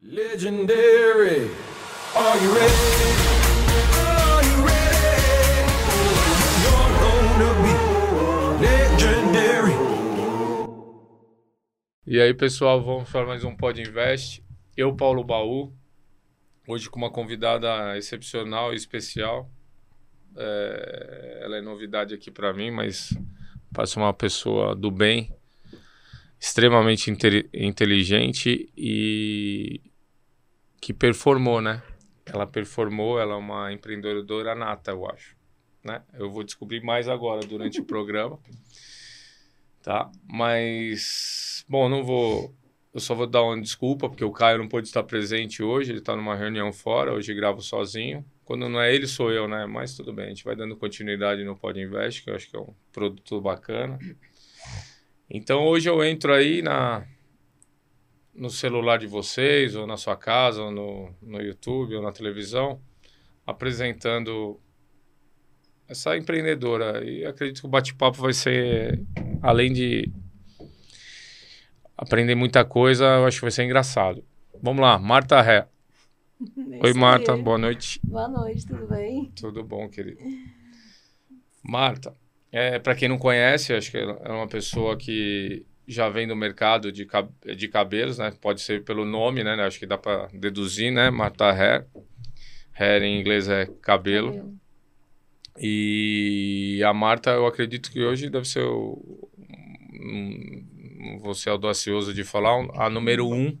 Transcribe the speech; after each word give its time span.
Legendary. 0.00 1.50
Are 2.14 2.36
you 2.42 2.54
ready? 2.54 3.88
E 12.06 12.20
aí, 12.20 12.32
pessoal, 12.32 12.82
vamos 12.82 13.10
para 13.10 13.26
mais 13.26 13.44
um 13.44 13.54
Pod 13.54 13.80
Invest. 13.80 14.42
Eu, 14.76 14.94
Paulo 14.96 15.22
Baú, 15.22 15.72
hoje 16.66 16.88
com 16.88 16.98
uma 16.98 17.10
convidada 17.10 17.96
excepcional 17.98 18.72
e 18.72 18.76
especial. 18.76 19.50
É, 20.36 21.40
ela 21.42 21.56
é 21.58 21.60
novidade 21.60 22.14
aqui 22.14 22.30
para 22.30 22.52
mim, 22.54 22.70
mas 22.70 23.12
parece 23.74 23.96
uma 23.96 24.14
pessoa 24.14 24.74
do 24.74 24.90
bem, 24.90 25.34
extremamente 26.40 27.10
inte- 27.10 27.48
inteligente 27.52 28.72
e 28.76 29.82
que 30.80 30.92
performou, 30.92 31.60
né? 31.60 31.82
Ela 32.26 32.46
performou, 32.46 33.18
ela 33.18 33.34
é 33.34 33.36
uma 33.36 33.72
empreendedora 33.72 34.54
nata, 34.54 34.90
eu 34.90 35.08
acho. 35.10 35.36
Né? 35.84 36.02
Eu 36.14 36.30
vou 36.30 36.44
descobrir 36.44 36.82
mais 36.82 37.08
agora 37.08 37.46
durante 37.46 37.80
o 37.80 37.84
programa. 37.86 38.38
Tá? 39.82 40.10
Mas, 40.26 41.64
bom, 41.68 41.88
não 41.88 42.04
vou. 42.04 42.54
Eu 42.92 43.00
só 43.00 43.14
vou 43.14 43.26
dar 43.26 43.42
uma 43.42 43.60
desculpa, 43.60 44.08
porque 44.08 44.24
o 44.24 44.32
Caio 44.32 44.58
não 44.58 44.68
pôde 44.68 44.88
estar 44.88 45.02
presente 45.02 45.62
hoje, 45.62 45.92
ele 45.92 45.98
está 45.98 46.16
numa 46.16 46.34
reunião 46.34 46.72
fora, 46.72 47.12
hoje 47.12 47.34
gravo 47.34 47.60
sozinho. 47.60 48.24
Quando 48.44 48.68
não 48.68 48.80
é 48.80 48.94
ele, 48.94 49.06
sou 49.06 49.30
eu, 49.30 49.46
né? 49.46 49.66
Mas 49.66 49.94
tudo 49.94 50.12
bem, 50.12 50.26
a 50.26 50.28
gente 50.28 50.44
vai 50.44 50.56
dando 50.56 50.76
continuidade 50.76 51.44
no 51.44 51.54
Pod 51.54 51.78
Invest, 51.78 52.24
que 52.24 52.30
eu 52.30 52.34
acho 52.34 52.50
que 52.50 52.56
é 52.56 52.60
um 52.60 52.74
produto 52.92 53.40
bacana. 53.40 53.98
Então 55.30 55.66
hoje 55.66 55.88
eu 55.88 56.02
entro 56.02 56.32
aí 56.32 56.62
na, 56.62 57.06
no 58.38 58.48
celular 58.48 58.98
de 58.98 59.06
vocês, 59.06 59.74
ou 59.74 59.84
na 59.86 59.96
sua 59.96 60.16
casa, 60.16 60.62
ou 60.62 60.70
no, 60.70 61.10
no 61.20 61.42
YouTube, 61.42 61.96
ou 61.96 62.02
na 62.02 62.12
televisão, 62.12 62.80
apresentando 63.44 64.60
essa 65.88 66.16
empreendedora. 66.16 67.04
E 67.04 67.24
acredito 67.26 67.60
que 67.60 67.66
o 67.66 67.70
bate-papo 67.70 68.22
vai 68.22 68.32
ser, 68.32 69.02
além 69.42 69.72
de 69.72 70.12
aprender 71.96 72.36
muita 72.36 72.64
coisa, 72.64 73.04
eu 73.04 73.26
acho 73.26 73.38
que 73.38 73.44
vai 73.44 73.50
ser 73.50 73.64
engraçado. 73.64 74.24
Vamos 74.62 74.80
lá, 74.82 74.98
Marta 74.98 75.42
Ré. 75.42 75.66
Oi, 76.80 76.94
Marta, 76.94 77.36
boa 77.36 77.58
noite. 77.58 78.00
Boa 78.04 78.28
noite, 78.28 78.64
tudo 78.64 78.86
bem? 78.86 79.32
Tudo 79.34 79.64
bom, 79.64 79.88
querido? 79.88 80.20
Marta, 81.60 82.14
é, 82.52 82.78
para 82.78 82.94
quem 82.94 83.08
não 83.08 83.18
conhece, 83.18 83.74
acho 83.74 83.90
que 83.90 83.98
é 83.98 84.32
uma 84.32 84.46
pessoa 84.46 84.96
que 84.96 85.66
já 85.88 86.08
vem 86.08 86.28
do 86.28 86.36
mercado 86.36 86.92
de, 86.92 87.06
cab- 87.06 87.32
de 87.56 87.68
cabelos, 87.68 88.18
né? 88.18 88.32
Pode 88.40 88.60
ser 88.60 88.84
pelo 88.84 89.04
nome, 89.04 89.42
né? 89.42 89.54
Acho 89.64 89.78
que 89.78 89.86
dá 89.86 89.96
para 89.98 90.26
deduzir, 90.32 90.92
né? 90.92 91.10
Marta 91.10 91.50
Hair. 91.50 91.86
Hair 92.78 93.02
em 93.02 93.18
inglês 93.20 93.48
é 93.48 93.66
cabelo. 93.82 94.28
Cabelo. 94.32 94.58
E 95.60 96.80
a 96.86 96.92
Marta, 96.94 97.30
eu 97.30 97.46
acredito 97.46 97.90
que 97.90 98.00
hoje 98.04 98.30
deve 98.30 98.46
ser 98.46 98.62
o. 98.64 99.28
vou 101.20 101.34
ser 101.34 101.50
audacioso 101.50 102.14
de 102.14 102.22
falar, 102.22 102.66
a 102.74 102.88
número 102.88 103.28
um 103.28 103.58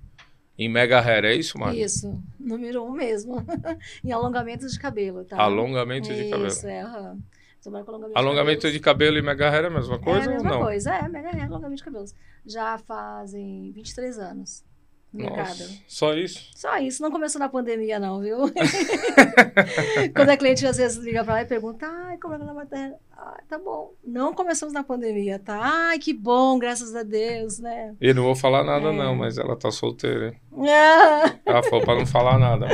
em 0.56 0.68
Mega 0.68 1.00
Hair, 1.00 1.24
é 1.24 1.34
isso, 1.34 1.58
Marta? 1.58 1.76
Isso, 1.76 2.20
número 2.38 2.84
um 2.84 2.92
mesmo. 2.92 3.44
em 4.04 4.12
alongamentos 4.12 4.72
de 4.72 4.78
cabelo, 4.78 5.24
tá? 5.24 5.40
Alongamento 5.40 6.08
de 6.14 6.28
cabelo. 6.30 6.46
Isso, 6.48 6.66
é. 6.66 6.80
aham. 6.82 7.18
Alongamento, 7.66 8.18
Alongamento 8.18 8.66
de 8.68 8.72
de 8.72 8.80
cabelo 8.80 9.18
e 9.18 9.22
Mega 9.22 9.50
Hair 9.50 9.64
é 9.64 9.66
a 9.66 9.70
mesma 9.70 9.98
coisa 9.98 10.20
É 10.20 10.22
a 10.22 10.26
ou 10.28 10.34
mesma 10.34 10.50
não? 10.50 10.60
coisa, 10.60 10.94
é, 10.94 11.08
mega 11.08 11.28
hair, 11.30 11.44
alongamento 11.44 11.76
de 11.76 11.84
cabelos. 11.84 12.14
Já 12.46 12.78
fazem 12.78 13.72
23 13.72 14.18
anos 14.18 14.64
no 15.12 15.20
mercado. 15.24 15.48
Nossa, 15.58 15.78
só 15.88 16.14
isso? 16.14 16.50
Só 16.54 16.78
isso, 16.78 17.02
não 17.02 17.10
começou 17.10 17.38
na 17.38 17.48
pandemia 17.48 17.98
não, 17.98 18.20
viu? 18.20 18.38
Quando 20.14 20.30
a 20.30 20.36
cliente 20.36 20.66
às 20.66 20.76
vezes 20.76 20.98
liga 20.98 21.24
pra 21.24 21.34
lá 21.34 21.42
e 21.42 21.46
pergunta, 21.46 21.86
ai, 21.86 22.16
como 22.18 22.34
é 22.34 22.36
que 22.38 22.42
ela 22.44 22.54
vai 22.54 22.66
ter? 22.66 22.94
Ah, 23.20 23.40
tá 23.48 23.58
bom. 23.58 23.94
Não 24.06 24.32
começamos 24.32 24.72
na 24.72 24.84
pandemia, 24.84 25.40
tá? 25.40 25.58
Ai, 25.60 25.98
que 25.98 26.14
bom, 26.14 26.56
graças 26.56 26.94
a 26.94 27.02
Deus, 27.02 27.58
né? 27.58 27.92
E 28.00 28.14
não 28.14 28.22
vou 28.22 28.36
falar 28.36 28.62
nada 28.62 28.90
É. 28.90 28.92
não, 28.92 29.16
mas 29.16 29.36
ela 29.38 29.56
tá 29.56 29.72
solteira, 29.72 30.28
hein? 30.28 30.34
Ah, 30.70 31.34
Ela 31.44 31.62
falou 31.64 31.84
pra 31.84 31.96
não 31.96 32.06
falar 32.06 32.38
nada. 32.38 32.68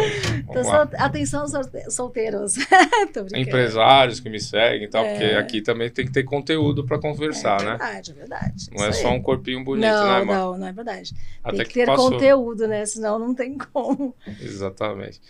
Sol- 0.63 0.89
atenção, 0.99 1.49
solte- 1.49 1.91
solteiros. 1.91 2.57
Empresários 3.35 4.21
que 4.21 4.29
me 4.29 4.39
seguem 4.39 4.85
e 4.85 4.89
tal, 4.91 5.03
É. 5.05 5.11
porque 5.13 5.25
aqui 5.37 5.63
também 5.63 5.91
tem 5.91 6.05
que 6.05 6.13
ter 6.13 6.25
conteúdo 6.25 6.85
pra 6.85 6.99
conversar, 6.99 7.61
é 7.61 7.65
né? 7.65 7.71
verdade, 7.71 8.11
é 8.11 8.15
verdade. 8.15 8.67
Não 8.77 8.85
é 8.85 8.93
só 8.93 9.09
um 9.11 9.23
corpinho 9.23 9.65
bonito, 9.65 9.87
não, 9.87 10.05
né, 10.19 10.25
mano? 10.25 10.33
não, 10.53 10.59
não 10.59 10.67
é 10.67 10.73
verdade. 10.73 11.15
Até 11.43 11.57
tem 11.59 11.67
que, 11.67 11.73
ter 11.75 11.87
passou. 11.87 12.11
conteúdo, 12.13 12.69
né? 12.69 12.85
Senão 12.85 13.19
não 13.19 13.35
tem 13.35 13.57
como. 13.73 14.15
Exatamente. 14.41 15.21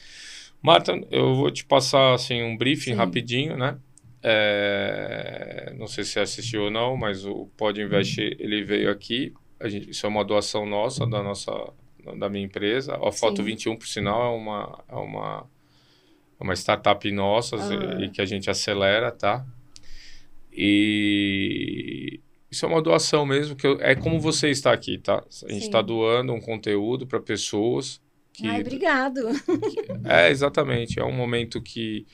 Marta, 0.61 0.99
eu 1.11 1.35
vou 1.35 1.51
te 1.51 1.65
passar 1.65 2.15
assim 2.15 2.43
um 2.43 2.57
briefing 2.57 2.93
Sim. 2.93 2.97
rapidinho, 2.97 3.57
né? 3.57 3.77
É, 4.27 5.75
Não 5.79 5.87
sei 5.87 6.03
se 6.05 6.12
você 6.12 6.21
assistiu 6.21 6.62
ou 6.65 6.71
não, 6.71 6.97
mas 6.97 7.25
o 7.27 7.47
Pod 7.57 7.81
Invest 7.81 8.19
ele 8.39 8.65
veio 8.65 8.91
aqui. 8.91 9.33
A 9.61 9.69
gente... 9.69 9.91
Isso 9.91 10.07
é 10.07 10.09
uma 10.09 10.25
doação 10.25 10.65
nossa 10.67 11.07
da 11.07 11.23
nossa 11.23 11.53
da 12.19 12.29
minha 12.29 12.45
empresa. 12.45 12.97
A 12.97 13.12
Foto 13.12 13.39
Sim. 13.39 13.45
21, 13.45 13.77
por 13.77 13.87
sinal, 13.87 14.35
é 14.35 14.37
uma 14.37 14.85
é 14.89 14.95
uma 14.95 15.47
é 16.41 16.45
uma 16.45 16.55
startup 16.55 17.11
nossa 17.12 17.57
Aham. 17.57 18.05
e 18.05 18.11
que 18.11 18.21
a 18.21 18.27
gente 18.27 18.51
acelera, 18.51 19.11
tá? 19.11 19.45
E 20.53 22.21
isso 22.51 22.65
é 22.65 22.69
uma 22.69 22.81
doação 22.83 23.27
mesmo, 23.27 23.56
que 23.56 23.67
eu- 23.67 23.81
é 23.81 23.95
como 23.95 24.21
você 24.21 24.49
está 24.51 24.73
aqui, 24.73 24.99
tá? 24.99 25.25
A 25.47 25.53
gente 25.53 25.65
está 25.65 25.83
doando 25.83 26.33
um 26.33 26.41
conteúdo 26.41 27.06
para 27.06 27.21
pessoas 27.21 28.01
que 28.33 28.47
Ai, 28.47 28.61
obrigado. 28.61 29.21
é, 30.05 30.31
exatamente. 30.31 30.99
É 31.01 31.05
um 31.05 31.12
momento 31.12 31.61
que 31.61 32.06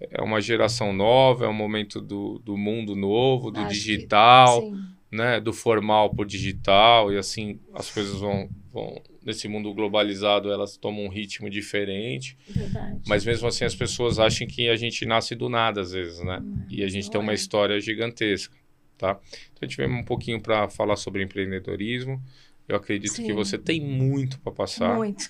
é 0.00 0.22
uma 0.22 0.40
geração 0.40 0.92
nova, 0.92 1.46
é 1.46 1.48
um 1.48 1.54
momento 1.54 2.00
do, 2.00 2.38
do 2.40 2.56
mundo 2.56 2.94
novo, 2.94 3.50
do 3.50 3.60
Acho 3.60 3.68
que- 3.68 3.74
digital, 3.74 4.60
Sim, 4.62 4.78
né? 5.10 5.40
Do 5.40 5.52
formal 5.52 6.10
pro 6.14 6.24
digital, 6.24 7.12
e 7.12 7.16
assim 7.16 7.58
as 7.72 7.90
coisas 7.90 8.20
vão, 8.20 8.48
vão. 8.72 9.00
Nesse 9.24 9.48
mundo 9.48 9.74
globalizado, 9.74 10.52
elas 10.52 10.76
tomam 10.76 11.04
um 11.04 11.08
ritmo 11.08 11.50
diferente. 11.50 12.36
verdade. 12.48 13.00
Mas 13.08 13.24
mesmo 13.24 13.48
assim, 13.48 13.64
as 13.64 13.74
pessoas 13.74 14.20
acham 14.20 14.46
que 14.46 14.68
a 14.68 14.76
gente 14.76 15.04
nasce 15.04 15.34
do 15.34 15.48
nada, 15.48 15.80
às 15.80 15.90
vezes, 15.90 16.22
né? 16.22 16.40
E 16.70 16.84
a 16.84 16.88
gente 16.88 17.04
não 17.06 17.10
tem 17.10 17.20
uma 17.20 17.32
é. 17.32 17.34
história 17.34 17.80
gigantesca, 17.80 18.54
tá? 18.96 19.18
Então, 19.52 19.58
a 19.62 19.66
gente 19.66 19.76
veio 19.76 19.90
um 19.90 20.04
pouquinho 20.04 20.40
para 20.40 20.68
falar 20.68 20.94
sobre 20.94 21.24
empreendedorismo. 21.24 22.22
Eu 22.68 22.76
acredito 22.76 23.14
que 23.14 23.22
Sim. 23.26 23.32
você 23.32 23.56
tem 23.56 23.80
muito 23.80 24.40
para 24.40 24.50
passar. 24.52 24.96
Muito. 24.96 25.24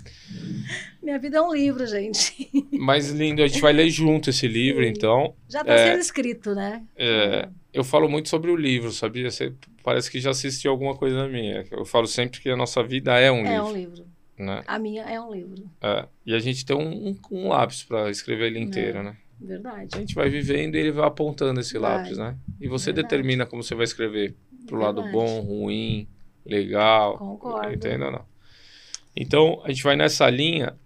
Minha 1.02 1.18
vida 1.18 1.36
é 1.36 1.42
um 1.42 1.52
livro, 1.52 1.86
gente. 1.86 2.48
Mas 2.72 3.10
lindo, 3.10 3.42
a 3.42 3.46
gente 3.46 3.60
vai 3.60 3.72
ler 3.72 3.90
junto 3.90 4.30
esse 4.30 4.48
livro, 4.48 4.82
Sim. 4.82 4.88
então. 4.90 5.34
Já 5.48 5.60
está 5.60 5.72
É. 5.74 5.90
sendo 5.90 6.00
escrito, 6.00 6.54
né? 6.54 6.82
É, 6.96 7.48
eu 7.74 7.84
falo 7.84 8.08
muito 8.08 8.28
sobre 8.28 8.50
o 8.50 8.56
livro, 8.56 8.90
sabia? 8.90 9.30
Você 9.30 9.52
parece 9.84 10.10
que 10.10 10.18
já 10.18 10.30
assistiu 10.30 10.70
alguma 10.70 10.96
coisa 10.96 11.28
minha. 11.28 11.64
Eu 11.70 11.84
falo 11.84 12.06
sempre 12.06 12.40
que 12.40 12.48
a 12.48 12.56
nossa 12.56 12.82
vida 12.82 13.18
é 13.18 13.30
um 13.30 13.44
É 13.46 13.50
livro, 13.52 13.66
um 13.66 13.72
livro. 13.76 14.06
né? 14.38 14.62
A 14.66 14.78
minha 14.78 15.02
é 15.02 15.20
um 15.20 15.32
livro. 15.34 15.70
É, 15.82 16.06
e 16.24 16.34
a 16.34 16.38
gente 16.38 16.64
tem 16.64 16.74
um, 16.76 17.08
um, 17.10 17.16
um 17.30 17.48
lápis 17.48 17.82
para 17.82 18.10
escrever 18.10 18.46
ele 18.46 18.60
inteiro, 18.60 18.98
É. 18.98 19.02
né? 19.02 19.16
Verdade. 19.38 19.90
A 19.94 19.98
gente 19.98 20.14
vai 20.14 20.30
vivendo 20.30 20.74
e 20.76 20.78
ele 20.78 20.90
vai 20.92 21.06
apontando 21.06 21.60
esse 21.60 21.78
Vai. 21.78 21.98
lápis, 21.98 22.16
né? 22.16 22.34
E 22.58 22.66
você 22.66 22.86
Verdade. 22.86 23.08
determina 23.10 23.44
como 23.44 23.62
você 23.62 23.74
vai 23.74 23.84
escrever. 23.84 24.34
Pro 24.66 24.78
lado 24.78 25.02
Verdade. 25.02 25.12
bom, 25.12 25.40
ruim, 25.42 26.08
legal. 26.46 27.18
Concordo. 27.18 27.72
Entenda 27.72 28.06
ou 28.06 28.12
não? 28.12 28.24
Então, 29.14 29.62
a 29.64 29.68
gente 29.68 29.82
vai 29.82 29.96
nessa 29.96 30.28
linha 30.28 30.76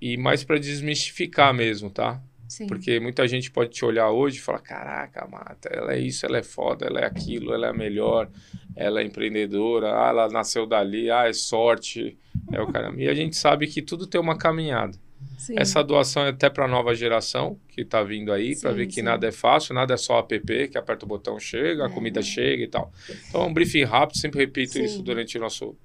e 0.00 0.16
mais 0.16 0.44
para 0.44 0.58
desmistificar 0.58 1.54
mesmo, 1.54 1.90
tá? 1.90 2.20
Sim. 2.48 2.66
Porque 2.66 3.00
muita 3.00 3.26
gente 3.26 3.50
pode 3.50 3.70
te 3.70 3.84
olhar 3.84 4.10
hoje 4.10 4.38
e 4.38 4.40
falar: 4.40 4.60
caraca, 4.60 5.26
Mata, 5.26 5.68
ela 5.72 5.94
é 5.94 5.98
isso, 5.98 6.24
ela 6.24 6.38
é 6.38 6.42
foda, 6.42 6.86
ela 6.86 7.00
é 7.00 7.04
aquilo, 7.04 7.52
ela 7.52 7.66
é 7.66 7.70
a 7.70 7.74
melhor, 7.74 8.30
ela 8.74 9.00
é 9.00 9.04
empreendedora, 9.04 9.88
ah, 9.88 10.08
ela 10.08 10.28
nasceu 10.28 10.66
dali, 10.66 11.10
ah, 11.10 11.26
é 11.26 11.32
sorte, 11.32 12.16
é 12.52 12.60
o 12.60 12.70
caramba. 12.70 13.00
E 13.00 13.08
a 13.08 13.14
gente 13.14 13.36
sabe 13.36 13.66
que 13.66 13.82
tudo 13.82 14.06
tem 14.06 14.20
uma 14.20 14.38
caminhada. 14.38 14.96
Sim. 15.36 15.54
Essa 15.58 15.82
doação 15.82 16.24
é 16.24 16.30
até 16.30 16.48
para 16.48 16.64
a 16.64 16.68
nova 16.68 16.94
geração 16.94 17.58
que 17.68 17.82
está 17.82 18.02
vindo 18.02 18.32
aí, 18.32 18.58
para 18.58 18.72
ver 18.72 18.86
que 18.86 18.94
sim. 18.94 19.02
nada 19.02 19.26
é 19.26 19.32
fácil, 19.32 19.74
nada 19.74 19.94
é 19.94 19.96
só 19.96 20.18
app, 20.18 20.68
que 20.68 20.78
aperta 20.78 21.04
o 21.04 21.08
botão, 21.08 21.38
chega, 21.38 21.84
a 21.84 21.88
É. 21.88 21.92
comida 21.92 22.22
chega 22.22 22.62
e 22.64 22.68
tal. 22.68 22.92
Então, 23.28 23.42
é 23.42 23.44
um 23.46 23.52
briefing 23.52 23.84
rápido, 23.84 24.18
sempre 24.18 24.40
repito 24.40 24.72
Sim. 24.72 24.84
isso 24.84 25.02
durante 25.02 25.38
nosso, 25.38 25.76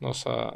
nossa, 0.00 0.54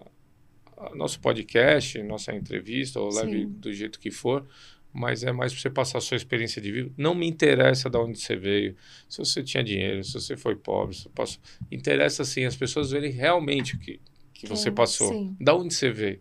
nosso 0.94 1.20
podcast, 1.20 2.02
nossa 2.02 2.34
entrevista, 2.34 3.00
ou 3.00 3.12
leve 3.12 3.46
do 3.46 3.72
jeito 3.72 3.99
que 3.99 4.10
for, 4.10 4.46
mas 4.93 5.22
é 5.25 5.32
mais 5.32 5.52
para 5.52 5.62
você 5.62 5.70
passar 5.70 5.99
a 5.99 6.00
sua 6.02 6.16
experiência 6.16 6.60
de 6.60 6.70
vida. 6.70 6.90
Não 6.96 7.14
me 7.14 7.26
interessa 7.26 7.88
de 7.88 7.96
onde 7.96 8.19
você 8.20 8.37
veio, 8.37 8.76
se 9.08 9.19
você 9.19 9.43
tinha 9.43 9.64
dinheiro, 9.64 10.04
se 10.04 10.12
você 10.12 10.37
foi 10.37 10.54
pobre, 10.56 10.94
se 10.94 11.02
você 11.04 11.08
passou. 11.08 11.43
Interessa, 11.70 12.25
sim, 12.25 12.44
as 12.44 12.54
pessoas 12.56 12.90
verem 12.90 13.10
realmente 13.10 13.76
o 13.76 13.78
que, 13.78 13.99
que 14.34 14.46
você 14.46 14.70
passou, 14.70 15.32
da 15.40 15.54
onde 15.54 15.72
você 15.72 15.90
veio. 15.90 16.20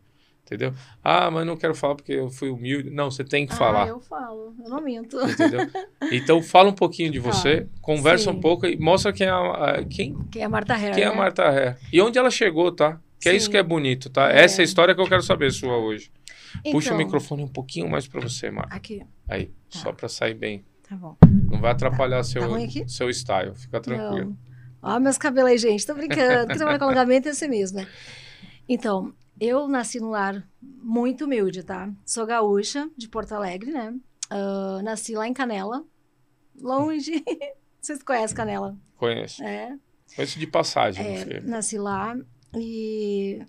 Entendeu? 0.52 0.74
Ah, 1.02 1.32
mas 1.32 1.46
não 1.48 1.56
quero 1.56 1.74
falar 1.74 1.96
porque 1.96 2.12
eu 2.12 2.30
fui 2.30 2.50
humilde. 2.50 2.90
Não, 2.90 3.10
você 3.10 3.24
tem 3.24 3.48
que 3.48 3.54
Ah, 3.54 3.56
falar. 3.56 3.88
eu 3.88 4.02
falo, 4.02 4.54
eu 4.62 4.70
não 4.70 4.82
minto. 4.82 5.18
Entendeu? 5.22 5.62
Então 6.12 6.44
fala 6.44 6.70
um 6.70 6.74
pouquinho 6.74 7.10
de 7.10 7.20
você, 7.20 7.68
conversa 7.82 8.26
sim. 8.26 8.38
um 8.38 8.42
pouco 8.42 8.66
e 8.66 8.78
mostra 8.78 9.14
quem 9.14 9.28
é 9.28 9.30
a, 9.30 9.38
a- 9.38 9.84
quem, 9.86 10.18
Quem 10.30 10.42
é 10.42 10.46
a 10.46 10.50
Marta 10.50 10.74
Herr, 10.74 10.94
quem 10.94 11.04
é 11.04 11.08
a 11.08 11.12
né? 11.12 11.16
Marta 11.16 11.50
Ré. 11.50 11.78
E 11.94 12.02
onde 12.02 12.18
ela 12.20 12.30
chegou, 12.30 12.70
tá? 12.72 13.00
Que 13.20 13.30
é 13.30 13.32
Sim. 13.32 13.38
isso 13.38 13.50
que 13.52 13.56
é 13.58 13.64
bonito, 13.64 14.10
tá? 14.10 14.30
É. 14.32 14.44
Essa 14.44 14.62
é 14.62 14.64
a 14.64 14.66
história 14.66 14.94
que 14.94 15.00
eu 15.00 15.08
quero 15.08 15.22
saber 15.24 15.52
sua 15.52 15.78
hoje. 15.78 16.12
Puxa 16.72 16.90
o 16.92 16.96
Então, 16.96 16.98
microfone 16.98 17.44
um 17.44 17.48
pouquinho 17.48 17.90
mais 17.90 18.08
pra 18.08 18.20
você, 18.20 18.52
Marta. 18.52 18.76
Aqui, 18.76 19.04
Aí, 19.30 19.46
Tá. 19.72 19.80
só 19.80 19.94
pra 19.94 20.10
sair 20.10 20.34
bem. 20.34 20.66
tá 20.90 20.96
bom. 20.98 21.16
Não 21.50 21.62
vai 21.62 21.72
atrapalhar 21.72 22.22
seu, 22.24 22.46
ruim 22.50 22.66
aqui? 22.66 22.84
seu 22.90 23.10
style. 23.10 23.54
Fica 23.56 23.80
tranquilo. 23.80 24.36
Não. 24.82 24.96
Ó, 24.96 25.00
meus 25.00 25.18
cabelos 25.18 25.52
aí, 25.52 25.58
gente. 25.58 25.86
Tô 25.86 25.94
brincando. 25.94 26.48
Quem 26.48 26.58
trabalha 26.58 26.78
com 26.80 26.86
alongamento 26.86 27.28
é 27.30 27.32
assim 27.32 27.48
mesmo, 27.48 27.78
né? 27.78 27.88
Então, 28.68 29.14
eu 29.42 29.68
nasci 29.68 30.00
num 30.00 30.12
lar 30.12 30.48
muito 30.62 31.26
humilde, 31.26 31.64
tá? 31.64 31.92
Sou 32.06 32.28
gaúcha, 32.28 32.88
de 32.96 33.10
Porto 33.10 33.32
Alegre, 33.32 33.72
né? 33.72 34.00
Ah, 34.30 34.80
nasci 34.84 35.16
lá 35.16 35.28
em 35.28 35.34
Canela. 35.34 35.84
Longe. 36.62 37.24
Vocês 37.82 38.04
conhecem 38.04 38.38
Canela? 38.38 38.78
Conheço. 38.96 39.44
É. 39.44 39.76
Conheço 40.16 40.38
de 40.38 40.46
passagem. 40.46 41.04
É, 41.04 41.42
nasci 41.42 41.80
lá 41.80 42.16
e, 42.56 43.44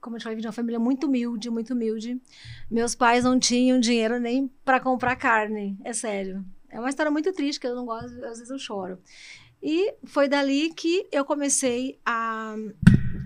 como 0.00 0.16
eu 0.16 0.20
te 0.20 0.24
falei, 0.24 0.40
de 0.40 0.46
uma 0.46 0.52
família 0.52 0.80
muito 0.80 1.06
humilde, 1.06 1.50
muito 1.50 1.72
humilde. 1.72 2.20
Meus 2.68 2.96
pais 2.96 3.22
não 3.22 3.38
tinham 3.38 3.78
dinheiro 3.78 4.18
nem 4.18 4.48
para 4.64 4.80
comprar 4.80 5.14
carne, 5.14 5.78
é 5.84 5.92
sério. 5.92 6.44
É 6.68 6.80
uma 6.80 6.88
história 6.88 7.12
muito 7.12 7.32
triste, 7.32 7.60
que 7.60 7.66
eu 7.66 7.76
não 7.76 7.86
gosto, 7.86 8.12
às 8.24 8.38
vezes 8.38 8.50
eu 8.50 8.58
choro. 8.58 8.98
E 9.62 9.94
foi 10.04 10.28
dali 10.28 10.72
que 10.74 11.06
eu 11.12 11.24
comecei 11.24 12.00
a. 12.04 12.56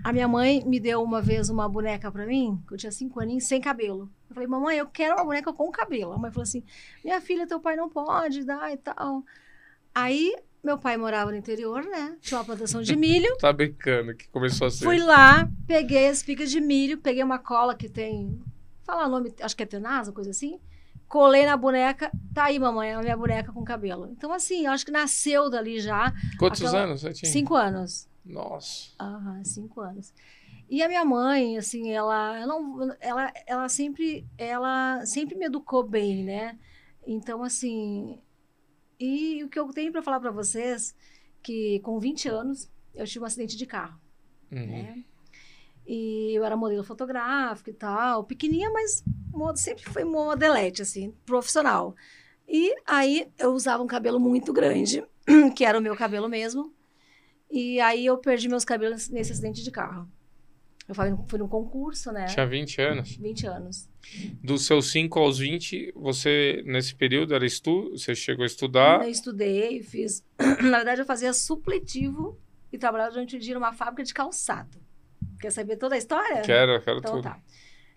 A 0.03 0.11
minha 0.11 0.27
mãe 0.27 0.63
me 0.65 0.79
deu 0.79 1.01
uma 1.01 1.21
vez 1.21 1.49
uma 1.49 1.67
boneca 1.69 2.11
para 2.11 2.25
mim, 2.25 2.61
que 2.67 2.73
eu 2.73 2.77
tinha 2.77 2.91
cinco 2.91 3.19
aninhos, 3.21 3.45
sem 3.45 3.61
cabelo. 3.61 4.09
Eu 4.29 4.33
falei, 4.33 4.47
mamãe, 4.47 4.77
eu 4.77 4.87
quero 4.87 5.15
uma 5.15 5.23
boneca 5.23 5.53
com 5.53 5.71
cabelo. 5.71 6.11
A 6.11 6.17
mãe 6.17 6.29
falou 6.31 6.43
assim: 6.43 6.61
minha 7.03 7.21
filha, 7.21 7.47
teu 7.47 7.59
pai 7.59 7.75
não 7.75 7.87
pode 7.89 8.43
dar 8.43 8.71
e 8.73 8.77
tal. 8.77 9.23
Aí, 9.95 10.35
meu 10.63 10.77
pai 10.77 10.97
morava 10.97 11.31
no 11.31 11.37
interior, 11.37 11.83
né? 11.85 12.17
Tinha 12.19 12.37
uma 12.39 12.45
plantação 12.45 12.81
de 12.81 12.95
milho. 12.95 13.33
Tá 13.39 13.53
brincando 13.53 14.13
que 14.15 14.27
começou 14.29 14.67
a 14.67 14.71
ser. 14.71 14.83
Fui 14.83 14.97
lá, 14.99 15.47
peguei 15.67 16.07
as 16.09 16.17
espigas 16.17 16.51
de 16.51 16.59
milho, 16.59 16.97
peguei 16.97 17.23
uma 17.23 17.39
cola 17.39 17.73
que 17.75 17.87
tem. 17.87 18.41
Fala 18.83 19.05
o 19.07 19.09
nome, 19.09 19.33
acho 19.39 19.55
que 19.55 19.63
é 19.63 19.65
tenasa, 19.65 20.11
coisa 20.11 20.31
assim. 20.31 20.59
Colei 21.07 21.45
na 21.45 21.55
boneca, 21.55 22.11
tá 22.33 22.45
aí, 22.45 22.57
mamãe, 22.57 22.91
a 22.91 22.99
minha 23.01 23.15
boneca 23.15 23.51
com 23.53 23.63
cabelo. 23.63 24.09
Então, 24.11 24.33
assim, 24.33 24.65
eu 24.65 24.71
acho 24.71 24.83
que 24.83 24.91
nasceu 24.91 25.49
dali 25.49 25.79
já, 25.79 26.11
Quantos 26.39 26.61
aquela- 26.61 26.83
anos 26.85 27.01
você 27.01 27.13
tinha? 27.13 27.31
cinco 27.31 27.55
anos. 27.55 28.09
Nossa. 28.25 28.91
Aham, 28.99 29.43
cinco 29.43 29.81
anos. 29.81 30.13
E 30.69 30.81
a 30.81 30.87
minha 30.87 31.03
mãe, 31.03 31.57
assim, 31.57 31.91
ela, 31.91 32.37
ela, 32.37 32.97
ela, 32.99 33.33
ela 33.45 33.69
sempre, 33.69 34.27
ela 34.37 35.05
sempre 35.05 35.35
me 35.35 35.45
educou 35.45 35.83
bem, 35.83 36.23
né? 36.23 36.57
Então, 37.05 37.43
assim, 37.43 38.19
e 38.99 39.43
o 39.43 39.49
que 39.49 39.59
eu 39.59 39.67
tenho 39.69 39.91
para 39.91 40.01
falar 40.01 40.19
para 40.19 40.31
vocês, 40.31 40.95
que 41.41 41.79
com 41.81 41.99
20 41.99 42.29
anos 42.29 42.71
eu 42.93 43.05
tive 43.05 43.23
um 43.23 43.27
acidente 43.27 43.57
de 43.57 43.65
carro 43.65 43.99
Uhum. 44.51 44.67
né? 44.67 45.03
E 45.85 46.33
eu 46.33 46.45
era 46.45 46.55
modelo 46.55 46.83
fotográfico 46.83 47.69
e 47.69 47.73
tal, 47.73 48.23
pequenininha, 48.23 48.71
mas 48.71 49.03
sempre 49.55 49.83
foi 49.83 50.03
modelete, 50.03 50.81
assim, 50.81 51.11
profissional. 51.25 51.95
E 52.47 52.73
aí 52.85 53.27
eu 53.37 53.51
usava 53.51 53.83
um 53.83 53.87
cabelo 53.87 54.19
muito 54.19 54.53
grande, 54.53 55.03
que 55.55 55.65
era 55.65 55.77
o 55.77 55.81
meu 55.81 55.95
cabelo 55.95 56.29
mesmo. 56.29 56.73
E 57.53 57.79
aí 57.79 58.03
eu 58.07 58.17
perdi 58.17 58.49
meus 58.49 58.65
cabelos 58.65 59.09
nesse 59.09 59.31
acidente 59.31 59.63
de 59.63 59.69
carro. 59.69 60.09
Eu 60.89 60.95
fui, 60.95 61.05
fui 61.27 61.37
num 61.37 61.47
concurso, 61.47 62.11
né? 62.11 62.25
Tinha 62.25 62.47
20 62.47 62.81
anos. 62.81 63.15
20 63.15 63.45
anos. 63.45 63.89
Dos 64.43 64.65
seus 64.65 64.91
5 64.91 65.19
aos 65.19 65.37
20, 65.37 65.93
você, 65.95 66.63
nesse 66.65 66.95
período, 66.95 67.35
era 67.35 67.45
estu... 67.45 67.91
você 67.91 68.15
chegou 68.15 68.41
a 68.41 68.47
estudar. 68.47 69.03
Eu 69.03 69.09
estudei, 69.09 69.83
fiz. 69.83 70.25
Na 70.63 70.77
verdade, 70.77 71.01
eu 71.01 71.05
fazia 71.05 71.31
supletivo 71.31 72.39
e 72.71 72.77
trabalhava 72.79 73.11
durante 73.11 73.37
o 73.37 73.39
dia 73.39 73.53
numa 73.53 73.71
fábrica 73.71 74.03
de 74.03 74.15
calçado. 74.15 74.79
Quer 75.39 75.51
saber 75.51 75.77
toda 75.77 75.93
a 75.93 75.97
história? 75.99 76.41
Quero, 76.41 76.81
quero 76.81 76.97
Então 76.97 77.17
tudo. 77.17 77.23
tá. 77.23 77.39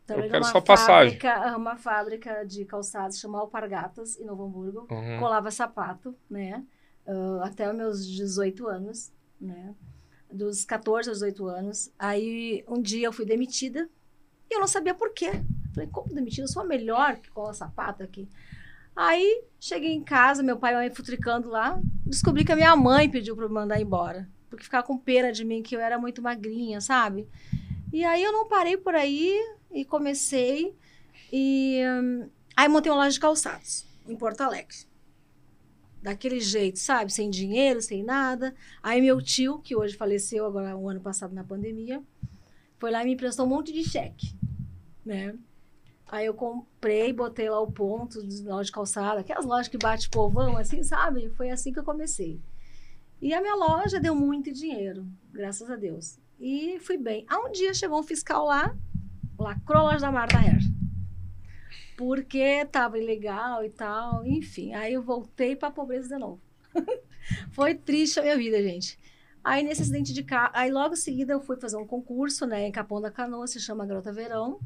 Trabalhei 0.06 0.30
quero 0.30 0.42
numa 0.42 0.52
só 0.52 0.60
passagem. 0.60 1.18
Fábrica, 1.18 1.56
uma 1.56 1.76
fábrica 1.78 2.44
de 2.44 2.66
calçados 2.66 3.18
chamada 3.18 3.42
Alpargatas, 3.42 4.20
em 4.20 4.26
Novo 4.26 4.44
Hamburgo. 4.44 4.86
Uhum. 4.90 5.18
Colava 5.18 5.50
sapato, 5.50 6.14
né? 6.28 6.62
ah, 7.06 7.40
até 7.44 7.72
meus 7.72 8.06
18 8.06 8.66
anos, 8.68 9.12
né? 9.40 9.74
Dos 10.32 10.64
14 10.64 11.08
aos 11.08 11.18
18 11.18 11.46
anos. 11.46 11.92
Aí, 11.98 12.64
um 12.68 12.80
dia 12.80 13.06
eu 13.06 13.12
fui 13.12 13.24
demitida 13.24 13.88
e 14.50 14.54
eu 14.54 14.60
não 14.60 14.66
sabia 14.66 14.94
por 14.94 15.12
quê. 15.12 15.30
Falei, 15.74 15.88
como 15.90 16.14
demitida? 16.14 16.44
Eu 16.44 16.48
sou 16.48 16.62
a 16.62 16.66
melhor 16.66 17.16
que 17.16 17.30
cola 17.30 17.52
sapato 17.52 18.02
aqui. 18.02 18.28
Aí, 18.94 19.44
cheguei 19.60 19.92
em 19.92 20.02
casa, 20.02 20.42
meu 20.42 20.56
pai 20.56 20.72
e 20.72 20.76
mãe 20.76 20.90
futricando 20.90 21.50
lá. 21.50 21.78
Descobri 22.04 22.44
que 22.44 22.52
a 22.52 22.56
minha 22.56 22.74
mãe 22.74 23.10
pediu 23.10 23.36
para 23.36 23.44
eu 23.44 23.50
mandar 23.50 23.80
embora. 23.80 24.28
Porque 24.48 24.64
ficava 24.64 24.86
com 24.86 24.96
pena 24.96 25.30
de 25.30 25.44
mim, 25.44 25.62
que 25.62 25.76
eu 25.76 25.80
era 25.80 25.98
muito 25.98 26.22
magrinha, 26.22 26.80
sabe? 26.80 27.28
E 27.92 28.04
aí 28.04 28.22
eu 28.22 28.32
não 28.32 28.48
parei 28.48 28.76
por 28.76 28.94
aí 28.94 29.38
e 29.70 29.84
comecei. 29.84 30.74
E 31.32 31.82
hum, 31.84 32.28
aí 32.56 32.68
montei 32.68 32.90
uma 32.90 32.98
loja 32.98 33.10
de 33.10 33.20
calçados 33.20 33.86
em 34.08 34.16
Porto 34.16 34.40
Alegre. 34.40 34.76
Daquele 36.06 36.38
jeito, 36.38 36.78
sabe? 36.78 37.12
Sem 37.12 37.28
dinheiro, 37.28 37.82
sem 37.82 38.04
nada. 38.04 38.54
Aí 38.80 39.02
meu 39.02 39.20
tio, 39.20 39.58
que 39.58 39.74
hoje 39.74 39.96
faleceu 39.96 40.46
agora 40.46 40.76
um 40.76 40.88
ano 40.88 41.00
passado 41.00 41.34
na 41.34 41.42
pandemia, 41.42 42.00
foi 42.78 42.92
lá 42.92 43.02
e 43.02 43.06
me 43.06 43.14
emprestou 43.14 43.44
um 43.44 43.48
monte 43.48 43.72
de 43.72 43.82
cheque, 43.82 44.32
né? 45.04 45.34
Aí 46.06 46.26
eu 46.26 46.32
comprei, 46.32 47.12
botei 47.12 47.50
lá 47.50 47.60
o 47.60 47.72
ponto 47.72 48.24
de 48.24 48.40
loja 48.44 48.66
de 48.66 48.70
calçada, 48.70 49.18
aquelas 49.18 49.44
lojas 49.44 49.66
que 49.66 49.76
bate 49.76 50.08
povão, 50.08 50.56
assim, 50.56 50.80
sabe? 50.84 51.28
Foi 51.30 51.50
assim 51.50 51.72
que 51.72 51.80
eu 51.80 51.84
comecei. 51.84 52.40
E 53.20 53.34
a 53.34 53.40
minha 53.40 53.56
loja 53.56 53.98
deu 53.98 54.14
muito 54.14 54.52
dinheiro, 54.52 55.04
graças 55.32 55.68
a 55.68 55.74
Deus. 55.74 56.20
E 56.38 56.78
fui 56.78 56.96
bem. 56.96 57.26
Aí 57.26 57.36
um 57.36 57.50
dia 57.50 57.74
chegou 57.74 57.98
um 57.98 58.04
fiscal 58.04 58.46
lá, 58.46 58.72
lacrou 59.36 59.80
a 59.80 59.90
loja 59.90 60.06
da 60.06 60.12
Marta 60.12 60.38
Hair. 60.38 60.60
Porque 61.96 62.64
tava 62.66 62.98
ilegal 62.98 63.64
e 63.64 63.70
tal, 63.70 64.26
enfim. 64.26 64.74
Aí 64.74 64.92
eu 64.92 65.02
voltei 65.02 65.56
pra 65.56 65.70
pobreza 65.70 66.08
de 66.08 66.18
novo. 66.18 66.40
Foi 67.52 67.74
triste 67.74 68.18
a 68.20 68.22
minha 68.22 68.36
vida, 68.36 68.62
gente. 68.62 68.98
Aí 69.42 69.62
nesse 69.62 69.82
acidente 69.82 70.12
de 70.12 70.24
carro, 70.24 70.50
aí 70.54 70.70
logo 70.70 70.94
em 70.94 70.96
seguida 70.96 71.32
eu 71.32 71.40
fui 71.40 71.56
fazer 71.56 71.76
um 71.76 71.86
concurso, 71.86 72.46
né, 72.46 72.66
em 72.66 72.72
Capão 72.72 73.00
da 73.00 73.12
Canoa, 73.12 73.46
se 73.46 73.60
chama 73.60 73.86
Garota 73.86 74.12
Verão. 74.12 74.58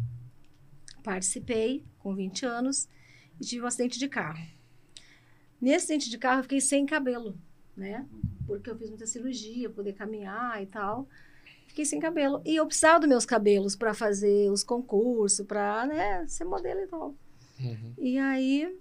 Participei 1.04 1.84
com 1.98 2.14
20 2.14 2.46
anos 2.46 2.88
e 3.38 3.44
tive 3.44 3.62
um 3.62 3.66
acidente 3.66 3.98
de 3.98 4.08
carro. 4.08 4.42
Nesse 5.60 5.84
acidente 5.84 6.08
de 6.08 6.16
carro 6.16 6.40
eu 6.40 6.44
fiquei 6.44 6.60
sem 6.60 6.86
cabelo, 6.86 7.36
né? 7.76 8.06
Porque 8.46 8.70
eu 8.70 8.76
fiz 8.76 8.88
muita 8.88 9.06
cirurgia, 9.06 9.68
poder 9.68 9.92
caminhar 9.92 10.62
e 10.62 10.66
tal. 10.66 11.06
Fiquei 11.70 11.84
sem 11.84 12.00
cabelo. 12.00 12.42
E 12.44 12.56
eu 12.56 12.66
precisava 12.66 12.98
dos 12.98 13.08
meus 13.08 13.24
cabelos 13.24 13.76
para 13.76 13.94
fazer 13.94 14.50
os 14.50 14.64
concursos, 14.64 15.46
para 15.46 15.86
né, 15.86 16.26
ser 16.26 16.44
modelo 16.44 16.80
e 16.80 16.86
tal. 16.88 17.14
Uhum. 17.60 17.94
E 17.96 18.18
aí 18.18 18.76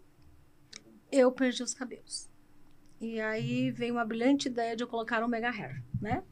eu 1.11 1.31
perdi 1.31 1.61
os 1.61 1.75
cabelos. 1.75 2.27
E 2.99 3.21
aí 3.21 3.69
veio 3.69 3.93
uma 3.93 4.03
brilhante 4.03 4.47
ideia 4.47 4.75
de 4.75 4.83
eu 4.83 4.87
colocar 4.87 5.23
um 5.23 5.27
mega 5.27 5.51
hair, 5.51 5.83
né? 6.01 6.23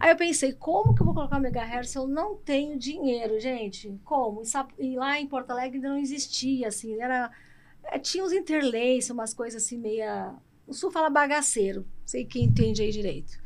Aí 0.00 0.10
eu 0.10 0.16
pensei, 0.16 0.54
como 0.54 0.94
que 0.94 1.02
eu 1.02 1.04
vou 1.04 1.14
colocar 1.14 1.36
um 1.36 1.40
mega 1.40 1.62
hair 1.62 1.86
se 1.86 1.98
eu 1.98 2.08
não 2.08 2.34
tenho 2.34 2.78
dinheiro, 2.78 3.38
gente? 3.38 3.94
Como? 4.02 4.42
E, 4.78 4.96
lá 4.96 5.20
em 5.20 5.26
Porto 5.26 5.50
Alegre 5.50 5.76
ainda 5.76 5.90
não 5.90 5.98
existia, 5.98 6.68
assim, 6.68 6.98
era... 6.98 7.30
é, 7.84 7.98
tinha 7.98 8.24
uns 8.24 8.32
interlace, 8.32 9.12
umas 9.12 9.34
coisas 9.34 9.62
assim, 9.62 9.76
meia... 9.76 10.34
O 10.66 10.72
sul 10.72 10.90
fala 10.90 11.10
bagaceiro, 11.10 11.86
sei 12.06 12.24
quem 12.24 12.44
entende 12.44 12.80
aí 12.80 12.90
direito. 12.90 13.38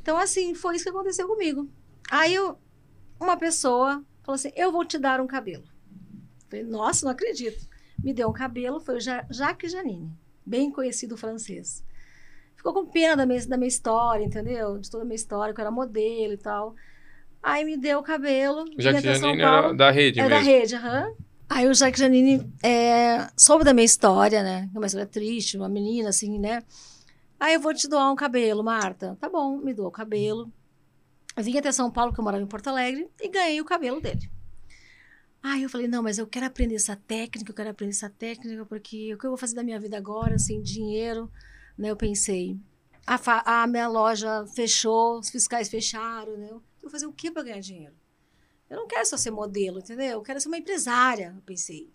Então, 0.00 0.16
assim, 0.16 0.54
foi 0.54 0.76
isso 0.76 0.84
que 0.84 0.90
aconteceu 0.90 1.28
comigo. 1.28 1.68
Aí 2.10 2.34
eu, 2.34 2.58
uma 3.20 3.36
pessoa 3.36 4.02
falou 4.22 4.34
assim, 4.34 4.50
eu 4.56 4.72
vou 4.72 4.84
te 4.84 4.98
dar 4.98 5.20
um 5.20 5.26
cabelo. 5.26 5.64
Falei, 6.48 6.64
nossa, 6.64 7.04
não 7.04 7.12
acredito. 7.12 7.68
Me 8.02 8.12
deu 8.12 8.28
um 8.28 8.32
cabelo, 8.32 8.80
foi 8.80 8.96
o 8.96 9.00
Ja- 9.00 9.26
Jacques 9.30 9.70
Janine, 9.72 10.10
bem 10.44 10.70
conhecido 10.70 11.16
francês. 11.16 11.84
Ficou 12.56 12.72
com 12.74 12.86
pena 12.86 13.16
da 13.16 13.26
minha, 13.26 13.46
da 13.46 13.56
minha 13.56 13.68
história, 13.68 14.24
entendeu? 14.24 14.78
De 14.78 14.90
toda 14.90 15.02
a 15.04 15.06
minha 15.06 15.14
história, 15.16 15.54
que 15.54 15.60
eu 15.60 15.62
era 15.62 15.70
modelo 15.70 16.32
e 16.32 16.36
tal. 16.36 16.74
Aí 17.42 17.64
me 17.64 17.76
deu 17.76 18.00
o 18.00 18.02
cabelo. 18.02 18.62
Até 18.62 18.82
São 18.82 19.00
Janine 19.00 19.42
Paulo. 19.42 19.58
era 19.66 19.74
da 19.74 19.90
rede 19.90 20.20
É 20.20 20.22
da 20.28 20.36
mesmo. 20.36 20.44
rede, 20.44 20.74
aham. 20.76 21.12
Aí 21.48 21.66
o 21.68 21.74
Jacques 21.74 21.98
Janine 22.00 22.52
é, 22.62 23.28
soube 23.36 23.64
da 23.64 23.72
minha 23.72 23.84
história, 23.84 24.42
né? 24.42 24.68
Uma 24.74 24.86
história 24.86 25.06
triste, 25.06 25.56
uma 25.56 25.68
menina 25.68 26.10
assim, 26.10 26.38
né? 26.38 26.62
Aí 27.38 27.54
eu 27.54 27.60
vou 27.60 27.72
te 27.72 27.88
doar 27.88 28.12
um 28.12 28.16
cabelo, 28.16 28.62
Marta. 28.62 29.16
Tá 29.20 29.28
bom, 29.28 29.56
me 29.56 29.72
doou 29.72 29.88
o 29.88 29.92
cabelo. 29.92 30.52
Vim 31.42 31.58
até 31.58 31.72
São 31.72 31.90
Paulo, 31.90 32.12
que 32.12 32.20
eu 32.20 32.24
morava 32.24 32.42
em 32.42 32.46
Porto 32.46 32.68
Alegre, 32.68 33.08
e 33.20 33.28
ganhei 33.28 33.60
o 33.60 33.64
cabelo 33.64 34.00
dele. 34.00 34.30
Aí 35.42 35.62
eu 35.62 35.70
falei, 35.70 35.88
não, 35.88 36.02
mas 36.02 36.18
eu 36.18 36.26
quero 36.26 36.46
aprender 36.46 36.74
essa 36.74 36.94
técnica, 36.94 37.50
eu 37.50 37.54
quero 37.54 37.70
aprender 37.70 37.92
essa 37.92 38.10
técnica, 38.10 38.64
porque 38.66 39.14
o 39.14 39.18
que 39.18 39.24
eu 39.24 39.30
vou 39.30 39.38
fazer 39.38 39.54
da 39.54 39.62
minha 39.62 39.80
vida 39.80 39.96
agora, 39.96 40.38
sem 40.38 40.60
dinheiro, 40.60 41.30
né? 41.78 41.90
Eu 41.90 41.96
pensei, 41.96 42.58
a, 43.06 43.62
a 43.62 43.66
minha 43.66 43.88
loja 43.88 44.46
fechou, 44.54 45.18
os 45.18 45.30
fiscais 45.30 45.68
fecharam, 45.68 46.36
né? 46.36 46.48
Eu 46.50 46.62
vou 46.82 46.90
fazer 46.90 47.06
o 47.06 47.12
que 47.12 47.30
para 47.30 47.42
ganhar 47.42 47.60
dinheiro? 47.60 47.94
Eu 48.68 48.76
não 48.76 48.86
quero 48.86 49.06
só 49.06 49.16
ser 49.16 49.30
modelo, 49.30 49.78
entendeu? 49.78 50.12
Eu 50.18 50.22
quero 50.22 50.40
ser 50.40 50.48
uma 50.48 50.58
empresária, 50.58 51.32
eu 51.34 51.42
pensei. 51.42 51.90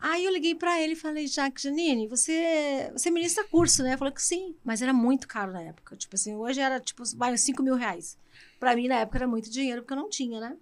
Aí 0.00 0.24
eu 0.24 0.32
liguei 0.32 0.54
para 0.54 0.80
ele 0.80 0.92
e 0.92 0.96
falei, 0.96 1.26
Jacques 1.26 1.62
Janine, 1.62 2.08
você, 2.08 2.90
você 2.92 3.10
ministra 3.10 3.44
curso, 3.44 3.82
né? 3.82 3.96
Falou 3.96 4.12
que 4.12 4.22
sim, 4.22 4.56
mas 4.64 4.82
era 4.82 4.92
muito 4.92 5.28
caro 5.28 5.52
na 5.52 5.62
época. 5.62 5.96
Tipo 5.96 6.14
assim, 6.16 6.34
hoje 6.34 6.60
era 6.60 6.80
tipo, 6.80 7.02
vai 7.16 7.32
uns 7.32 7.40
5 7.40 7.62
mil 7.62 7.74
reais. 7.74 8.16
Para 8.58 8.74
mim, 8.74 8.88
na 8.88 8.96
época, 8.96 9.18
era 9.18 9.26
muito 9.26 9.50
dinheiro, 9.50 9.82
porque 9.82 9.92
eu 9.92 9.98
não 9.98 10.08
tinha, 10.08 10.40
né? 10.40 10.56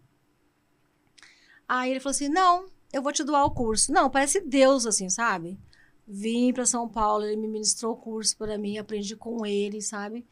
Aí 1.68 1.90
ele 1.90 2.00
falou 2.00 2.10
assim: 2.12 2.28
não, 2.28 2.66
eu 2.92 3.02
vou 3.02 3.12
te 3.12 3.24
doar 3.24 3.44
o 3.44 3.50
curso. 3.50 3.92
Não, 3.92 4.10
parece 4.10 4.40
Deus, 4.40 4.86
assim, 4.86 5.08
sabe? 5.08 5.58
Vim 6.06 6.52
para 6.52 6.66
São 6.66 6.88
Paulo, 6.88 7.24
ele 7.24 7.36
me 7.36 7.48
ministrou 7.48 7.94
o 7.94 7.96
curso 7.96 8.36
para 8.36 8.58
mim, 8.58 8.78
aprendi 8.78 9.16
com 9.16 9.46
ele, 9.46 9.80
sabe? 9.80 10.26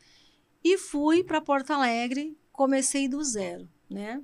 E 0.63 0.77
fui 0.77 1.25
para 1.25 1.41
Porto 1.41 1.73
Alegre, 1.73 2.37
comecei 2.53 3.09
do 3.09 3.23
zero, 3.25 3.69
né? 3.91 4.21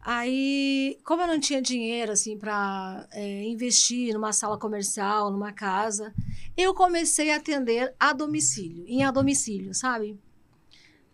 Aí, 0.00 0.98
como 1.02 1.22
eu 1.22 1.26
não 1.26 1.40
tinha 1.40 1.62
dinheiro 1.62 2.12
assim 2.12 2.36
para 2.36 3.08
investir 3.42 4.12
numa 4.12 4.34
sala 4.34 4.58
comercial, 4.58 5.30
numa 5.30 5.50
casa, 5.50 6.14
eu 6.54 6.74
comecei 6.74 7.30
a 7.30 7.36
atender 7.36 7.94
a 7.98 8.12
domicílio, 8.12 8.84
em 8.86 9.02
a 9.02 9.10
domicílio, 9.10 9.74
sabe? 9.74 10.20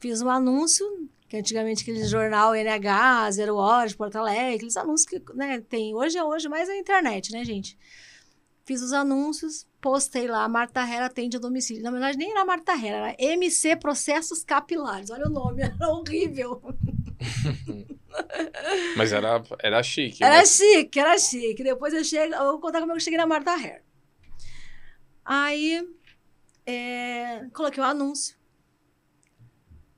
Fiz 0.00 0.22
um 0.22 0.30
anúncio, 0.30 0.86
que 1.28 1.36
antigamente 1.36 1.82
aquele 1.82 2.02
jornal 2.04 2.54
NH, 2.54 3.32
Zero 3.32 3.56
Hora 3.56 3.86
de 3.86 3.94
Porto 3.94 4.16
Alegre, 4.16 4.54
aqueles 4.54 4.76
anúncios 4.76 5.06
que 5.06 5.22
né, 5.34 5.60
tem 5.60 5.94
hoje 5.94 6.16
é 6.16 6.24
hoje, 6.24 6.48
mas 6.48 6.70
é 6.70 6.72
a 6.72 6.78
internet, 6.78 7.30
né, 7.32 7.44
gente? 7.44 7.78
Fiz 8.64 8.80
os 8.80 8.94
anúncios, 8.94 9.66
postei 9.80 10.26
lá, 10.26 10.48
Marta 10.48 10.80
Herra 10.80 11.06
atende 11.06 11.36
a 11.36 11.40
domicílio. 11.40 11.82
Na 11.82 11.90
verdade, 11.90 12.16
nem 12.16 12.30
era 12.30 12.44
Marta 12.46 12.72
Herra, 12.72 13.10
era 13.10 13.16
MC 13.18 13.76
Processos 13.76 14.42
Capilares. 14.42 15.10
Olha 15.10 15.26
o 15.26 15.30
nome, 15.30 15.62
era 15.68 15.88
horrível. 15.88 16.62
Mas 18.96 19.12
era, 19.12 19.42
era 19.58 19.82
chique. 19.82 20.24
Era 20.24 20.38
né? 20.38 20.46
chique, 20.46 20.98
era 20.98 21.18
chique. 21.18 21.62
Depois 21.62 21.92
eu 21.92 22.02
chego, 22.02 22.34
eu 22.34 22.44
vou 22.52 22.60
contar 22.60 22.80
como 22.80 22.92
eu 22.92 23.00
cheguei 23.00 23.18
na 23.18 23.26
Marta 23.26 23.52
Hair. 23.52 23.82
Aí, 25.24 25.86
é, 26.66 27.46
coloquei 27.52 27.82
o 27.82 27.86
anúncio. 27.86 28.39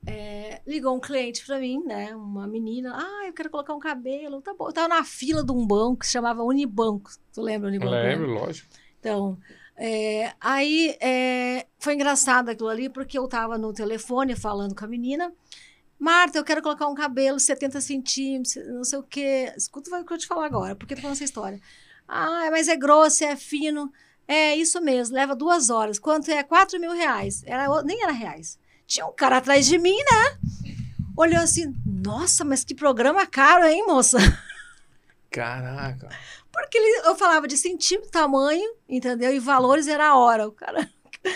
É, 0.06 0.60
ligou 0.66 0.96
um 0.96 1.00
cliente 1.00 1.44
pra 1.46 1.58
mim, 1.58 1.82
né? 1.84 2.14
Uma 2.14 2.46
menina. 2.46 2.92
Ah, 2.96 3.26
eu 3.26 3.32
quero 3.32 3.50
colocar 3.50 3.74
um 3.74 3.78
cabelo. 3.78 4.42
Tá 4.42 4.52
bom. 4.54 4.68
Eu 4.68 4.72
tava 4.72 4.88
na 4.88 5.04
fila 5.04 5.44
de 5.44 5.52
um 5.52 5.66
banco 5.66 6.00
que 6.00 6.06
se 6.06 6.12
chamava 6.12 6.42
Unibanco. 6.42 7.10
Tu 7.32 7.40
lembra 7.40 7.68
Unibanco? 7.68 7.92
né? 7.92 8.02
Lembro, 8.02 8.34
lógico. 8.34 8.68
Então, 8.98 9.38
é, 9.76 10.32
aí 10.40 10.96
é, 11.00 11.66
foi 11.78 11.94
engraçado 11.94 12.48
aquilo 12.48 12.68
ali, 12.68 12.88
porque 12.88 13.18
eu 13.18 13.26
tava 13.28 13.56
no 13.58 13.72
telefone 13.72 14.36
falando 14.36 14.74
com 14.74 14.84
a 14.84 14.88
menina. 14.88 15.32
Marta, 15.98 16.36
eu 16.36 16.44
quero 16.44 16.62
colocar 16.62 16.88
um 16.88 16.94
cabelo 16.94 17.38
70 17.38 17.80
centímetros, 17.80 18.56
não 18.66 18.82
sei 18.82 18.98
o 18.98 19.02
quê. 19.04 19.52
Escuta 19.56 19.96
o 20.00 20.04
que 20.04 20.12
eu 20.12 20.18
te 20.18 20.26
falar 20.26 20.46
agora, 20.46 20.74
porque 20.74 20.94
eu 20.94 20.96
tô 20.96 21.02
falando 21.02 21.14
essa 21.14 21.24
história. 21.24 21.60
Ah, 22.08 22.48
mas 22.50 22.66
é 22.66 22.76
grosso, 22.76 23.24
é 23.24 23.36
fino. 23.36 23.92
É 24.26 24.56
isso 24.56 24.80
mesmo, 24.80 25.14
leva 25.14 25.34
duas 25.36 25.70
horas. 25.70 25.98
Quanto 25.98 26.30
é? 26.30 26.42
4 26.42 26.80
mil 26.80 26.92
reais. 26.92 27.42
Era, 27.44 27.82
nem 27.84 28.02
era 28.02 28.12
reais. 28.12 28.58
Tinha 28.92 29.06
um 29.06 29.12
cara 29.12 29.38
atrás 29.38 29.64
de 29.64 29.78
mim, 29.78 29.96
né? 29.96 30.36
Olhou 31.16 31.40
assim, 31.42 31.74
nossa, 31.86 32.44
mas 32.44 32.62
que 32.62 32.74
programa 32.74 33.26
caro, 33.26 33.64
hein, 33.64 33.86
moça? 33.86 34.18
Caraca. 35.32 36.10
Porque 36.52 36.76
ele, 36.76 37.08
eu 37.08 37.14
falava 37.14 37.48
de 37.48 37.56
centímetro, 37.56 38.10
tamanho, 38.10 38.70
entendeu? 38.86 39.34
E 39.34 39.38
valores 39.38 39.88
era 39.88 40.08
a 40.08 40.18
hora. 40.18 40.46
O 40.46 40.52
cara 40.52 40.86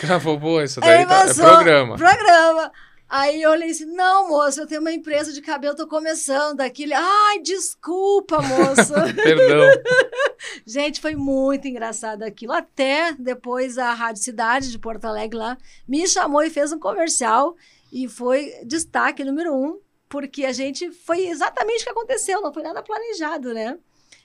Cara, 0.02 0.20
falou, 0.20 0.38
pô, 0.38 0.60
isso 0.60 0.80
Aí 0.84 1.06
daí 1.06 1.06
tá, 1.06 1.30
é 1.30 1.32
programa. 1.32 1.96
Programa. 1.96 2.72
Aí 3.08 3.40
eu 3.40 3.50
olhei 3.52 3.70
assim, 3.70 3.84
não, 3.84 4.28
moça, 4.28 4.60
eu 4.60 4.66
tenho 4.66 4.80
uma 4.80 4.92
empresa 4.92 5.32
de 5.32 5.40
cabelo, 5.40 5.76
tô 5.76 5.86
começando 5.86 6.60
aqui. 6.60 6.92
Ai, 6.92 7.38
desculpa, 7.40 8.42
moça. 8.42 8.94
Perdão. 9.14 9.70
Gente, 10.66 11.00
foi 11.00 11.14
muito 11.14 11.68
engraçado 11.68 12.24
aquilo. 12.24 12.52
Até 12.52 13.12
depois 13.12 13.78
a 13.78 13.92
Rádio 13.92 14.22
Cidade 14.22 14.72
de 14.72 14.78
Porto 14.78 15.04
Alegre 15.04 15.38
lá 15.38 15.56
me 15.86 16.06
chamou 16.08 16.42
e 16.42 16.50
fez 16.50 16.72
um 16.72 16.80
comercial. 16.80 17.56
E 17.92 18.08
foi 18.08 18.52
destaque 18.64 19.22
número 19.22 19.54
um, 19.54 19.78
porque 20.08 20.44
a 20.44 20.52
gente 20.52 20.90
foi 20.90 21.28
exatamente 21.28 21.82
o 21.82 21.84
que 21.84 21.90
aconteceu, 21.90 22.42
não 22.42 22.52
foi 22.52 22.64
nada 22.64 22.82
planejado, 22.82 23.54
né? 23.54 23.78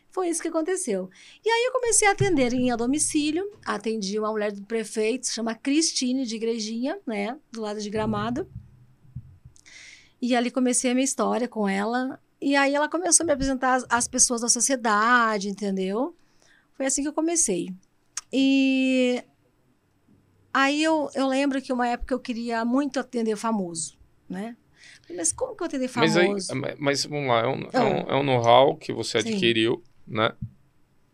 Foi 0.10 0.28
isso 0.28 0.42
que 0.42 0.48
aconteceu. 0.48 1.10
E 1.46 1.50
aí 1.50 1.66
eu 1.66 1.72
comecei 1.72 2.08
a 2.08 2.12
atender 2.12 2.54
em 2.54 2.72
a 2.72 2.76
domicílio, 2.76 3.50
atendi 3.66 4.20
uma 4.20 4.32
mulher 4.32 4.52
do 4.52 4.64
prefeito, 4.64 5.28
se 5.28 5.34
chama 5.34 5.56
Cristine 5.56 6.26
de 6.26 6.36
Igrejinha, 6.36 7.00
né, 7.08 7.38
do 7.52 7.62
lado 7.62 7.80
de 7.80 7.90
Gramado. 7.90 8.50
E 10.22 10.36
ali 10.36 10.52
comecei 10.52 10.92
a 10.92 10.94
minha 10.94 11.04
história 11.04 11.48
com 11.48 11.68
ela. 11.68 12.20
E 12.40 12.56
aí 12.56 12.74
ela 12.76 12.88
começou 12.90 13.24
a 13.24 13.28
me 13.28 13.34
apresentar 13.34 13.76
as, 13.76 13.86
as 13.90 14.08
pessoas 14.08 14.42
da 14.42 14.50
sociedade, 14.50 15.50
entendeu? 15.50 16.16
Foi 16.74 16.86
assim 16.86 17.02
que 17.02 17.08
eu 17.08 17.14
comecei. 17.14 17.74
E 18.32 19.24
aí 20.54 20.84
eu, 20.84 21.10
eu 21.14 21.28
lembro 21.28 21.62
que 21.62 21.74
uma 21.74 21.88
época 21.88 22.14
eu 22.14 22.20
queria 22.20 22.64
muito 22.66 23.00
atender 23.00 23.36
famoso, 23.36 23.98
né? 24.30 24.56
Mas 25.16 25.32
como 25.34 25.56
que 25.56 25.64
eu 25.64 25.68
atender 25.68 25.90
Mas, 25.96 26.14
famoso? 26.16 26.54
aí, 26.54 26.76
mas 26.80 27.06
vamos 27.06 27.28
lá, 27.28 27.42
é 27.42 27.48
um, 27.48 27.62
é 27.62 27.70
Ah. 27.78 27.84
um, 27.84 28.12
é 28.12 28.16
um 28.16 28.24
know-how 28.24 28.76
que 28.78 28.94
você 28.94 29.22
Sim. 29.22 29.30
adquiriu, 29.30 29.84
né? 30.08 30.32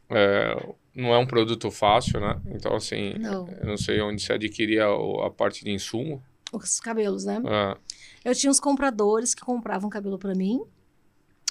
É, 0.10 0.74
não 0.96 1.14
é 1.14 1.18
um 1.18 1.26
produto 1.26 1.70
fácil, 1.72 2.20
né? 2.20 2.40
Então, 2.48 2.76
assim, 2.76 3.14
Não. 3.20 3.48
eu 3.60 3.66
não 3.68 3.78
sei 3.78 4.00
onde 4.02 4.22
você 4.22 4.34
adquiria 4.34 4.86
a 5.26 5.30
parte 5.30 5.64
de 5.66 5.72
insumo. 5.72 6.24
Os 6.54 6.80
cabelos, 6.80 7.26
né? 7.26 7.42
ah, 7.46 7.78
Eu 8.24 8.34
tinha 8.36 8.50
uns 8.52 8.60
compradores 8.60 9.34
que 9.34 9.42
compravam 9.42 9.90
cabelo 9.90 10.18
pra 10.18 10.34
mim. 10.36 10.62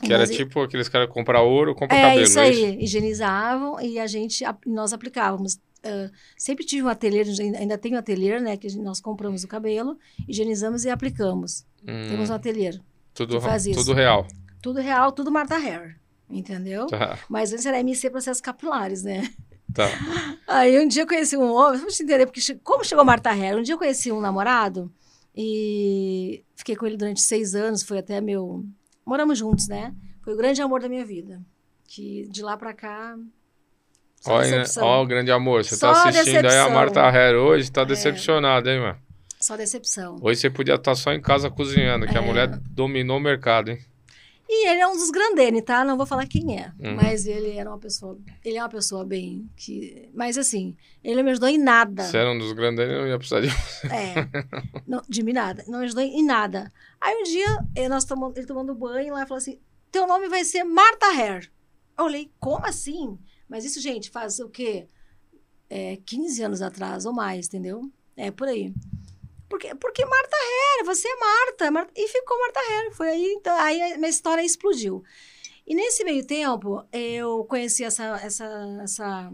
que 0.02 0.12
era 0.12 0.26
Nós- 0.26 0.36
tipo 0.36 0.60
aqueles 0.60 0.90
caras 0.90 1.08
que 1.08 1.14
compram 1.14 1.42
ouro, 1.48 1.74
compram 1.74 1.96
É 1.98 2.02
cabelo, 2.02 2.22
isso 2.22 2.38
é 2.38 2.42
aí, 2.42 2.82
higienizavam 2.84 3.80
e 3.80 3.98
a 3.98 4.06
gente, 4.06 4.44
nós 4.66 4.92
aplicávamos. 4.92 5.58
Ah, 5.82 6.10
sempre 6.36 6.66
tive 6.66 6.82
um 6.82 6.88
ateliê, 6.88 7.22
ainda- 7.58 7.78
tenho 7.78 7.94
um 7.94 7.98
ateliê, 7.98 8.38
né? 8.38 8.56
Que 8.58 8.76
nós 8.76 9.00
compramos 9.00 9.42
o 9.42 9.48
cabelo, 9.48 9.96
higienizamos 10.28 10.84
e 10.84 10.90
aplicamos. 10.90 11.64
Hum, 11.82 12.08
Temos 12.10 12.28
um 12.28 12.34
ateliê. 12.34 12.78
tudo, 13.14 13.38
isso. 13.38 13.72
tudo 13.80 13.94
real. 13.94 14.26
Tudo 14.60 14.80
real, 14.80 15.12
tudo 15.12 15.30
Marta 15.32 15.56
Hair. 15.56 15.98
Entendeu? 16.28 16.86
Tá, 16.88 17.18
Mas 17.28 17.52
antes 17.52 17.64
era 17.64 17.78
MC 17.80 18.10
Processos 18.10 18.40
Capilares, 18.42 19.02
né? 19.04 19.30
tá. 19.72 19.84
Aí 20.46 20.78
um 20.78 20.86
dia 20.88 21.02
eu 21.04 21.06
conheci 21.06 21.36
um 21.38 21.52
homem, 21.54 21.78
vamos 21.78 21.98
entender, 22.00 22.26
porque 22.26 22.40
como 22.64 22.84
chegou 22.84 23.04
Marta 23.04 23.30
Herr? 23.34 23.56
Um 23.58 23.62
dia 23.62 23.74
eu 23.74 23.78
conheci 23.78 24.10
um 24.12 24.20
namorado 24.20 24.92
e 25.36 26.42
fiquei 26.56 26.74
com 26.76 26.86
ele 26.86 26.96
durante 26.96 27.20
seis 27.20 27.54
anos, 27.54 27.82
foi 27.82 27.98
até 27.98 28.20
meu. 28.20 28.64
Moramos 29.04 29.38
juntos, 29.38 29.68
né? 29.68 29.94
Foi 30.22 30.34
o 30.34 30.36
grande 30.36 30.60
amor 30.62 30.80
da 30.80 30.88
minha 30.88 31.04
vida. 31.04 31.40
Que 31.88 32.26
de 32.28 32.42
lá 32.42 32.56
pra 32.56 32.72
cá. 32.72 33.16
Olha, 34.26 34.42
decepção. 34.58 34.84
ó, 34.84 35.02
o 35.02 35.06
grande 35.06 35.30
amor, 35.30 35.64
você 35.64 35.76
Só 35.76 35.92
tá 35.92 36.08
assistindo 36.08 36.32
aí 36.34 36.38
a 36.38 36.42
decepção. 36.42 36.70
É. 36.70 36.74
Marta 36.74 37.00
Herr 37.08 37.36
hoje, 37.36 37.70
tá 37.70 37.84
decepcionado, 37.84 38.68
hein, 38.68 38.80
mano? 38.80 38.98
Só 39.40 39.56
decepção. 39.56 40.18
Hoje 40.20 40.40
você 40.40 40.50
podia 40.50 40.74
estar 40.74 40.94
só 40.96 41.12
em 41.12 41.20
casa 41.20 41.48
cozinhando, 41.50 42.06
que 42.06 42.16
a 42.18 42.22
É. 42.22 42.24
mulher 42.24 42.48
dominou 42.70 43.18
o 43.18 43.20
mercado, 43.20 43.70
hein? 43.70 43.78
E 44.48 44.68
ele 44.68 44.80
é 44.80 44.86
um 44.86 44.92
dos 44.92 45.10
grandene, 45.10 45.60
tá? 45.60 45.84
Não 45.84 45.96
vou 45.96 46.06
falar 46.06 46.26
quem 46.26 46.58
é. 46.58 46.72
Uhum. 46.78 46.94
Mas 46.94 47.26
ele 47.26 47.52
era 47.52 47.68
uma 47.68 47.78
pessoa. 47.78 48.16
Ele 48.44 48.56
é 48.56 48.62
uma 48.62 48.68
pessoa 48.68 49.04
bem. 49.04 49.50
que 49.56 50.08
Mas 50.14 50.38
assim, 50.38 50.76
ele 51.02 51.16
não 51.16 51.24
me 51.24 51.30
ajudou 51.32 51.48
em 51.48 51.58
nada. 51.58 52.04
Se 52.04 52.16
era 52.16 52.30
um 52.30 52.38
dos 52.38 52.52
grandes, 52.52 52.78
eu 52.78 53.00
não 53.00 53.08
ia 53.08 53.18
precisar 53.18 53.40
de 53.40 53.48
É. 53.92 54.14
Não, 54.86 55.02
de 55.08 55.22
mim 55.22 55.32
nada. 55.32 55.64
Não 55.66 55.80
me 55.80 55.86
ajudou 55.86 56.04
em 56.04 56.24
nada. 56.24 56.72
Aí 57.00 57.16
um 57.16 57.22
dia, 57.24 57.64
eh, 57.74 57.88
nós 57.88 58.04
tomando, 58.04 58.36
ele 58.38 58.46
tomando 58.46 58.74
banho 58.74 59.14
lá, 59.14 59.26
falou 59.26 59.38
assim: 59.38 59.58
teu 59.90 60.06
nome 60.06 60.28
vai 60.28 60.44
ser 60.44 60.62
Marta 60.62 61.06
Hair. 61.06 61.50
Eu 61.98 62.04
olhei, 62.04 62.30
como 62.38 62.64
assim? 62.66 63.18
Mas 63.48 63.64
isso, 63.64 63.80
gente, 63.80 64.10
faz 64.10 64.38
o 64.38 64.48
quê? 64.48 64.88
É, 65.68 65.96
15 66.04 66.42
anos 66.42 66.62
atrás 66.62 67.06
ou 67.06 67.12
mais, 67.12 67.46
entendeu? 67.46 67.90
É 68.16 68.30
por 68.30 68.46
aí. 68.46 68.72
Porque, 69.48 69.74
porque 69.76 70.04
Marta 70.04 70.36
Hair, 70.36 70.84
você 70.84 71.06
é 71.08 71.16
Marta, 71.16 71.70
Marta. 71.70 71.92
E 71.96 72.08
ficou 72.08 72.38
Marta 72.40 72.60
Hair. 72.60 72.92
Foi 72.94 73.08
aí, 73.08 73.34
então, 73.38 73.56
aí 73.58 73.92
a 73.92 73.96
minha 73.96 74.08
história 74.10 74.42
explodiu. 74.42 75.02
E 75.66 75.74
nesse 75.74 76.04
meio 76.04 76.24
tempo, 76.26 76.84
eu 76.92 77.44
conheci 77.44 77.84
essa, 77.84 78.04
essa, 78.22 78.78
essa, 78.82 79.32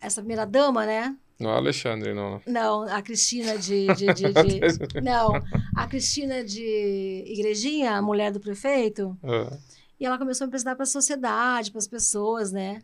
essa 0.00 0.20
primeira 0.20 0.44
dama, 0.46 0.84
né? 0.86 1.16
Não, 1.38 1.50
Alexandre, 1.50 2.14
não. 2.14 2.40
Não, 2.46 2.82
a 2.82 3.02
Cristina 3.02 3.58
de. 3.58 3.86
de, 3.94 4.06
de, 4.14 4.32
de- 4.32 5.00
não, 5.02 5.32
a 5.74 5.86
Cristina 5.88 6.44
de 6.44 7.24
Igrejinha, 7.26 7.92
a 7.96 8.02
mulher 8.02 8.30
do 8.30 8.38
prefeito. 8.40 9.16
Ah, 9.22 9.56
E 9.98 10.06
ela 10.06 10.16
começou 10.18 10.44
a 10.44 10.46
me 10.46 10.50
apresentar 10.50 10.74
para 10.76 10.84
a 10.84 10.86
sociedade, 10.86 11.70
para 11.72 11.78
as 11.80 11.88
pessoas, 11.88 12.52
né? 12.52 12.82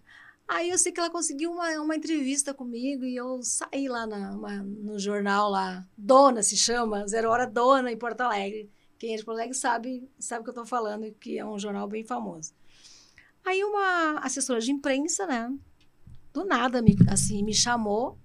Aí 0.52 0.68
eu 0.70 0.76
sei 0.78 0.90
que 0.90 0.98
ela 0.98 1.10
conseguiu 1.10 1.52
uma, 1.52 1.70
uma 1.80 1.94
entrevista 1.94 2.52
comigo 2.52 3.04
e 3.04 3.14
eu 3.14 3.40
saí 3.40 3.88
lá 3.88 4.04
na, 4.04 4.32
uma- 4.32 4.62
no 4.64 4.98
jornal 4.98 5.48
lá, 5.48 5.86
Dona 5.96 6.42
se 6.42 6.56
chama, 6.56 7.06
Zero 7.06 7.30
Hora 7.30 7.46
Dona, 7.46 7.92
em 7.92 7.96
Porto 7.96 8.22
Alegre. 8.22 8.68
Quem 8.98 9.14
é 9.14 9.16
de 9.16 9.24
Porto 9.24 9.36
Alegre 9.38 9.54
sabe, 9.56 10.10
sabe 10.18 10.40
o 10.40 10.42
que 10.42 10.50
eu 10.50 10.52
estou 10.52 10.66
falando, 10.66 11.08
que 11.20 11.38
é 11.38 11.46
um 11.46 11.56
jornal 11.56 11.86
bem 11.86 12.02
famoso. 12.04 12.52
Aí 13.44 13.62
uma 13.62 14.18
assessora 14.18 14.60
de 14.60 14.72
imprensa, 14.72 15.24
né? 15.24 15.50
Do 16.32 16.44
nada, 16.44 16.82
me, 16.82 16.96
assim, 17.08 17.44
me 17.44 17.54
chamou. 17.54 18.18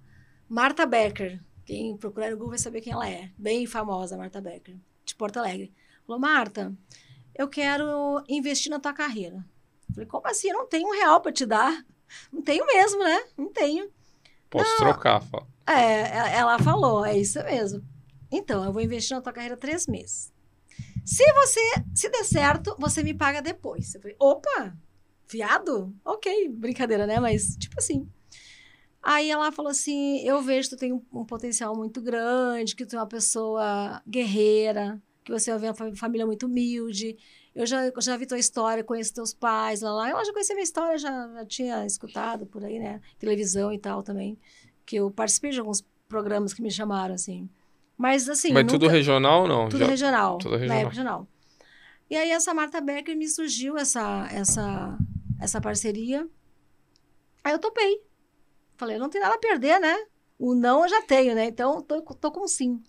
Marta 0.48 0.84
Becker. 0.84 1.40
Quem 1.64 1.96
procurar 1.96 2.30
no 2.30 2.36
Google 2.36 2.50
vai 2.50 2.58
saber 2.58 2.80
quem 2.80 2.92
ela 2.92 3.08
é. 3.08 3.30
Bem 3.38 3.66
famosa, 3.66 4.16
Marta 4.16 4.40
Becker, 4.40 4.76
de 5.04 5.14
Porto 5.14 5.36
Alegre. 5.38 5.72
Falou, 6.04 6.20
Marta, 6.20 6.76
eu 7.36 7.48
quero 7.48 8.22
investir 8.28 8.70
na 8.70 8.80
tua 8.80 8.92
carreira. 8.92 9.44
Falei, 9.94 10.06
como 10.08 10.26
assim? 10.26 10.48
Eu 10.50 10.54
não 10.58 10.66
tenho 10.66 10.88
um 10.88 10.92
real 10.92 11.20
para 11.20 11.32
te 11.32 11.46
dar. 11.46 11.84
Não 12.32 12.42
tenho 12.42 12.66
mesmo, 12.66 13.02
né? 13.02 13.24
Não 13.36 13.52
tenho. 13.52 13.90
posso 14.50 14.76
trocar, 14.78 15.20
fala. 15.22 15.46
É, 15.66 16.16
ela- 16.16 16.30
ela 16.30 16.58
falou, 16.58 17.04
é 17.04 17.16
isso 17.18 17.42
mesmo. 17.44 17.82
Então, 18.30 18.64
eu 18.64 18.72
vou 18.72 18.82
investir 18.82 19.16
na 19.16 19.20
tua 19.22 19.32
carreira 19.32 19.56
três 19.56 19.86
meses. 19.86 20.32
Se 21.04 21.24
você, 21.32 21.60
se 21.94 22.08
der 22.08 22.24
certo, 22.24 22.74
você 22.78 23.02
me 23.02 23.14
paga 23.14 23.40
depois. 23.42 23.94
Eu 23.94 24.00
falei, 24.00 24.16
opa, 24.18 24.76
Fiado? 25.28 25.92
Ok, 26.04 26.48
brincadeira, 26.50 27.06
né? 27.06 27.18
Mas, 27.20 27.56
tipo 27.56 27.74
assim. 27.78 28.08
Aí 29.02 29.30
ela 29.30 29.52
falou 29.52 29.70
assim: 29.70 30.18
Eu 30.26 30.42
vejo 30.42 30.68
que 30.68 30.76
tu 30.76 30.78
tem 30.80 30.92
um, 30.92 31.00
um 31.12 31.24
potencial 31.24 31.76
muito 31.76 32.00
grande, 32.00 32.74
que 32.74 32.84
tu 32.86 32.96
é 32.96 32.98
uma 32.98 33.06
pessoa 33.06 34.02
guerreira, 34.08 35.00
que 35.24 35.30
você 35.32 35.50
é 35.50 35.56
uma 35.56 35.74
fa- 35.74 35.94
família 35.94 36.26
muito 36.26 36.46
humilde. 36.46 37.16
Eu 37.56 37.64
já, 37.66 37.86
eu 37.86 37.92
já 38.02 38.16
vi 38.18 38.26
tua 38.26 38.38
história, 38.38 38.84
conheço 38.84 39.14
teus 39.14 39.32
pais, 39.32 39.80
lá, 39.80 39.90
lá. 39.90 40.10
Ela 40.10 40.22
já 40.24 40.30
conhecia 40.32 40.54
minha 40.54 40.62
história, 40.62 40.98
já, 40.98 41.10
já 41.32 41.46
tinha 41.46 41.86
escutado 41.86 42.44
por 42.46 42.62
aí, 42.62 42.78
né? 42.78 43.00
Televisão 43.18 43.72
e 43.72 43.78
tal 43.78 44.02
também. 44.02 44.38
Que 44.84 44.96
eu 44.96 45.10
participei 45.10 45.50
de 45.52 45.58
alguns 45.60 45.82
programas 46.06 46.52
que 46.52 46.60
me 46.60 46.70
chamaram, 46.70 47.14
assim. 47.14 47.48
Mas, 47.96 48.28
assim. 48.28 48.52
Mas 48.52 48.66
tudo 48.66 48.82
nunca- 48.82 48.92
regional 48.94 49.42
ou 49.42 49.48
não? 49.48 49.68
tudo 49.70 49.80
Já- 49.80 49.86
regional. 49.86 50.36
tudo 50.38 50.50
Na 50.52 50.58
regional. 50.58 50.78
época 50.80 50.94
regional. 50.94 51.28
E 52.10 52.14
aí 52.16 52.30
essa 52.30 52.52
Marta 52.52 52.78
Becker 52.80 53.16
me 53.16 53.26
surgiu 53.26 53.76
essa, 53.78 54.28
essa, 54.30 54.98
essa 55.40 55.58
parceria. 55.60 56.28
Aí 57.42 57.52
eu 57.52 57.58
topei. 57.58 58.02
Falei, 58.76 58.98
não 58.98 59.08
tem 59.08 59.20
nada 59.20 59.34
a 59.34 59.38
perder, 59.38 59.80
né? 59.80 59.96
O 60.38 60.54
não 60.54 60.82
eu 60.82 60.88
já 60.90 61.00
tenho, 61.02 61.34
né? 61.34 61.46
Então 61.46 61.80
tô, 61.80 62.02
tô 62.02 62.30
com 62.30 62.46
sim. 62.46 62.82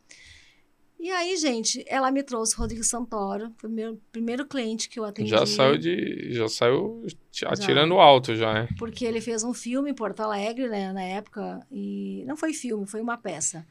E 0.99 1.11
aí, 1.11 1.37
gente, 1.37 1.85
ela 1.87 2.11
me 2.11 2.23
trouxe 2.23 2.55
o 2.55 2.59
Rodrigo 2.59 2.83
Santoro, 2.83 3.53
foi 3.57 3.69
o 3.69 3.73
meu 3.73 4.01
primeiro 4.11 4.47
cliente 4.47 4.89
que 4.89 4.99
eu 4.99 5.05
atendi. 5.05 5.29
Já 5.29 5.45
saiu 5.45 5.77
de. 5.77 6.33
Já 6.33 6.47
saiu 6.47 7.05
atirando 7.45 7.99
alto 7.99 8.35
já, 8.35 8.61
hein? 8.61 8.67
Porque 8.79 9.05
ele 9.05 9.21
fez 9.21 9.43
um 9.43 9.53
filme 9.53 9.91
em 9.91 9.93
Porto 9.93 10.21
Alegre, 10.21 10.67
né, 10.67 10.91
na 10.91 11.03
época, 11.03 11.65
e 11.71 12.23
não 12.25 12.35
foi 12.35 12.51
filme, 12.51 12.87
foi 12.87 12.99
uma 12.99 13.17
peça. 13.17 13.65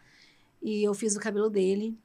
E 0.62 0.86
eu 0.86 0.94
fiz 0.94 1.16
o 1.16 1.20
cabelo 1.20 1.50
dele. 1.50 1.98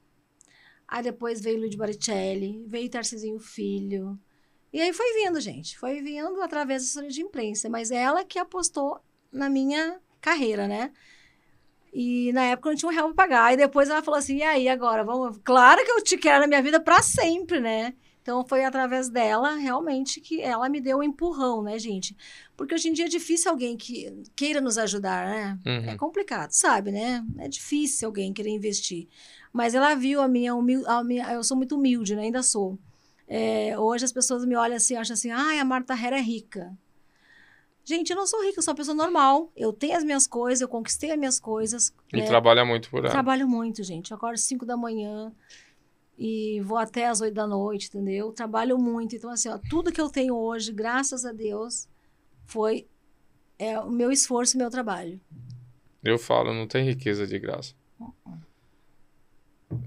Aí 0.88 1.02
depois 1.02 1.40
veio 1.40 1.58
Luiz 1.58 1.74
Baricelli, 1.74 2.64
veio 2.66 2.90
Tarcisinho 2.90 3.38
Filho. 3.38 4.18
E 4.72 4.80
aí 4.80 4.92
foi 4.92 5.06
vindo, 5.14 5.40
gente. 5.40 5.78
Foi 5.78 6.02
vindo 6.02 6.42
através 6.42 6.82
da 6.82 6.84
assessoria 6.84 7.10
de 7.10 7.22
imprensa. 7.22 7.68
Mas 7.68 7.90
ela 7.90 8.24
que 8.24 8.38
apostou 8.38 9.00
na 9.30 9.48
minha 9.48 10.00
carreira, 10.20 10.68
né? 10.68 10.92
E 11.92 12.32
na 12.32 12.44
época 12.44 12.68
eu 12.68 12.72
não 12.72 12.78
tinha 12.78 12.90
um 12.90 12.94
real 12.94 13.06
pra 13.08 13.24
pagar. 13.26 13.52
E 13.52 13.56
depois 13.56 13.90
ela 13.90 14.02
falou 14.02 14.18
assim: 14.18 14.38
e 14.38 14.42
aí, 14.42 14.68
agora? 14.68 15.04
Vamos... 15.04 15.38
Claro 15.44 15.84
que 15.84 15.90
eu 15.90 16.02
te 16.02 16.16
quero 16.16 16.40
na 16.40 16.46
minha 16.46 16.62
vida 16.62 16.80
pra 16.80 17.02
sempre, 17.02 17.60
né? 17.60 17.94
Então 18.22 18.46
foi 18.46 18.64
através 18.64 19.08
dela, 19.08 19.56
realmente, 19.56 20.20
que 20.20 20.40
ela 20.40 20.68
me 20.68 20.80
deu 20.80 20.98
um 20.98 21.02
empurrão, 21.02 21.60
né, 21.60 21.76
gente? 21.76 22.16
Porque 22.56 22.72
hoje 22.72 22.88
em 22.88 22.92
dia 22.92 23.06
é 23.06 23.08
difícil 23.08 23.50
alguém 23.50 23.76
que 23.76 24.22
queira 24.36 24.60
nos 24.60 24.78
ajudar, 24.78 25.26
né? 25.26 25.58
Uhum. 25.66 25.90
É 25.90 25.96
complicado, 25.96 26.52
sabe, 26.52 26.92
né? 26.92 27.24
É 27.38 27.48
difícil 27.48 28.06
alguém 28.06 28.32
querer 28.32 28.50
investir. 28.50 29.08
Mas 29.52 29.74
ela 29.74 29.94
viu 29.96 30.22
a 30.22 30.28
minha, 30.28 30.54
humil... 30.54 30.88
a 30.88 31.02
minha... 31.02 31.32
eu 31.32 31.42
sou 31.42 31.56
muito 31.56 31.76
humilde, 31.76 32.14
né? 32.14 32.22
Ainda 32.22 32.44
sou. 32.44 32.78
É, 33.26 33.76
hoje 33.78 34.04
as 34.04 34.12
pessoas 34.12 34.44
me 34.44 34.54
olham 34.54 34.76
assim, 34.76 34.94
acham 34.94 35.14
assim, 35.14 35.30
ai, 35.30 35.58
a 35.58 35.64
Marta 35.64 35.92
Herr 35.92 36.14
é 36.14 36.20
rica. 36.20 36.72
Gente, 37.84 38.10
eu 38.10 38.16
não 38.16 38.26
sou 38.26 38.42
rica, 38.44 38.58
eu 38.58 38.62
sou 38.62 38.72
uma 38.72 38.76
pessoa 38.76 38.94
normal. 38.94 39.50
Eu 39.56 39.72
tenho 39.72 39.96
as 39.96 40.04
minhas 40.04 40.26
coisas, 40.26 40.60
eu 40.60 40.68
conquistei 40.68 41.10
as 41.10 41.18
minhas 41.18 41.40
coisas. 41.40 41.92
E 42.12 42.18
né? 42.18 42.26
trabalha 42.26 42.64
muito 42.64 42.88
por 42.88 43.00
ela. 43.00 43.10
Trabalho 43.10 43.48
muito, 43.48 43.82
gente. 43.82 44.10
Eu 44.10 44.16
acordo 44.16 44.34
às 44.34 44.42
5 44.42 44.64
da 44.64 44.76
manhã 44.76 45.32
e 46.16 46.60
vou 46.60 46.78
até 46.78 47.08
às 47.08 47.20
8 47.20 47.34
da 47.34 47.46
noite, 47.46 47.88
entendeu? 47.88 48.32
Trabalho 48.32 48.78
muito. 48.78 49.16
Então, 49.16 49.30
assim, 49.30 49.48
ó, 49.48 49.58
tudo 49.68 49.90
que 49.90 50.00
eu 50.00 50.08
tenho 50.08 50.36
hoje, 50.36 50.72
graças 50.72 51.24
a 51.24 51.32
Deus, 51.32 51.88
foi 52.46 52.86
é, 53.58 53.78
o 53.80 53.90
meu 53.90 54.12
esforço 54.12 54.56
e 54.56 54.58
meu 54.58 54.70
trabalho. 54.70 55.20
Eu 56.04 56.18
falo, 56.18 56.54
não 56.54 56.66
tem 56.66 56.84
riqueza 56.84 57.26
de 57.26 57.38
graça. 57.38 57.74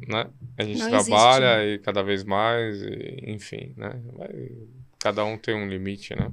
Né? 0.07 0.29
A 0.57 0.63
gente 0.63 0.79
Não 0.79 0.89
trabalha 0.89 1.65
e 1.65 1.79
cada 1.79 2.01
vez 2.01 2.23
mais, 2.23 2.81
e, 2.81 3.23
enfim, 3.27 3.73
né? 3.77 4.01
Vai- 4.13 4.51
cada 4.99 5.23
um 5.23 5.37
tem 5.37 5.53
um 5.53 5.67
limite, 5.67 6.15
né? 6.15 6.31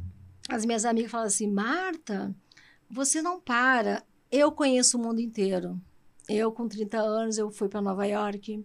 As 0.52 0.66
minhas 0.66 0.85
amigas 0.85 1.11
falam 1.11 1.26
assim, 1.26 1.50
Marta, 1.50 2.37
você 2.90 3.23
não 3.23 3.40
para. 3.40 4.04
Eu 4.30 4.52
conheço 4.52 4.99
o 4.99 5.00
mundo 5.00 5.18
inteiro. 5.18 5.80
Eu, 6.29 6.53
com 6.53 6.68
30 6.68 6.98
anos, 7.00 7.38
eu 7.38 7.50
fui 7.50 7.70
para 7.70 7.81
Nova 7.81 8.05
York. 8.07 8.62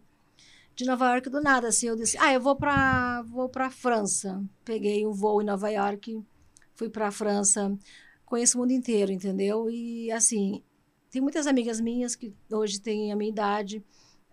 De 0.76 0.86
Nova 0.86 1.14
York, 1.14 1.30
do 1.30 1.42
nada, 1.42 1.70
assim, 1.70 1.88
eu 1.88 1.96
disse, 1.96 2.18
ah, 2.18 2.34
eu 2.34 2.42
vou 2.42 2.58
para 2.58 3.22
vou 3.22 3.48
para 3.48 3.70
França. 3.72 4.44
Peguei 4.66 5.08
um 5.08 5.14
voo 5.14 5.42
em 5.42 5.46
Nova 5.46 5.70
York, 5.70 6.22
fui 6.76 6.90
para 6.90 7.10
França. 7.10 7.74
Conheço 8.26 8.58
o 8.58 8.62
mundo 8.62 8.72
inteiro, 8.72 9.10
entendeu? 9.14 9.70
E, 9.70 10.12
assim, 10.12 10.62
tem 11.10 11.22
muitas 11.22 11.48
amigas 11.48 11.80
minhas 11.80 12.18
que 12.18 12.36
hoje 12.52 12.82
têm 12.82 13.14
a 13.14 13.16
minha 13.16 13.32
idade. 13.32 13.82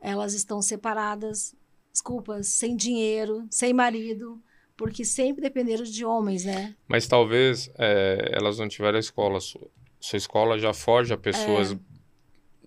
Elas 0.01 0.35
estão 0.35 0.61
separadas, 0.61 1.55
desculpa, 1.93 2.43
sem 2.43 2.75
dinheiro, 2.75 3.47
sem 3.49 3.73
marido, 3.73 4.43
porque 4.77 5.05
sempre 5.05 5.43
dependeram 5.43 5.85
de 5.85 6.05
homens, 6.05 6.45
né? 6.45 6.75
Mas 6.89 7.07
talvez 7.07 7.71
é, 7.79 8.31
elas 8.33 8.59
não 8.59 8.69
tiveram 8.69 8.97
a 8.97 9.01
escola 9.01 9.41
sua. 9.41 9.69
Escola 10.13 10.59
já 10.59 10.75
forja 10.75 11.17
pessoas 11.17 11.73
É. 11.73 11.77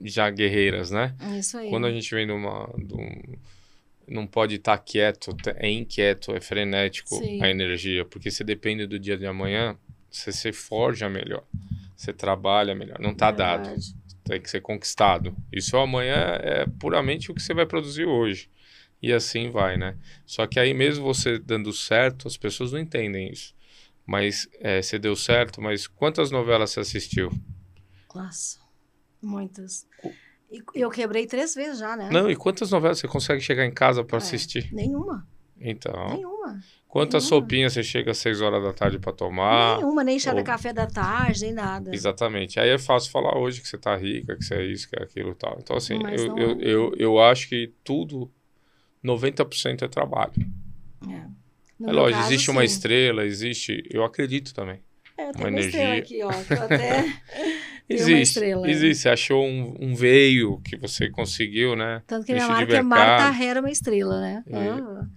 já 0.05 0.29
guerreiras, 0.29 0.89
né? 0.89 1.15
Isso 1.37 1.57
aí. 1.57 1.69
Quando 1.69 1.85
a 1.85 1.91
gente 1.91 2.13
vem 2.13 2.25
de 2.25 2.31
uma. 2.33 2.69
de 2.77 2.93
um- 2.93 3.21
não 4.07 4.25
pode 4.25 4.55
estar 4.55 4.77
quieto, 4.77 5.33
te- 5.35 5.53
é 5.57 5.69
inquieto, 5.69 6.31
é 6.33 6.39
frenético 6.39 7.15
Sim. 7.15 7.41
a 7.43 7.49
energia, 7.49 8.05
porque 8.05 8.31
você 8.31 8.41
depende 8.43 8.87
do 8.87 8.97
dia 8.97 9.17
de 9.17 9.25
amanhã, 9.25 9.77
você 10.09 10.31
se 10.31 10.53
forja 10.53 11.09
melhor, 11.09 11.43
você 11.95 12.13
trabalha 12.13 12.73
melhor. 12.73 12.97
Não 13.01 13.11
está 13.11 13.31
dado, 13.31 13.69
tem 14.23 14.39
que 14.39 14.49
ser 14.49 14.61
conquistado. 14.61 15.35
Isso 15.51 15.75
amanhã 15.75 16.37
é 16.41 16.65
puramente 16.79 17.29
o 17.29 17.35
que 17.35 17.41
você 17.41 17.53
vai 17.53 17.65
produzir 17.65 18.05
hoje. 18.05 18.49
E 19.01 19.13
assim 19.13 19.49
vai, 19.49 19.77
né? 19.77 19.95
Só 20.25 20.47
que 20.47 20.59
aí 20.59 20.73
mesmo 20.73 21.03
você 21.05 21.37
dando 21.37 21.71
certo, 21.71 22.27
as 22.27 22.35
pessoas 22.37 22.71
não 22.71 22.79
entendem 22.79 23.31
isso. 23.31 23.53
Mas 24.05 24.47
é, 24.59 24.81
você 24.81 24.97
deu 24.97 25.15
certo, 25.15 25.61
mas 25.61 25.85
quantas 25.85 26.31
novelas 26.31 26.71
você 26.71 26.79
assistiu? 26.79 27.29
Nossa, 28.15 28.59
muitas. 29.21 29.85
E 30.51 30.61
eu 30.73 30.89
quebrei 30.89 31.27
três 31.27 31.53
vezes 31.53 31.77
já, 31.79 31.95
né? 31.95 32.09
Não, 32.09 32.31
e 32.31 32.35
quantas 32.35 32.71
novelas 32.71 32.99
você 32.99 33.07
consegue 33.07 33.41
chegar 33.41 33.65
em 33.65 33.73
casa 33.73 34.03
para 34.03 34.17
É. 34.17 34.19
assistir? 34.19 34.73
Nenhuma, 34.73 35.27
Então, 35.59 36.07
nenhuma. 36.09 36.59
quantas 36.87 37.23
nenhuma. 37.25 37.41
sopinhas 37.41 37.73
você 37.73 37.83
chega 37.83 38.11
às 38.11 38.17
6 38.17 38.39
horas 38.41 38.63
da 38.63 38.71
tarde 38.73 38.97
para 38.97 39.11
tomar? 39.11 39.75
nenhuma, 39.77 40.03
nem 40.05 40.17
chá 40.17 40.31
ou- 40.31 40.37
de 40.37 40.43
café 40.43 40.71
da 40.71 40.87
tarde, 40.87 41.41
nem 41.41 41.53
nada. 41.53 41.93
Exatamente. 41.93 42.59
Aí 42.59 42.69
é 42.69 42.77
fácil 42.77 43.11
falar 43.11 43.37
hoje 43.37 43.61
que 43.61 43.67
você 43.67 43.77
tá 43.77 43.95
rica, 43.95 44.37
que 44.37 44.43
você 44.45 44.55
é 44.55 44.65
isso, 44.65 44.89
que 44.89 44.97
é 44.97 45.03
aquilo 45.03 45.31
e 45.31 45.35
tal. 45.35 45.57
Então, 45.61 45.75
assim, 45.75 45.99
eu, 46.11 46.37
eu, 46.37 46.51
é. 46.51 46.57
eu, 46.61 46.93
eu 46.97 47.19
acho 47.19 47.49
que 47.49 47.73
tudo, 47.83 48.31
90% 49.07 49.81
é 49.83 49.87
trabalho. 49.87 50.33
É, 51.07 51.13
é 51.87 51.91
lógico, 51.91 52.19
caso, 52.19 52.33
existe 52.33 52.51
uma 52.51 52.61
sim. 52.61 52.65
estrela, 52.65 53.25
existe. 53.25 53.83
Eu 53.89 54.03
acredito 54.03 54.53
também. 54.53 54.79
É, 55.17 55.31
uma 55.35 55.47
uma, 55.49 55.59
estrela 55.59 55.95
energia. 55.95 55.97
aqui, 55.97 56.23
ó. 56.23 56.63
até... 56.63 57.05
Uma 57.89 57.95
Existe. 57.95 58.21
estrela, 58.23 58.67
é. 58.67 58.69
existe. 58.69 59.01
Você 59.03 59.07
achou 59.09 59.45
um, 59.45 59.73
um 59.79 59.95
veio 59.95 60.59
que 60.59 60.75
você 60.75 61.09
conseguiu, 61.09 61.73
né? 61.73 62.01
Tanto 62.05 62.25
que 62.25 62.33
minha 62.33 62.45
marca 62.45 62.75
é. 62.75 62.81
Marta 62.81 63.41
Herr, 63.41 63.59
uma 63.59 63.71
estrela, 63.71 64.19
né? 64.19 64.43
E- 64.45 64.53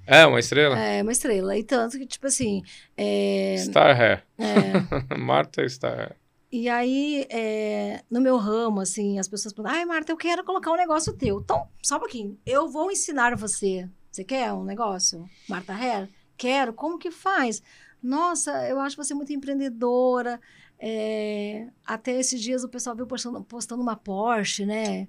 Ah, 0.07 0.19
É, 0.19 0.27
uma 0.27 0.39
estrela? 0.39 0.79
É, 0.79 1.03
uma 1.03 1.11
estrela. 1.11 1.59
E 1.59 1.65
tanto 1.65 1.99
que, 1.99 2.07
tipo 2.07 2.29
assim... 2.29 2.63
É, 2.97 3.57
Star 3.59 4.01
Hair. 4.01 4.23
é, 4.39 5.19
Marta 5.19 5.69
Star 5.69 5.99
Hair. 5.99 6.17
E 6.53 6.69
aí, 6.69 7.27
é, 7.31 8.03
no 8.11 8.21
meu 8.21 8.37
ramo, 8.37 8.81
assim, 8.81 9.21
as 9.21 9.29
pessoas 9.29 9.55
perguntam, 9.55 9.79
ai, 9.79 9.85
Marta, 9.85 10.11
eu 10.11 10.17
quero 10.17 10.45
colocar 10.45 10.73
um 10.73 10.77
negócio 10.77 11.13
teu. 11.13 11.41
Então, 11.41 11.69
só 11.81 11.97
um 11.97 12.01
pouquinho. 12.01 12.39
Eu 12.45 12.69
vou 12.69 12.91
ensinar 12.91 13.37
você. 13.37 13.89
Você 14.11 14.25
quer 14.25 14.53
um 14.53 14.65
negócio? 14.65 15.25
Marta 15.49 15.73
Herr? 15.73 16.09
Quero. 16.37 16.73
Como 16.73 16.99
que 16.99 17.13
faz? 17.13 17.63
Nossa, 18.03 18.69
eu 18.69 18.81
acho 18.81 18.97
você 18.97 19.15
muito 19.15 19.33
empreendedora. 19.33 20.41
É, 20.77 21.69
até 21.87 22.19
esses 22.19 22.41
dias 22.41 22.65
o 22.65 22.69
pessoal 22.69 22.97
viu 22.97 23.07
postando, 23.07 23.45
postando 23.45 23.83
uma 23.83 23.95
Porsche, 23.95 24.67
né? 24.67 25.07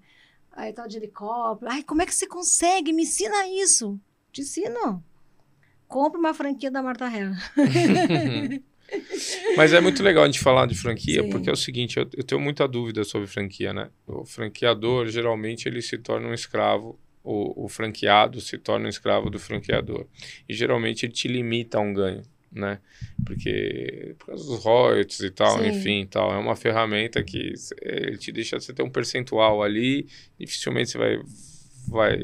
Aí 0.52 0.72
tal 0.72 0.88
de 0.88 0.98
helicóptero. 0.98 1.72
Ai, 1.72 1.82
como 1.82 2.04
é 2.04 2.06
que 2.06 2.14
você 2.14 2.28
consegue? 2.28 2.94
Me 2.94 3.02
ensina 3.04 3.48
isso. 3.48 4.00
Te 4.32 4.42
ensino. 4.42 5.04
Compre 5.88 6.20
uma 6.20 6.36
franquia 6.36 6.70
da 6.70 6.84
Marta 6.84 7.06
Herr. 7.06 7.32
Mas 9.56 9.74
é 9.74 9.82
muito 9.82 10.04
legal 10.04 10.24
a 10.24 10.28
gente 10.28 10.40
falar 10.40 10.66
de 10.66 10.76
franquia, 10.76 11.24
Sim. 11.24 11.30
porque 11.30 11.50
é 11.50 11.54
o 11.54 11.58
seguinte, 11.58 11.98
eu, 11.98 12.08
eu 12.16 12.24
tenho 12.24 12.42
muita 12.42 12.68
dúvida 12.68 13.04
sobre 13.04 13.28
franquia, 13.28 13.74
né? 13.74 13.90
O 14.08 14.26
franqueador, 14.26 15.08
geralmente, 15.08 15.68
ele 15.68 15.82
se 15.82 15.98
torna 15.98 16.28
um 16.28 16.34
escravo, 16.34 17.00
o, 17.24 17.66
o 17.66 17.70
franqueado 17.70 18.42
se 18.42 18.58
torna 18.58 18.86
um 18.86 18.90
escravo 18.90 19.30
do 19.30 19.40
franqueador. 19.40 20.06
E 20.48 20.54
geralmente 20.54 21.06
ele 21.06 21.14
te 21.14 21.28
limita 21.28 21.78
a 21.78 21.82
um 21.82 21.94
ganho, 21.94 22.24
né? 22.52 22.80
Porque 23.26 24.16
por 24.18 24.28
causa 24.28 24.46
dos 24.46 24.64
royalties 24.64 25.20
e 25.20 25.30
tal, 25.30 25.60
Sim. 25.60 25.68
enfim, 25.68 26.08
tal, 26.10 26.34
é 26.34 26.38
uma 26.38 26.56
ferramenta 26.56 27.24
que 27.24 27.54
ele 27.82 28.18
te 28.18 28.32
deixa 28.32 28.60
você 28.60 28.74
ter 28.74 28.84
um 28.84 28.90
percentual 28.90 29.62
ali, 29.62 30.08
dificilmente 30.40 30.92
você 30.92 30.98
vai 30.98 31.20
vai 31.88 32.20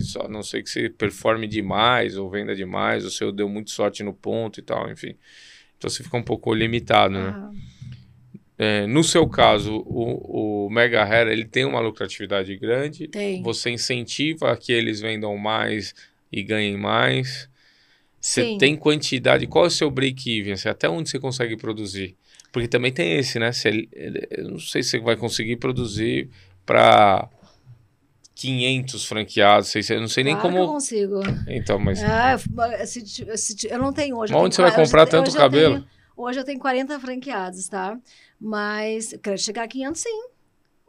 só 0.00 0.22
a 0.22 0.28
não 0.28 0.42
sei 0.42 0.62
que 0.62 0.70
você 0.70 0.88
performe 0.88 1.46
demais 1.46 2.16
ou 2.16 2.30
venda 2.30 2.54
demais, 2.54 3.04
ou 3.04 3.10
se 3.10 3.22
eu 3.22 3.30
deu 3.30 3.48
muito 3.48 3.70
sorte 3.70 4.02
no 4.02 4.12
ponto 4.12 4.58
e 4.58 4.62
tal, 4.62 4.90
enfim. 4.90 5.14
Então 5.82 5.90
você 5.90 6.04
fica 6.04 6.16
um 6.16 6.22
pouco 6.22 6.54
limitado, 6.54 7.12
né? 7.14 7.34
Ah, 7.36 7.50
É, 8.56 8.86
no 8.86 9.02
seu 9.02 9.26
caso, 9.26 9.82
o, 9.84 10.66
o 10.66 10.70
Mega 10.70 11.02
Hair, 11.02 11.26
ele 11.26 11.44
tem 11.44 11.64
uma 11.64 11.80
lucratividade 11.80 12.56
grande, 12.56 13.08
tem. 13.08 13.42
você 13.42 13.70
incentiva 13.70 14.52
a 14.52 14.56
que 14.56 14.72
eles 14.72 15.00
vendam 15.00 15.36
mais 15.36 15.92
e 16.30 16.40
ganhem 16.44 16.76
mais. 16.76 17.50
Você 18.20 18.56
tem 18.56 18.76
quantidade, 18.76 19.48
qual 19.48 19.64
é 19.64 19.68
o 19.68 19.70
seu 19.70 19.90
break-even? 19.90 20.52
Assim, 20.52 20.68
até 20.68 20.88
onde 20.88 21.10
você 21.10 21.18
consegue 21.18 21.56
produzir? 21.56 22.14
Porque 22.52 22.68
também 22.68 22.92
tem 22.92 23.14
esse, 23.18 23.40
né? 23.40 23.50
Você- 23.50 23.88
eu 24.30 24.50
não 24.50 24.60
sei 24.60 24.84
se 24.84 24.90
você 24.90 25.00
vai 25.00 25.16
conseguir 25.16 25.56
produzir 25.56 26.30
para 26.64 27.28
500 28.42 29.04
franqueados, 29.04 29.68
600, 29.68 29.90
eu 29.96 30.00
não 30.00 30.08
sei 30.08 30.24
nem 30.24 30.34
Claro 30.34 30.48
que 30.50 30.56
eu 30.58 30.60
como. 30.60 30.72
consigo. 30.74 31.20
Então, 31.46 31.78
mas 31.78 32.02
Ah, 32.02 32.32
eu- 32.32 32.86
se 32.86 33.06
se 33.36 33.68
eu 33.70 33.78
não 33.78 33.92
tenho 33.92 34.16
hoje. 34.16 34.32
Mas 34.32 34.42
onde 34.42 34.54
tenho 34.56 34.56
você 34.56 34.62
vai 34.62 34.70
hoje 34.82 34.90
comprar 34.90 35.06
tanto 35.06 35.28
hoje 35.28 35.36
eu 35.36 35.40
cabelo? 35.40 35.74
tenho- 35.76 35.88
hoje 36.16 36.40
eu 36.40 36.44
tenho 36.44 36.58
40 36.58 36.98
franqueados, 36.98 37.68
tá? 37.68 37.96
Mas 38.40 39.14
quero 39.22 39.38
chegar 39.38 39.62
a 39.64 39.68
500 39.68 40.02
sim. 40.02 40.22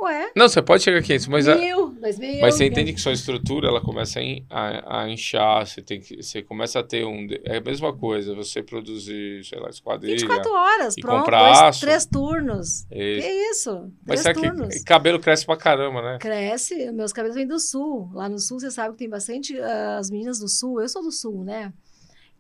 Ué, 0.03 0.31
não, 0.35 0.47
você 0.49 0.61
pode 0.61 0.83
chegar 0.83 0.99
a 0.99 1.01
500, 1.01 1.27
mas 1.27 1.47
a- 1.47 1.55
mil, 1.55 1.89
dois 1.99 2.19
mil. 2.19 2.41
Mas 2.41 2.55
você 2.55 2.65
entende 2.65 2.91
que 2.93 2.99
sua 2.99 3.13
estrutura 3.13 3.67
ela 3.69 3.79
começa 3.81 4.19
a, 4.19 4.23
in- 4.23 4.45
a, 4.49 5.01
a 5.03 5.09
inchar, 5.09 5.65
você, 5.65 5.81
tem 5.81 5.99
que, 6.01 6.21
você 6.21 6.41
começa 6.41 6.79
a 6.79 6.83
ter 6.83 7.05
um. 7.05 7.27
É 7.43 7.57
a 7.57 7.61
mesma 7.61 7.93
coisa, 7.95 8.35
você 8.35 8.61
produzir, 8.61 9.43
sei 9.45 9.59
lá, 9.59 9.69
esquadrilha. 9.69 10.17
24 10.17 10.51
horas, 10.51 10.95
pronto. 10.99 11.19
comprar 11.19 11.43
Dois, 11.45 11.59
aço. 11.61 11.79
três 11.81 12.05
turnos. 12.05 12.85
é 12.91 13.03
isso. 13.03 13.21
Que 13.21 13.31
isso? 13.51 13.91
Mas 14.05 14.21
três 14.21 14.35
sabe 14.37 14.47
turnos. 14.47 14.75
que 14.75 14.83
cabelo 14.83 15.19
cresce 15.19 15.45
pra 15.45 15.55
caramba, 15.57 16.01
né? 16.01 16.17
Cresce, 16.19 16.91
meus 16.91 17.13
cabelos 17.13 17.35
vêm 17.35 17.47
do 17.47 17.59
sul. 17.59 18.09
Lá 18.13 18.27
no 18.27 18.39
sul, 18.39 18.59
você 18.59 18.69
sabe 18.71 18.91
que 18.93 18.99
tem 18.99 19.09
bastante 19.09 19.57
ah, 19.59 19.97
as 19.99 20.09
meninas 20.09 20.39
do 20.39 20.47
sul. 20.49 20.81
Eu 20.81 20.89
sou 20.89 21.01
do 21.01 21.11
sul, 21.11 21.43
né? 21.43 21.71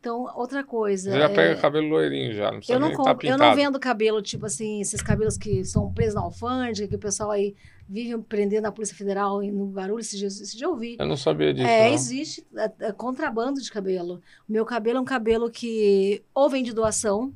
Então, 0.03 0.29
outra 0.35 0.65
coisa. 0.65 1.11
Você 1.11 1.17
já 1.17 1.29
é, 1.29 1.33
pega 1.33 1.61
cabelo 1.61 1.87
loirinho 1.87 2.33
já, 2.33 2.51
não 2.51 2.57
precisa 2.57 2.73
eu 2.73 2.79
não, 2.81 2.91
tá 2.91 3.15
eu 3.23 3.37
não 3.37 3.55
vendo 3.55 3.79
cabelo, 3.79 4.21
tipo 4.21 4.45
assim, 4.45 4.81
esses 4.81 5.01
cabelos 5.01 5.37
que 5.37 5.63
são 5.63 5.93
presos 5.93 6.15
na 6.15 6.21
alfândega, 6.23 6.89
que 6.89 6.95
o 6.97 6.99
pessoal 6.99 7.31
aí 7.31 7.55
vive 7.87 8.17
prendendo 8.23 8.63
na 8.63 8.71
Polícia 8.73 8.97
Federal 8.97 9.41
e 9.41 9.49
no 9.49 9.67
barulho, 9.67 10.01
esse 10.01 10.17
dia, 10.17 10.27
esse 10.27 10.57
dia 10.57 10.67
eu 10.67 10.75
vi. 10.75 10.97
Eu 10.99 11.05
não 11.05 11.15
sabia 11.15 11.53
disso. 11.53 11.65
É, 11.65 11.87
não. 11.87 11.95
existe 11.95 12.45
é, 12.53 12.71
é, 12.81 12.91
contrabando 12.91 13.61
de 13.61 13.71
cabelo. 13.71 14.21
O 14.45 14.51
meu 14.51 14.65
cabelo 14.65 14.97
é 14.97 15.01
um 15.01 15.05
cabelo 15.05 15.49
que 15.49 16.21
ou 16.33 16.49
vem 16.49 16.65
de 16.65 16.73
doação, 16.73 17.33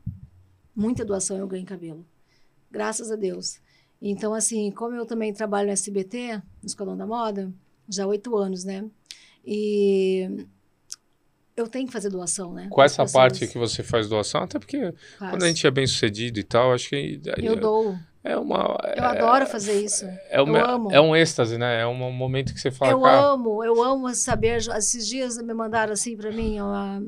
muita 0.75 1.05
doação 1.05 1.37
eu 1.37 1.47
ganho 1.47 1.65
cabelo. 1.65 2.05
Graças 2.69 3.09
a 3.09 3.15
Deus. 3.15 3.61
Então, 4.01 4.33
assim, 4.33 4.71
como 4.71 4.93
eu 4.93 5.05
também 5.05 5.31
trabalho 5.31 5.67
no 5.67 5.71
SBT, 5.73 6.41
no 6.61 6.67
Esquadrão 6.67 6.97
da 6.97 7.07
Moda, 7.07 7.49
já 7.87 8.03
há 8.03 8.07
oito 8.07 8.35
anos, 8.35 8.65
né? 8.65 8.83
E 9.45 10.45
eu 11.57 11.67
tenho 11.67 11.87
que 11.87 11.91
fazer 11.91 12.09
doação, 12.11 12.53
né? 12.53 12.67
Com 12.69 12.83
essa 12.83 13.03
pessoas. 13.03 13.11
parte 13.11 13.47
que 13.47 13.57
você 13.57 13.81
faz 13.81 14.07
doação, 14.07 14.43
até 14.43 14.59
porque 14.59 14.93
Faço. 15.17 15.31
quando 15.31 15.43
a 15.43 15.47
gente 15.47 15.65
é 15.65 15.71
bem 15.71 15.87
sucedido 15.87 16.39
e 16.39 16.43
tal, 16.43 16.71
acho 16.71 16.89
que 16.89 17.19
Eu 17.37 17.55
dou. 17.55 17.97
é 18.23 18.37
uma. 18.37 18.77
Eu 18.95 19.03
adoro 19.03 19.47
fazer 19.47 19.81
isso. 19.81 20.05
É, 20.29 20.39
uma, 20.39 20.59
eu 20.59 20.65
amo. 20.65 20.91
é 20.91 21.01
um 21.01 21.15
êxtase, 21.15 21.57
né? 21.57 21.81
É 21.81 21.87
um 21.87 22.11
momento 22.11 22.53
que 22.53 22.61
você 22.61 22.69
fala, 22.69 22.91
eu 22.91 23.01
cara, 23.01 23.31
amo, 23.31 23.63
eu 23.63 23.81
amo 23.83 24.13
saber. 24.13 24.57
Esses 24.77 25.07
dias 25.07 25.37
me 25.39 25.53
mandaram 25.53 25.93
assim 25.93 26.15
pra 26.15 26.31
mim, 26.31 26.59
ó, 26.59 27.01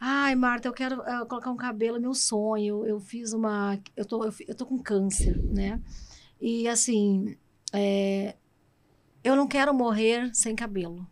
ai, 0.00 0.34
Marta, 0.34 0.66
eu 0.66 0.72
quero 0.72 1.02
ah, 1.02 1.26
colocar 1.28 1.50
um 1.50 1.56
cabelo, 1.56 1.98
é 1.98 2.00
meu 2.00 2.14
sonho. 2.14 2.86
Eu 2.86 2.98
fiz 2.98 3.34
uma, 3.34 3.78
eu 3.94 4.06
tô, 4.06 4.24
eu, 4.24 4.32
eu 4.48 4.54
tô 4.54 4.64
com 4.64 4.78
câncer, 4.78 5.36
né? 5.44 5.78
E 6.40 6.66
assim, 6.66 7.36
é, 7.70 8.34
eu 9.22 9.36
não 9.36 9.46
quero 9.46 9.74
morrer 9.74 10.30
sem 10.32 10.56
cabelo. 10.56 11.06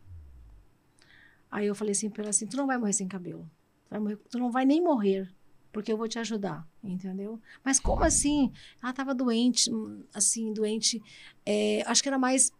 Aí 1.56 1.66
eu 1.68 1.74
falei 1.74 1.92
assim 1.92 2.10
pra 2.10 2.22
ela 2.22 2.28
assim, 2.30 2.46
tu 2.46 2.54
não 2.54 2.66
vai 2.66 2.76
morrer 2.76 2.92
sem 2.92 3.08
cabelo, 3.08 3.48
tu, 3.86 3.90
vai 3.90 3.98
morrer- 3.98 4.18
tu 4.30 4.38
não 4.38 4.50
vai 4.50 4.66
nem 4.66 4.82
morrer. 4.82 5.26
Porque 5.72 5.90
eu 5.90 5.96
vou 5.96 6.06
te 6.06 6.18
ajudar, 6.18 6.66
entendeu? 6.84 7.40
Mas 7.64 7.80
como 7.80 8.04
assim? 8.04 8.52
Ela 8.82 8.92
tava 8.92 9.14
doente, 9.14 9.70
assim, 10.14 10.52
doente. 10.52 11.02
é, 11.46 11.82
acho 11.86 12.02
que 12.02 12.08
era 12.10 12.18
mais 12.18 12.52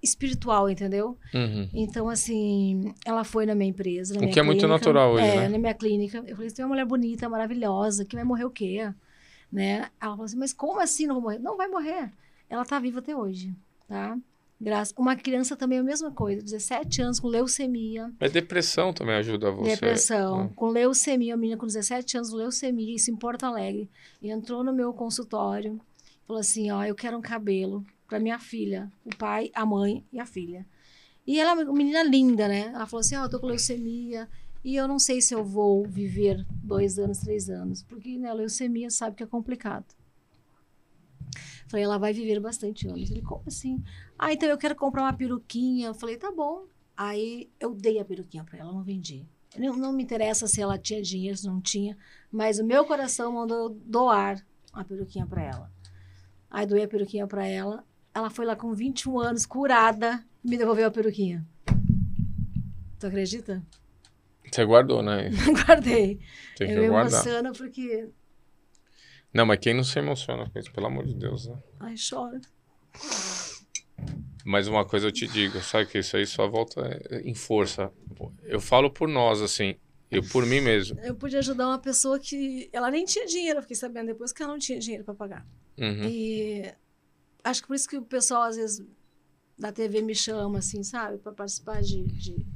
espiritual, 0.00 0.68
entendeu? 0.70 1.18
uhum. 1.34 1.68
Então, 1.72 2.08
assim, 2.08 2.92
ela 3.04 3.24
foi 3.24 3.44
na 3.44 3.54
minha 3.56 3.70
empresa. 3.70 4.14
Na 4.14 4.18
O 4.20 4.22
minha 4.22 4.32
que 4.32 4.38
é 4.38 4.42
muito 4.42 4.58
clínica, 4.58 4.74
natural 4.86 5.12
hoje, 5.14 5.24
é, 5.24 5.34
né? 5.36 5.48
na 5.48 5.58
minha 5.58 5.74
clínica. 5.74 6.18
Eu 6.26 6.36
falei, 6.36 6.48
você 6.50 6.56
tem 6.56 6.64
uma 6.64 6.68
mulher 6.70 6.84
bonita, 6.84 7.28
maravilhosa, 7.28 8.04
que 8.04 8.14
vai 8.14 8.24
morrer 8.24 8.44
o 8.44 8.50
quê? 8.50 8.92
Né? 9.50 9.88
Ela 10.00 10.12
falou 10.12 10.24
assim, 10.24 10.36
mas 10.38 10.52
como 10.52 10.80
assim 10.80 11.06
não 11.06 11.14
vou 11.16 11.22
morrer? 11.24 11.38
Não 11.38 11.56
vai 11.56 11.66
morrer. 11.68 12.12
Ela 12.48 12.64
tá 12.64 12.78
viva 12.78 12.98
até 13.00 13.16
hoje, 13.16 13.52
tá? 13.88 14.16
Graças. 14.60 14.94
Uma 14.96 15.16
criança 15.16 15.56
também 15.56 15.78
é 15.78 15.80
a 15.80 15.84
mesma 15.84 16.10
coisa, 16.10 16.42
17 16.42 17.02
anos, 17.02 17.20
com 17.20 17.28
leucemia, 17.28 18.12
Mas 18.18 18.32
depressão 18.32 18.92
também 18.92 19.14
ajuda 19.16 19.50
você. 19.50 19.70
depressão, 19.72 20.44
né? 20.44 20.50
com 20.54 20.68
leucemia, 20.68 21.34
uma 21.34 21.40
menina 21.40 21.58
com 21.58 21.66
17 21.66 22.16
anos, 22.16 22.30
com 22.30 22.36
leucemia, 22.36 22.94
isso 22.94 23.10
em 23.10 23.16
Porto 23.16 23.44
Alegre. 23.44 23.90
E 24.22 24.30
entrou 24.30 24.62
no 24.64 24.72
meu 24.72 24.92
consultório, 24.92 25.80
falou 26.26 26.40
assim, 26.40 26.70
ó, 26.70 26.84
eu 26.84 26.94
quero 26.94 27.16
um 27.18 27.22
cabelo 27.22 27.84
para 28.08 28.20
minha 28.20 28.38
filha, 28.38 28.90
o 29.04 29.14
pai, 29.16 29.50
a 29.54 29.66
mãe 29.66 30.04
e 30.12 30.18
a 30.20 30.26
filha. 30.26 30.64
E 31.26 31.38
ela 31.40 31.50
é 31.50 31.64
uma 31.64 31.72
menina 31.72 32.02
linda, 32.02 32.46
né? 32.46 32.70
Ela 32.74 32.86
falou 32.86 33.00
assim, 33.00 33.16
ó, 33.16 33.24
eu 33.24 33.28
tô 33.28 33.40
com 33.40 33.46
leucemia 33.46 34.28
e 34.62 34.76
eu 34.76 34.86
não 34.86 34.98
sei 34.98 35.20
se 35.20 35.34
eu 35.34 35.44
vou 35.44 35.84
viver 35.86 36.46
dois 36.62 36.98
anos, 36.98 37.18
três 37.18 37.50
anos, 37.50 37.82
porque 37.82 38.16
né, 38.18 38.32
leucemia 38.32 38.88
sabe 38.88 39.16
que 39.16 39.22
é 39.22 39.26
complicado. 39.26 39.84
Falei, 41.66 41.84
ela 41.84 41.98
vai 41.98 42.12
viver 42.12 42.40
bastante 42.40 42.86
anos. 42.86 43.10
Ele, 43.10 43.22
como 43.22 43.42
assim? 43.46 43.82
Ah, 44.18 44.32
então 44.32 44.48
eu 44.48 44.58
quero 44.58 44.74
comprar 44.74 45.02
uma 45.02 45.12
peruquinha. 45.12 45.88
Eu 45.88 45.94
falei, 45.94 46.16
tá 46.16 46.30
bom. 46.30 46.66
Aí 46.96 47.50
eu 47.58 47.74
dei 47.74 47.98
a 47.98 48.04
peruquinha 48.04 48.44
para 48.44 48.58
ela, 48.58 48.72
não 48.72 48.82
vendi. 48.82 49.26
Não, 49.56 49.76
não 49.76 49.92
me 49.92 50.02
interessa 50.02 50.46
se 50.46 50.60
ela 50.60 50.78
tinha 50.78 51.00
dinheiro, 51.02 51.36
se 51.36 51.46
não 51.46 51.60
tinha, 51.60 51.96
mas 52.30 52.58
o 52.58 52.64
meu 52.64 52.84
coração 52.84 53.32
mandou 53.32 53.56
eu 53.56 53.70
doar 53.70 54.44
a 54.72 54.84
peruquinha 54.84 55.26
para 55.26 55.42
ela. 55.42 55.70
Aí 56.50 56.66
doei 56.66 56.84
a 56.84 56.88
peruquinha 56.88 57.26
para 57.26 57.46
ela. 57.46 57.84
Ela 58.12 58.30
foi 58.30 58.44
lá 58.44 58.54
com 58.56 58.72
21 58.72 59.18
anos, 59.18 59.46
curada, 59.46 60.24
me 60.42 60.56
devolveu 60.56 60.86
a 60.86 60.90
peruquinha. 60.90 61.44
Tu 62.98 63.06
acredita? 63.06 63.62
Você 64.50 64.64
guardou, 64.64 65.02
né? 65.02 65.30
Guardei. 65.66 66.20
Tem 66.56 66.70
eu 66.70 66.74
que 66.74 66.80
me 66.80 66.88
guardar. 66.88 67.12
emociono 67.12 67.52
porque. 67.52 68.08
Não, 69.32 69.44
mas 69.44 69.58
quem 69.58 69.74
não 69.74 69.82
se 69.82 69.98
emociona 69.98 70.48
com 70.48 70.58
isso, 70.58 70.72
pelo 70.72 70.86
amor 70.86 71.04
de 71.04 71.14
Deus, 71.14 71.46
né? 71.48 71.56
Ai, 71.80 71.96
choro. 71.96 72.40
Mas 74.44 74.68
uma 74.68 74.84
coisa 74.84 75.06
eu 75.06 75.12
te 75.12 75.26
digo, 75.26 75.58
sabe 75.62 75.86
que 75.86 75.98
isso 75.98 76.16
aí 76.16 76.26
só 76.26 76.46
volta 76.46 76.82
é, 77.10 77.22
em 77.22 77.34
força. 77.34 77.90
Eu 78.42 78.60
falo 78.60 78.90
por 78.90 79.08
nós, 79.08 79.40
assim, 79.40 79.74
eu 80.10 80.22
por 80.22 80.44
mim 80.44 80.60
mesmo. 80.60 80.98
Eu 81.00 81.14
pude 81.14 81.34
ajudar 81.36 81.66
uma 81.66 81.78
pessoa 81.78 82.18
que 82.18 82.68
ela 82.72 82.90
nem 82.90 83.06
tinha 83.06 83.26
dinheiro, 83.26 83.58
eu 83.58 83.62
fiquei 83.62 83.76
sabendo 83.76 84.08
depois 84.08 84.32
que 84.32 84.42
ela 84.42 84.52
não 84.52 84.58
tinha 84.58 84.78
dinheiro 84.78 85.02
para 85.02 85.14
pagar. 85.14 85.46
Uhum. 85.78 86.04
E 86.08 86.70
acho 87.42 87.62
que 87.62 87.68
por 87.68 87.74
isso 87.74 87.88
que 87.88 87.96
o 87.96 88.02
pessoal, 88.02 88.42
às 88.42 88.56
vezes, 88.56 88.86
da 89.58 89.72
TV 89.72 90.02
me 90.02 90.14
chama, 90.14 90.58
assim, 90.58 90.82
sabe? 90.82 91.16
Para 91.18 91.32
participar 91.32 91.80
de. 91.80 92.02
de- 92.04 92.46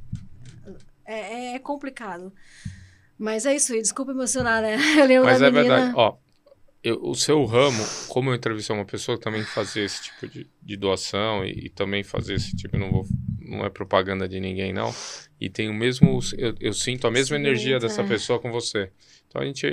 É, 1.06 1.54
é 1.54 1.58
complicado. 1.58 2.32
Mas 3.16 3.46
é 3.46 3.56
isso 3.56 3.72
aí, 3.72 3.80
desculpa 3.80 4.12
emocionar, 4.12 4.60
né? 4.62 4.76
Eu 5.00 5.06
lembro 5.06 5.24
Mas 5.24 5.40
é 5.40 5.50
menina. 5.50 5.76
verdade, 5.76 5.92
ó. 5.96 6.16
Eu- 6.82 7.00
o 7.02 7.14
seu 7.14 7.44
ramo, 7.44 7.82
como 8.08 8.30
eu 8.30 8.34
entrevistei 8.34 8.74
uma 8.74 8.84
pessoa 8.84 9.18
que 9.18 9.24
também 9.24 9.42
fazia 9.42 9.84
esse 9.84 10.02
tipo 10.04 10.28
de, 10.28 10.46
de 10.62 10.76
doação 10.76 11.44
e, 11.44 11.66
e 11.66 11.68
também 11.68 12.02
fazia 12.04 12.36
esse 12.36 12.54
tipo, 12.56 12.76
não 12.78 12.90
vou, 12.90 13.06
não 13.40 13.64
é 13.64 13.68
propaganda 13.70 14.28
de 14.28 14.38
ninguém 14.40 14.72
não, 14.72 14.94
e 15.40 15.48
tem 15.48 15.68
o 15.68 15.74
mesmo, 15.74 16.20
eu, 16.36 16.54
eu 16.60 16.72
sinto 16.72 17.06
a 17.06 17.10
mesma 17.10 17.36
Sim, 17.36 17.42
energia 17.42 17.78
dessa 17.78 18.02
é. 18.02 18.06
pessoa 18.06 18.38
com 18.38 18.50
você. 18.50 18.90
Então 19.28 19.42
a 19.42 19.44
gente 19.44 19.66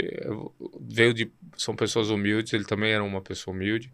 veio 0.82 1.14
de, 1.14 1.32
são 1.58 1.76
pessoas 1.76 2.10
humildes, 2.10 2.52
ele 2.54 2.66
também 2.66 2.92
era 2.92 3.04
uma 3.04 3.22
pessoa 3.22 3.56
humilde, 3.56 3.90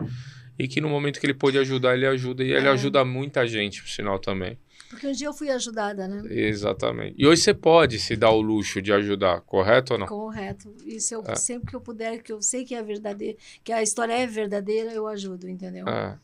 e 0.57 0.67
que 0.67 0.81
no 0.81 0.89
momento 0.89 1.19
que 1.19 1.25
ele 1.25 1.33
pôde 1.33 1.57
ajudar, 1.57 1.95
ele 1.95 2.05
ajuda, 2.05 2.43
e 2.43 2.51
ele 2.51 2.67
É. 2.67 2.71
ajuda 2.71 3.03
muita 3.05 3.45
gente, 3.47 3.81
por 3.81 3.89
sinal 3.89 4.19
também. 4.19 4.57
Porque 4.91 5.07
um 5.07 5.11
dia 5.13 5.27
eu 5.27 5.33
fui 5.33 5.49
ajudada, 5.49 6.05
né? 6.05 6.21
Exatamente. 6.29 7.15
E 7.17 7.25
hoje 7.25 7.41
você 7.41 7.53
pode 7.53 7.97
se 7.97 8.15
dar 8.17 8.31
o 8.31 8.41
luxo 8.41 8.81
de 8.81 8.91
ajudar, 8.91 9.39
correto 9.41 9.93
ou 9.93 9.99
não? 9.99 10.05
Correto. 10.05 10.71
Se 10.99 11.15
eu, 11.15 11.23
É. 11.25 11.35
sempre 11.35 11.69
que 11.69 11.75
eu 11.75 11.81
puder, 11.81 12.21
que 12.21 12.31
eu 12.31 12.41
sei 12.41 12.65
que 12.65 12.75
é 12.75 12.83
verdadeira, 12.83 13.37
que 13.63 13.71
a 13.71 13.81
história 13.81 14.13
é 14.13 14.27
verdadeira, 14.27 14.91
eu 14.91 15.07
ajudo, 15.07 15.49
entendeu? 15.49 15.87
É. 15.87 16.17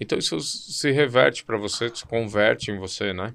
Então 0.00 0.16
isso 0.16 0.40
se 0.40 0.90
reverte 0.92 1.44
para 1.44 1.58
você, 1.58 1.90
se 1.92 2.06
converte 2.06 2.70
em 2.70 2.78
você, 2.78 3.12
né? 3.12 3.34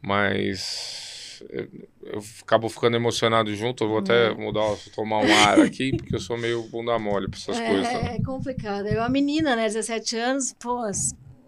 Mas 0.00 1.42
eu, 1.50 1.68
eu 2.04 2.22
acabo 2.42 2.68
ficando 2.68 2.96
emocionado 2.96 3.54
junto, 3.54 3.84
eu 3.84 3.88
vou 3.88 3.98
até 3.98 4.32
mudar, 4.34 4.76
tomar 4.94 5.18
um 5.18 5.36
ar 5.36 5.60
aqui, 5.60 5.96
porque 5.96 6.14
eu 6.14 6.20
sou 6.20 6.38
meio 6.38 6.62
bunda 6.68 6.98
mole 6.98 7.28
para 7.28 7.38
essas 7.38 7.58
é, 7.58 7.66
coisas. 7.66 7.92
né? 7.92 8.16
é 8.16 8.22
complicado. 8.22 8.86
É 8.86 8.98
uma 8.98 9.08
menina, 9.08 9.56
né? 9.56 9.64
17 9.64 10.16
anos, 10.16 10.52
pô. 10.60 10.80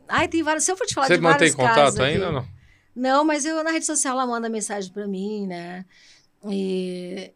Ai, 0.08 0.28
tem 0.28 0.42
vários. 0.42 0.64
Se 0.64 0.72
eu 0.72 0.76
for 0.76 0.86
te 0.86 0.94
falar 0.94 1.06
Você 1.06 1.16
de 1.16 1.22
mantém 1.22 1.50
vários 1.50 1.54
casos 1.54 1.94
contato 1.94 2.02
ainda 2.02 2.26
ou 2.26 2.32
não? 2.32 2.53
Não, 2.94 3.24
mas 3.24 3.44
eu 3.44 3.62
na 3.64 3.70
rede 3.70 3.86
social 3.86 4.14
ela 4.14 4.26
manda 4.26 4.48
mensagem 4.48 4.92
pra 4.92 5.06
mim, 5.08 5.46
né? 5.46 5.84
E, 6.48 7.32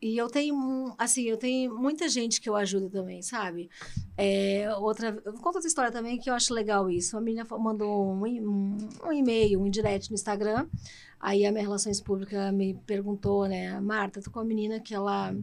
e 0.00 0.16
eu 0.16 0.28
tenho, 0.28 0.94
assim, 0.98 1.24
eu 1.24 1.36
tenho 1.36 1.74
muita 1.76 2.08
gente 2.08 2.40
que 2.40 2.48
eu 2.48 2.56
ajudo 2.56 2.88
também, 2.88 3.22
sabe? 3.22 3.68
É, 4.16 4.72
outra, 4.76 5.12
contar 5.12 5.58
outra 5.58 5.66
história 5.66 5.92
também 5.92 6.18
que 6.18 6.30
eu 6.30 6.34
acho 6.34 6.54
legal 6.54 6.90
isso. 6.90 7.16
Uma 7.16 7.22
menina 7.22 7.46
mandou 7.58 8.06
um, 8.12 8.24
um, 8.24 8.88
um 9.04 9.12
e-mail, 9.12 9.60
um 9.60 9.70
direct 9.70 10.10
no 10.10 10.14
Instagram. 10.14 10.66
Aí 11.20 11.46
a 11.46 11.52
minha 11.52 11.62
relações 11.62 12.00
públicas 12.00 12.52
me 12.52 12.74
perguntou, 12.86 13.46
né? 13.46 13.78
Marta, 13.80 14.20
tô 14.22 14.30
com 14.30 14.40
uma 14.40 14.44
menina 14.44 14.80
que 14.80 14.94
ela 14.94 15.34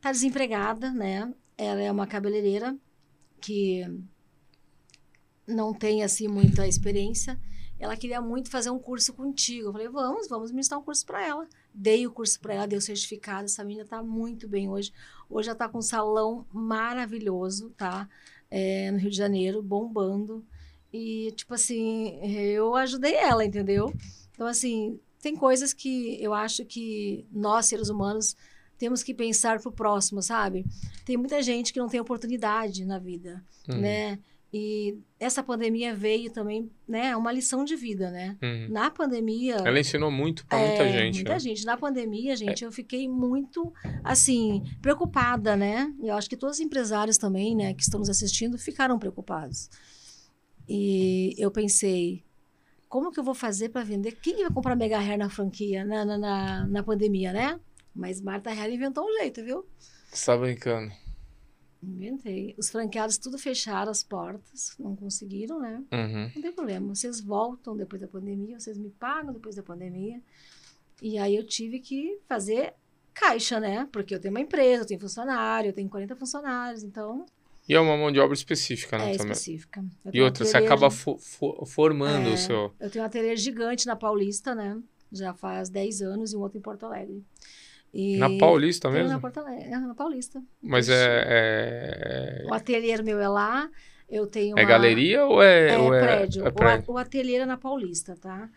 tá 0.00 0.10
desempregada, 0.10 0.90
né? 0.90 1.32
Ela 1.56 1.80
é 1.82 1.92
uma 1.92 2.06
cabeleireira 2.06 2.76
que 3.40 3.86
não 5.46 5.74
tem 5.74 6.02
assim 6.02 6.28
muita 6.28 6.66
experiência 6.66 7.38
ela 7.80 7.96
queria 7.96 8.20
muito 8.20 8.50
fazer 8.50 8.70
um 8.70 8.78
curso 8.78 9.12
contigo. 9.14 9.68
Eu 9.68 9.72
falei, 9.72 9.88
vamos, 9.88 10.28
vamos 10.28 10.52
ministrar 10.52 10.78
um 10.78 10.82
curso 10.84 11.04
para 11.04 11.26
ela. 11.26 11.48
Dei 11.74 12.06
o 12.06 12.10
curso 12.12 12.38
para 12.38 12.54
ela, 12.54 12.66
dei 12.68 12.78
o 12.78 12.82
certificado. 12.82 13.46
Essa 13.46 13.64
menina 13.64 13.86
tá 13.86 14.02
muito 14.02 14.46
bem 14.46 14.68
hoje. 14.68 14.92
Hoje 15.28 15.48
ela 15.48 15.56
tá 15.58 15.68
com 15.68 15.78
um 15.78 15.82
salão 15.82 16.46
maravilhoso, 16.52 17.70
tá? 17.70 18.08
É, 18.50 18.90
no 18.90 18.98
Rio 18.98 19.10
de 19.10 19.16
Janeiro, 19.16 19.62
bombando. 19.62 20.44
E, 20.92 21.32
tipo 21.36 21.54
assim, 21.54 22.18
eu 22.22 22.74
ajudei 22.74 23.14
ela, 23.14 23.44
entendeu? 23.44 23.92
Então, 24.32 24.46
assim, 24.46 24.98
tem 25.20 25.34
coisas 25.36 25.72
que 25.72 26.22
eu 26.22 26.34
acho 26.34 26.64
que 26.64 27.24
nós, 27.32 27.66
seres 27.66 27.88
humanos, 27.88 28.36
temos 28.76 29.02
que 29.02 29.14
pensar 29.14 29.60
pro 29.60 29.70
próximo, 29.70 30.20
sabe? 30.22 30.66
Tem 31.04 31.16
muita 31.16 31.42
gente 31.42 31.72
que 31.72 31.78
não 31.78 31.88
tem 31.88 32.00
oportunidade 32.00 32.84
na 32.84 32.98
vida, 32.98 33.44
Uhum. 33.68 33.78
né? 33.80 34.18
E 34.52 34.98
essa 35.18 35.44
pandemia 35.44 35.94
veio 35.94 36.30
também, 36.30 36.68
né? 36.86 37.10
É 37.10 37.16
uma 37.16 37.30
lição 37.30 37.64
de 37.64 37.76
vida, 37.76 38.10
né? 38.10 38.36
Uhum. 38.42 38.66
Na 38.68 38.90
pandemia. 38.90 39.56
Ela 39.56 39.78
ensinou 39.78 40.10
muito 40.10 40.44
pra 40.44 40.58
muita 40.58 40.82
é, 40.82 40.92
gente. 40.92 41.14
Muita 41.16 41.34
né? 41.34 41.38
gente. 41.38 41.64
Na 41.64 41.76
pandemia, 41.76 42.34
gente, 42.34 42.64
eu 42.64 42.72
fiquei 42.72 43.08
muito, 43.08 43.72
assim, 44.02 44.64
preocupada, 44.82 45.56
né? 45.56 45.92
Eu 46.02 46.16
acho 46.16 46.28
que 46.28 46.36
todos 46.36 46.56
os 46.56 46.60
empresários 46.60 47.16
também, 47.16 47.54
né, 47.54 47.74
que 47.74 47.82
estão 47.82 48.00
nos 48.00 48.10
assistindo, 48.10 48.58
ficaram 48.58 48.98
preocupados. 48.98 49.70
E 50.68 51.34
eu 51.38 51.50
pensei, 51.50 52.24
como 52.88 53.12
que 53.12 53.20
eu 53.20 53.24
vou 53.24 53.34
fazer 53.34 53.68
para 53.68 53.84
vender? 53.84 54.18
Quem 54.20 54.42
vai 54.42 54.50
comprar 54.50 54.74
Mega 54.74 54.98
Hair 54.98 55.18
na 55.18 55.30
franquia, 55.30 55.84
na, 55.84 56.04
na, 56.04 56.18
na, 56.18 56.66
na 56.66 56.82
pandemia, 56.82 57.32
né? 57.32 57.60
Mas 57.94 58.20
Marta 58.20 58.50
Hair 58.50 58.74
inventou 58.74 59.04
um 59.04 59.12
jeito, 59.18 59.44
viu? 59.44 59.64
Você 60.12 60.26
tá 60.26 60.36
brincando. 60.36 60.92
Inventei. 61.82 62.54
Os 62.58 62.68
franqueados 62.70 63.16
tudo 63.16 63.38
fecharam 63.38 63.90
as 63.90 64.02
portas, 64.02 64.74
não 64.78 64.94
conseguiram, 64.94 65.58
né? 65.60 65.82
Uhum. 65.92 66.30
Não 66.34 66.42
tem 66.42 66.52
problema. 66.52 66.94
Vocês 66.94 67.20
voltam 67.20 67.76
depois 67.76 68.02
da 68.02 68.08
pandemia, 68.08 68.58
vocês 68.60 68.76
me 68.76 68.90
pagam 68.90 69.32
depois 69.32 69.56
da 69.56 69.62
pandemia. 69.62 70.20
E 71.00 71.16
aí 71.16 71.34
eu 71.34 71.44
tive 71.46 71.80
que 71.80 72.18
fazer 72.28 72.74
caixa, 73.14 73.58
né? 73.58 73.88
Porque 73.90 74.14
eu 74.14 74.20
tenho 74.20 74.34
uma 74.34 74.40
empresa, 74.40 74.82
eu 74.82 74.86
tenho 74.86 75.00
funcionário, 75.00 75.68
eu 75.70 75.72
tenho 75.72 75.88
40 75.88 76.14
funcionários, 76.16 76.82
então 76.82 77.24
E 77.68 77.74
é 77.74 77.80
uma 77.80 77.96
mão 77.96 78.12
de 78.12 78.20
obra 78.20 78.34
específica, 78.34 78.98
né? 78.98 79.14
é 79.14 79.16
também. 79.16 79.32
específica. 79.32 79.82
E 80.12 80.20
outra, 80.20 80.44
você 80.44 80.56
acaba 80.58 80.90
fo- 80.90 81.18
fo- 81.18 81.64
formando 81.64 82.28
É. 82.28 82.34
o 82.34 82.36
seu. 82.36 82.72
Eu 82.78 82.90
tenho 82.90 83.02
um 83.02 83.06
ateliê 83.06 83.34
gigante 83.36 83.86
na 83.86 83.96
Paulista, 83.96 84.54
né? 84.54 84.78
Já 85.10 85.32
faz 85.32 85.68
10 85.70 86.02
anos 86.02 86.32
e 86.32 86.36
um 86.36 86.40
outro 86.40 86.58
em 86.58 86.60
Porto 86.60 86.84
Alegre. 86.84 87.24
E 87.92 88.16
Na 88.18 88.28
Paulista 88.38 88.88
mesmo? 88.90 89.08
Na, 89.08 89.18
Porto 89.20 89.38
Alegre, 89.40 89.64
é, 89.68 89.78
na 89.78 89.94
Paulista. 89.94 90.42
Mas 90.62 90.88
é. 90.88 92.44
O 92.48 92.54
ateliê 92.54 93.00
meu 93.02 93.18
é 93.20 93.28
lá, 93.28 93.68
eu 94.08 94.26
tenho 94.26 94.56
É, 94.56 94.62
é 94.62 94.64
uma- 94.64 94.68
galeria 94.68 95.24
ou 95.26 95.42
é. 95.42 95.74
É, 95.74 95.78
ou 95.78 95.92
é, 95.94 96.00
prédio. 96.00 96.44
é 96.44 96.48
O 96.48 96.52
prédio? 96.52 96.84
a- 96.88 96.92
O, 96.94 96.98
ateliê 96.98 97.36
era 97.36 97.46
na 97.46 97.56
Paulista, 97.56 98.16
tá? 98.16 98.48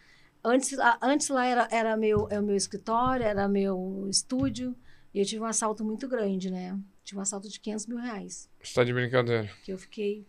Antes, 0.46 0.78
a- 0.78 1.00
antes 1.02 1.30
lá 1.30 1.46
era, 1.46 1.68
era 1.72 1.98
meu, 1.98 2.28
é 2.30 2.40
o 2.40 2.44
meu 2.44 2.56
escritório, 2.56 3.26
era 3.26 3.48
meu 3.48 4.08
estúdio. 4.10 4.76
E 5.14 5.20
eu 5.20 5.26
tive 5.26 5.42
um 5.42 5.46
assalto 5.46 5.84
muito 5.84 6.08
grande, 6.08 6.52
né? 6.52 6.78
Tive 7.04 7.20
um 7.20 7.22
assalto 7.22 7.48
de 7.50 7.60
500 7.60 7.88
mil 7.88 7.98
reais. 7.98 8.50
Você 8.62 8.74
tá 8.74 8.84
de 8.84 8.94
brincadeira. 8.94 9.50
Que 9.64 9.72
eu 9.74 9.78
fiquei 9.78 10.28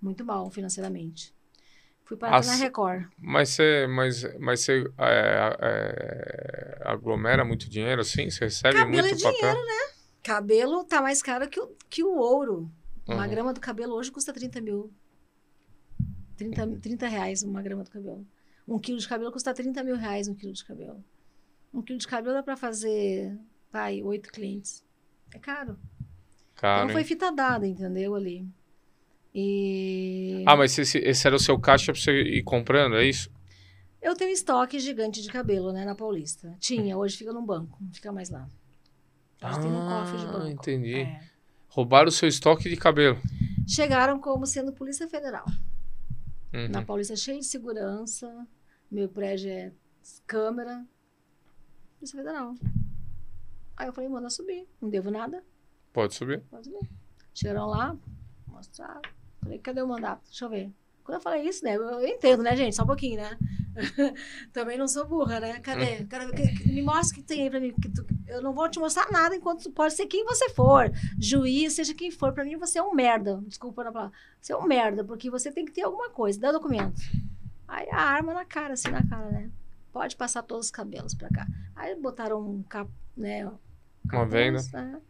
muito 0.00 0.24
mal 0.24 0.50
financeiramente. 0.50 1.34
Fui 2.06 2.16
parar 2.16 2.38
aqui 2.38 2.46
na 2.46 2.54
Record. 2.54 3.08
Mas 3.18 3.48
você, 3.50 3.86
mas, 3.88 4.38
mas 4.38 4.68
é, 4.68 4.84
é, 5.60 6.82
aglomera 6.84 7.44
muito 7.44 7.68
dinheiro 7.68 8.00
assim? 8.00 8.30
Você 8.30 8.44
recebe 8.44 8.76
Cabelo 8.78 9.08
muito 9.08 9.26
é 9.26 9.32
papel? 9.32 9.56
Cabelo 10.22 10.84
tá 10.84 11.02
mais 11.02 11.20
caro 11.20 11.48
que 11.48 11.60
o, 11.60 11.76
que 11.90 12.04
o 12.04 12.16
ouro. 12.16 12.70
Uma 13.08 13.24
Uhum. 13.24 13.30
grama 13.30 13.52
do 13.52 13.60
cabelo 13.60 13.94
hoje 13.94 14.10
custa 14.10 14.32
30 14.32 14.60
mil. 14.60 14.92
30, 16.36 16.78
30 16.80 17.08
reais 17.08 17.42
uma 17.42 17.60
grama 17.60 17.82
do 17.82 17.90
cabelo. 17.90 18.26
Um 18.68 18.78
quilo 18.78 18.98
de 18.98 19.08
cabelo 19.08 19.32
custa 19.32 19.52
30 19.52 19.82
mil 19.82 19.96
reais 19.96 20.28
um 20.28 20.34
quilo 20.34 20.52
de 20.52 20.64
cabelo. 20.64 21.04
Um 21.74 21.82
quilo 21.82 21.98
de 21.98 22.06
cabelo 22.06 22.34
dá 22.34 22.42
pra 22.42 22.56
fazer, 22.56 23.36
vai, 23.72 24.02
oito 24.02 24.30
clientes. 24.30 24.84
É 25.34 25.38
caro. 25.38 25.76
Caro, 26.54 26.84
então 26.84 26.92
foi 26.92 27.02
hein? 27.02 27.06
fita 27.06 27.32
dada, 27.32 27.66
entendeu, 27.66 28.14
ali. 28.14 28.46
E 29.38 30.42
Ah, 30.46 30.56
mas 30.56 30.78
esse, 30.78 30.96
esse 30.98 31.26
era 31.26 31.36
o 31.36 31.38
seu 31.38 31.58
caixa 31.60 31.92
pra 31.92 32.00
você 32.00 32.22
ir 32.22 32.42
comprando, 32.42 32.96
é 32.96 33.04
isso? 33.04 33.30
eu 34.00 34.14
tenho 34.14 34.30
estoque 34.30 34.78
gigante 34.78 35.20
de 35.20 35.28
cabelo, 35.28 35.72
né, 35.72 35.84
na 35.84 35.94
Paulista. 35.94 36.56
Tinha, 36.60 36.96
hoje 36.96 37.16
fica 37.18 37.32
num 37.32 37.44
banco, 37.44 37.76
não 37.80 37.92
fica 37.92 38.10
mais 38.12 38.30
lá. 38.30 38.48
Hoje 39.42 39.60
tem 39.60 39.70
um 39.70 39.88
cofre 39.88 40.18
de 40.18 40.24
Ah, 40.26 40.32
banco. 40.32 40.48
entendi. 40.48 40.94
É. 41.00 41.20
Roubaram 41.68 42.08
o 42.08 42.12
seu 42.12 42.28
estoque 42.28 42.70
de 42.70 42.76
cabelo. 42.76 43.18
Chegaram 43.68 44.18
como 44.20 44.46
sendo 44.46 44.72
Polícia 44.72 45.08
Federal. 45.08 45.44
Uhum. 46.54 46.68
Na 46.68 46.82
Paulista 46.82 47.14
cheio 47.16 47.40
de 47.40 47.44
segurança. 47.46 48.46
Meu 48.90 49.08
prédio 49.08 49.50
é 49.50 49.72
câmera. 50.26 50.86
Polícia 51.98 52.16
Federal. 52.16 52.54
Aí 53.76 53.88
eu 53.88 53.92
falei, 53.92 54.08
manda 54.08 54.30
subir. 54.30 54.66
Não 54.80 54.88
devo 54.88 55.10
nada. 55.10 55.42
Pode 55.92 56.14
subir. 56.14 56.40
Pode 56.48 56.64
subir. 56.70 56.88
Chegaram 57.34 57.66
lá, 57.66 57.96
mostraram. 58.46 59.02
Falei, 59.46 59.58
cadê 59.60 59.82
o 59.82 59.88
mandato? 59.88 60.22
Deixa 60.24 60.44
eu 60.44 60.48
ver. 60.50 60.72
Quando 61.04 61.16
eu 61.18 61.22
falei 61.22 61.42
isso, 61.48 61.64
né? 61.64 61.76
Eu 61.76 62.06
entendo, 62.06 62.42
né, 62.42 62.56
gente? 62.56 62.74
Só 62.74 62.82
um 62.82 62.86
pouquinho, 62.86 63.16
né? 63.20 63.38
Também 64.52 64.76
não 64.76 64.88
sou 64.88 65.06
burra, 65.06 65.38
né? 65.38 65.60
Cadê? 65.60 66.04
Que- 66.34 66.72
Me 66.72 66.82
mostra 66.82 67.12
o 67.18 67.20
que 67.20 67.26
tem 67.26 67.42
aí 67.42 67.50
pra 67.50 67.60
mim. 67.60 67.72
que 67.80 67.88
tu- 67.88 68.04
eu 68.26 68.42
não 68.42 68.52
vou 68.52 68.68
te 68.68 68.78
mostrar 68.80 69.08
nada 69.12 69.36
enquanto 69.36 69.62
tu 69.62 69.70
pode 69.70 69.94
ser 69.94 70.06
quem 70.06 70.24
você 70.24 70.48
for. 70.50 70.90
Juiz, 71.20 71.74
seja 71.74 71.94
quem 71.94 72.10
for. 72.10 72.32
Pra 72.32 72.44
mim, 72.44 72.56
você 72.56 72.78
é 72.78 72.82
um 72.82 72.92
merda. 72.94 73.40
Desculpa 73.46 73.84
na 73.84 73.92
palavra. 73.92 74.16
Você 74.40 74.52
é 74.52 74.56
um 74.56 74.66
merda, 74.66 75.04
porque 75.04 75.30
você 75.30 75.52
tem 75.52 75.64
que 75.64 75.72
ter 75.72 75.82
alguma 75.82 76.10
coisa. 76.10 76.40
Dá 76.40 76.50
documento. 76.50 77.00
Aí 77.68 77.88
a 77.90 78.00
arma 78.00 78.34
na 78.34 78.44
cara, 78.44 78.74
assim, 78.74 78.88
na 78.88 79.06
cara, 79.06 79.30
né? 79.30 79.50
Pode 79.92 80.16
passar 80.16 80.42
todos 80.42 80.66
os 80.66 80.70
cabelos 80.72 81.14
pra 81.14 81.28
cá. 81.28 81.46
Aí 81.76 81.94
botaram 81.94 82.40
um 82.40 82.62
cap, 82.64 82.90
né? 83.16 83.46
Uma 84.12 84.26
venda. 84.26 84.58
capuz, 84.58 84.72
né? 84.72 85.00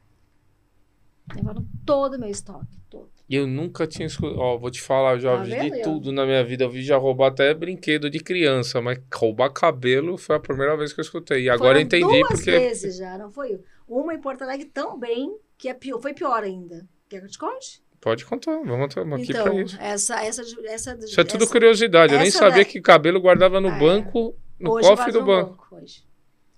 Levaram 1.34 1.66
todo 1.84 2.14
o 2.14 2.18
meu 2.20 2.28
estoque, 2.30 2.78
todo. 2.88 3.10
E 3.28 3.34
eu 3.34 3.46
nunca 3.46 3.86
tinha 3.86 4.06
escutado. 4.06 4.38
Ó, 4.38 4.56
vou 4.56 4.70
te 4.70 4.80
falar, 4.80 5.18
já 5.18 5.36
Tá 5.36 5.42
vi 5.42 5.50
vendo 5.50 5.74
de 5.74 5.82
tudo 5.82 6.12
na 6.12 6.24
minha 6.24 6.44
vida. 6.44 6.64
Eu 6.64 6.70
vi 6.70 6.82
já 6.82 6.96
roubar 6.96 7.28
até 7.28 7.52
brinquedo 7.52 8.08
de 8.08 8.20
criança, 8.20 8.80
mas 8.80 8.98
roubar 9.12 9.50
cabelo 9.50 10.16
foi 10.16 10.36
a 10.36 10.40
primeira 10.40 10.76
vez 10.76 10.92
que 10.92 11.00
eu 11.00 11.02
escutei. 11.02 11.42
E 11.44 11.50
agora 11.50 11.70
Foram 11.70 11.80
eu 11.80 11.84
entendi 11.86 12.04
duas 12.20 12.28
porque. 12.28 12.50
vezes 12.52 12.96
já, 12.98 13.18
não 13.18 13.30
foi? 13.32 13.60
Uma 13.88 14.14
em 14.14 14.20
Porto 14.20 14.42
Alegre 14.42 14.66
também, 14.66 15.36
que 15.58 15.68
é 15.68 15.74
pior, 15.74 16.00
foi 16.00 16.14
pior 16.14 16.42
ainda. 16.42 16.86
Quer 17.08 17.18
que 17.20 17.26
eu 17.26 17.30
te 17.30 17.38
conte? 17.38 17.82
Pode 18.00 18.24
contar, 18.24 18.52
vamos 18.64 18.96
aqui 18.96 19.30
então, 19.32 19.44
pra 19.44 19.54
isso. 19.62 19.76
essa, 19.80 20.22
essa, 20.24 20.42
essa, 20.66 20.94
Isso 21.04 21.20
é 21.20 21.24
tudo 21.24 21.42
essa, 21.44 21.52
curiosidade. 21.52 22.12
Eu 22.14 22.20
nem 22.20 22.30
sabia 22.30 22.62
da- 22.62 22.70
que 22.70 22.80
cabelo 22.80 23.20
guardava 23.20 23.60
no 23.60 23.68
É. 23.70 23.78
banco, 23.78 24.36
no 24.60 24.70
cofre 24.78 25.10
do 25.10 25.20
no 25.20 25.26
banco. 25.26 25.66
Hoje. 25.72 26.04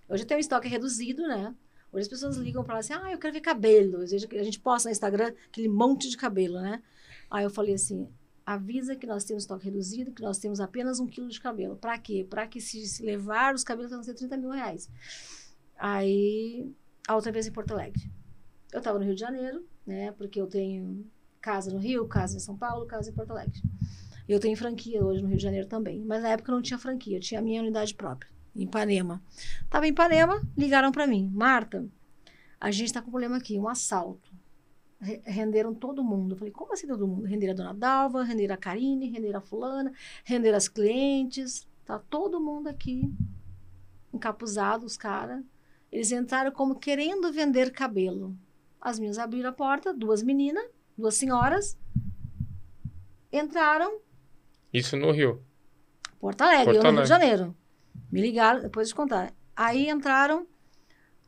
hoje 0.09 0.27
tem 0.27 0.37
um 0.37 0.41
estoque 0.41 0.69
reduzido, 0.69 1.23
né? 1.23 1.55
Hoje 1.93 2.03
as 2.03 2.09
pessoas 2.09 2.37
ligam 2.37 2.63
para 2.63 2.79
assim, 2.79 2.93
ah, 2.93 3.11
eu 3.11 3.19
quero 3.19 3.33
ver 3.33 3.41
cabelo. 3.41 3.99
A 3.99 4.07
gente 4.07 4.61
posta 4.61 4.89
no 4.89 4.93
Instagram 4.93 5.33
aquele 5.47 5.69
monte 5.69 6.09
de 6.11 6.17
cabelo, 6.17 6.61
né? 6.61 6.83
Aí 7.31 7.45
eu 7.45 7.51
falei 7.51 7.75
assim, 7.75 8.09
avisa 8.45 8.97
que 8.97 9.07
nós 9.07 9.25
temos 9.25 9.43
estoque 9.43 9.67
reduzido, 9.67 10.13
que 10.13 10.23
nós 10.23 10.39
temos 10.39 10.61
apenas 10.61 11.01
um 11.01 11.07
quilo 11.07 11.29
de 11.29 11.41
cabelo. 11.41 11.77
Para 11.77 11.99
quê? 11.99 12.27
Para 12.29 12.47
que 12.47 12.61
se, 12.61 12.87
se 12.87 13.03
levar 13.03 13.55
os 13.55 13.63
cabelos 13.63 13.91
vão 13.91 14.03
ser 14.03 14.15
30 14.15 14.37
mil 14.37 14.51
reais. 14.51 14.91
Aí, 15.79 16.71
a 17.07 17.15
outra 17.15 17.31
vez 17.31 17.47
em 17.47 17.53
Porto 17.53 17.73
Alegre. 17.73 18.11
Eu 18.73 18.79
estava 18.79 18.99
no 18.99 19.05
Rio 19.05 19.15
de 19.15 19.21
Janeiro, 19.21 19.67
né? 19.87 20.13
Porque 20.13 20.41
eu 20.41 20.47
tenho 20.47 21.07
casa 21.41 21.71
no 21.71 21.79
Rio, 21.79 22.07
casa 22.07 22.37
em 22.37 22.41
São 22.41 22.57
Paulo, 22.57 22.87
casa 22.87 23.11
em 23.11 23.15
Porto 23.15 23.31
Alegre. 23.31 23.61
Eu 24.29 24.39
tenho 24.39 24.57
franquia 24.57 25.03
hoje 25.03 25.23
no 25.23 25.29
Rio 25.29 25.39
de 25.39 25.43
Janeiro 25.43 25.67
também. 25.67 26.03
Mas 26.05 26.23
na 26.23 26.31
época 26.31 26.51
eu 26.51 26.55
não 26.55 26.63
tinha 26.63 26.79
franquia, 26.79 27.17
eu 27.17 27.21
tinha 27.21 27.41
a 27.41 27.43
minha 27.43 27.63
unidade 27.63 27.95
própria, 27.95 28.31
em 28.55 28.63
Ipanema. 28.63 29.23
Tava 29.71 29.87
em 29.87 29.91
Ipanema, 29.91 30.41
ligaram 30.57 30.91
para 30.93 31.07
mim. 31.07 31.31
Marta, 31.33 31.87
a 32.61 32.71
gente 32.71 32.93
tá 32.93 33.01
com 33.01 33.09
um 33.09 33.11
problema 33.11 33.37
aqui, 33.37 33.59
um 33.59 33.69
assalto. 33.69 34.33
Re- 35.01 35.23
Renderam 35.25 35.73
todo 35.75 36.03
mundo. 36.03 36.33
Eu 36.35 36.39
falei, 36.39 36.53
como 36.53 36.73
assim 36.73 36.87
todo 36.87 37.07
mundo? 37.07 37.25
Renderam 37.25 37.53
a 37.53 37.57
dona 37.57 37.75
Dalva, 37.75 38.25
renderam 38.25 38.55
a 38.55 38.59
Karine, 38.59 39.09
renderam 39.11 39.39
a 39.39 39.43
fulana, 39.43 39.93
renderam 40.25 40.57
as 40.57 40.69
clientes. 40.69 41.69
Tá 41.85 41.99
todo 41.99 42.41
mundo 42.41 42.69
aqui, 42.69 43.11
encapuzado, 44.13 44.85
os 44.85 44.97
caras. 44.97 45.43
Eles 45.91 46.11
entraram 46.13 46.51
como 46.51 46.75
querendo 46.79 47.33
vender 47.33 47.71
cabelo. 47.73 48.37
As 48.81 48.99
meninas 48.99 49.19
abriram 49.19 49.51
a 49.51 49.53
porta, 49.53 49.95
duas 49.95 50.23
meninas, 50.23 50.65
duas 50.97 51.15
senhoras, 51.15 51.79
entraram, 53.33 53.99
Isso 54.73 54.97
no 54.97 55.11
Rio. 55.11 55.43
Porto 56.21 56.43
Alegre, 56.43 56.65
Porto 56.65 56.77
no 56.77 56.81
Rio 56.81 56.89
Alegre. 56.89 57.03
de 57.03 57.09
Janeiro. 57.09 57.57
Me 58.11 58.21
ligaram, 58.21 58.61
depois 58.63 58.89
de 58.89 58.95
contar. 58.95 59.33
Aí 59.57 59.89
entraram. 59.91 60.47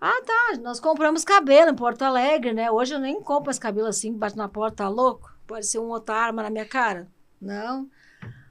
Ah, 0.00 0.22
tá. 0.24 0.58
Nós 0.62 0.80
compramos 0.80 1.24
cabelo 1.24 1.70
em 1.70 1.74
Porto 1.76 2.02
Alegre, 2.02 2.52
né? 2.52 2.70
Hoje 2.70 2.94
eu 2.94 2.98
nem 3.00 3.20
compro 3.22 3.50
esse 3.50 3.60
cabelo 3.60 3.86
assim, 3.88 4.12
bate 4.16 4.36
na 4.36 4.48
porta, 4.48 4.76
tá 4.84 4.88
louco? 4.88 5.30
Pode 5.46 5.66
ser 5.66 5.78
um 5.78 5.88
outra 5.88 6.14
arma 6.14 6.42
na 6.42 6.50
minha 6.50 6.64
cara. 6.64 7.06
Não. 7.40 7.88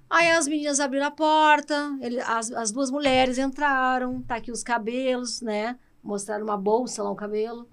Aí 0.09 0.29
as 0.31 0.47
meninas 0.47 0.79
abriram 0.79 1.05
a 1.07 1.11
porta, 1.11 1.95
ele- 2.01 2.19
as, 2.21 2.51
as 2.51 2.71
duas 2.71 2.89
mulheres 2.91 3.37
entraram, 3.37 4.21
tá 4.23 4.35
aqui 4.35 4.51
os 4.51 4.63
cabelos, 4.63 5.41
né? 5.41 5.77
Mostraram 6.03 6.43
uma 6.45 6.57
bolsa 6.57 7.03
lá, 7.03 7.11
um 7.11 7.15
cabelo. 7.15 7.67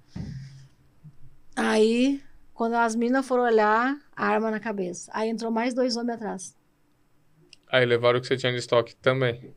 Aí, 1.55 2.23
quando 2.53 2.75
as 2.75 2.95
meninas 2.95 3.27
foram 3.27 3.45
olhar, 3.45 3.99
a 4.15 4.27
arma 4.27 4.51
na 4.51 4.61
cabeça. 4.61 5.11
Aí 5.15 5.29
entrou 5.31 5.51
mais 5.51 5.73
dois 5.75 5.97
homens 5.97 6.17
atrás. 6.17 6.57
Aí 7.71 7.85
levaram 7.85 8.19
o 8.19 8.21
que 8.23 8.27
você 8.29 8.37
tinha 8.37 8.53
de 8.53 8.59
estoque 8.59 8.95
também. 8.97 9.55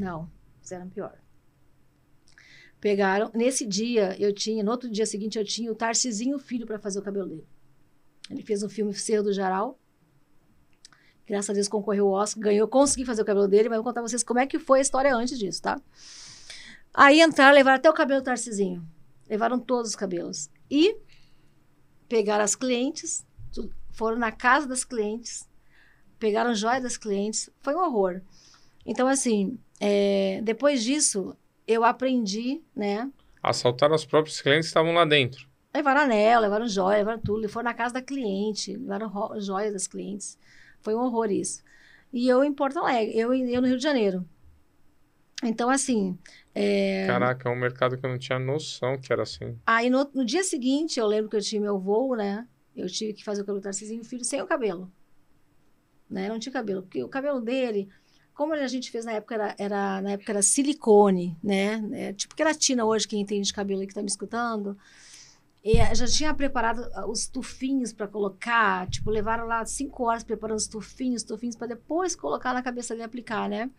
Não, 0.00 0.30
fizeram 0.62 0.88
pior. 0.88 1.20
Pegaram. 2.80 3.30
Nesse 3.34 3.66
dia, 3.66 4.16
eu 4.18 4.32
tinha, 4.32 4.64
no 4.64 4.70
outro 4.70 4.90
dia 4.90 5.04
seguinte, 5.04 5.38
eu 5.38 5.44
tinha 5.44 5.70
o 5.70 5.74
Tarcisinho 5.74 6.38
Filho 6.38 6.66
para 6.66 6.78
fazer 6.78 6.98
o 6.98 7.02
cabelo 7.02 7.28
dele. 7.28 7.46
Ele 8.30 8.42
fez 8.42 8.62
um 8.62 8.68
filme 8.68 8.94
Cerro 8.94 9.24
do 9.24 9.32
Jaral. 9.32 9.78
Graças 11.26 11.50
a 11.50 11.52
Deus 11.52 11.68
concorreu 11.68 12.06
ao 12.08 12.14
Oscar, 12.14 12.42
ganhou, 12.42 12.66
consegui 12.66 13.04
fazer 13.04 13.20
o 13.20 13.24
cabelo 13.26 13.46
dele, 13.46 13.68
mas 13.68 13.76
vou 13.76 13.84
contar 13.84 14.00
vocês 14.00 14.24
como 14.24 14.40
é 14.40 14.46
que 14.46 14.58
foi 14.58 14.78
a 14.78 14.82
história 14.82 15.14
antes 15.14 15.38
disso, 15.38 15.60
tá? 15.60 15.78
Aí 16.94 17.20
entraram, 17.20 17.54
levaram 17.54 17.76
até 17.76 17.90
o 17.90 17.92
cabelo 17.92 18.22
do 18.22 18.24
Tarcisinho. 18.24 18.82
Levaram 19.28 19.60
todos 19.60 19.90
os 19.90 19.96
cabelos. 19.96 20.48
E 20.70 20.96
pegaram 22.08 22.42
as 22.42 22.56
clientes, 22.56 23.24
foram 23.92 24.16
na 24.16 24.32
casa 24.32 24.66
das 24.66 24.82
clientes, 24.82 25.46
pegaram 26.18 26.54
joias 26.54 26.82
das 26.82 26.96
clientes. 26.96 27.50
Foi 27.60 27.74
um 27.74 27.80
horror. 27.80 28.22
Então, 28.84 29.06
assim, 29.06 29.58
é, 29.80 30.40
depois 30.42 30.84
disso, 30.84 31.34
eu 31.66 31.82
aprendi, 31.82 32.62
né? 32.76 33.10
Assaltaram 33.42 33.94
os 33.94 34.04
próprios 34.04 34.40
clientes 34.42 34.66
que 34.66 34.70
estavam 34.70 34.92
lá 34.92 35.06
dentro. 35.06 35.48
Levaram 35.74 36.02
anel, 36.02 36.40
levaram 36.40 36.68
joia, 36.68 36.98
levaram 36.98 37.20
tudo. 37.20 37.48
Foram 37.48 37.64
na 37.64 37.74
casa 37.74 37.94
da 37.94 38.02
cliente, 38.02 38.76
levaram 38.76 39.10
joias 39.40 39.72
das 39.72 39.86
clientes. 39.86 40.38
Foi 40.82 40.94
um 40.94 41.00
horror 41.00 41.30
isso. 41.30 41.62
E 42.12 42.28
eu 42.28 42.44
em 42.44 42.52
Porto 42.52 42.78
Alegre, 42.78 43.16
eu, 43.18 43.32
eu 43.32 43.62
no 43.62 43.68
Rio 43.68 43.76
de 43.76 43.82
Janeiro. 43.82 44.28
Então, 45.42 45.70
assim, 45.70 46.18
é, 46.54 47.06
Caraca, 47.06 47.48
é 47.48 47.52
um 47.52 47.56
mercado 47.56 47.96
que 47.96 48.04
eu 48.04 48.10
não 48.10 48.18
tinha 48.18 48.38
noção 48.38 48.98
que 48.98 49.10
era 49.10 49.22
assim. 49.22 49.56
aí 49.66 49.88
no, 49.88 50.10
no 50.12 50.24
dia 50.24 50.44
seguinte, 50.44 51.00
eu 51.00 51.06
lembro 51.06 51.30
que 51.30 51.36
eu 51.36 51.40
tinha 51.40 51.60
meu 51.60 51.78
voo, 51.78 52.14
né? 52.14 52.46
Eu 52.76 52.88
tive 52.88 53.14
que 53.14 53.24
fazer 53.24 53.40
o 53.40 53.44
cabelo 53.44 53.60
do 53.60 53.64
Tarcisinho 53.64 54.04
Filho 54.04 54.24
sem 54.24 54.42
o 54.42 54.46
cabelo. 54.46 54.92
Né? 56.08 56.28
Não 56.28 56.38
tinha 56.38 56.52
cabelo, 56.52 56.82
porque 56.82 57.02
o 57.02 57.08
cabelo 57.08 57.40
dele, 57.40 57.88
como 58.40 58.54
a 58.54 58.66
gente 58.68 58.90
fez 58.90 59.04
na 59.04 59.12
época, 59.12 59.34
era, 59.34 59.54
era- 59.58 60.00
na 60.00 60.12
época 60.12 60.32
era 60.32 60.40
silicone, 60.40 61.36
né? 61.44 61.86
É, 61.92 62.12
tipo 62.14 62.34
queratina 62.34 62.86
hoje, 62.86 63.06
quem 63.06 63.20
entende 63.20 63.46
de 63.46 63.52
cabelo 63.52 63.82
aí 63.82 63.86
que 63.86 63.92
tá 63.92 64.00
me 64.00 64.08
escutando. 64.08 64.78
E 65.62 65.74
já 65.94 66.06
tinha 66.06 66.32
preparado 66.32 66.88
ah, 66.94 67.06
os 67.06 67.26
tufinhos 67.26 67.92
para 67.92 68.08
colocar, 68.08 68.88
tipo, 68.88 69.10
levaram 69.10 69.44
lá 69.46 69.62
cinco 69.66 70.04
horas 70.04 70.24
preparando 70.24 70.56
os 70.56 70.66
tufinhos, 70.66 71.22
tufinhos 71.22 71.54
para 71.54 71.66
depois 71.66 72.16
colocar 72.16 72.54
na 72.54 72.62
cabeça 72.62 72.94
dele 72.94 73.02
e 73.02 73.04
aplicar, 73.04 73.46
né? 73.46 73.70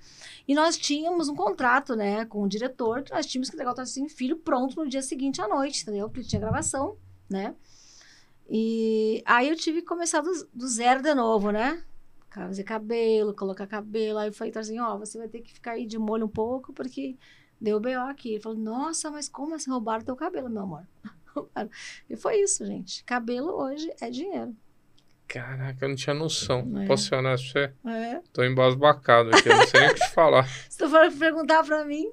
E 0.48 0.54
nós 0.54 0.78
tínhamos 0.78 1.28
um 1.28 1.34
contrato, 1.36 1.96
né, 1.96 2.24
com 2.26 2.44
o 2.44 2.48
diretor, 2.48 3.02
que 3.02 3.12
nós 3.12 3.26
tínhamos 3.26 3.50
que 3.50 3.56
entregar 3.56 3.72
o 3.72 3.76
Tarcísio 3.76 4.16
Filho 4.16 4.38
pronto 4.38 4.76
no 4.76 4.88
dia 4.88 5.02
seguinte 5.02 5.42
à 5.42 5.48
noite, 5.48 5.82
entendeu? 5.82 6.08
Porque 6.08 6.28
tinha 6.30 6.40
gravação, 6.40 6.96
né? 7.28 7.56
E 8.48 9.24
aí 9.26 9.50
eu 9.50 9.56
tive 9.56 9.82
que 9.82 9.88
começar 9.88 10.22
do, 10.22 10.32
do 10.54 10.68
zero 10.68 11.02
de 11.02 11.16
novo, 11.16 11.50
né? 11.50 11.84
Fazer 12.34 12.64
cabelo, 12.64 13.34
colocar 13.36 13.68
cabelo. 13.68 14.18
Aí 14.20 14.30
eu 14.30 14.34
falei, 14.34 14.52
Tarcísio, 14.54 14.84
ó, 14.84 14.98
você 14.98 15.18
vai 15.18 15.28
ter 15.28 15.42
que 15.42 15.54
ficar 15.54 15.72
aí 15.72 15.86
de 15.86 15.98
molho 16.00 16.26
um 16.26 16.30
pouco, 16.30 16.72
porque 16.74 17.18
deu 17.60 17.80
B.O. 17.80 18.00
aqui. 18.02 18.34
Ele 18.34 18.40
falou, 18.42 18.58
nossa, 18.58 19.12
mas 19.12 19.28
como 19.30 19.56
assim 19.56 19.70
roubaram 19.70 20.04
teu 20.06 20.16
cabelo, 20.16 20.50
meu 20.50 20.64
amor? 20.64 20.84
E 22.10 22.16
foi 22.18 22.42
isso, 22.42 22.66
gente. 22.66 23.04
Cabelo 23.06 23.52
hoje 23.54 23.90
é 24.02 24.10
dinheiro. 24.10 24.54
Caraca, 25.28 25.78
eu 25.86 25.88
não 25.90 25.96
tinha 25.96 26.14
noção. 26.14 26.70
É. 26.82 26.86
Posso 26.86 27.08
ser 27.08 27.16
honesto 27.16 27.54
pra 27.54 27.62
você? 27.62 27.90
É. 27.90 28.22
Tô 28.34 28.44
embasbacado 28.44 29.30
aqui, 29.30 29.48
eu 29.48 29.56
não 29.56 29.66
sei 29.68 29.80
nem 29.80 29.90
o 29.92 29.94
que 29.94 30.02
te 30.02 30.10
falar. 30.10 30.46
Se 30.70 30.78
tu 30.78 30.90
for 30.90 31.10
perguntar 31.14 31.64
pra 31.64 31.86
mim. 31.86 32.12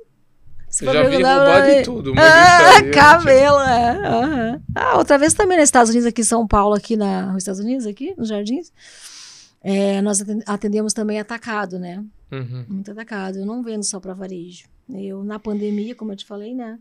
Se 0.69 0.85
Eu 0.87 0.93
já 0.93 1.03
vi 1.09 1.17
roubar 1.17 1.67
mim- 1.67 1.75
de 1.79 1.83
tudo, 1.83 2.15
mas 2.15 2.25
Ah, 2.31 2.69
aí 2.77 2.81
tinha- 2.83 2.93
cabelo, 2.93 3.59
é. 3.61 4.07
aham. 4.07 4.63
Ah, 4.77 4.99
outra 4.99 5.19
vez 5.19 5.35
também 5.35 5.57
nos 5.59 5.65
Estados 5.65 5.91
Unidos, 5.91 6.07
aqui 6.07 6.21
em 6.21 6.25
São 6.25 6.47
Paulo, 6.47 6.75
aqui 6.77 6.97
na, 6.97 7.27
nos 7.33 7.39
Estados 7.39 7.61
Unidos, 7.61 7.87
aqui, 7.87 8.15
nos 8.17 8.29
Jardins. 8.29 8.73
É, 9.61 10.01
nós 10.03 10.21
aten- 10.21 10.43
atendemos 10.47 10.93
também 10.93 11.19
atacado, 11.19 11.79
né? 11.79 12.05
Uhum. 12.31 12.65
Muito 12.69 12.91
atacado. 12.93 13.39
Eu 13.39 13.47
não 13.47 13.63
vendo 13.63 13.83
só 13.85 13.99
para 13.99 14.15
varejo. 14.15 14.69
Eu, 14.91 15.25
na 15.25 15.39
pandemia, 15.39 15.95
como 15.95 16.13
eu 16.13 16.17
te 16.17 16.25
falei, 16.25 16.55
né? 16.55 16.79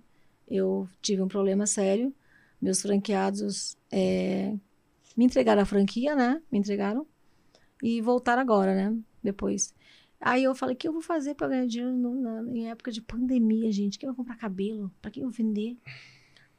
Eu 0.47 0.87
tive 1.01 1.21
um 1.21 1.27
problema 1.27 1.65
sério. 1.65 2.13
Meus 2.61 2.81
franqueados 2.81 3.77
é, 3.91 4.53
me 5.15 5.25
entregaram 5.25 5.61
a 5.61 5.65
franquia, 5.65 6.15
né? 6.15 6.41
Me 6.51 6.59
entregaram. 6.59 7.05
E 7.81 8.01
voltaram 8.01 8.41
agora, 8.41 8.73
né? 8.75 8.95
Depois. 9.23 9.73
Aí 10.19 10.43
eu 10.43 10.55
falei, 10.55 10.73
o 10.73 10.77
que 10.77 10.87
eu 10.87 10.93
vou 10.93 11.01
fazer 11.01 11.35
para 11.35 11.47
ganhar 11.49 11.67
dinheiro 11.67 11.95
no- 11.95 12.19
na- 12.21 12.51
em 12.51 12.69
época 12.69 12.91
de 12.91 13.01
pandemia, 13.01 13.71
gente? 13.71 13.99
Quem 13.99 14.07
vai 14.07 14.15
comprar 14.15 14.35
cabelo? 14.37 14.91
Para 15.01 15.11
quem 15.11 15.23
eu 15.23 15.29
vender? 15.29 15.77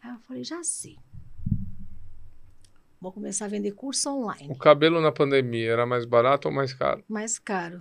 Aí 0.00 0.12
eu 0.12 0.18
falei, 0.20 0.44
já 0.44 0.62
sei. 0.62 0.96
Vou 3.00 3.12
começar 3.12 3.44
a 3.44 3.48
vender 3.48 3.72
curso 3.72 4.10
online. 4.10 4.48
O 4.50 4.56
cabelo 4.58 5.00
na 5.00 5.12
pandemia 5.12 5.70
era 5.70 5.86
mais 5.86 6.04
barato 6.04 6.48
ou 6.48 6.54
mais 6.54 6.72
caro? 6.72 7.02
Mais 7.08 7.38
caro. 7.38 7.80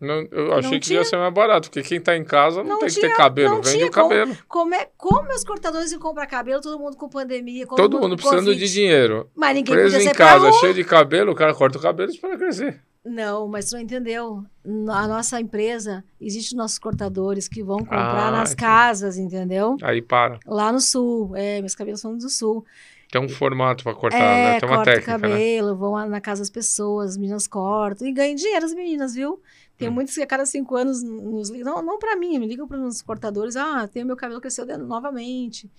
Não, 0.00 0.26
eu 0.30 0.52
achei 0.54 0.70
Não 0.70 0.78
que 0.78 0.86
tinha. 0.86 1.00
ia 1.00 1.04
ser 1.04 1.16
mais 1.16 1.34
barato, 1.34 1.68
porque 1.68 1.82
quem 1.86 2.00
tá 2.00 2.16
em 2.16 2.22
casa 2.24 2.62
não, 2.62 2.70
Não 2.70 2.78
tem 2.78 2.88
que 2.88 2.94
tinha, 2.94 3.08
ter 3.10 3.16
cabelo, 3.16 3.56
não 3.56 3.62
vende 3.62 3.84
o 3.84 3.90
cabelo. 3.90 4.36
Como 4.46 4.72
é 4.72 4.88
como 4.96 5.26
meus 5.26 5.42
cortadores 5.42 5.90
iam 5.90 6.00
comprar 6.00 6.26
cabelo, 6.28 6.62
todo 6.62 6.78
mundo 6.78 6.96
com 6.96 7.08
pandemia, 7.08 7.66
todo, 7.66 7.76
Todo 7.76 8.00
mundo 8.00 8.14
precisando 8.16 8.44
Covid. 8.46 8.64
de 8.64 8.72
dinheiro. 8.72 9.28
Mas 9.34 9.54
ninguém 9.56 9.74
Preso 9.74 9.96
podia 9.96 10.10
em 10.10 10.14
casa, 10.14 10.52
cheio 10.52 10.72
de 10.72 10.84
cabelo, 10.84 11.32
o 11.32 11.34
cara 11.34 11.52
corta 11.52 11.78
o 11.78 11.82
cabelo 11.82 12.10
e 12.10 12.14
espera 12.14 12.38
crescer. 12.38 12.80
Não, 13.04 13.48
mas 13.48 13.68
tu 13.70 13.72
não 13.74 13.80
entendeu. 13.80 14.44
Na 14.64 15.08
nossa 15.08 15.40
empresa, 15.40 16.04
existem 16.20 16.56
nossos 16.56 16.78
cortadores 16.78 17.48
que 17.48 17.62
vão 17.62 17.78
comprar 17.78 18.28
Ah, 18.28 18.30
nas 18.30 18.52
entendi. 18.52 18.62
casas, 18.68 19.18
entendeu? 19.18 19.76
Aí 19.82 20.00
para. 20.00 20.38
Lá 20.46 20.70
no 20.70 20.80
sul. 20.80 21.34
É, 21.34 21.60
meus 21.60 21.74
cabelos 21.74 22.00
são 22.00 22.16
do 22.16 22.28
sul. 22.28 22.64
Tem 23.10 23.20
um 23.20 23.28
formato 23.28 23.82
pra 23.84 23.94
cortar, 23.94 24.18
é, 24.18 24.52
né? 24.54 24.60
Tem 24.60 24.68
uma 24.68 24.84
técnica, 24.84 25.16
né? 25.18 25.28
cabelo, 25.30 25.74
vão 25.76 25.92
lá 25.92 26.06
na 26.06 26.20
casa 26.20 26.42
das 26.42 26.50
pessoas, 26.50 27.10
as 27.12 27.16
meninas 27.16 27.46
cortam. 27.46 28.06
E 28.06 28.12
ganham 28.12 28.34
dinheiro 28.34 28.66
as 28.66 28.74
meninas, 28.74 29.14
viu? 29.14 29.40
Tem 29.78 29.88
Hum. 29.88 29.92
muitos 29.92 30.14
que 30.14 30.20
a 30.20 30.26
cada 30.26 30.44
cinco 30.44 30.76
anos 30.76 31.02
nos 31.02 31.48
ligam. 31.48 31.74
Não, 31.76 31.82
não 31.82 31.98
pra 31.98 32.16
mim, 32.16 32.38
me 32.38 32.46
ligam 32.46 32.68
para 32.68 32.78
os 32.78 33.00
cortadores. 33.00 33.56
Ah, 33.56 33.88
tem 33.88 34.02
o 34.02 34.06
meu 34.06 34.16
cabelo 34.16 34.40
cresceu 34.40 34.66
de- 34.66 34.76
novamente. 34.76 35.70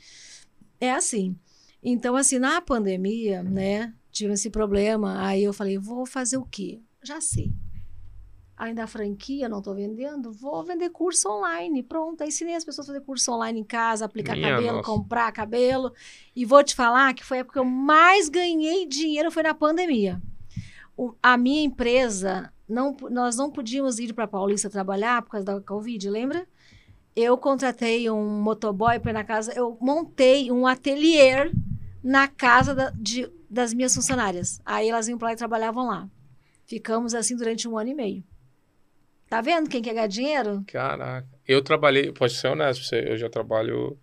É 0.81 0.91
assim. 0.91 1.35
Então, 1.83 2.15
assim, 2.15 2.39
na 2.39 2.59
pandemia, 2.61 3.43
né, 3.43 3.93
tive 4.11 4.33
esse 4.33 4.49
problema. 4.49 5.23
Aí 5.25 5.43
eu 5.43 5.53
falei, 5.53 5.77
vou 5.77 6.05
fazer 6.05 6.37
o 6.37 6.45
quê? 6.45 6.79
Já 7.03 7.21
sei. 7.21 7.51
Ainda 8.59 8.83
a 8.83 8.87
franquia, 8.87 9.47
não 9.47 9.61
tô 9.61 9.73
vendendo, 9.73 10.33
vou 10.33 10.61
vender 10.65 10.89
curso 10.89 11.29
online. 11.29 11.81
Pronto, 11.81 12.21
aí 12.21 12.27
ensinei 12.27 12.55
as 12.55 12.65
pessoas 12.65 12.89
a 12.89 12.91
fazer 12.93 13.05
curso 13.05 13.31
online 13.31 13.61
em 13.61 13.63
casa, 13.63 14.03
aplicar 14.03 14.35
Minha 14.35 14.49
cabelo, 14.51 14.77
nossa. 14.77 14.85
comprar 14.91 15.31
cabelo. 15.31 15.93
E 16.35 16.43
vou 16.43 16.61
te 16.61 16.75
falar 16.75 17.13
que 17.13 17.23
foi 17.23 17.37
a 17.37 17.39
época 17.39 17.53
que 17.53 17.59
eu 17.59 17.63
mais 17.63 18.27
ganhei 18.27 18.85
dinheiro 18.85 19.31
foi 19.31 19.43
na 19.43 19.53
pandemia. 19.53 20.21
O- 20.97 21.13
a 21.23 21.37
minha 21.37 21.63
empresa, 21.63 22.51
não, 22.67 22.97
nós 23.09 23.37
não 23.37 23.49
podíamos 23.49 23.97
ir 23.97 24.11
para 24.11 24.27
Paulista 24.27 24.69
trabalhar 24.69 25.21
por 25.21 25.29
causa 25.31 25.45
da 25.45 25.61
Covid, 25.61 26.09
lembra? 26.09 26.45
Eu 27.15 27.37
contratei 27.37 28.09
um 28.09 28.41
motoboy 28.41 28.99
para 28.99 29.13
na 29.13 29.23
casa, 29.23 29.53
eu 29.55 29.77
montei 29.79 30.51
um 30.51 30.67
ateliê 30.67 31.49
na 32.03 32.27
casa 32.27 32.75
da- 32.75 32.89
de- 32.93 33.31
das 33.49 33.73
minhas 33.73 33.95
funcionárias. 33.95 34.61
Aí 34.65 34.89
elas 34.89 35.07
iam 35.07 35.17
para 35.17 35.29
lá 35.29 35.33
e 35.33 35.37
trabalhavam 35.37 35.87
lá. 35.87 36.09
Ficamos 36.65 37.13
assim 37.15 37.37
durante 37.37 37.65
um 37.69 37.77
ano 37.77 37.89
e 37.91 37.93
meio. 37.95 38.23
Tá 39.29 39.41
vendo 39.41 39.69
quem 39.69 39.81
quer 39.81 39.93
ganhar 39.93 40.07
dinheiro? 40.07 40.63
Caraca. 40.67 41.27
Eu 41.47 41.61
trabalhei, 41.61 42.11
pode 42.11 42.33
ser 42.33 42.47
honesto, 42.47 42.79
pra 42.81 42.89
você, 42.89 43.11
eu 43.11 43.17
já 43.17 43.29
trabalho 43.29 43.97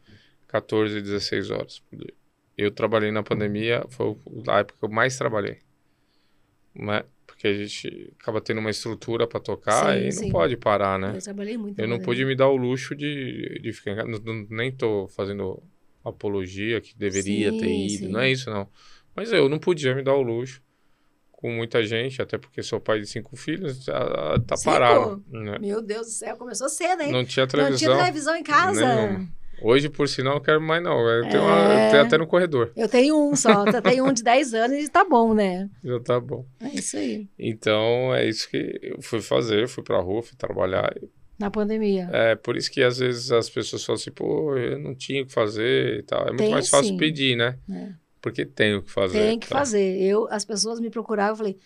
14, 0.46 1.00
16 1.02 1.50
horas 1.50 1.80
por 1.80 1.98
dia. 1.98 2.14
Eu 2.56 2.70
trabalhei 2.70 3.10
na 3.10 3.22
pandemia, 3.22 3.84
foi 3.90 4.16
a 4.48 4.60
época 4.60 4.78
que 4.78 4.84
eu 4.84 4.88
mais 4.88 5.18
trabalhei. 5.18 5.58
Né? 6.74 7.04
Porque 7.26 7.48
a 7.48 7.52
gente 7.54 8.14
acaba 8.20 8.40
tendo 8.40 8.60
uma 8.60 8.70
estrutura 8.70 9.26
pra 9.26 9.40
tocar 9.40 9.98
Sim, 9.98 10.06
e 10.08 10.12
sim. 10.12 10.24
não 10.26 10.32
pode 10.32 10.56
parar, 10.56 10.98
né? 10.98 11.12
Eu 11.16 11.20
trabalhei 11.22 11.58
muito. 11.58 11.78
Eu 11.80 11.88
não 11.88 11.98
pude 11.98 12.24
me 12.24 12.34
dar 12.34 12.48
o 12.48 12.56
luxo 12.56 12.94
de, 12.94 13.58
de 13.60 13.72
ficar. 13.72 14.04
Não- 14.06 14.18
Nem 14.48 14.72
tô 14.72 15.08
fazendo 15.08 15.62
apologia 16.04 16.80
que 16.80 16.96
deveria 16.96 17.52
ter 17.52 17.66
Sim, 17.66 17.88
ido. 17.88 18.06
sim. 18.06 18.08
Não 18.12 18.20
é 18.20 18.30
isso, 18.30 18.48
não. 18.48 18.68
Mas 19.14 19.32
eu 19.32 19.48
não 19.48 19.58
podia 19.58 19.94
me 19.94 20.02
dar 20.02 20.14
o 20.14 20.22
luxo 20.22 20.62
com 21.46 21.52
muita 21.52 21.84
gente, 21.86 22.20
até 22.20 22.36
porque 22.36 22.60
sou 22.62 22.80
pai 22.80 22.98
de 23.00 23.06
cinco 23.06 23.36
filhos, 23.36 23.84
tá, 23.84 24.38
tá 24.46 24.56
Cinco? 24.56 24.70
parado. 24.72 25.24
né? 25.30 25.58
Meu 25.60 25.80
Deus 25.80 26.06
do 26.08 26.12
céu, 26.12 26.36
começou 26.36 26.68
cedo, 26.68 27.02
hein? 27.02 27.12
Não 27.12 27.24
tinha 27.24 27.44
Não 27.44 27.48
televisão. 27.50 27.78
tinha 27.78 27.96
televisão 27.96 28.36
em 28.36 28.42
casa. 28.42 29.26
Hoje, 29.62 29.88
por 29.88 30.06
sinal, 30.08 30.34
não 30.34 30.40
quero 30.42 30.60
mais, 30.60 30.82
não. 30.82 30.98
Eu 31.08 31.22
tenho, 31.30 31.36
É. 31.42 31.46
uma- 31.46 31.84
eu 31.86 31.90
tenho 31.92 32.02
até 32.02 32.18
no 32.18 32.26
corredor. 32.26 32.72
Eu 32.76 32.88
tenho 32.88 33.16
um 33.30 33.34
só, 33.36 33.64
eu 33.64 33.80
tenho 33.80 34.04
um 34.04 34.12
de 34.12 34.22
10 34.22 34.52
anos 34.52 34.76
e 34.84 34.88
tá 34.90 35.02
bom, 35.04 35.32
né? 35.32 35.70
Já 35.84 36.00
tá 36.00 36.20
bom. 36.20 36.44
É 36.60 36.68
isso 36.74 36.96
aí. 36.96 37.26
Então, 37.38 38.14
é 38.14 38.28
isso 38.28 38.50
que 38.50 38.78
eu 38.82 39.00
fui 39.00 39.22
fazer. 39.22 39.66
Fui 39.68 39.82
pra 39.84 39.98
rua, 40.00 40.22
fui 40.22 40.36
trabalhar. 40.36 40.92
Na 41.38 41.50
pandemia. 41.50 42.08
É 42.12 42.34
por 42.34 42.56
isso 42.56 42.70
que 42.70 42.82
às 42.82 42.98
vezes 42.98 43.30
as 43.32 43.48
pessoas 43.48 43.84
falam 43.84 43.98
assim, 44.00 44.10
pô, 44.10 44.56
eu 44.56 44.78
não 44.78 44.94
tinha 44.94 45.22
o 45.22 45.26
que 45.26 45.32
fazer 45.32 46.00
e 46.00 46.02
tal. 46.02 46.22
É 46.22 46.26
muito 46.28 46.38
Tem 46.38 46.50
mais 46.50 46.68
fácil 46.68 46.88
sim. 46.92 46.96
pedir, 46.96 47.36
né? 47.36 47.56
É. 47.70 47.88
Porque 48.26 48.44
tem 48.44 48.74
o 48.74 48.82
que 48.82 48.90
fazer. 48.90 49.20
Tem 49.20 49.38
que 49.38 49.48
tá? 49.48 49.58
fazer. 49.58 50.02
Eu, 50.02 50.26
as 50.32 50.44
pessoas 50.44 50.80
me 50.80 50.90
procuravam, 50.90 51.30
eu 51.30 51.36
falei, 51.36 51.56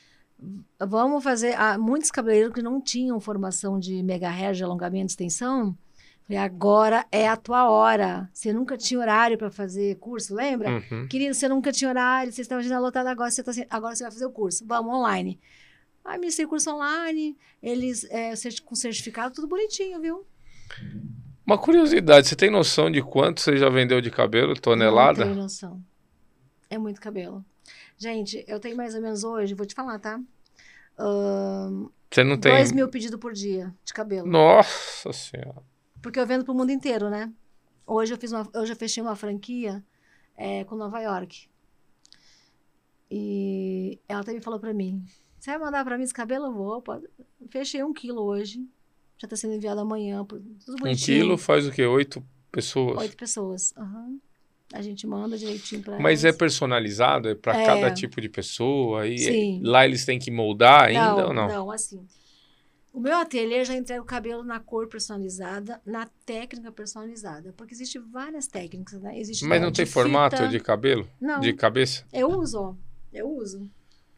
vamos 0.78 1.24
fazer. 1.24 1.54
Há 1.58 1.78
muitos 1.78 2.10
cabeleireiros 2.10 2.52
que 2.54 2.60
não 2.60 2.82
tinham 2.82 3.18
formação 3.18 3.78
de 3.78 4.02
megahertz, 4.02 4.58
de 4.58 4.64
alongamento, 4.64 5.06
de 5.06 5.12
extensão. 5.12 5.74
Falei, 6.22 6.36
agora 6.36 7.06
é 7.10 7.26
a 7.26 7.34
tua 7.34 7.70
hora. 7.70 8.28
Você 8.30 8.52
nunca 8.52 8.76
tinha 8.76 9.00
horário 9.00 9.38
para 9.38 9.50
fazer 9.50 9.96
curso, 9.96 10.34
lembra? 10.34 10.68
Uhum. 10.68 11.08
Querido, 11.08 11.32
você 11.32 11.48
nunca 11.48 11.72
tinha 11.72 11.88
horário, 11.88 12.30
você 12.30 12.42
estava 12.42 12.60
lotada, 12.78 13.10
agora 13.10 13.30
você, 13.30 13.42
tá, 13.42 13.52
agora 13.70 13.96
você 13.96 14.02
vai 14.02 14.12
fazer 14.12 14.26
o 14.26 14.30
curso. 14.30 14.62
Vamos, 14.66 14.94
online. 14.94 15.40
Aí, 16.04 16.18
ministrei 16.18 16.46
curso 16.46 16.70
online, 16.70 17.38
eles 17.62 18.04
é, 18.10 18.34
com 18.66 18.74
certificado, 18.74 19.34
tudo 19.34 19.48
bonitinho, 19.48 19.98
viu? 19.98 20.26
Uma 21.46 21.56
curiosidade, 21.56 22.28
você 22.28 22.36
tem 22.36 22.50
noção 22.50 22.90
de 22.90 23.02
quanto 23.02 23.40
você 23.40 23.56
já 23.56 23.70
vendeu 23.70 24.02
de 24.02 24.10
cabelo, 24.10 24.54
tonelada? 24.54 25.24
Não 25.24 25.32
tenho 25.32 25.42
noção. 25.42 25.89
É 26.70 26.78
muito 26.78 27.00
cabelo. 27.00 27.44
Gente, 27.98 28.42
eu 28.48 28.58
tenho 28.60 28.76
mais 28.76 28.94
ou 28.94 29.02
menos 29.02 29.24
hoje, 29.24 29.54
vou 29.54 29.66
te 29.66 29.74
falar, 29.74 29.98
tá? 29.98 30.20
Ahn, 30.96 31.88
Você 32.10 32.24
não 32.24 32.38
tem. 32.38 32.52
dois 32.52 32.72
mil 32.72 32.88
pedidos 32.88 33.18
por 33.20 33.32
dia 33.32 33.74
de 33.84 33.92
cabelo. 33.92 34.26
Nossa 34.26 35.12
senhora. 35.12 35.62
Porque 36.00 36.18
eu 36.18 36.26
vendo 36.26 36.44
pro 36.44 36.54
mundo 36.54 36.70
inteiro, 36.70 37.10
né? 37.10 37.32
Hoje 37.86 38.14
eu 38.14 38.18
fiz 38.18 38.32
uma, 38.32 38.48
hoje 38.54 38.72
eu 38.72 38.76
fechei 38.76 39.02
uma 39.02 39.16
franquia 39.16 39.84
é, 40.36 40.64
com 40.64 40.76
Nova 40.76 41.00
York. 41.00 41.48
E 43.10 43.98
ela 44.08 44.22
também 44.22 44.40
falou 44.40 44.60
pra 44.60 44.72
mim: 44.72 45.04
Você 45.38 45.50
vai 45.50 45.58
mandar 45.58 45.84
pra 45.84 45.98
mim 45.98 46.04
esse 46.04 46.14
cabelo? 46.14 46.46
Eu 46.46 46.52
vou. 46.52 46.80
Pode. 46.80 47.06
Fechei 47.50 47.82
um 47.82 47.92
quilo 47.92 48.22
hoje. 48.22 48.64
Já 49.18 49.26
tá 49.28 49.36
sendo 49.36 49.54
enviado 49.54 49.80
amanhã. 49.80 50.24
Tudo 50.24 50.86
Um 50.86 50.94
quilo 50.94 51.36
faz 51.36 51.66
o 51.66 51.72
quê? 51.72 51.84
Oito 51.84 52.24
pessoas? 52.52 52.98
Oito 52.98 53.16
pessoas. 53.16 53.74
Aham. 53.76 54.18
A 54.72 54.82
gente 54.82 55.06
manda 55.06 55.36
direitinho 55.36 55.82
pra 55.82 55.98
Mas 55.98 56.24
é 56.24 56.28
elas. 56.28 56.38
personalizado? 56.38 57.28
É 57.28 57.34
para 57.34 57.60
É. 57.60 57.66
cada 57.66 57.90
tipo 57.92 58.20
de 58.20 58.28
pessoa? 58.28 59.06
E 59.06 59.18
Sim. 59.18 59.60
lá 59.64 59.84
eles 59.84 60.04
têm 60.04 60.18
que 60.18 60.30
moldar 60.30 60.84
ainda 60.84 61.14
não, 61.16 61.26
ou 61.28 61.34
não? 61.34 61.48
Não, 61.48 61.70
assim. 61.70 62.06
O 62.92 62.98
meu 63.00 63.16
ateliê 63.16 63.64
já 63.64 63.74
entrega 63.74 64.02
o 64.02 64.04
cabelo 64.04 64.42
na 64.42 64.58
cor 64.60 64.88
personalizada, 64.88 65.80
na 65.86 66.08
técnica 66.26 66.70
personalizada. 66.72 67.52
Porque 67.56 67.72
existem 67.74 68.00
várias 68.10 68.46
técnicas, 68.48 69.00
né? 69.00 69.18
Existe 69.18 69.44
Mas 69.44 69.60
não 69.60 69.70
tem 69.72 69.86
formato 69.86 70.48
de 70.48 70.58
cabelo? 70.60 71.08
Não. 71.20 71.40
De 71.40 71.52
cabeça? 71.52 72.04
Eu 72.12 72.28
uso, 72.30 72.58
ó. 72.60 72.74
Eu 73.12 73.28
uso. 73.28 73.68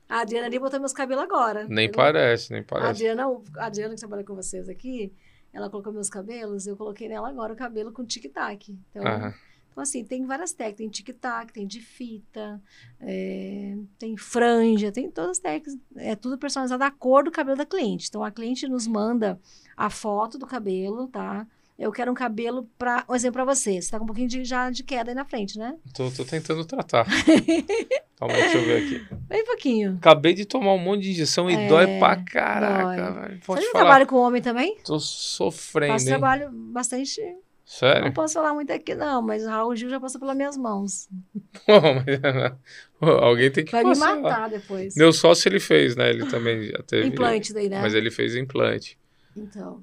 A 0.09 0.21
Adriana 0.21 0.47
ali 0.47 0.59
botou 0.59 0.79
meus 0.81 0.93
cabelos 0.93 1.25
agora. 1.25 1.67
Nem 1.69 1.87
Eu- 1.87 1.93
parece, 1.93 2.53
nem 2.53 2.61
A 2.61 2.65
parece. 2.65 2.89
Adriana, 2.91 3.27
a 3.57 3.67
Adriana 3.67 3.95
que 3.95 4.01
trabalha 4.01 4.25
com 4.25 4.35
vocês 4.35 4.69
aqui, 4.69 5.13
ela 5.53 5.69
colocou 5.71 5.93
meus 5.93 6.11
cabelos, 6.11 6.67
eu 6.67 6.77
coloquei 6.77 7.09
nela 7.09 7.29
agora 7.29 7.53
o 7.55 7.57
cabelo 7.57 7.93
com 7.93 8.05
tic-tac. 8.05 8.77
Então, 8.91 9.07
Aham. 9.07 9.35
Então, 9.73 9.83
assim, 9.83 10.05
tem 10.05 10.25
várias 10.27 10.53
técnicas. 10.53 10.77
Tem 10.79 10.89
tic-tac, 10.91 11.53
tem 11.53 11.67
de 11.67 11.81
fita, 11.81 12.63
é, 13.01 13.75
tem 13.99 14.17
franja, 14.17 14.93
tem 14.93 15.11
todas 15.11 15.33
as 15.33 15.39
técnicas. 15.39 15.77
É 15.97 16.15
tudo 16.15 16.39
personalizado 16.39 16.85
à 16.85 16.91
cor 16.91 17.25
do 17.25 17.31
cabelo 17.31 17.57
da 17.57 17.67
cliente. 17.67 18.07
Então, 18.09 18.23
a 18.23 18.31
cliente 18.31 18.69
nos 18.69 18.87
manda 18.87 19.41
a 19.77 19.89
foto 19.89 20.39
do 20.39 20.47
cabelo, 20.47 21.09
tá? 21.09 21.47
Eu 21.79 21.91
quero 21.91 22.13
um 22.13 22.15
cabelo 22.15 22.69
para, 22.79 23.03
um 23.09 23.15
exemplo 23.15 23.43
para 23.43 23.55
você. 23.55 23.81
Você 23.81 23.91
tá 23.91 23.99
com 23.99 24.05
um 24.05 24.07
pouquinho 24.07 24.29
de, 24.29 24.45
já 24.45 24.71
de 24.71 24.85
queda 24.85 25.11
aí 25.11 25.15
na 25.15 25.25
frente, 25.25 25.59
né? 25.59 25.75
Tô, 25.95 26.11
tô 26.11 26.25
tentando 26.25 26.65
tratar. 26.65 27.07
Calma 28.17 28.35
aí, 28.35 28.41
deixa 28.43 28.59
eu 28.59 28.65
ver 28.65 28.85
aqui. 28.85 29.17
Bem 29.27 29.45
pouquinho. 29.45 29.97
Acabei 29.97 30.35
de 30.35 30.45
tomar 30.45 30.75
um 30.75 30.79
monte 30.79 31.03
de 31.03 31.11
injeção 31.11 31.51
e 31.51 31.55
É, 31.55 31.67
dói 31.67 31.99
pra 31.99 32.17
caraca, 32.23 33.11
dói. 33.11 33.35
Você 33.37 33.47
Pode 33.47 33.65
não 33.65 33.73
falar. 33.73 33.85
trabalha 33.85 34.07
com 34.07 34.17
homem 34.17 34.43
também? 34.43 34.77
Tô 34.85 35.01
sofrendo, 35.01 35.99
hein? 35.99 36.05
trabalho 36.07 36.51
bastante. 36.53 37.21
Não 37.65 37.79
Sério? 37.79 38.13
posso 38.13 38.35
falar 38.35 38.53
muito 38.53 38.71
aqui, 38.73 38.95
não, 38.95 39.23
mas 39.23 39.45
o 39.45 39.49
Raul 39.49 39.75
Gil 39.75 39.89
já 39.89 39.99
passou 40.01 40.21
pelas 40.21 40.37
minhas 40.37 40.57
mãos. 40.57 41.09
Pô, 41.67 41.81
mas- 41.81 42.53
Pô, 42.99 43.07
Alguém 43.07 43.51
tem 43.51 43.65
que 43.65 43.73
Vai 43.73 43.83
me 43.85 43.91
passar. 43.91 44.17
matar 44.21 44.51
depois. 44.51 44.95
Meu 44.97 45.13
sócio 45.13 45.49
ele 45.49 45.59
fez, 45.61 45.97
né? 45.97 46.11
Ele 46.11 46.27
também 46.27 46.65
já 46.67 46.79
teve. 46.87 47.09
Implante 47.09 47.53
daí, 47.55 47.69
né? 47.69 47.81
Mas 47.81 47.95
ele 47.95 48.11
fez 48.11 48.37
implante. 48.37 48.99
Então. 49.37 49.81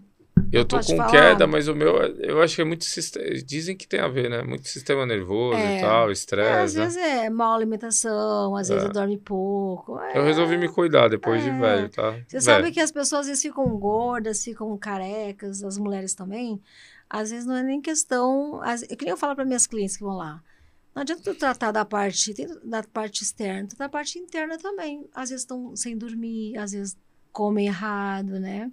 Eu 0.53 0.63
tô 0.65 0.77
com 0.79 0.95
falar? 0.95 1.11
queda, 1.11 1.45
mas 1.45 1.67
o 1.67 1.75
meu, 1.75 1.97
eu 2.17 2.41
acho 2.41 2.55
que 2.55 2.61
é 2.61 2.65
muito 2.65 2.83
sistema. 2.85 3.25
Dizem 3.45 3.75
que 3.75 3.85
tem 3.87 3.99
a 3.99 4.07
ver, 4.07 4.29
né? 4.29 4.41
Muito 4.41 4.67
sistema 4.67 5.05
nervoso 5.05 5.57
É. 5.59 5.77
e 5.77 5.81
tal, 5.81 6.07
É, 6.07 6.11
às 6.11 6.19
estresse. 6.19 6.77
né? 6.77 6.83
vezes 6.85 6.97
é 6.97 7.29
má 7.29 7.53
alimentação, 7.53 8.55
às 8.55 8.69
vezes 8.69 8.85
É. 8.85 8.89
dorme 8.89 9.17
pouco. 9.17 9.99
é. 9.99 10.17
Eu 10.17 10.23
resolvi 10.23 10.57
me 10.57 10.67
cuidar 10.69 11.07
depois 11.09 11.43
de 11.43 11.49
É. 11.49 11.59
velho, 11.59 11.89
tá? 11.89 12.11
Você 12.11 12.39
Velho. 12.39 12.41
sabe 12.41 12.71
que 12.71 12.79
as 12.79 12.91
pessoas 12.91 13.21
às 13.21 13.27
vezes 13.27 13.41
ficam 13.43 13.65
gordas, 13.77 14.43
ficam 14.43 14.75
carecas, 14.77 15.61
as 15.63 15.77
mulheres 15.77 16.13
também. 16.15 16.59
Às 17.09 17.31
vezes 17.31 17.45
não 17.45 17.55
é 17.55 17.63
nem 17.63 17.81
questão. 17.81 18.61
Nem 19.01 19.09
eu 19.09 19.17
falo 19.17 19.35
para 19.35 19.45
minhas 19.45 19.65
clientes 19.65 19.97
que 19.97 20.03
vão 20.03 20.15
lá. 20.15 20.43
Não 20.93 21.01
adianta 21.01 21.21
tu 21.23 21.35
tratar 21.35 21.71
da 21.71 21.85
parte, 21.85 22.33
da 22.63 22.83
parte 22.83 23.23
externa, 23.23 23.67
tu 23.67 23.75
da 23.77 23.87
parte 23.89 24.19
interna 24.19 24.57
também. 24.57 25.07
Às 25.13 25.29
vezes 25.29 25.43
estão 25.43 25.75
sem 25.75 25.97
dormir, 25.97 26.57
às 26.57 26.71
vezes 26.71 26.97
comem 27.31 27.67
errado, 27.67 28.39
né? 28.39 28.71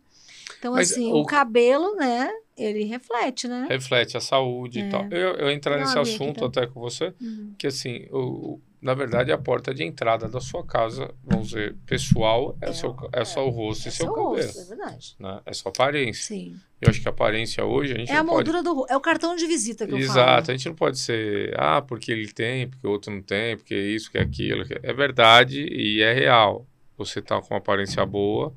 Então, 0.58 0.74
Mas 0.74 0.90
assim, 0.92 1.10
o- 1.12 1.16
o... 1.18 1.26
cabelo, 1.26 1.94
né? 1.96 2.28
Ele 2.56 2.84
reflete, 2.84 3.46
né? 3.46 3.66
Reflete 3.68 4.16
a 4.16 4.20
saúde 4.20 4.80
É. 4.80 4.86
e 4.86 4.90
tal. 4.90 5.06
Eu, 5.10 5.34
eu 5.34 5.50
entrar 5.50 5.76
Não, 5.78 5.84
nesse 5.84 5.98
assunto 5.98 6.40
tá? 6.40 6.46
até 6.46 6.66
com 6.66 6.80
você, 6.80 7.14
Uhum. 7.20 7.54
que 7.58 7.66
assim, 7.66 8.06
o- 8.10 8.60
na 8.86 8.94
verdade, 8.94 9.30
a 9.32 9.36
porta 9.36 9.74
de 9.74 9.82
entrada 9.84 10.28
da 10.28 10.40
sua 10.40 10.64
casa, 10.64 11.12
vamos 11.24 11.48
dizer, 11.48 11.74
pessoal, 11.84 12.56
é, 12.62 12.70
É, 12.70 12.72
seu, 12.72 12.96
é 13.12 13.24
só 13.24 13.46
o 13.46 13.50
rosto 13.50 13.86
É 13.86 13.88
e 13.88 13.92
seu 13.92 14.06
seu 14.06 14.14
cabelo. 14.14 14.28
rosto, 14.36 14.58
é 14.60 14.64
verdade. 14.64 15.16
Né? 15.20 15.40
É 15.44 15.52
sua 15.52 15.70
aparência. 15.70 16.22
Sim. 16.24 16.56
Eu 16.80 16.88
acho 16.90 17.00
que 17.02 17.08
a 17.08 17.10
aparência 17.10 17.64
hoje 17.64 17.92
a 17.94 17.98
gente 17.98 18.10
É 18.10 18.14
a 18.14 18.18
não 18.22 18.26
pode. 18.32 18.48
moldura 18.50 18.62
do 18.62 18.74
rosto. 18.74 18.92
É 18.92 18.96
o 18.96 19.00
cartão 19.00 19.34
de 19.36 19.46
visita 19.46 19.86
que 19.86 19.92
eu 19.92 19.98
falo. 19.98 20.10
Exato, 20.10 20.50
a 20.50 20.54
gente 20.54 20.68
não 20.68 20.74
pode 20.76 20.98
ser, 20.98 21.52
ah, 21.58 21.82
porque 21.82 22.12
ele 22.12 22.32
tem, 22.32 22.68
porque 22.68 22.86
o 22.86 22.90
outro 22.90 23.12
não 23.12 23.20
tem, 23.22 23.56
porque 23.56 23.74
isso, 23.74 24.10
que 24.10 24.18
aquilo. 24.18 24.64
É 24.82 24.92
verdade 24.92 25.62
e 25.68 26.00
é 26.02 26.12
real. 26.14 26.66
Você 26.96 27.20
tá 27.20 27.40
com 27.42 27.52
uma 27.54 27.58
aparência 27.58 28.06
boa, 28.06 28.54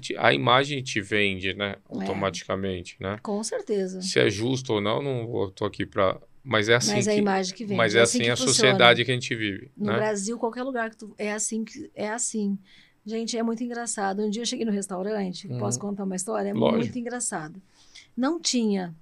te- 0.00 0.16
a 0.18 0.32
imagem 0.34 0.82
te 0.82 1.00
vende, 1.00 1.54
né? 1.54 1.76
Automaticamente, 1.88 2.96
né? 3.00 3.18
Com 3.22 3.42
certeza. 3.42 4.02
Se 4.02 4.18
é 4.18 4.28
justo 4.28 4.74
ou 4.74 4.80
não, 4.80 5.02
não 5.02 5.50
tô 5.50 5.64
aqui 5.64 5.86
pra. 5.86 6.18
Mas 6.42 6.68
é 6.68 6.76
assim 6.76 6.94
Mas 6.94 7.06
é 7.06 7.10
a 7.10 7.14
que. 7.14 7.20
imagem 7.20 7.54
que 7.54 7.64
vem. 7.64 7.76
Mas 7.76 7.94
é 7.94 8.00
assim 8.00 8.18
que 8.20 8.30
a 8.30 8.36
funciona. 8.36 8.54
sociedade 8.54 9.04
que 9.04 9.10
a 9.10 9.14
gente 9.14 9.34
vive, 9.34 9.70
No 9.76 9.86
né? 9.86 9.96
Brasil, 9.96 10.38
qualquer 10.38 10.62
lugar 10.62 10.90
que 10.90 10.96
tu. 10.96 11.14
É 11.18 11.32
assim 11.32 11.64
que. 11.64 11.90
É 11.94 12.08
assim. 12.10 12.58
Gente, 13.04 13.36
é 13.38 13.42
muito 13.42 13.62
engraçado. 13.64 14.22
Um 14.22 14.30
dia 14.30 14.42
eu 14.42 14.46
cheguei 14.46 14.64
no 14.66 14.72
restaurante, 14.72 15.48
Uhum. 15.48 15.58
posso 15.58 15.78
contar 15.78 16.04
uma 16.04 16.16
história? 16.16 16.50
É 16.50 16.52
Lógico. 16.52 16.78
muito 16.80 16.98
engraçado. 16.98 17.60
Não 18.16 18.38
tinha 18.40 18.94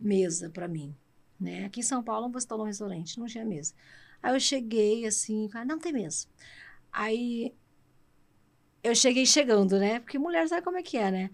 mesa 0.00 0.50
para 0.50 0.66
mim. 0.68 0.94
Né? 1.38 1.66
Aqui 1.66 1.80
em 1.80 1.82
São 1.82 2.02
Paulo, 2.02 2.30
você 2.30 2.44
está 2.46 2.56
num 2.56 2.64
restaurante, 2.64 3.18
não 3.18 3.26
tinha 3.26 3.44
mesa. 3.44 3.74
Aí 4.22 4.34
eu 4.34 4.40
cheguei 4.40 5.04
assim, 5.06 5.48
falei, 5.50 5.66
não 5.68 5.78
tem 5.78 5.92
mesa. 5.92 6.26
Aí 6.90 7.52
eu 8.82 8.94
cheguei 8.94 9.26
chegando, 9.26 9.78
né? 9.78 10.00
Porque 10.00 10.18
mulher 10.18 10.48
sabe 10.48 10.62
como 10.62 10.78
é 10.78 10.82
que 10.82 10.96
é, 10.96 11.10
né? 11.10 11.30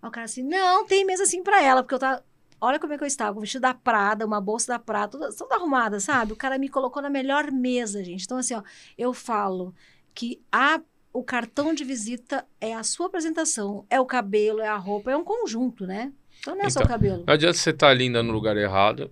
Aí 0.00 0.08
o 0.08 0.10
cara 0.10 0.24
assim, 0.24 0.42
não, 0.42 0.86
tem 0.86 1.04
mesa 1.04 1.24
assim 1.24 1.42
pra 1.42 1.62
ela, 1.62 1.82
porque 1.82 1.94
eu 1.94 1.98
tava. 1.98 2.24
Olha 2.64 2.78
como 2.78 2.92
é 2.92 2.96
que 2.98 3.02
eu 3.02 3.08
estava, 3.08 3.32
com 3.32 3.38
o 3.38 3.40
vestido 3.40 3.62
da 3.62 3.74
Prada, 3.74 4.24
uma 4.24 4.40
bolsa 4.40 4.68
da 4.74 4.78
Prada, 4.78 5.08
toda, 5.10 5.34
toda 5.34 5.56
arrumada, 5.56 5.98
sabe? 5.98 6.32
O 6.32 6.36
cara 6.36 6.56
me 6.58 6.68
colocou 6.68 7.02
na 7.02 7.10
melhor 7.10 7.50
mesa, 7.50 8.04
gente. 8.04 8.24
Então, 8.24 8.38
assim, 8.38 8.54
ó, 8.54 8.62
eu 8.96 9.12
falo 9.12 9.74
que 10.14 10.40
a, 10.52 10.80
o 11.12 11.24
cartão 11.24 11.74
de 11.74 11.82
visita 11.82 12.46
é 12.60 12.72
a 12.72 12.84
sua 12.84 13.06
apresentação, 13.06 13.84
é 13.90 14.00
o 14.00 14.06
cabelo, 14.06 14.60
é 14.60 14.68
a 14.68 14.76
roupa, 14.76 15.10
é 15.10 15.16
um 15.16 15.24
conjunto, 15.24 15.84
né? 15.86 16.12
Então 16.38 16.54
não 16.54 16.64
é 16.64 16.70
só 16.70 16.78
o 16.78 16.82
Então, 16.84 16.94
cabelo. 16.96 17.24
Não 17.26 17.34
adianta 17.34 17.58
você 17.58 17.70
estar 17.70 17.92
linda 17.94 18.22
no 18.22 18.32
lugar 18.32 18.56
errado, 18.56 19.10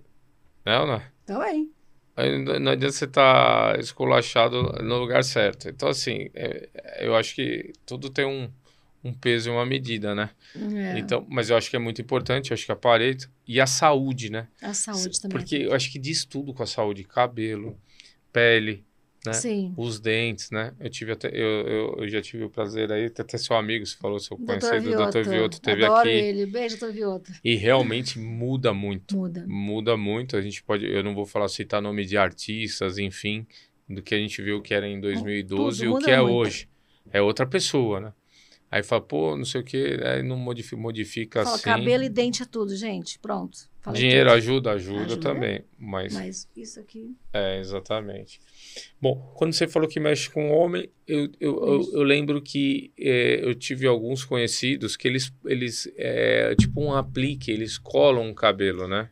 né, 0.65 0.79
ou 0.79 0.87
não? 0.87 1.01
Também. 1.25 1.69
Aí 2.15 2.43
Não 2.43 2.59
não 2.59 2.71
adianta 2.71 2.93
você 2.93 3.05
estar 3.05 3.79
esculachado 3.79 4.63
no 4.83 4.97
lugar 4.97 5.23
certo. 5.23 5.67
Então, 5.69 5.89
assim, 5.89 6.29
é- 6.33 6.69
é- 6.73 7.07
eu 7.07 7.15
acho 7.15 7.35
que 7.35 7.73
tudo 7.85 8.09
tem 8.09 8.25
um, 8.25 8.49
um 9.03 9.13
peso 9.13 9.49
e 9.49 9.51
uma 9.51 9.65
medida, 9.65 10.13
né? 10.13 10.29
É, 10.55 10.99
Então, 10.99 11.25
mas 11.29 11.49
eu 11.49 11.57
acho 11.57 11.69
que 11.69 11.75
é 11.75 11.79
muito 11.79 12.01
importante, 12.01 12.51
eu 12.51 12.55
acho 12.55 12.65
que 12.65 12.71
a 12.71 12.75
parede 12.75 13.27
e 13.47 13.59
a 13.59 13.65
saúde, 13.65 14.29
né? 14.29 14.47
a 14.61 14.73
saúde 14.73 15.19
também. 15.19 15.37
Porque 15.37 15.55
eu 15.55 15.73
acho 15.73 15.91
que 15.91 15.99
diz 15.99 16.25
tudo 16.25 16.53
com 16.53 16.63
a 16.63 16.67
saúde, 16.67 17.03
cabelo, 17.03 17.77
pele, 18.31 18.85
né? 19.25 19.33
Sim. 19.33 19.73
os 19.77 19.99
dentes, 19.99 20.49
né? 20.49 20.73
Eu 20.79 20.89
tive 20.89 21.11
até, 21.11 21.27
eu, 21.29 21.67
eu, 21.67 21.95
eu 21.99 22.09
já 22.09 22.21
tive 22.21 22.43
o 22.43 22.49
prazer 22.49 22.91
aí, 22.91 23.05
até 23.05 23.37
seu 23.37 23.55
amigo, 23.55 23.85
você 23.85 23.95
falou, 23.95 24.19
seu 24.19 24.37
conhecido, 24.37 24.89
o 24.89 25.11
Dr. 25.11 25.29
Vioto, 25.29 25.61
teve 25.61 25.85
Adoro 25.85 25.99
aqui 25.99 26.09
ele. 26.09 26.45
Beijo, 26.45 26.79
doutor 26.79 26.93
Vioto. 26.93 27.31
e 27.43 27.55
realmente 27.55 28.19
muda 28.19 28.73
muito. 28.73 29.15
Muda. 29.15 29.45
Muda 29.47 29.97
muito. 29.97 30.35
A 30.35 30.41
gente 30.41 30.63
pode, 30.63 30.85
eu 30.85 31.03
não 31.03 31.13
vou 31.13 31.25
falar 31.25 31.47
citar 31.49 31.81
nome 31.81 32.05
de 32.05 32.17
artistas, 32.17 32.97
enfim, 32.97 33.45
do 33.87 34.01
que 34.01 34.15
a 34.15 34.17
gente 34.17 34.41
viu 34.41 34.61
que 34.61 34.73
era 34.73 34.87
em 34.87 34.99
2012 34.99 35.85
Tudo 35.85 35.85
e 35.85 35.89
o 35.89 35.99
que 36.03 36.11
é 36.11 36.19
muito. 36.19 36.33
hoje. 36.33 36.69
É 37.11 37.21
outra 37.21 37.45
pessoa, 37.45 37.99
né? 37.99 38.13
Aí 38.71 38.81
fala, 38.83 39.01
pô, 39.01 39.35
não 39.35 39.43
sei 39.43 39.59
o 39.59 39.63
que, 39.65 39.99
aí 40.01 40.23
não 40.23 40.37
modifica, 40.37 40.77
modifica 40.81 41.43
Fala, 41.43 41.55
assim. 41.55 41.63
cabelo 41.65 42.03
e 42.03 42.09
dente 42.09 42.41
é 42.41 42.45
tudo, 42.45 42.73
gente. 42.73 43.19
Pronto. 43.19 43.69
Dinheiro 43.93 44.29
tudo. 44.29 44.37
ajuda, 44.37 44.71
ajuda, 44.71 45.01
Ajuda. 45.05 45.21
também. 45.21 45.65
Mas, 45.77 46.13
Mas 46.13 46.47
isso 46.55 46.79
aqui. 46.79 47.13
é, 47.33 47.59
exatamente. 47.59 48.39
Bom, 49.01 49.33
quando 49.35 49.51
você 49.53 49.67
falou 49.67 49.89
que 49.89 49.99
mexe 49.99 50.29
com 50.29 50.51
homem, 50.51 50.89
eu, 51.05 51.29
eu, 51.39 51.65
eu, 51.65 51.89
eu 51.95 52.03
lembro 52.03 52.41
que 52.41 52.93
é, 52.97 53.43
eu 53.43 53.53
tive 53.55 53.85
alguns 53.87 54.23
conhecidos 54.23 54.95
que 54.95 55.05
eles, 55.07 55.33
eles 55.45 55.91
é, 55.97 56.55
tipo 56.55 56.79
um 56.81 56.93
aplique, 56.93 57.51
eles 57.51 57.77
colam 57.77 58.29
o 58.29 58.35
cabelo, 58.35 58.87
né? 58.87 59.09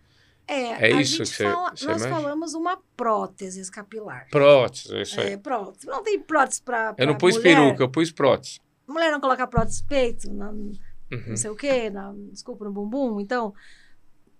É, 0.47 0.88
É 0.89 1.01
isso 1.01 1.18
que 1.24 1.26
você- 1.28 1.43
fala, 1.43 1.76
você 1.76 1.86
nós 1.86 2.01
mexe? 2.01 2.14
falamos 2.14 2.53
uma 2.53 2.80
prótese 2.95 3.70
capilar. 3.72 4.28
Prótese, 4.32 4.95
é 4.95 5.01
isso 5.01 5.20
aí. 5.20 5.34
É, 5.34 5.38
prótese. 5.38 5.86
Não 5.86 6.01
tem 6.01 6.20
prótese 6.20 6.62
para 6.62 6.95
eu 6.97 7.05
não 7.07 7.16
pus 7.18 7.36
mulher. 7.38 7.55
peruca, 7.57 7.84
eu 7.84 7.89
pus 7.89 8.12
prótese. 8.12 8.60
Mulher 8.89 9.11
não 9.11 9.19
coloca 9.21 9.45
prótese 9.47 9.81
no 9.83 9.87
peito, 9.87 10.33
na- 10.33 10.51
Uhum. 10.51 11.23
não 11.29 11.37
sei 11.37 11.49
o 11.49 11.55
quê, 11.55 11.89
na, 11.89 12.13
desculpa, 12.31 12.65
no 12.65 12.71
bumbum. 12.71 13.19
Então, 13.19 13.53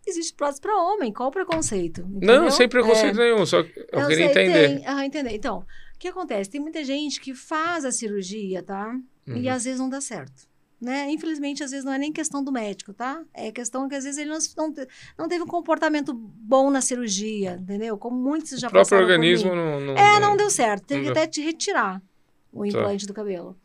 existe 0.06 0.34
prótese 0.34 0.62
para 0.62 0.76
homem. 0.76 1.12
Qual 1.14 1.30
o 1.30 1.32
preconceito? 1.32 2.02
Não, 2.02 2.18
entendeu? 2.18 2.52
sem 2.52 2.68
preconceito 2.70 3.20
É. 3.20 3.32
nenhum, 3.32 3.46
só 3.46 3.60
eu, 3.60 3.66
Eu 3.92 4.08
queria 4.08 4.16
sei, 4.16 4.26
entender. 4.26 4.68
Tem, 4.80 4.88
aham, 4.88 5.06
entender. 5.06 5.32
Então, 5.36 5.60
o 5.96 6.00
que 6.00 6.08
acontece? 6.08 6.50
Tem 6.50 6.62
muita 6.62 6.84
gente 6.84 7.20
que 7.20 7.34
faz 7.34 7.86
a 7.86 7.92
cirurgia, 7.92 8.64
tá? 8.64 8.96
E 9.28 9.32
Uhum. 9.32 9.50
às 9.54 9.64
vezes 9.66 9.80
não 9.80 9.90
dá 9.90 10.02
certo. 10.02 10.48
Né? 10.82 11.12
Infelizmente, 11.12 11.62
às 11.62 11.72
vezes 11.72 11.84
não 11.84 11.92
é 11.92 11.98
nem 11.98 12.10
questão 12.14 12.42
do 12.42 12.54
médico, 12.54 12.94
tá? 12.94 13.22
É 13.34 13.52
questão 13.52 13.90
que 13.90 13.96
às 13.96 14.06
vezes 14.06 14.18
ele 14.18 14.30
não, 14.30 14.38
não, 14.56 14.74
não 15.18 15.28
teve 15.28 15.44
um 15.44 15.48
comportamento 15.48 16.14
bom 16.14 16.70
na 16.72 16.80
cirurgia, 16.80 17.58
entendeu? 17.62 17.98
Como 17.98 18.16
muitos 18.18 18.58
já 18.58 18.70
o 18.70 18.72
próprio 18.72 18.98
organismo 19.00 19.54
não, 19.54 19.80
não. 19.82 19.94
É, 19.98 20.20
não 20.22 20.38
deu 20.38 20.50
certo. 20.50 20.86
Teve 20.86 21.02
não 21.06 21.12
que 21.14 21.20
até 21.20 21.28
te 21.28 21.42
retirar 21.42 22.02
o 22.54 22.66
implante 22.66 23.06
do 23.06 23.14
cabelo. 23.14 23.58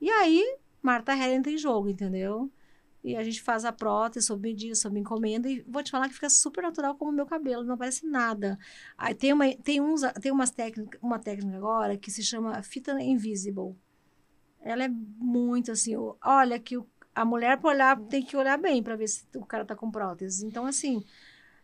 E 0.00 0.10
aí, 0.10 0.58
Marta 0.82 1.14
Hell 1.16 1.32
entra 1.34 1.50
em 1.52 1.58
jogo, 1.58 1.88
entendeu? 1.88 2.50
E 3.04 3.16
a 3.16 3.22
gente 3.22 3.40
faz 3.40 3.64
a 3.64 3.72
prótese 3.72 4.26
sob 4.26 4.42
medida, 4.48 4.74
sob 4.74 4.98
encomenda. 4.98 5.48
E 5.48 5.62
vou 5.68 5.82
te 5.82 5.90
falar 5.90 6.08
que 6.08 6.14
fica 6.14 6.28
super 6.28 6.62
natural 6.62 6.96
como 6.96 7.10
o 7.10 7.14
meu 7.14 7.26
cabelo, 7.26 7.64
não 7.64 7.76
parece 7.78 8.06
nada. 8.06 8.58
Aí 8.98 9.14
tem, 9.14 9.32
uma, 9.32 9.52
tem, 9.56 9.80
uns, 9.80 10.02
tem 10.20 10.32
umas 10.32 10.50
técnica, 10.50 10.98
uma 11.02 11.18
técnica 11.18 11.56
agora 11.56 11.96
que 11.96 12.10
se 12.10 12.22
chama 12.22 12.62
fita 12.62 12.92
invisible. 13.00 13.76
Ela 14.60 14.84
é 14.84 14.88
muito 14.88 15.72
assim, 15.72 15.94
olha 16.24 16.58
que 16.58 16.76
o- 16.76 16.86
a 17.14 17.24
mulher 17.24 17.58
para 17.58 17.70
olhar 17.70 18.00
tem 18.08 18.22
que 18.24 18.36
olhar 18.36 18.58
bem 18.58 18.82
para 18.82 18.96
ver 18.96 19.08
se 19.08 19.24
o 19.36 19.44
cara 19.46 19.64
tá 19.64 19.76
com 19.76 19.90
prótese. 19.90 20.44
Então 20.46 20.66
assim, 20.66 21.04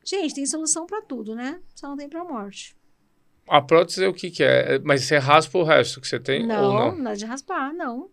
gente, 0.05 0.35
tem 0.35 0.47
solução 0.47 0.87
para 0.87 1.03
tudo, 1.03 1.35
né? 1.35 1.61
Só 1.75 1.89
não 1.89 1.97
tem 1.97 2.09
para 2.09 2.25
morte. 2.25 2.77
A 3.49 3.61
prótese 3.61 4.05
é 4.05 4.09
o 4.09 4.15
que, 4.15 4.31
que 4.31 4.43
é? 4.43 4.77
É- 4.77 4.79
Mas 4.79 5.05
você 5.05 5.19
raspa 5.19 5.59
o 5.59 5.65
resto 5.65 6.01
que 6.01 6.07
você 6.09 6.19
tem 6.19 6.47
Não, 6.47 6.65
ou 6.65 6.75
não? 6.75 6.97
nada 6.99 7.17
de 7.17 7.25
raspar, 7.25 7.73
não. 7.73 8.11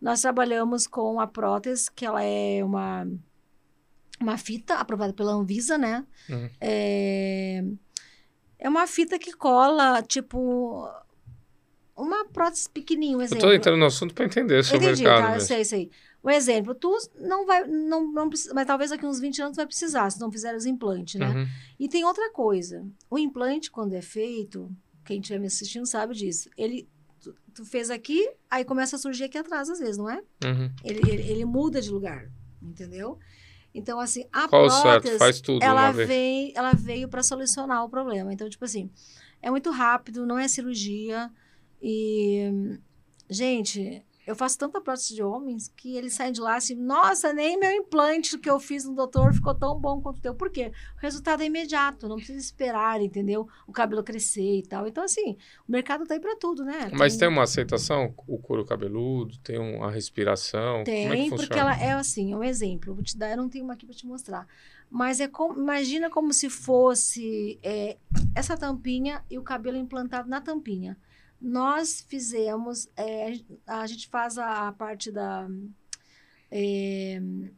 Nós 0.00 0.20
trabalhamos 0.20 0.86
com 0.86 1.18
a 1.20 1.26
prótese, 1.26 1.90
que 1.90 2.04
ela 2.04 2.22
é 2.22 2.62
uma, 2.62 3.06
uma 4.20 4.36
fita 4.36 4.74
aprovada 4.74 5.12
pela 5.12 5.32
Anvisa, 5.32 5.78
né? 5.78 6.06
Uhum. 6.28 6.50
É, 6.60 7.64
é 8.58 8.68
uma 8.68 8.86
fita 8.86 9.18
que 9.18 9.32
cola, 9.32 10.02
tipo, 10.02 10.88
uma 11.96 12.26
prótese 12.26 12.68
pequenininha, 12.68 13.16
um 13.16 13.20
Eu 13.20 13.24
exemplo. 13.24 13.48
tô 13.48 13.52
entrando 13.52 13.78
no 13.78 13.86
assunto 13.86 14.14
para 14.14 14.26
entender 14.26 14.58
o 14.58 14.64
seu 14.64 14.76
Entendi, 14.76 15.02
mercado. 15.02 15.22
tá? 15.22 15.28
Eu 15.28 15.32
mesmo. 15.34 15.48
sei, 15.48 15.64
sei. 15.64 15.90
Um 16.22 16.30
exemplo, 16.30 16.74
tu 16.74 16.94
não 17.20 17.46
vai, 17.46 17.64
não, 17.66 18.10
não 18.12 18.28
precisa, 18.28 18.52
mas 18.52 18.66
talvez 18.66 18.90
daqui 18.90 19.06
uns 19.06 19.20
20 19.20 19.42
anos 19.42 19.54
tu 19.54 19.58
vai 19.58 19.66
precisar, 19.66 20.10
se 20.10 20.20
não 20.20 20.30
fizer 20.30 20.54
os 20.56 20.66
implantes, 20.66 21.14
né? 21.20 21.28
Uhum. 21.28 21.46
E 21.78 21.88
tem 21.88 22.04
outra 22.04 22.30
coisa. 22.32 22.84
O 23.08 23.16
implante, 23.18 23.70
quando 23.70 23.94
é 23.94 24.02
feito, 24.02 24.68
quem 25.04 25.20
estiver 25.20 25.38
me 25.38 25.46
assistindo 25.46 25.86
sabe 25.86 26.14
disso. 26.14 26.50
Ele, 26.56 26.88
tu, 27.56 27.64
fez 27.64 27.90
aqui, 27.90 28.28
aí 28.50 28.64
começa 28.64 28.96
a 28.96 28.98
surgir 28.98 29.24
aqui 29.24 29.38
atrás, 29.38 29.68
às 29.68 29.78
vezes, 29.78 29.96
não 29.96 30.08
é? 30.08 30.22
Uhum. 30.44 30.70
Ele, 30.84 31.00
ele, 31.10 31.22
ele 31.30 31.44
muda 31.44 31.80
de 31.80 31.90
lugar, 31.90 32.30
entendeu? 32.62 33.18
Então, 33.74 34.00
assim, 34.00 34.24
a 34.32 34.48
Qual 34.48 34.66
prótese, 34.66 35.18
Faz 35.18 35.40
tudo 35.40 35.62
ela, 35.62 35.90
vem, 35.92 36.52
ela 36.54 36.72
veio 36.72 37.08
para 37.08 37.22
solucionar 37.22 37.84
o 37.84 37.90
problema. 37.90 38.32
Então, 38.32 38.48
tipo 38.48 38.64
assim, 38.64 38.90
é 39.42 39.50
muito 39.50 39.70
rápido, 39.70 40.24
não 40.24 40.38
é 40.38 40.48
cirurgia. 40.48 41.30
E, 41.82 42.78
gente, 43.28 44.02
eu 44.26 44.34
faço 44.34 44.58
tanta 44.58 44.80
prótese 44.80 45.14
de 45.14 45.22
homens 45.22 45.72
que 45.76 45.96
eles 45.96 46.14
saem 46.14 46.32
de 46.32 46.40
lá 46.40 46.56
assim, 46.56 46.74
nossa, 46.74 47.32
nem 47.32 47.58
meu 47.58 47.70
implante 47.70 48.36
que 48.36 48.50
eu 48.50 48.58
fiz 48.58 48.84
no 48.84 48.92
doutor 48.92 49.32
ficou 49.32 49.54
tão 49.54 49.78
bom 49.78 50.00
quanto 50.00 50.18
o 50.18 50.20
teu. 50.20 50.34
Por 50.34 50.50
quê? 50.50 50.72
O 50.96 51.00
resultado 51.00 51.42
é 51.42 51.46
imediato, 51.46 52.08
não 52.08 52.16
precisa 52.16 52.38
esperar, 52.38 53.00
entendeu? 53.00 53.48
O 53.68 53.72
cabelo 53.72 54.02
crescer 54.02 54.58
e 54.58 54.62
tal. 54.62 54.86
Então, 54.88 55.04
assim, 55.04 55.36
o 55.68 55.70
mercado 55.70 56.04
tá 56.04 56.14
aí 56.14 56.20
para 56.20 56.34
tudo, 56.34 56.64
né? 56.64 56.90
Mas 56.92 57.16
tem 57.16 57.28
uma 57.28 57.44
aceitação? 57.44 58.12
O 58.26 58.38
couro 58.38 58.64
cabeludo? 58.64 59.38
Tem 59.38 59.58
uma 59.58 59.92
respiração? 59.92 60.80
É 60.80 60.84
Tem, 60.84 61.08
funciona? 61.30 61.36
porque 61.36 61.58
ela 61.58 61.80
é 61.80 61.92
assim, 61.92 62.34
um 62.34 62.42
exemplo. 62.42 62.90
Eu 62.90 62.94
vou 62.96 63.04
te 63.04 63.16
dar, 63.16 63.30
eu 63.30 63.36
não 63.36 63.48
tenho 63.48 63.64
uma 63.64 63.74
aqui 63.74 63.86
para 63.86 63.94
te 63.94 64.06
mostrar. 64.06 64.48
Mas 64.90 65.20
é 65.20 65.28
como, 65.28 65.60
imagina 65.60 66.10
como 66.10 66.32
se 66.32 66.50
fosse 66.50 67.58
é, 67.62 67.96
essa 68.34 68.56
tampinha 68.56 69.22
e 69.30 69.38
o 69.38 69.42
cabelo 69.42 69.76
implantado 69.76 70.28
na 70.28 70.40
tampinha. 70.40 70.96
Nós 71.40 72.00
fizemos, 72.08 72.88
é, 72.96 73.34
a 73.66 73.86
gente 73.86 74.08
faz 74.08 74.38
a, 74.38 74.68
a 74.68 74.72
parte 74.72 75.10
da. 75.12 75.48
É, 76.50 77.18
como 77.20 77.50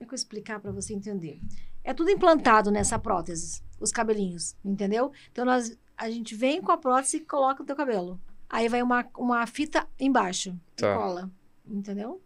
é 0.00 0.04
que 0.04 0.12
eu 0.12 0.14
explicar 0.16 0.60
para 0.60 0.70
você 0.70 0.94
entender? 0.94 1.40
É 1.82 1.92
tudo 1.94 2.10
implantado 2.10 2.70
nessa 2.70 2.98
prótese, 2.98 3.62
os 3.80 3.90
cabelinhos, 3.90 4.54
entendeu? 4.64 5.10
Então 5.32 5.44
nós, 5.44 5.76
a 5.96 6.10
gente 6.10 6.34
vem 6.34 6.60
com 6.60 6.70
a 6.70 6.76
prótese 6.76 7.16
e 7.18 7.20
coloca 7.20 7.60
no 7.60 7.66
teu 7.66 7.74
cabelo. 7.76 8.20
Aí 8.48 8.68
vai 8.68 8.82
uma, 8.82 9.06
uma 9.16 9.46
fita 9.46 9.86
embaixo 9.98 10.58
Tá. 10.76 10.92
e 10.92 10.96
cola, 10.96 11.30
entendeu? 11.66 12.20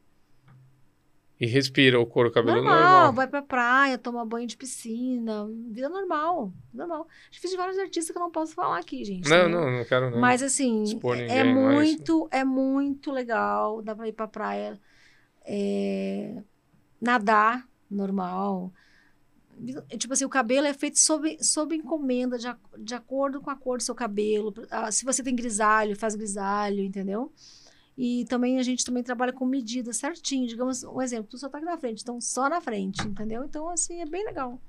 E 1.42 1.46
respira 1.46 1.98
o 1.98 2.06
couro 2.06 2.30
cabeludo 2.30 2.62
normal, 2.62 2.82
normal. 2.84 3.12
vai 3.14 3.26
pra 3.26 3.42
praia, 3.42 3.98
toma 3.98 4.24
banho 4.24 4.46
de 4.46 4.56
piscina, 4.56 5.48
vida 5.72 5.88
normal, 5.88 6.52
normal. 6.72 7.08
Difícil 7.32 7.56
de 7.56 7.62
vários 7.64 7.78
artistas 7.80 8.12
que 8.12 8.16
eu 8.16 8.22
não 8.22 8.30
posso 8.30 8.54
falar 8.54 8.78
aqui, 8.78 9.04
gente. 9.04 9.28
Não, 9.28 9.48
né? 9.48 9.48
não, 9.48 9.68
não 9.78 9.84
quero 9.84 10.08
não. 10.08 10.20
Mas 10.20 10.40
assim, 10.40 10.84
é 10.84 11.42
ninguém, 11.42 11.54
mas- 11.54 11.74
muito, 11.74 12.28
é 12.30 12.44
muito 12.44 13.10
legal, 13.10 13.82
dá 13.82 13.92
pra 13.92 14.06
ir 14.06 14.12
pra 14.12 14.28
praia, 14.28 14.80
é, 15.44 16.40
nadar 17.00 17.66
normal. 17.90 18.72
É, 19.90 19.96
Tipo 19.96 20.14
assim, 20.14 20.24
o 20.24 20.28
cabelo 20.28 20.68
é 20.68 20.72
feito 20.72 20.98
sob, 21.00 21.36
sob 21.42 21.74
encomenda, 21.74 22.38
de, 22.38 22.46
de 22.78 22.94
acordo 22.94 23.40
com 23.40 23.50
a 23.50 23.56
cor 23.56 23.78
do 23.78 23.82
seu 23.82 23.96
cabelo. 23.96 24.54
Ah, 24.70 24.92
Se 24.92 25.04
você 25.04 25.24
tem 25.24 25.34
grisalho, 25.34 25.96
faz 25.98 26.14
grisalho, 26.14 26.84
entendeu? 26.84 27.32
E 27.96 28.24
também 28.26 28.58
a 28.58 28.62
gente 28.62 28.84
também 28.84 29.02
trabalha 29.02 29.32
com 29.32 29.44
medida 29.44 29.92
certinho. 29.92 30.46
Digamos, 30.46 30.82
um 30.82 31.00
exemplo, 31.02 31.28
tu 31.30 31.38
só 31.38 31.48
tá 31.48 31.58
aqui 31.58 31.66
na 31.66 31.76
frente, 31.76 32.02
então 32.02 32.20
só 32.20 32.48
na 32.48 32.60
frente, 32.60 33.06
entendeu? 33.06 33.44
Então, 33.44 33.68
assim, 33.68 34.00
é 34.00 34.06
bem 34.06 34.24
legal. 34.24 34.60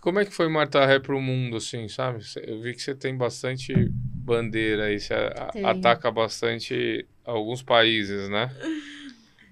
Como 0.00 0.18
é 0.20 0.24
que 0.24 0.30
foi 0.30 0.48
Marta 0.48 0.84
Ré 0.84 0.98
pro 1.00 1.20
mundo, 1.20 1.56
assim, 1.56 1.88
sabe? 1.88 2.22
Eu 2.42 2.60
vi 2.60 2.74
que 2.74 2.82
você 2.82 2.94
tem 2.94 3.16
bastante 3.16 3.90
bandeira 4.24 4.84
aí, 4.84 5.00
você 5.00 5.14
a- 5.14 5.52
ataca 5.64 6.10
bastante 6.10 7.06
alguns 7.24 7.62
países, 7.62 8.28
né? 8.28 8.50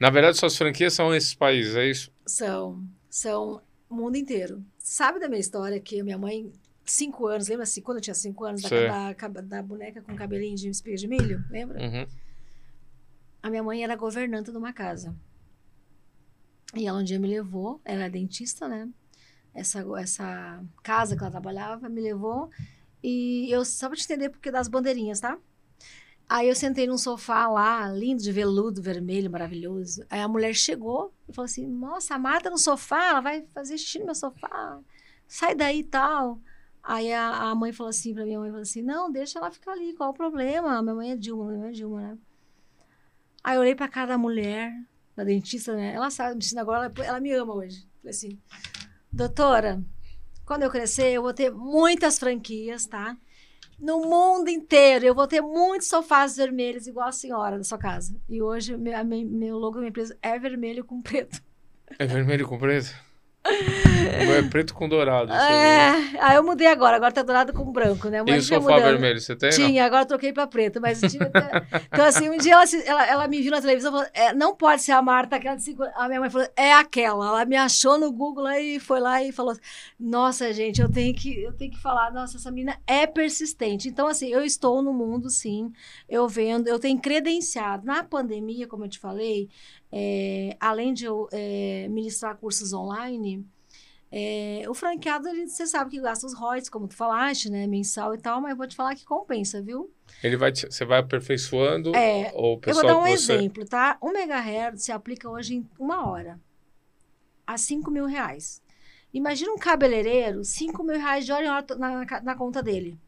Na 0.01 0.11
verdade, 0.11 0.37
suas 0.37 0.57
franquias 0.57 0.93
são 0.93 1.15
esses 1.15 1.35
países, 1.35 1.75
é 1.77 1.89
isso? 1.89 2.13
São, 2.27 2.83
são 3.09 3.63
o 3.89 3.95
mundo 3.95 4.17
inteiro. 4.17 4.63
Sabe 4.79 5.19
da 5.19 5.29
minha 5.29 5.41
história 5.41 5.81
que 5.81 6.01
a 6.01 6.05
minha 6.05 6.19
mãe, 6.19 6.53
cinco 6.85 7.27
anos, 7.27 7.49
lembra 7.49 7.63
assim, 7.65 7.81
quando 7.81 7.99
eu 7.99 8.03
tinha 8.03 8.15
cinco 8.15 8.45
anos, 8.45 8.63
da, 8.63 9.13
da, 9.13 9.41
da 9.43 9.63
boneca 9.63 10.03
com 10.03 10.15
cabelinho 10.15 10.57
de 10.57 10.69
espiga 10.69 10.97
de 10.97 11.09
milho? 11.09 11.43
Lembra? 11.51 11.81
Uhum. 11.81 12.07
A 13.45 13.51
minha 13.51 13.63
mãe 13.63 13.85
era 13.85 13.95
governanta 13.95 14.51
de 14.51 14.57
uma 14.57 14.73
casa. 14.73 15.15
E 16.75 16.87
ela 16.87 16.99
um 16.99 17.05
dia 17.05 17.21
me 17.21 17.29
levou, 17.29 17.79
ela 17.85 18.05
é 18.05 18.09
dentista, 18.09 18.67
né? 18.67 18.89
Essa, 19.53 19.85
essa 19.99 20.65
casa 20.83 21.15
que 21.15 21.23
ela 21.23 21.31
trabalhava 21.31 21.91
me 21.91 22.01
levou. 22.01 22.49
E 23.03 23.47
eu, 23.51 23.63
só 23.63 23.89
pra 23.89 23.99
te 23.99 24.05
entender 24.05 24.31
porque 24.31 24.51
das 24.51 24.67
bandeirinhas, 24.67 25.21
tá? 25.21 25.39
Aí 26.27 26.49
eu 26.49 26.55
sentei 26.55 26.87
num 26.87 26.97
sofá 26.97 27.47
lá, 27.47 27.87
lindo, 27.91 28.23
de 28.23 28.33
veludo, 28.33 28.81
vermelho, 28.81 29.31
maravilhoso. 29.31 30.07
Aí 30.09 30.23
a 30.23 30.27
mulher 30.27 30.55
chegou 30.55 31.13
e 31.29 31.35
falou 31.35 31.45
assim: 31.45 31.67
Nossa, 31.67 32.15
a 32.15 32.19
Marta 32.19 32.49
no 32.49 32.57
sofá, 32.57 33.11
ela 33.11 33.21
vai 33.21 33.47
fazer 33.53 33.77
xixi 33.77 33.99
no 33.99 34.07
meu 34.07 34.15
sofá. 34.15 34.81
Sai 35.29 35.55
daí 35.55 35.81
e 35.81 35.85
tal. 35.85 36.41
Aí 36.83 37.13
a, 37.13 37.51
a 37.51 37.55
mãe 37.55 37.75
falou 37.75 37.91
assim 37.91 38.15
pra 38.15 38.25
minha 38.25 38.41
mãe: 38.41 38.49
falou 38.49 38.63
assim, 38.63 38.81
Não, 38.81 39.13
deixa 39.13 39.39
ela 39.39 39.51
ficar 39.51 39.73
ali, 39.73 39.93
qual 39.93 40.13
o 40.13 40.15
problema? 40.15 40.81
Minha 40.81 40.95
mãe 40.95 41.11
é 41.11 41.17
Dilma, 41.17 41.45
minha 41.49 41.59
mãe 41.59 41.69
é 41.69 41.73
Dilma, 41.73 42.01
né? 42.01 42.19
Aí 43.45 43.57
eu 43.57 43.61
olhei 43.61 43.75
pra 43.75 43.87
cara 43.87 44.09
da 44.09 44.19
mulher, 44.19 44.73
da 45.15 45.23
dentista, 45.23 45.77
né? 45.77 45.93
Ela 45.93 46.11
sabe, 46.11 46.33
me 46.33 46.39
ensina 46.39 46.63
agora, 46.63 46.87
ela, 46.87 47.07
ela 47.07 47.21
me 47.21 47.31
ama 47.33 47.55
hoje. 47.55 47.87
Falei 48.01 48.11
assim: 48.11 48.39
Doutora, 49.13 49.85
quando 50.47 50.63
eu 50.63 50.71
crescer, 50.71 51.13
eu 51.13 51.21
vou 51.23 51.35
ter 51.35 51.53
muitas 51.53 52.19
franquias, 52.19 52.87
tá? 52.87 53.15
No 53.79 54.01
mundo 54.01 54.49
inteiro, 54.49 55.05
eu 55.05 55.15
vou 55.15 55.27
ter 55.27 55.43
muitos 55.43 55.89
sofás 55.89 56.37
vermelhos, 56.37 56.87
igual 56.87 57.09
a 57.09 57.13
senhora 57.13 57.59
da 57.59 57.65
sua 57.65 57.77
casa. 57.77 58.17
E 58.29 58.41
hoje, 58.41 58.77
meu, 58.77 59.05
meu 59.05 59.59
logo 59.59 59.75
da 59.75 59.81
minha 59.81 59.91
empresa 59.91 60.17
é 60.23 60.39
vermelho 60.39 60.85
com 60.85 61.03
preto. 61.03 61.43
É 61.99 62.07
vermelho 62.07 62.49
com 62.49 62.59
preto? 62.59 62.95
Meu 64.27 64.37
é 64.37 64.43
preto 64.43 64.75
com 64.75 64.89
dourado. 64.89 65.31
É, 65.33 66.19
aí 66.21 66.37
eu 66.37 66.43
mudei 66.43 66.67
agora, 66.67 66.97
agora 66.97 67.13
tá 67.13 67.23
dourado 67.23 67.53
com 67.53 67.71
branco, 67.71 68.09
né? 68.09 68.19
E 68.19 68.21
o 68.23 68.25
Mas 68.27 68.47
sofá 68.47 68.79
vermelho, 68.79 69.21
você 69.21 69.37
tem? 69.37 69.51
não? 69.51 69.57
Tinha, 69.57 69.85
agora 69.85 70.03
eu 70.03 70.07
troquei 70.07 70.33
pra 70.33 70.47
preto, 70.47 70.81
mas 70.81 71.01
tinha 71.01 71.25
até- 71.25 71.51
Então, 71.93 72.05
assim, 72.07 72.31
um 72.31 72.39
dia 72.39 72.55
ela, 72.55 72.65
ela, 72.87 73.07
ela 73.07 73.29
me 73.29 73.41
viu 73.43 73.51
na 73.51 73.61
televisão 73.61 73.91
e 73.91 73.93
falou: 73.95 74.11
"É, 74.15 74.33
não 74.33 74.57
pode 74.57 74.83
ser 74.83 74.93
a 74.93 75.03
Marta, 75.03 75.37
aquela 75.37 75.57
de 75.57 75.63
cinco 75.63 75.83
A 75.95 76.09
minha 76.09 76.21
mãe 76.21 76.31
falou: 76.31 76.49
é 76.57 76.73
aquela. 76.73 77.27
Ela 77.29 77.45
me 77.45 77.57
achou 77.57 77.99
no 77.99 78.11
Google 78.11 78.49
e 78.53 78.81
foi 78.81 79.01
lá 79.01 79.23
e 79.23 79.31
falou: 79.33 79.55
Nossa, 80.01 80.53
gente, 80.53 80.81
eu 80.81 80.91
tenho 80.91 81.15
que, 81.15 81.43
eu 81.43 81.53
tenho 81.53 81.71
que 81.71 81.81
falar, 81.81 82.13
nossa, 82.13 82.37
essa 82.39 82.51
menina 82.51 82.79
é 82.87 83.07
persistente. 83.07 83.89
Então, 83.89 84.07
assim, 84.07 84.29
eu 84.29 84.43
estou 84.43 84.83
no 84.83 84.93
mundo, 84.93 85.29
sim. 85.29 85.71
Eu 86.09 86.27
vendo, 86.29 86.69
eu 86.69 86.79
tenho 86.79 86.99
credenciado. 87.01 87.85
Na 87.87 88.03
pandemia, 88.03 88.67
como 88.67 88.85
eu 88.85 88.89
te 88.89 88.99
falei, 88.99 89.49
é, 89.97 90.57
além 90.61 90.93
de 90.93 91.05
eu 91.05 91.29
é, 91.33 91.87
ministrar 91.89 92.37
cursos 92.37 92.73
online. 92.73 93.47
é, 94.13 94.65
o 94.69 94.75
franqueado, 94.75 95.29
ele, 95.29 95.47
você 95.49 95.67
sabe 95.67 95.91
que 95.93 96.01
gasta 96.01 96.27
os 96.27 96.35
royalties, 96.35 96.69
como 96.71 96.89
tu 96.89 96.97
falaste, 96.97 97.51
né? 97.51 97.67
Mensal 97.67 98.15
e 98.15 98.19
tal, 98.19 98.41
mas 98.41 98.53
eu 98.53 98.57
vou 98.57 98.67
te 98.69 98.77
falar 98.77 98.95
que 98.97 99.05
compensa, 99.05 99.63
viu? 99.63 99.91
Ele 100.23 100.37
vai, 100.37 100.53
te- 100.53 100.67
você 100.67 100.85
vai 100.85 101.01
aperfeiçoando 101.01 101.95
É, 101.95 102.31
ou 102.35 102.53
o 102.53 102.55
Eu 102.55 102.59
pessoal 102.61 102.85
vou 102.87 102.95
dar 102.95 102.99
um 103.11 103.17
você... 103.17 103.35
exemplo, 103.35 103.65
tá? 103.67 103.99
Um 104.03 104.13
megahertz 104.13 104.85
se 104.85 104.93
aplica 104.93 105.29
hoje 105.31 105.57
em 105.57 105.69
uma 105.79 106.09
hora 106.09 106.41
a 107.47 107.57
5 107.59 107.91
mil 107.91 108.07
reais. 108.07 108.63
Imagina 109.13 109.53
um 109.53 109.59
cabeleireiro, 109.59 110.45
5 110.45 110.83
mil 110.83 110.99
reais 110.99 111.25
de 111.25 111.33
hora 111.33 111.45
em 111.45 111.49
hora 111.49 111.67
na, 111.79 112.05
na, 112.05 112.21
na 112.23 112.35
conta 112.37 112.63
dele. 112.63 112.99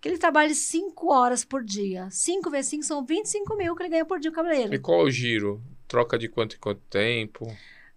Que 0.00 0.08
ele 0.08 0.18
trabalhe 0.18 0.54
5 0.54 1.12
horas 1.12 1.44
por 1.44 1.64
dia. 1.64 2.08
5 2.10 2.50
vezes 2.50 2.70
5 2.70 2.84
são 2.84 3.04
25 3.04 3.56
mil 3.56 3.74
que 3.74 3.82
ele 3.82 3.90
ganha 3.90 4.04
por 4.04 4.18
dia 4.20 4.30
o 4.30 4.32
E 4.32 4.36
cabeleireiro. 4.36 4.80
qual 4.80 5.00
é 5.00 5.04
o 5.04 5.10
giro? 5.10 5.62
Troca 5.88 6.18
de 6.18 6.28
quanto 6.28 6.56
em 6.56 6.58
quanto 6.58 6.80
tempo? 6.90 7.46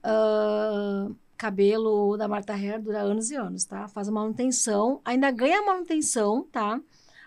Ah, 0.03 1.07
cabelo 1.37 2.17
da 2.17 2.27
Marta 2.27 2.53
Hair 2.53 2.81
dura 2.81 2.99
anos 3.01 3.31
e 3.31 3.35
anos, 3.35 3.65
tá? 3.65 3.87
Faz 3.87 4.07
a 4.07 4.11
manutenção, 4.11 5.01
ainda 5.03 5.31
ganha 5.31 5.61
manutenção, 5.63 6.43
tá? 6.51 6.81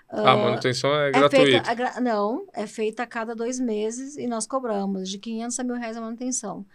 a 0.08 0.36
manutenção 0.36 0.94
é, 0.94 1.08
É 1.08 1.12
gratuita. 1.12 1.44
feita, 1.44 1.70
a 1.70 1.74
gra- 1.74 2.00
não, 2.00 2.46
é 2.52 2.66
feita 2.66 3.02
a 3.02 3.06
cada 3.06 3.34
dois 3.34 3.58
meses 3.58 4.16
e 4.16 4.26
nós 4.26 4.46
cobramos 4.46 5.08
de 5.08 5.18
500 5.18 5.58
a 5.58 5.64
mil 5.64 5.76
reais 5.76 5.96
a 5.96 6.00
manutenção. 6.00 6.66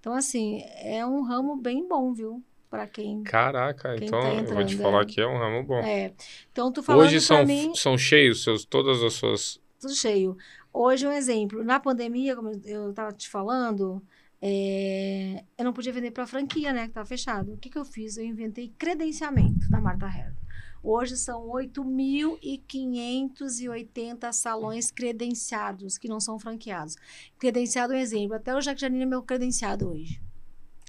Então, 0.00 0.14
assim, 0.14 0.62
é 0.76 1.04
um 1.04 1.22
ramo 1.22 1.56
bem 1.56 1.86
bom, 1.86 2.12
viu? 2.12 2.42
Para 2.70 2.86
quem. 2.86 3.22
Caraca, 3.22 3.94
Quem 3.96 4.08
então 4.08 4.20
tá 4.20 4.28
eu 4.28 4.34
vou 4.54 4.64
te 4.64 4.74
entrando, 4.74 4.82
falar 4.82 5.02
é. 5.02 5.04
que 5.06 5.20
é 5.20 5.26
um 5.26 5.38
ramo 5.38 5.62
bom. 5.64 5.80
É. 5.80 6.12
Então, 6.52 6.72
tu 6.72 6.82
falando 6.82 7.06
Hoje 7.06 7.20
são, 7.20 7.44
mim, 7.44 7.74
são 7.74 7.98
cheios 7.98 8.42
seus, 8.42 8.64
todas 8.64 9.02
as 9.02 9.12
suas. 9.14 9.60
tudo 9.80 9.94
cheio. 9.94 10.36
Hoje, 10.78 11.06
um 11.06 11.12
exemplo, 11.12 11.64
na 11.64 11.80
pandemia, 11.80 12.36
como 12.36 12.50
eu 12.66 12.90
estava 12.90 13.10
te 13.10 13.30
falando, 13.30 14.02
é, 14.42 15.42
eu 15.56 15.64
não 15.64 15.72
podia 15.72 15.90
vender 15.90 16.10
para 16.10 16.26
franquia, 16.26 16.70
né? 16.70 16.82
Que 16.82 16.88
estava 16.88 17.06
fechado. 17.06 17.54
O 17.54 17.56
que, 17.56 17.70
que 17.70 17.78
eu 17.78 17.84
fiz? 17.86 18.18
Eu 18.18 18.26
inventei 18.26 18.70
credenciamento 18.76 19.70
da 19.70 19.80
Marta 19.80 20.04
Herr. 20.04 20.34
Hoje 20.82 21.16
são 21.16 21.48
8.580 21.48 24.30
salões 24.32 24.90
credenciados, 24.90 25.96
que 25.96 26.08
não 26.08 26.20
são 26.20 26.38
franqueados. 26.38 26.96
Credenciado 27.38 27.94
é 27.94 27.96
um 27.96 28.00
exemplo. 28.00 28.36
Até 28.36 28.54
o 28.54 28.60
Jack 28.60 28.78
Janine 28.78 29.04
é 29.04 29.06
meu 29.06 29.22
credenciado 29.22 29.88
hoje. 29.88 30.20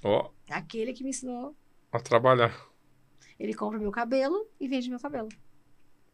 Ó, 0.04 0.28
Aquele 0.50 0.92
que 0.92 1.02
me 1.02 1.08
ensinou. 1.08 1.56
a 1.90 1.98
trabalhar. 1.98 2.54
Ele 3.40 3.54
compra 3.54 3.78
meu 3.78 3.90
cabelo 3.90 4.46
e 4.60 4.68
vende 4.68 4.90
meu 4.90 5.00
cabelo. 5.00 5.30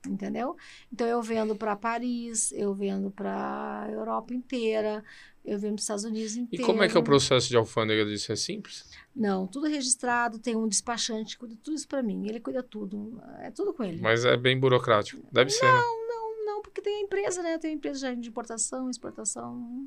Entendeu? 0.06 0.56
Então 0.92 1.06
eu 1.06 1.22
vendo 1.22 1.56
para 1.56 1.74
Paris, 1.76 2.52
eu 2.52 2.74
vendo 2.74 3.10
para 3.10 3.88
Europa 3.90 4.34
inteira, 4.34 5.02
eu 5.44 5.58
vendo 5.58 5.70
para 5.72 5.76
os 5.76 5.82
Estados 5.82 6.04
Unidos 6.04 6.36
E 6.36 6.40
inteiro. 6.40 6.64
como 6.66 6.82
é 6.82 6.88
que 6.88 6.96
é 6.96 7.00
o 7.00 7.02
processo 7.02 7.48
de 7.48 7.56
alfândega 7.56 8.04
disso? 8.04 8.30
É 8.32 8.36
simples? 8.36 8.88
Não, 9.14 9.46
tudo 9.46 9.66
registrado, 9.66 10.38
tem 10.38 10.54
um 10.56 10.68
despachante 10.68 11.34
que 11.34 11.40
cuida 11.40 11.56
tudo 11.62 11.74
isso 11.74 11.88
para 11.88 12.02
mim. 12.02 12.28
Ele 12.28 12.40
cuida 12.40 12.62
tudo, 12.62 13.20
é 13.38 13.50
tudo 13.50 13.72
com 13.72 13.82
ele. 13.84 14.00
Mas 14.00 14.24
é 14.24 14.36
bem 14.36 14.58
burocrático. 14.58 15.22
Deve 15.32 15.50
ser, 15.50 15.64
né? 15.64 15.80
Não, 16.46 16.60
porque 16.62 16.80
tem 16.82 16.96
a 16.96 17.00
empresa, 17.00 17.42
né? 17.42 17.58
Tem 17.58 17.70
a 17.70 17.74
empresa 17.74 18.00
já 18.00 18.14
de 18.14 18.28
importação, 18.28 18.90
exportação, 18.90 19.86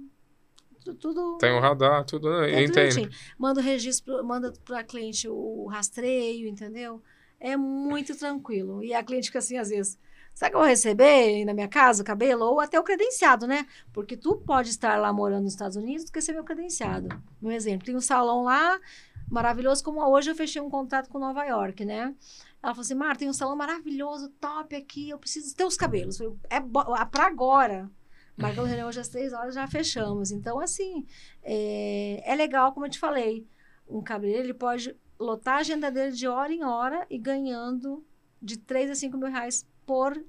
tu- 0.84 0.96
tudo. 0.96 1.38
Tem 1.38 1.54
um 1.54 1.60
radar, 1.60 2.04
tudo. 2.06 2.30
né? 2.30 2.52
é 2.52 2.66
direitinho. 2.66 3.10
Manda 3.38 3.60
o 3.60 3.64
registro, 3.64 4.24
manda 4.26 4.52
para 4.66 4.84
cliente 4.84 5.28
o 5.30 5.66
rastreio, 5.68 6.48
entendeu? 6.48 7.02
É 7.40 7.56
muito 7.56 8.16
tranquilo. 8.16 8.84
E 8.84 8.94
a 8.94 9.04
cliente 9.04 9.28
fica 9.28 9.40
assim, 9.40 9.58
às 9.58 9.70
vezes, 9.70 9.98
será 10.38 10.52
que 10.52 10.56
eu 10.56 10.60
vou 10.60 10.70
receber 10.70 11.44
na 11.46 11.54
minha 11.54 11.68
casa 11.68 12.04
o 12.04 12.06
cabelo? 12.06 12.46
Ou 12.46 12.60
até 12.60 12.80
o 12.80 12.84
credenciado, 12.84 13.48
né? 13.48 13.66
Porque 13.92 14.16
tu 14.16 14.36
pode 14.36 14.70
estar 14.70 14.96
lá 15.00 15.12
morando 15.12 15.46
nos 15.46 15.54
Estados 15.54 15.76
Unidos, 15.76 16.12
quer 16.12 16.22
ser 16.22 16.34
meu 16.34 16.44
credenciado. 16.44 17.10
Um 17.42 17.50
exemplo, 17.50 17.88
tem 17.88 17.96
um 17.96 18.02
salão 18.02 18.44
lá, 18.44 18.80
maravilhoso, 19.28 19.84
como 19.84 20.00
hoje 20.00 20.30
eu 20.30 20.36
fechei 20.36 20.62
um 20.62 20.70
contrato 20.70 21.10
com 21.10 21.18
Nova 21.18 21.44
York, 21.44 21.84
né? 21.84 22.14
Ela 22.62 22.72
falou 22.72 22.82
assim, 22.82 22.94
Marta, 22.94 23.20
tem 23.20 23.28
um 23.28 23.34
salão 23.34 23.56
maravilhoso, 23.56 24.30
top 24.40 24.76
aqui, 24.76 25.10
eu 25.10 25.18
preciso 25.18 25.56
ter 25.56 25.66
os 25.66 25.76
cabelos. 25.76 26.20
Eu, 26.20 26.38
é 26.52 26.58
ah, 26.58 27.06
pra 27.08 27.26
agora. 27.26 27.90
Marcamos 28.38 28.70
reunião 28.70 28.90
hoje 28.90 29.00
às 29.00 29.08
três 29.08 29.34
horas, 29.34 29.56
já 29.56 29.66
fechamos. 29.66 30.30
Então, 30.30 30.60
assim, 30.60 31.04
é, 31.42 32.22
é 32.24 32.36
legal, 32.36 32.74
como 32.74 32.86
eu 32.86 32.92
te 32.92 33.00
falei. 33.00 33.48
Um 33.90 34.04
cabeleireiro, 34.04 34.50
ele 34.50 34.54
pode 34.54 34.96
lotar 35.20 35.56
a 35.56 35.60
agenda 35.62 35.90
dele 35.90 36.12
de 36.12 36.28
hora 36.28 36.54
em 36.54 36.64
hora 36.64 37.08
e 37.10 37.18
ganhando 37.18 38.06
de 38.40 38.56
3 38.56 38.92
a 38.92 38.96
5 38.96 39.18
mil 39.18 39.32
reais 39.32 39.66
por, 39.88 40.22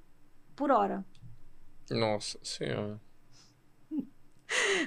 por 0.57 0.71
hora. 0.71 1.05
Nossa 1.91 2.39
senhora. 2.43 2.99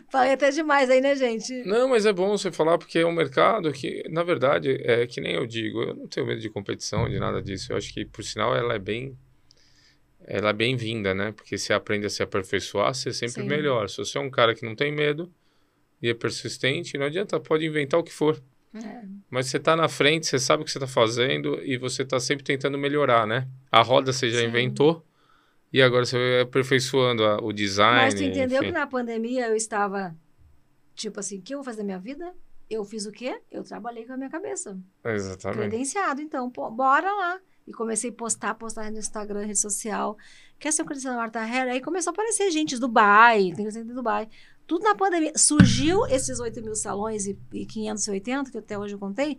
Falei 0.09 0.31
até 0.31 0.49
demais 0.49 0.89
aí, 0.89 1.01
né, 1.01 1.15
gente? 1.15 1.53
Não, 1.65 1.89
mas 1.89 2.05
é 2.07 2.13
bom 2.13 2.29
você 2.29 2.51
falar 2.51 2.79
porque 2.79 2.97
é 2.97 3.05
um 3.05 3.11
mercado 3.11 3.71
que, 3.71 4.03
na 4.09 4.23
verdade, 4.23 4.81
é 4.81 5.05
que 5.05 5.21
nem 5.21 5.35
eu 5.35 5.45
digo, 5.45 5.83
eu 5.83 5.93
não 5.93 6.07
tenho 6.07 6.25
medo 6.25 6.41
de 6.41 6.49
competição, 6.49 7.07
de 7.07 7.19
nada 7.19 7.41
disso. 7.41 7.71
Eu 7.71 7.77
acho 7.77 7.93
que, 7.93 8.05
por 8.05 8.23
sinal, 8.23 8.55
ela 8.55 8.73
é 8.73 8.79
bem. 8.79 9.15
Ela 10.23 10.49
é 10.49 10.53
bem-vinda, 10.53 11.13
né? 11.13 11.31
Porque 11.31 11.57
você 11.57 11.73
aprende 11.73 12.05
a 12.05 12.09
se 12.09 12.23
aperfeiçoar, 12.23 12.93
você 12.95 13.09
é 13.09 13.13
sempre 13.13 13.41
Sim. 13.41 13.47
melhor. 13.47 13.89
Se 13.89 13.97
você 13.97 14.17
é 14.17 14.21
um 14.21 14.31
cara 14.31 14.55
que 14.55 14.65
não 14.65 14.75
tem 14.75 14.91
medo 14.91 15.31
e 16.01 16.09
é 16.09 16.13
persistente, 16.13 16.97
não 16.97 17.05
adianta, 17.05 17.39
pode 17.39 17.65
inventar 17.65 17.99
o 17.99 18.03
que 18.03 18.13
for. 18.13 18.41
É, 18.73 19.03
Mas 19.29 19.47
você 19.47 19.59
tá 19.59 19.75
na 19.75 19.89
frente, 19.89 20.27
você 20.27 20.39
sabe 20.39 20.63
o 20.63 20.65
que 20.65 20.71
você 20.71 20.79
tá 20.79 20.87
fazendo 20.87 21.61
e 21.63 21.77
você 21.77 22.05
tá 22.05 22.19
sempre 22.19 22.43
tentando 22.43 22.77
melhorar, 22.77 23.27
né? 23.27 23.47
A 23.71 23.81
roda 23.81 24.13
você 24.13 24.29
já 24.29 24.39
Sim. 24.39 24.45
inventou 24.47 25.05
e 25.73 25.81
agora 25.81 26.05
você 26.05 26.17
vai 26.17 26.41
aperfeiçoando 26.41 27.23
a- 27.25 27.37
o 27.41 27.51
design. 27.51 28.01
Mas 28.05 28.13
tu 28.13 28.23
entendeu 28.23 28.59
enfim. 28.61 28.67
que 28.67 28.71
na 28.71 28.87
pandemia 28.87 29.47
eu 29.47 29.55
estava, 29.55 30.15
tipo 30.95 31.19
assim, 31.19 31.39
o 31.39 31.41
que 31.41 31.53
eu 31.53 31.57
vou 31.57 31.65
fazer 31.65 31.79
da 31.79 31.83
minha 31.83 31.99
vida? 31.99 32.33
Eu 32.69 32.85
fiz 32.85 33.05
o 33.05 33.11
quê? 33.11 33.41
Eu 33.51 33.63
trabalhei 33.63 34.05
com 34.05 34.13
a 34.13 34.17
minha 34.17 34.29
cabeça. 34.29 34.79
Exatamente. 35.03 35.57
Credenciado, 35.59 36.21
então, 36.21 36.49
pô, 36.49 36.69
bora 36.71 37.11
lá. 37.11 37.39
E 37.67 37.73
comecei 37.73 38.09
a 38.09 38.13
postar, 38.13 38.55
postar 38.55 38.89
no 38.89 38.97
Instagram, 38.97 39.41
rede 39.45 39.59
social. 39.59 40.17
Quer 40.57 40.71
ser 40.71 40.81
um 40.81 40.85
credenciado 40.85 41.17
Marta 41.17 41.39
Hair? 41.41 41.69
Aí 41.69 41.81
começou 41.81 42.11
a 42.11 42.13
aparecer 42.13 42.49
gente 42.49 42.71
de 42.75 42.79
Dubai, 42.79 43.39
tem 43.43 43.53
credenciado 43.55 43.87
de 43.89 43.93
Dubai. 43.93 44.27
Tudo 44.71 44.83
na 44.83 44.95
pandemia. 44.95 45.33
Surgiu 45.35 46.05
esses 46.05 46.39
8 46.39 46.61
mil 46.61 46.75
salões 46.75 47.25
e, 47.27 47.37
e 47.51 47.65
580, 47.65 48.49
que 48.51 48.57
até 48.57 48.79
hoje 48.79 48.95
eu 48.95 48.99
contei, 48.99 49.37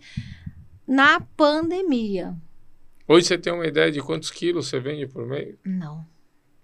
na 0.86 1.20
pandemia. 1.20 2.36
Hoje 3.08 3.28
você 3.28 3.38
tem 3.38 3.50
uma 3.50 3.66
ideia 3.66 3.90
de 3.90 4.02
quantos 4.02 4.30
quilos 4.30 4.68
você 4.68 4.78
vende 4.78 5.06
por 5.06 5.26
mês? 5.26 5.56
Não. 5.64 6.06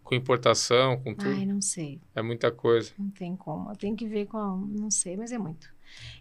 Com 0.03 0.14
importação, 0.14 0.99
com 0.99 1.14
tudo? 1.14 1.31
Ai, 1.31 1.47
não 1.47 1.62
sei. 1.62 1.99
É 2.14 2.21
muita 2.21 2.51
coisa. 2.53 2.93
Não 2.99 3.09
tem 3.09 3.35
como. 3.35 3.75
Tenho 3.75 3.97
que 3.97 4.07
ver 4.07 4.27
com. 4.27 4.37
a- 4.37 4.57
Não 4.59 4.91
sei, 4.91 5.16
mas 5.16 5.33
é 5.33 5.39
muito. 5.39 5.66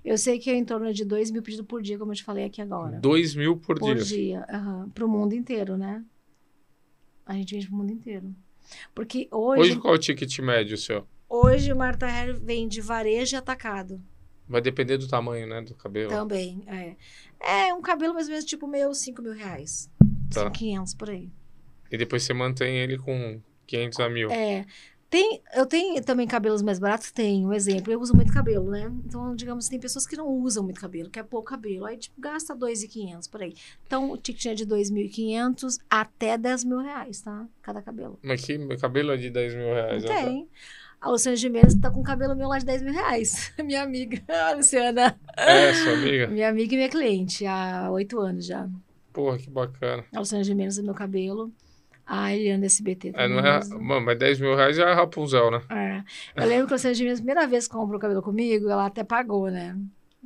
Eu 0.06 0.18
sei 0.18 0.40
que 0.40 0.50
é 0.50 0.56
em 0.56 0.64
torno 0.64 0.94
de 0.94 1.04
2 1.04 1.30
mil 1.32 1.44
pedidos 1.44 1.66
por 1.68 1.82
dia, 1.82 1.98
como 1.98 2.14
eu 2.14 2.16
te 2.16 2.24
falei 2.24 2.46
aqui 2.46 2.62
agora. 2.62 2.98
2 3.02 3.36
mil 3.36 3.58
por, 3.58 3.78
por 3.78 3.94
dia. 3.94 4.06
dia. 4.06 4.48
Para 4.94 5.06
o 5.06 5.10
mundo 5.10 5.34
inteiro, 5.34 5.76
né? 5.76 6.02
A 7.26 7.34
gente 7.34 7.54
vende 7.56 7.68
para 7.68 7.76
o 7.76 7.78
mundo 7.78 7.92
inteiro. 7.92 8.34
Porque 8.96 9.28
hoje, 9.32 9.60
Hoje 9.64 9.72
hoje, 9.74 9.82
qual 9.82 9.94
é 9.96 9.98
o 9.98 10.00
ticket 10.00 10.40
médio 10.40 10.78
seu? 10.78 11.06
O 11.30 11.76
Marta 11.76 12.06
Hair 12.06 12.40
vende 12.40 12.82
varejo 12.82 13.36
e 13.36 13.38
atacado 13.38 14.02
Vai 14.48 14.62
depender 14.62 14.98
do 14.98 15.08
tamanho, 15.08 15.46
né? 15.46 15.62
Do 15.62 15.76
cabelo. 15.76 16.10
também. 16.10 16.64
É. 16.68 17.68
é 17.68 17.74
um 17.74 17.82
cabelo 17.82 18.14
mais 18.14 18.28
ou 18.28 18.32
menos 18.32 18.46
tipo 18.46 18.66
meu, 18.66 18.94
5 18.94 19.22
mil 19.22 19.34
reais. 19.34 19.92
Tá. 20.34 20.50
500 20.50 20.94
por 20.94 21.10
aí. 21.10 21.30
E 21.92 21.98
depois 21.98 22.24
você 22.24 22.34
mantém 22.34 22.78
ele 22.78 22.98
com 22.98 23.42
500 23.66 24.00
a 24.00 24.10
mil. 24.10 24.32
É. 24.32 24.66
Tem, 25.10 25.42
eu 25.56 25.66
tenho 25.66 26.04
também 26.04 26.28
cabelos 26.28 26.62
mais 26.62 26.80
baratos? 26.80 27.12
Tenho. 27.12 27.48
Um 27.48 27.54
exemplo, 27.54 27.92
eu 27.94 28.00
uso 28.00 28.14
muito 28.14 28.32
cabelo, 28.34 28.70
né? 28.70 28.92
Então, 29.06 29.34
digamos, 29.36 29.70
tem 29.70 29.80
pessoas 29.80 30.06
que 30.06 30.18
não 30.18 30.28
usam 30.28 30.64
muito 30.64 30.82
cabelo, 30.82 31.10
quer 31.10 31.24
pouco 31.24 31.48
cabelo. 31.48 31.86
Aí, 31.86 31.98
tipo, 31.98 32.20
gasta 32.20 32.54
2.500 32.54 33.30
por 33.30 33.42
aí. 33.42 33.54
Então, 33.86 34.12
o 34.12 34.18
ticket 34.18 34.48
é 34.48 34.54
de 34.54 34.66
2.500 34.66 35.78
até 35.90 36.38
10 36.38 36.66
mil 36.66 36.80
reais, 36.80 37.22
tá? 37.22 37.48
Cada 37.62 37.82
cabelo. 37.82 38.20
Mas 38.22 38.44
que 38.44 38.58
cabelo 38.78 39.12
é 39.14 39.18
de 39.18 39.30
10 39.30 39.56
mil 39.56 39.74
reais. 39.74 40.04
Não 40.04 40.12
ó. 40.12 40.46
A 41.00 41.10
Luciana 41.10 41.36
Gimenez 41.38 41.76
tá 41.76 41.92
com 41.92 42.02
cabelo 42.04 42.36
meu 42.36 42.48
lá 42.48 42.58
de 42.58 42.66
10 42.66 42.82
mil 42.82 42.94
reais. 42.94 43.54
minha 43.64 43.84
amiga, 43.84 44.22
a 44.28 44.54
Luciana. 44.56 45.18
É, 45.38 45.74
sua 45.74 45.94
amiga? 45.94 46.28
Minha 46.28 46.50
amiga 46.50 46.74
e 46.74 46.78
minha 46.78 46.90
cliente, 46.90 47.46
há 47.46 47.90
oito 47.92 48.20
anos 48.20 48.46
já. 48.46 48.68
Porra, 49.14 49.38
que 49.38 49.50
bacana. 49.50 50.04
A 50.16 50.20
Luciana 50.20 50.44
Gimenez 50.44 50.78
é 50.78 50.82
meu 50.82 50.94
cabelo. 50.94 51.52
A 52.06 52.34
Eliana 52.34 52.62
da 52.62 52.66
SBT 52.68 53.10
É, 53.10 53.12
também. 53.12 53.30
não 53.30 53.46
é, 53.46 53.60
mano, 53.80 54.06
mas 54.06 54.18
10 54.18 54.40
mil 54.40 54.56
reais 54.56 54.80
é 54.80 54.94
Rapunzel, 54.94 55.52
né? 55.52 55.62
É. 55.70 56.42
Eu 56.42 56.48
lembro 56.48 56.68
que 56.68 56.74
a 56.74 56.76
Luciana 56.76 56.94
Gimenez, 56.94 57.20
a 57.20 57.22
primeira 57.22 57.46
vez 57.48 57.68
que 57.68 57.74
comprou 57.74 58.00
cabelo 58.00 58.22
comigo, 58.22 58.70
ela 58.70 58.86
até 58.86 59.04
pagou, 59.04 59.50
né? 59.52 59.78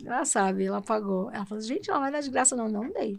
Ela 0.05 0.24
sabe, 0.26 0.65
ela 0.65 0.82
pagou. 0.82 1.30
Ela 1.32 1.45
falou, 1.45 1.61
gente, 1.63 1.89
ela 1.89 1.99
vai 1.99 2.11
dar 2.11 2.22
de 2.22 2.30
graça, 2.30 2.55
não. 2.55 2.69
Não 2.69 2.91
dei. 2.93 3.17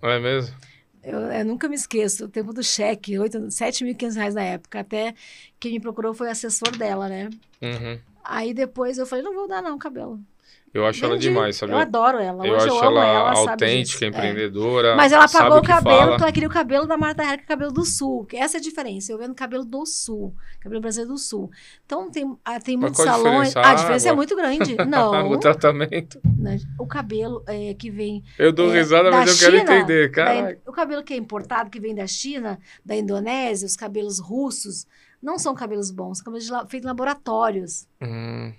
Não 0.00 0.10
é 0.10 0.20
mesmo? 0.20 0.54
Eu, 1.02 1.18
eu 1.20 1.44
nunca 1.44 1.68
me 1.68 1.74
esqueço, 1.74 2.24
o 2.24 2.28
tempo 2.28 2.52
do 2.52 2.62
cheque, 2.62 3.18
oito- 3.18 3.50
7.500 3.50 4.16
reais 4.16 4.34
na 4.34 4.42
época. 4.42 4.80
Até 4.80 5.14
quem 5.58 5.72
me 5.72 5.80
procurou 5.80 6.12
foi 6.14 6.28
o 6.28 6.30
assessor 6.30 6.76
dela, 6.76 7.08
né? 7.08 7.30
Uhum. 7.62 7.98
Aí 8.24 8.52
depois 8.52 8.98
eu 8.98 9.06
falei, 9.06 9.24
não 9.24 9.34
vou 9.34 9.48
dar 9.48 9.62
não, 9.62 9.78
cabelo. 9.78 10.20
Eu 10.74 10.86
acho 10.86 11.04
ela 11.04 11.14
Vendi. 11.14 11.28
demais, 11.28 11.56
sabe? 11.56 11.72
Eu 11.72 11.78
adoro 11.78 12.18
ela. 12.18 12.46
Eu 12.46 12.56
acho 12.56 12.68
eu 12.68 12.84
ela, 12.84 13.04
ela, 13.06 13.32
autêntica. 13.38 14.04
É. 14.04 14.08
empreendedora. 14.08 14.94
Mas 14.96 15.12
ela 15.12 15.26
sabe 15.26 15.44
pagou 15.44 15.58
o 15.58 15.62
cabelo, 15.62 15.96
fala. 15.96 16.08
porque 16.10 16.22
ela 16.24 16.32
queria 16.32 16.48
o 16.48 16.52
cabelo 16.52 16.86
da 16.86 16.96
Marta 16.96 17.22
que 17.24 17.30
é 17.30 17.44
o 17.44 17.46
cabelo 17.46 17.72
do 17.72 17.84
Sul. 17.84 18.26
Essa 18.32 18.58
é 18.58 18.60
a 18.60 18.62
diferença. 18.62 19.10
Eu 19.10 19.18
vendo 19.18 19.34
cabelo 19.34 19.64
do 19.64 19.86
Sul. 19.86 20.34
Cabelo 20.60 20.80
brasileiro 20.80 21.12
do 21.14 21.18
Sul. 21.18 21.50
Então, 21.86 22.10
tem, 22.10 22.36
ah, 22.44 22.60
tem 22.60 22.76
Mas 22.76 22.82
muitos 22.90 23.04
qual 23.04 23.08
a 23.08 23.12
salões. 23.12 23.48
diferença? 23.48 23.60
A 23.60 23.70
A 23.70 23.74
diferença 23.74 24.08
é 24.08 24.12
muito 24.12 24.36
grande. 24.36 24.76
Não. 24.86 25.30
o 25.30 25.38
tratamento. 25.38 26.20
né? 26.36 26.58
O 26.78 26.86
cabelo 26.86 27.42
é, 27.46 27.74
que 27.74 27.90
vem. 27.90 28.22
Eu 28.38 28.52
dou 28.52 28.70
É, 28.74 28.78
risada, 28.78 29.10
da 29.10 29.16
mas 29.18 29.30
eu 29.30 29.38
quero 29.50 29.58
China, 29.58 29.76
entender, 29.78 30.08
da 30.08 30.14
cara. 30.14 30.58
O 30.66 30.72
cabelo 30.72 31.02
que 31.02 31.14
é 31.14 31.16
importado, 31.16 31.70
que 31.70 31.80
vem 31.80 31.94
da 31.94 32.06
China, 32.06 32.58
da 32.84 32.94
Indonésia, 32.94 33.66
os 33.66 33.76
cabelos 33.76 34.18
russos, 34.18 34.86
não 35.22 35.38
são 35.38 35.54
cabelos 35.54 35.90
bons. 35.90 36.18
São 36.18 36.24
cabelos 36.26 36.46
feitos 36.68 36.84
em 36.84 36.88
laboratórios. 36.88 37.86
Hum, 38.00 38.52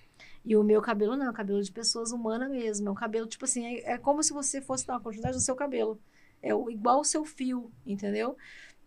E 0.49 0.55
o 0.57 0.63
meu 0.63 0.81
cabelo 0.81 1.15
não, 1.15 1.27
é 1.27 1.29
um 1.29 1.33
cabelo 1.33 1.61
de 1.61 1.71
pessoas 1.71 2.11
humanas 2.11 2.49
mesmo. 2.49 2.87
É 2.89 2.91
um 2.91 2.95
cabelo, 2.95 3.27
tipo 3.27 3.45
assim, 3.45 3.63
é, 3.65 3.93
é 3.93 3.97
como 3.99 4.23
se 4.23 4.33
você 4.33 4.59
fosse 4.59 4.85
dar 4.87 4.93
uma 4.95 4.99
quantidade 4.99 5.35
no 5.35 5.39
seu 5.39 5.55
cabelo. 5.55 5.99
É 6.41 6.55
o- 6.55 6.71
igual 6.71 7.01
o 7.01 7.03
seu 7.03 7.23
fio, 7.23 7.71
entendeu? 7.85 8.35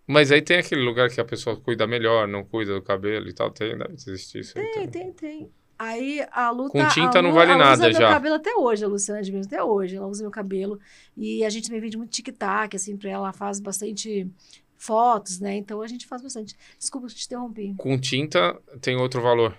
Mas 0.05 0.33
aí 0.33 0.43
tem 0.43 0.59
aquele 0.59 0.83
lugar 0.83 1.09
que 1.09 1.21
a 1.21 1.25
pessoa 1.25 1.55
cuida 1.57 1.87
melhor, 1.87 2.27
não 2.27 2.43
cuida 2.45 2.75
do 2.75 2.83
cabelo 2.83 3.29
e 3.29 3.33
tal. 3.33 3.49
Tem, 3.53 3.79
deve 3.79 3.95
existir 3.95 4.41
isso 4.41 4.59
aí 4.59 4.67
Tem, 4.73 4.89
tem, 4.89 5.13
tem. 5.13 5.51
Aí 5.79 6.27
a 6.33 6.51
Lu 6.51 6.69
Com 6.69 6.87
tinta 6.89 7.21
a 7.21 7.23
não 7.23 7.33
vale 7.33 7.53
a 7.53 7.55
Lu 7.55 7.61
nada 7.61 7.75
usa 7.75 7.83
meu 7.91 7.93
já. 8.01 8.11
cabelo 8.11 8.35
até 8.35 8.55
hoje, 8.57 8.85
a 8.85 8.89
Luciana 8.89 9.23
de 9.23 9.31
mesmo, 9.33 9.47
até 9.47 9.63
hoje. 9.63 9.95
Ela 9.97 10.07
usa 10.09 10.23
meu 10.23 10.31
cabelo. 10.33 10.81
E 11.17 11.45
a 11.45 11.51
gente 11.51 11.67
também 11.69 11.81
vende 11.81 11.97
muito 11.97 12.11
tic-tac, 12.11 12.75
assim, 12.75 12.97
pra 12.97 13.09
ela. 13.11 13.27
Ela 13.27 13.33
faz 13.33 13.61
bastante 13.61 14.29
fotos, 14.77 15.39
né? 15.39 15.55
Então 15.57 15.81
a 15.81 15.87
gente 15.87 16.07
faz 16.07 16.21
bastante. 16.23 16.57
Desculpa 16.79 17.07
te 17.07 17.25
interrompi. 17.25 17.75
Com 17.79 17.97
tinta 17.99 18.61
tem 18.81 18.97
outro 18.97 19.21
valor. 19.23 19.57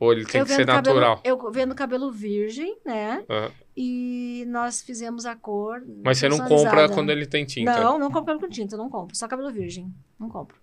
Ou 0.00 0.12
ele 0.12 0.24
tem 0.24 0.40
eu 0.40 0.46
que 0.46 0.52
ser 0.52 0.58
vendo 0.64 0.68
cabelo, 0.68 0.98
natural. 0.98 1.20
eu 1.22 1.50
vendo 1.52 1.74
cabelo 1.74 2.10
virgem, 2.10 2.74
né? 2.86 3.22
Ah, 3.28 3.50
E 3.76 4.44
nós 4.48 4.80
fizemos 4.80 5.26
a 5.26 5.36
cor. 5.36 5.82
Mas 6.02 6.16
você 6.18 6.28
não 6.28 6.38
compra 6.48 6.88
quando 6.88 7.10
ele 7.10 7.26
tem 7.26 7.44
tinta. 7.44 7.78
Não, 7.78 7.98
não 7.98 8.06
compro 8.10 8.24
cabelo 8.32 8.40
com 8.40 8.48
tinta, 8.48 8.76
não 8.78 8.88
compro. 8.88 9.14
Só 9.14 9.28
cabelo 9.28 9.52
virgem. 9.52 9.92
Não 10.18 10.28
compro. 10.30 10.56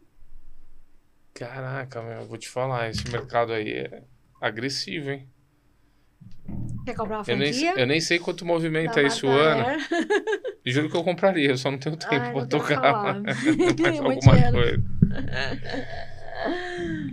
Caraca, 1.35 2.01
meu, 2.01 2.21
eu 2.21 2.25
vou 2.25 2.37
te 2.37 2.49
falar, 2.49 2.89
esse 2.89 3.07
mercado 3.11 3.53
aí 3.53 3.71
é 3.71 4.03
agressivo, 4.41 5.11
hein? 5.11 5.29
Quer 6.83 6.95
comprar 6.95 7.17
uma 7.19 7.23
Eu 7.27 7.37
nem, 7.37 7.53
franquia? 7.53 7.79
eu 7.79 7.85
nem 7.85 7.99
sei 8.01 8.17
quanto 8.17 8.43
movimento 8.45 8.97
é 8.97 9.03
isso. 9.03 9.27
Hair. 9.27 9.77
Juro 10.65 10.89
que 10.89 10.97
eu 10.97 11.03
compraria, 11.03 11.49
eu 11.51 11.57
só 11.57 11.69
não 11.69 11.77
tenho 11.77 11.95
tempo 11.95 12.15
Ai, 12.15 12.33
pra 12.33 12.45
tocar 12.47 13.13
Muito 13.55 13.85
alguma 13.85 14.15
dinheiro. 14.15 14.51
coisa. 14.53 14.83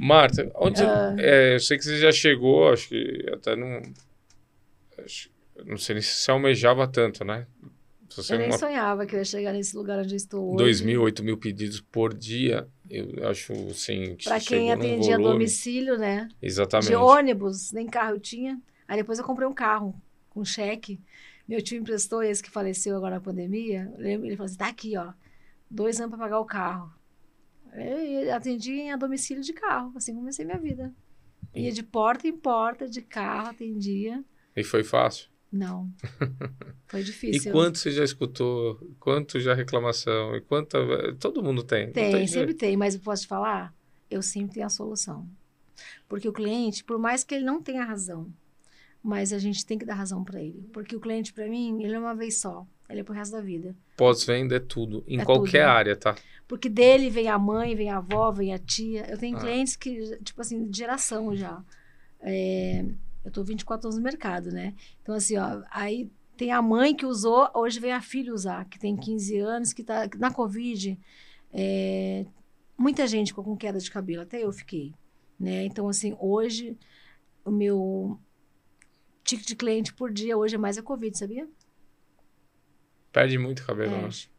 Marta, 0.01 0.51
onde 0.57 0.82
Ah. 0.82 1.14
é, 1.18 1.55
eu 1.55 1.61
sei 1.61 1.78
que 1.78 1.85
você 1.85 1.99
já 1.99 2.12
chegou, 2.12 2.68
acho 2.72 2.89
que 2.89 3.26
até 3.32 3.55
não. 3.57 3.82
acho- 5.05 5.30
não 5.64 5.76
sei 5.76 5.95
nem 5.95 6.03
se 6.03 6.11
você 6.20 6.30
almejava 6.30 6.87
tanto, 6.89 7.24
né? 7.24 7.47
Eu 8.28 8.39
nem 8.39 8.49
uma, 8.49 8.59
sonhava 8.59 9.05
que 9.07 9.14
eu 9.14 9.18
ia 9.18 9.24
chegar 9.24 9.53
nesse 9.53 9.76
lugar 9.76 9.99
onde 9.99 10.12
eu 10.14 10.16
estou 10.16 10.51
hoje. 10.55 10.57
2 10.59 10.80
mil, 10.82 11.03
8 11.03 11.24
mil 11.24 11.37
pedidos 11.37 11.80
por 11.80 12.14
dia, 12.14 12.68
eu 12.89 13.28
acho 13.28 13.53
assim. 13.70 14.14
que 14.14 14.24
Pra 14.24 14.39
você 14.39 14.47
quem 14.47 14.70
atendia 14.72 15.16
volume. 15.16 15.32
domicílio, 15.39 15.99
né? 15.99 16.28
Exatamente. 16.41 16.89
De 16.91 16.95
ônibus, 16.95 17.72
nem 17.72 17.87
carro 17.89 18.14
eu 18.14 18.20
tinha. 18.20 18.61
Aí 18.87 18.97
depois 18.99 19.18
eu 19.18 19.24
comprei 19.24 19.49
um 19.49 19.55
carro 19.55 20.01
com 20.30 20.45
cheque. 20.45 21.01
Meu 21.49 21.61
tio 21.61 21.76
emprestou 21.78 22.22
esse 22.22 22.41
que 22.43 22.51
faleceu 22.51 22.97
agora 22.97 23.16
na 23.16 23.20
pandemia. 23.20 23.91
Ele 23.99 24.37
falou 24.37 24.47
assim: 24.47 24.57
tá 24.59 24.68
aqui, 24.68 24.97
ó. 24.97 25.12
Dois 25.68 25.99
anos 25.99 26.11
pra 26.11 26.18
pagar 26.24 26.39
o 26.39 26.45
carro. 26.45 26.93
Eu 27.74 28.34
atendi 28.34 28.72
em 28.72 28.96
domicílio 28.98 29.42
de 29.42 29.52
carro. 29.52 29.92
Assim 29.96 30.14
comecei 30.14 30.44
minha 30.44 30.58
vida. 30.58 30.92
Ia 31.54 31.70
de 31.72 31.82
porta 31.82 32.26
em 32.26 32.36
porta, 32.36 32.88
de 32.88 33.00
carro, 33.02 33.48
atendia. 33.50 34.24
E 34.56 34.62
foi 34.64 34.82
fácil. 34.84 35.28
Não. 35.52 35.88
Foi 36.88 37.00
E 37.00 37.04
difícil. 37.04 37.52
quanto 37.52 37.78
você 37.78 37.92
já 37.92 38.02
escutou? 38.02 38.76
Quanto 38.98 39.38
já 39.38 39.54
reclamação? 39.54 40.34
E 40.34 40.40
quanta. 40.40 40.78
Todo 41.20 41.44
mundo 41.44 41.62
tem. 41.62 41.92
Tem, 41.92 42.10
jeito. 42.12 42.30
sempre 42.32 42.54
tem, 42.54 42.76
mas 42.76 42.96
eu 42.96 43.00
posso 43.00 43.22
te 43.22 43.28
falar? 43.28 43.72
Eu 44.10 44.20
sempre 44.20 44.54
tenho 44.54 44.66
a 44.66 44.68
solução. 44.68 45.28
Porque 46.08 46.28
o 46.28 46.32
cliente, 46.32 46.82
por 46.82 46.98
mais 46.98 47.22
que 47.22 47.36
ele 47.36 47.44
não 47.44 47.62
tenha 47.62 47.84
razão, 47.84 48.32
mas 49.02 49.32
a 49.32 49.38
gente 49.38 49.64
tem 49.64 49.78
que 49.78 49.84
dar 49.84 49.94
razão 49.94 50.24
para 50.24 50.42
ele. 50.42 50.68
Porque 50.72 50.96
o 50.96 51.00
cliente, 51.00 51.32
para 51.32 51.48
mim, 51.48 51.80
ele 51.84 51.94
é 51.94 51.98
uma 52.00 52.14
vez 52.16 52.38
só. 52.40 52.66
Ele 52.89 53.01
é 53.01 53.05
pro 53.05 53.14
resto 53.14 53.32
da 53.32 53.41
vida. 53.41 53.74
Pós-venda 53.97 54.57
é 54.57 54.61
tudo. 54.61 55.03
Em 55.09 55.20
É 55.20 55.24
qualquer 55.24 55.64
tudo. 55.64 55.70
área, 55.70 55.97
tá? 55.97 56.14
Porque 56.47 56.68
dele 56.68 57.09
vem 57.09 57.28
a 57.28 57.39
mãe, 57.39 57.74
vem 57.74 57.89
a 57.91 57.97
avó, 57.97 58.30
vem 58.30 58.53
a 58.53 58.59
tia. 58.59 59.07
Eu 59.11 59.16
tenho 59.18 59.37
Ah. 59.37 59.41
clientes 59.41 59.74
que, 59.76 60.18
tipo 60.22 60.41
assim, 60.41 60.66
de 60.68 60.76
geração 60.78 61.35
já. 61.35 61.62
É, 62.20 62.85
eu 63.24 63.30
tô 63.30 63.43
24 63.43 63.87
anos 63.89 63.97
no 63.97 64.03
mercado, 64.03 64.51
né? 64.53 64.74
Então, 65.03 65.14
assim, 65.14 65.37
ó, 65.39 65.62
aí 65.70 66.11
tem 66.37 66.53
a 66.53 66.61
mãe 66.61 66.95
que 66.95 67.07
usou, 67.07 67.49
hoje 67.55 67.80
vem 67.80 67.93
a 67.93 68.01
filha 68.03 68.32
usar, 68.35 68.64
que 68.66 68.78
tem 68.78 68.95
15 68.97 69.39
anos, 69.39 69.72
que 69.72 69.82
tá 69.82 70.09
na 70.18 70.30
Covid. 70.32 70.99
é, 71.57 72.26
muita 72.76 73.07
gente 73.07 73.28
ficou 73.28 73.45
com 73.45 73.57
queda 73.57 73.78
de 73.78 73.89
cabelo, 73.91 74.22
até 74.22 74.43
eu 74.43 74.53
fiquei, 74.53 74.93
né? 75.39 75.64
Então, 75.64 75.89
assim, 75.89 76.16
hoje, 76.18 76.76
o 77.45 77.51
meu 77.53 78.18
ticket 79.22 79.47
de 79.47 79.55
cliente 79.57 79.95
por 79.95 80.12
dia 80.12 80.37
hoje 80.37 80.57
é 80.57 80.59
mais 80.59 80.76
a 80.76 80.82
Covid, 80.82 81.16
sabia? 81.16 81.49
Perde 83.14 83.38
muito 83.38 83.64
cabelo? 83.64 83.92
Perde. 83.92 84.30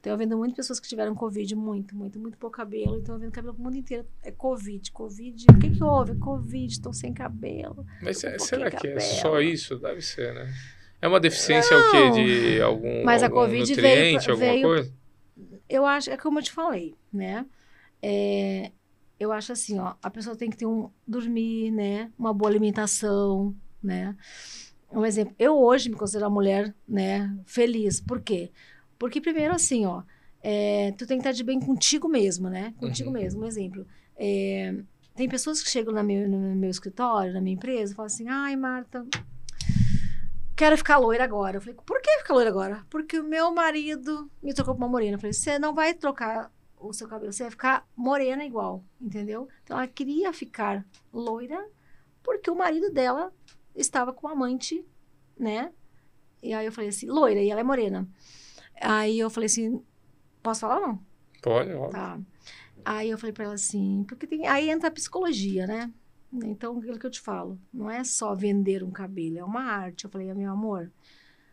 Então, 0.00 0.12
eu 0.12 0.18
vendo 0.18 0.36
muitas 0.36 0.56
pessoas 0.56 0.80
que 0.80 0.88
tiveram 0.88 1.14
Covid, 1.14 1.54
muito, 1.54 1.96
muito, 1.96 2.18
muito 2.18 2.36
pouco 2.36 2.56
cabelo. 2.56 2.98
Então, 2.98 3.14
eu 3.14 3.20
vendo 3.20 3.30
cabelo 3.32 3.54
pro 3.54 3.62
mundo 3.62 3.76
inteiro. 3.76 4.06
É 4.22 4.30
Covid, 4.30 4.90
Covid. 4.92 5.46
O 5.50 5.58
que 5.60 5.70
que 5.70 5.82
houve? 5.84 6.14
Covid, 6.16 6.72
estão 6.72 6.92
sem 6.92 7.12
cabelo. 7.12 7.86
Mas 8.02 8.22
é- 8.24 8.38
será 8.38 8.68
que 8.70 8.76
é 8.86 8.94
cabelo. 8.94 9.00
só 9.00 9.40
isso? 9.40 9.78
Deve 9.78 10.02
ser, 10.02 10.34
né? 10.34 10.52
É 11.00 11.06
uma 11.08 11.20
deficiência 11.20 11.78
o 11.78 11.90
quê? 11.90 12.10
De 12.10 12.60
algum, 12.62 13.04
Mas 13.04 13.22
a 13.22 13.26
algum 13.26 13.36
Covid 13.36 13.74
veio 13.74 13.86
nutriente, 13.88 14.24
pra- 14.24 14.32
alguma 14.34 14.50
veio- 14.52 14.62
coisa? 14.66 14.92
Eu 15.68 15.86
acho, 15.86 16.10
é 16.10 16.16
como 16.16 16.38
eu 16.38 16.42
te 16.42 16.52
falei, 16.52 16.94
né? 17.12 17.46
É, 18.02 18.72
eu 19.18 19.32
acho 19.32 19.52
assim, 19.52 19.78
ó, 19.78 19.94
a 20.02 20.10
pessoa 20.10 20.36
tem 20.36 20.50
que 20.50 20.56
ter 20.56 20.66
um 20.66 20.90
dormir, 21.06 21.70
né? 21.70 22.10
Uma 22.18 22.32
boa 22.34 22.50
alimentação, 22.50 23.54
né? 23.82 24.14
Um 24.94 25.04
exemplo, 25.04 25.34
eu 25.38 25.58
hoje 25.58 25.88
me 25.90 25.96
considero 25.96 26.26
uma 26.26 26.34
mulher, 26.34 26.74
né, 26.88 27.34
feliz. 27.44 28.00
Por 28.00 28.20
quê? 28.20 28.50
Porque 28.98 29.20
primeiro 29.20 29.52
assim, 29.54 29.84
ó, 29.86 30.02
é, 30.42 30.92
tu 30.92 31.06
tem 31.06 31.18
que 31.18 31.22
estar 31.22 31.32
de 31.32 31.42
bem 31.42 31.58
contigo 31.60 32.08
mesmo, 32.08 32.48
né? 32.48 32.72
Contigo 32.78 33.08
Uhum. 33.08 33.14
mesmo. 33.14 33.42
Um 33.42 33.46
exemplo, 33.46 33.86
é, 34.16 34.74
tem 35.14 35.28
pessoas 35.28 35.62
que 35.62 35.68
chegam 35.68 35.92
na 35.92 36.02
meu- 36.02 36.28
no 36.28 36.38
meu 36.54 36.70
escritório, 36.70 37.32
na 37.32 37.40
minha 37.40 37.54
empresa, 37.54 37.92
e 37.92 37.96
falam 37.96 38.06
assim, 38.06 38.28
ai, 38.28 38.54
Marta, 38.56 39.04
quero 40.56 40.76
ficar 40.76 40.98
loira 40.98 41.24
agora. 41.24 41.56
Eu 41.56 41.60
falei, 41.60 41.76
por 41.84 42.00
que 42.00 42.18
ficar 42.18 42.34
loira 42.34 42.50
agora? 42.50 42.84
Porque 42.90 43.18
o 43.18 43.24
meu 43.24 43.52
marido 43.52 44.30
me 44.42 44.54
trocou 44.54 44.74
pra 44.74 44.84
uma 44.84 44.90
morena. 44.90 45.16
Eu 45.16 45.20
falei, 45.20 45.32
você 45.32 45.58
não 45.58 45.74
vai 45.74 45.94
trocar 45.94 46.50
o 46.78 46.92
seu 46.92 47.08
cabelo, 47.08 47.32
você 47.32 47.44
vai 47.44 47.50
ficar 47.50 47.88
morena 47.96 48.44
igual, 48.44 48.84
entendeu? 49.00 49.48
Então 49.64 49.76
ela 49.78 49.86
queria 49.88 50.32
ficar 50.32 50.84
loira 51.12 51.66
porque 52.22 52.50
o 52.50 52.54
marido 52.56 52.90
dela 52.92 53.32
estava 53.74 54.12
com 54.12 54.28
amante, 54.28 54.84
né? 55.38 55.72
E 56.42 56.52
aí 56.52 56.66
eu 56.66 56.72
falei 56.72 56.90
assim, 56.90 57.06
loira, 57.06 57.40
e 57.40 57.50
ela 57.50 57.60
é 57.60 57.64
morena. 57.64 58.08
Aí 58.80 59.18
eu 59.18 59.30
falei 59.30 59.46
assim, 59.46 59.82
posso 60.42 60.60
falar 60.60 60.76
ou 60.76 60.86
não? 60.88 61.06
Pode, 61.42 61.72
óbvio. 61.72 61.90
Tá. 61.92 62.20
Aí 62.84 63.08
eu 63.08 63.16
falei 63.18 63.32
pra 63.32 63.44
ela 63.44 63.54
assim, 63.54 64.04
porque 64.06 64.26
tem, 64.26 64.46
aí 64.46 64.68
entra 64.68 64.88
a 64.88 64.92
psicologia, 64.92 65.66
né? 65.66 65.92
Então, 66.32 66.78
aquilo 66.78 66.98
que 66.98 67.06
eu 67.06 67.10
te 67.10 67.20
falo, 67.20 67.58
não 67.72 67.88
é 67.90 68.02
só 68.02 68.34
vender 68.34 68.82
um 68.82 68.90
cabelo, 68.90 69.38
é 69.38 69.44
uma 69.44 69.62
arte. 69.62 70.04
Eu 70.04 70.10
falei, 70.10 70.32
meu 70.34 70.50
amor, 70.50 70.90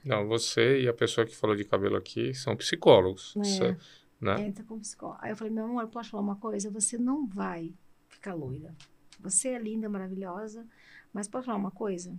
Não, 0.03 0.27
você 0.27 0.81
e 0.81 0.87
a 0.89 0.93
pessoa 0.93 1.27
que 1.27 1.35
falou 1.35 1.55
de 1.55 1.63
cabelo 1.63 1.95
aqui 1.95 2.33
são 2.33 2.57
psicólogos. 2.57 3.35
É. 3.37 3.43
Você- 3.43 3.77
né? 4.19 4.41
entra 4.47 4.63
com 4.63 4.79
psicólogo. 4.79 5.19
Aí 5.21 5.31
eu 5.31 5.35
falei, 5.37 5.53
meu 5.53 5.65
amor, 5.65 5.87
posso 5.87 6.09
falar 6.11 6.23
uma 6.23 6.35
coisa? 6.35 6.69
Você 6.71 6.97
não 6.97 7.27
vai 7.27 7.73
ficar 8.09 8.33
loira. 8.33 8.75
Você 9.19 9.49
é 9.49 9.59
linda, 9.59 9.87
maravilhosa, 9.87 10.65
mas 11.13 11.27
posso 11.27 11.45
falar 11.45 11.57
uma 11.57 11.71
coisa? 11.71 12.13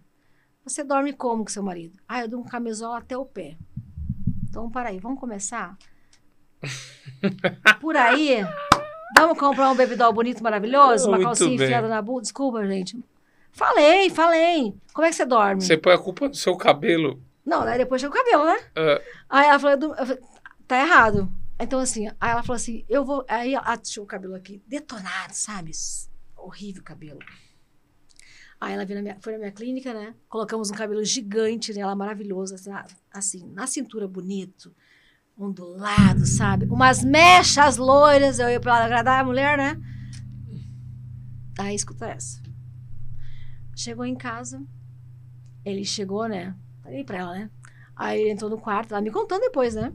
Você 0.64 0.84
dorme 0.84 1.12
como 1.12 1.44
com 1.44 1.50
seu 1.50 1.62
marido? 1.62 1.98
Ah, 2.08 2.20
eu 2.22 2.28
dou 2.28 2.40
um 2.40 2.44
camisola 2.44 2.98
até 2.98 3.16
o 3.16 3.24
pé. 3.26 3.56
Então, 4.48 4.70
para 4.70 4.90
aí, 4.90 4.98
vamos 5.00 5.18
começar? 5.18 5.76
Por 7.80 7.96
aí, 7.96 8.44
vamos 9.16 9.38
comprar 9.38 9.70
um 9.70 9.74
bebidol 9.74 10.12
bonito, 10.12 10.42
maravilhoso? 10.42 11.08
Uma 11.08 11.16
Muito 11.16 11.26
calcinha 11.26 11.56
bem. 11.56 11.66
enfiada 11.66 11.88
na 11.88 12.00
bunda? 12.00 12.22
Desculpa, 12.22 12.66
gente. 12.66 13.02
Falei, 13.52 14.08
falei. 14.10 14.74
Como 14.92 15.06
é 15.06 15.10
que 15.10 15.16
você 15.16 15.24
dorme? 15.26 15.60
Você 15.62 15.76
põe 15.76 15.92
a 15.92 15.98
culpa 15.98 16.28
no 16.28 16.34
seu 16.34 16.56
cabelo. 16.56 17.22
Não, 17.44 17.64
daí 17.64 17.78
depois 17.78 18.00
chega 18.00 18.12
o 18.14 18.16
cabelo, 18.16 18.44
né? 18.44 18.56
Ah, 18.76 19.00
Aí 19.28 19.48
ela 19.48 19.58
falou, 19.58 19.76
"Du- 19.76 19.94
eu 19.94 20.06
falei, 20.06 20.22
tá 20.66 20.78
errado. 20.80 21.28
Então, 21.58 21.80
assim, 21.80 22.08
aí 22.20 22.30
ela 22.30 22.42
falou 22.42 22.56
assim, 22.56 22.84
eu 22.88 23.04
vou. 23.04 23.24
Aí 23.28 23.54
ela 23.54 23.76
deixou 23.76 24.04
o 24.04 24.06
cabelo 24.06 24.34
aqui 24.34 24.62
detonado, 24.66 25.34
sabe? 25.34 25.72
Horrível 26.36 26.82
o 26.82 26.84
cabelo. 26.84 27.18
Aí 28.62 28.74
ela 28.74 28.84
na 28.84 29.02
minha- 29.02 29.18
foi 29.20 29.32
na 29.32 29.38
minha 29.40 29.50
clínica, 29.50 29.92
né? 29.92 30.14
Colocamos 30.28 30.70
um 30.70 30.74
cabelo 30.74 31.04
gigante 31.04 31.74
nela, 31.74 31.96
maravilhoso, 31.96 32.54
assim, 32.54 32.70
na- 32.70 32.86
assim, 33.12 33.52
na 33.52 33.66
cintura 33.66 34.06
bonito, 34.06 34.72
ondulado, 35.36 36.24
sabe? 36.24 36.66
Umas 36.66 37.02
mechas 37.02 37.76
loiras, 37.76 38.38
eu 38.38 38.48
ia 38.48 38.60
pra 38.60 38.76
agradar 38.84 39.20
a 39.20 39.24
mulher, 39.24 39.58
né? 39.58 39.76
Aí 41.58 41.74
escuta 41.74 42.06
essa. 42.06 42.40
Chegou 43.74 44.04
em 44.04 44.14
casa, 44.14 44.64
ele 45.64 45.84
chegou, 45.84 46.28
né? 46.28 46.54
Falei 46.84 47.02
pra 47.02 47.18
ela, 47.18 47.32
né? 47.34 47.50
Aí 47.96 48.20
ele 48.20 48.30
entrou 48.30 48.48
no 48.48 48.58
quarto, 48.60 48.92
ela 48.92 49.02
me 49.02 49.10
contando 49.10 49.40
depois, 49.40 49.74
né? 49.74 49.92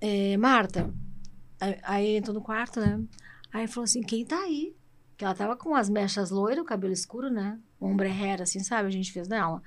É, 0.00 0.36
Marta. 0.36 0.94
Aí, 1.82 2.06
ele 2.06 2.18
entrou 2.18 2.32
no 2.34 2.40
quarto, 2.42 2.78
né? 2.78 3.02
Aí 3.52 3.66
falou 3.66 3.82
assim: 3.86 4.02
quem 4.02 4.24
tá 4.24 4.38
aí? 4.38 4.76
Que 5.18 5.24
ela 5.24 5.34
tava 5.34 5.56
com 5.56 5.74
as 5.74 5.90
mechas 5.90 6.30
loiras, 6.30 6.62
o 6.62 6.66
cabelo 6.66 6.92
escuro, 6.92 7.28
né? 7.28 7.58
Ombre 7.80 8.08
hair, 8.08 8.40
assim, 8.40 8.60
sabe? 8.60 8.88
A 8.88 8.90
gente 8.90 9.12
fez 9.12 9.28
nela. 9.28 9.60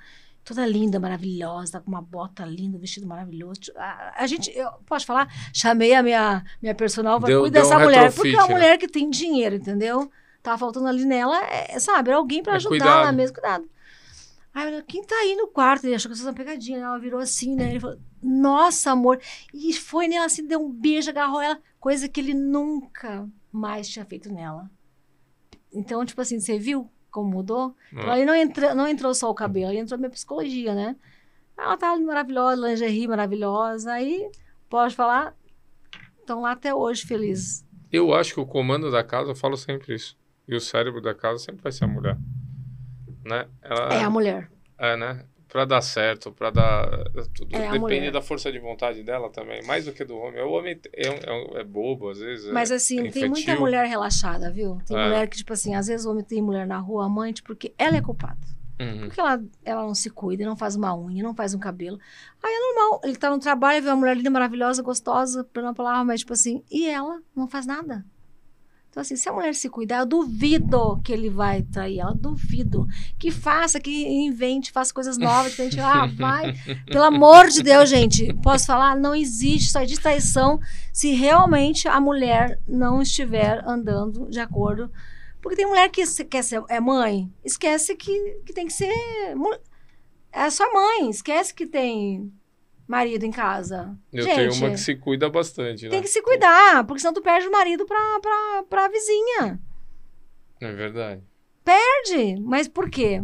Toda 0.44 0.66
linda, 0.66 0.98
maravilhosa, 0.98 1.72
tá 1.72 1.80
com 1.80 1.88
uma 1.90 2.02
bota 2.02 2.44
linda, 2.44 2.76
vestido 2.78 3.06
maravilhoso. 3.06 3.60
A, 3.76 4.22
a 4.24 4.26
gente, 4.26 4.50
eu 4.58 4.68
posso 4.86 5.06
falar? 5.06 5.28
Chamei 5.52 5.94
a 5.94 6.02
minha, 6.02 6.42
minha 6.60 6.74
personal, 6.74 7.20
falei, 7.20 7.34
Deu- 7.36 7.42
cuida 7.42 7.60
deu 7.60 7.66
um 7.66 7.70
dessa 7.70 7.84
mulher, 7.84 8.12
porque 8.12 8.30
é 8.30 8.38
uma 8.38 8.48
né? 8.48 8.54
mulher 8.54 8.78
que 8.78 8.88
tem 8.88 9.08
dinheiro, 9.08 9.54
entendeu? 9.54 10.10
Tava 10.42 10.58
faltando 10.58 10.88
ali 10.88 11.04
nela, 11.04 11.38
é, 11.44 11.78
sabe? 11.78 12.08
Era 12.10 12.16
alguém 12.18 12.42
pra 12.42 12.54
É 12.54 12.56
ajudar 12.56 12.70
cuidado. 12.70 13.00
ela 13.02 13.12
mesmo, 13.12 13.34
cuidado. 13.34 13.70
Aí 14.54 14.66
ela, 14.72 14.82
quem 14.82 15.04
tá 15.04 15.14
aí 15.14 15.36
no 15.36 15.46
quarto? 15.48 15.84
Ele 15.84 15.94
achou 15.94 16.10
que 16.10 16.16
isso 16.16 16.24
era 16.26 16.32
uma 16.32 16.36
pegadinha, 16.36 16.78
né? 16.78 16.84
Ela 16.86 16.98
virou 16.98 17.20
assim, 17.20 17.54
né? 17.54 17.70
Ele 17.70 17.78
falou, 17.80 17.98
nossa, 18.22 18.90
amor. 18.90 19.20
E 19.54 19.72
foi 19.74 20.08
nela 20.08 20.26
assim, 20.26 20.44
deu 20.46 20.60
um 20.60 20.70
beijo, 20.72 21.10
agarrou 21.10 21.40
ela, 21.40 21.58
coisa 21.78 22.08
que 22.08 22.20
ele 22.20 22.34
nunca 22.34 23.28
mais 23.52 23.88
tinha 23.88 24.04
feito 24.04 24.32
nela. 24.32 24.68
Então, 25.72 26.04
tipo 26.04 26.20
assim, 26.20 26.38
você 26.40 26.58
viu 26.58 26.90
como 27.10 27.30
mudou. 27.30 27.76
Então, 27.92 28.08
Ah. 28.10 28.14
ali 28.14 28.24
não, 28.24 28.34
entra, 28.34 28.74
não 28.74 28.88
entrou 28.88 29.14
só 29.14 29.30
o 29.30 29.34
cabelo, 29.34 29.68
ali 29.70 29.78
entrou 29.78 29.96
a 29.96 29.98
minha 29.98 30.10
psicologia, 30.10 30.74
né? 30.74 30.96
Ela 31.56 31.76
tá 31.76 31.92
ali 31.92 32.04
maravilhosa, 32.04 32.66
lingerie 32.68 33.06
maravilhosa. 33.06 33.92
Aí, 33.92 34.30
pode 34.68 34.94
falar, 34.94 35.34
estão 36.20 36.40
lá 36.40 36.52
até 36.52 36.74
hoje 36.74 37.04
felizes. 37.06 37.64
Eu 37.90 38.14
acho 38.14 38.34
que 38.34 38.40
o 38.40 38.46
comando 38.46 38.90
da 38.90 39.04
casa, 39.04 39.30
eu 39.30 39.34
falo 39.34 39.56
sempre 39.56 39.94
isso. 39.94 40.16
E 40.48 40.54
o 40.54 40.60
cérebro 40.60 41.00
da 41.00 41.14
casa 41.14 41.38
sempre 41.38 41.62
vai 41.62 41.70
ser 41.72 41.84
a 41.84 41.88
mulher. 41.88 42.16
Né? 43.24 43.46
Ela, 43.62 43.94
É 43.94 44.02
a 44.02 44.10
mulher. 44.10 44.50
É, 44.78 44.96
né? 44.96 45.24
Pra 45.52 45.66
dar 45.66 45.82
certo, 45.82 46.32
pra 46.32 46.48
dar. 46.48 46.88
Tudo 47.34 47.54
É 47.54 47.70
depende 47.72 48.10
da 48.10 48.22
força 48.22 48.50
de 48.50 48.58
vontade 48.58 49.02
dela 49.02 49.28
também, 49.28 49.62
mais 49.66 49.84
do 49.84 49.92
que 49.92 50.02
do 50.02 50.16
homem. 50.16 50.40
O 50.40 50.52
homem 50.52 50.80
é, 50.94 51.08
é 51.08 51.60
é 51.60 51.62
bobo, 51.62 52.08
às 52.08 52.18
vezes. 52.18 52.50
Mas 52.50 52.72
assim, 52.72 53.06
é 53.06 53.10
tem 53.10 53.28
muita 53.28 53.54
mulher 53.56 53.86
relaxada, 53.86 54.50
viu? 54.50 54.78
Tem 54.86 54.96
É. 54.96 55.04
mulher 55.04 55.28
que, 55.28 55.36
tipo 55.36 55.52
assim, 55.52 55.74
às 55.74 55.88
vezes 55.88 56.06
o 56.06 56.10
homem 56.10 56.24
tem 56.24 56.40
mulher 56.40 56.66
na 56.66 56.78
rua 56.78 57.04
amante 57.04 57.42
porque 57.42 57.74
ela 57.76 57.98
é 57.98 58.00
culpada. 58.00 58.40
Uhum. 58.80 59.00
Porque 59.00 59.20
ela, 59.20 59.44
ela 59.62 59.82
não 59.82 59.94
se 59.94 60.08
cuida, 60.08 60.42
não 60.46 60.56
faz 60.56 60.74
uma 60.74 60.96
unha, 60.96 61.22
não 61.22 61.34
faz 61.34 61.52
um 61.52 61.58
cabelo. 61.58 62.00
Aí 62.42 62.50
é 62.50 62.58
normal. 62.74 63.02
Ele 63.04 63.16
tá 63.16 63.28
no 63.28 63.38
trabalho, 63.38 63.82
vê 63.82 63.90
uma 63.90 63.96
mulher 63.96 64.16
linda, 64.16 64.30
maravilhosa, 64.30 64.82
gostosa, 64.82 65.44
pra 65.44 65.60
não 65.60 65.74
palavra, 65.74 66.02
mas 66.02 66.20
tipo 66.20 66.32
assim, 66.32 66.64
e 66.70 66.88
ela 66.88 67.20
não 67.36 67.46
faz 67.46 67.66
nada. 67.66 68.02
Então, 68.92 69.00
assim, 69.00 69.16
se 69.16 69.26
a 69.26 69.32
mulher 69.32 69.54
se 69.54 69.70
cuidar, 69.70 70.00
eu 70.00 70.06
duvido 70.06 71.00
que 71.02 71.14
ele 71.14 71.30
vai 71.30 71.62
trair 71.62 72.00
ela. 72.00 72.14
Duvido. 72.14 72.86
Que 73.18 73.30
faça, 73.30 73.80
que 73.80 74.06
invente, 74.06 74.70
faça 74.70 74.92
coisas 74.92 75.16
novas, 75.16 75.54
que 75.54 75.62
a 75.62 75.64
gente, 75.64 75.80
ah, 75.80 76.04
vai. 76.04 76.52
Pelo 76.84 77.04
amor 77.04 77.48
de 77.48 77.62
Deus, 77.62 77.88
gente, 77.88 78.34
posso 78.42 78.66
falar? 78.66 78.94
Não 78.94 79.14
existe 79.14 79.68
isso 79.68 79.78
aí 79.78 79.86
de 79.86 79.98
traição 79.98 80.60
se 80.92 81.14
realmente 81.14 81.88
a 81.88 81.98
mulher 81.98 82.60
não 82.68 83.00
estiver 83.00 83.66
andando 83.66 84.28
de 84.28 84.40
acordo. 84.40 84.92
Porque 85.40 85.56
tem 85.56 85.66
mulher 85.66 85.88
que 85.88 86.04
quer 86.26 86.44
ser 86.44 86.62
é 86.68 86.78
mãe, 86.78 87.32
esquece 87.42 87.96
que, 87.96 88.42
que 88.44 88.52
tem 88.52 88.66
que 88.66 88.74
ser. 88.74 88.92
É 90.30 90.50
sua 90.50 90.70
mãe, 90.70 91.08
esquece 91.08 91.54
que 91.54 91.66
tem 91.66 92.30
marido 92.92 93.24
em 93.24 93.30
casa. 93.30 93.96
Eu 94.12 94.22
gente, 94.24 94.36
tenho 94.36 94.52
uma 94.54 94.70
que 94.70 94.76
se 94.76 94.94
cuida 94.94 95.30
bastante, 95.30 95.84
né? 95.84 95.90
tem 95.90 96.02
que 96.02 96.08
se 96.08 96.20
cuidar, 96.20 96.84
porque 96.86 97.00
senão 97.00 97.14
tu 97.14 97.22
perde 97.22 97.48
o 97.48 97.50
marido 97.50 97.86
pra, 97.86 98.20
pra, 98.20 98.64
pra 98.68 98.88
vizinha. 98.88 99.58
É 100.60 100.72
verdade. 100.72 101.22
Perde. 101.64 102.38
Mas 102.42 102.68
por 102.68 102.90
quê? 102.90 103.22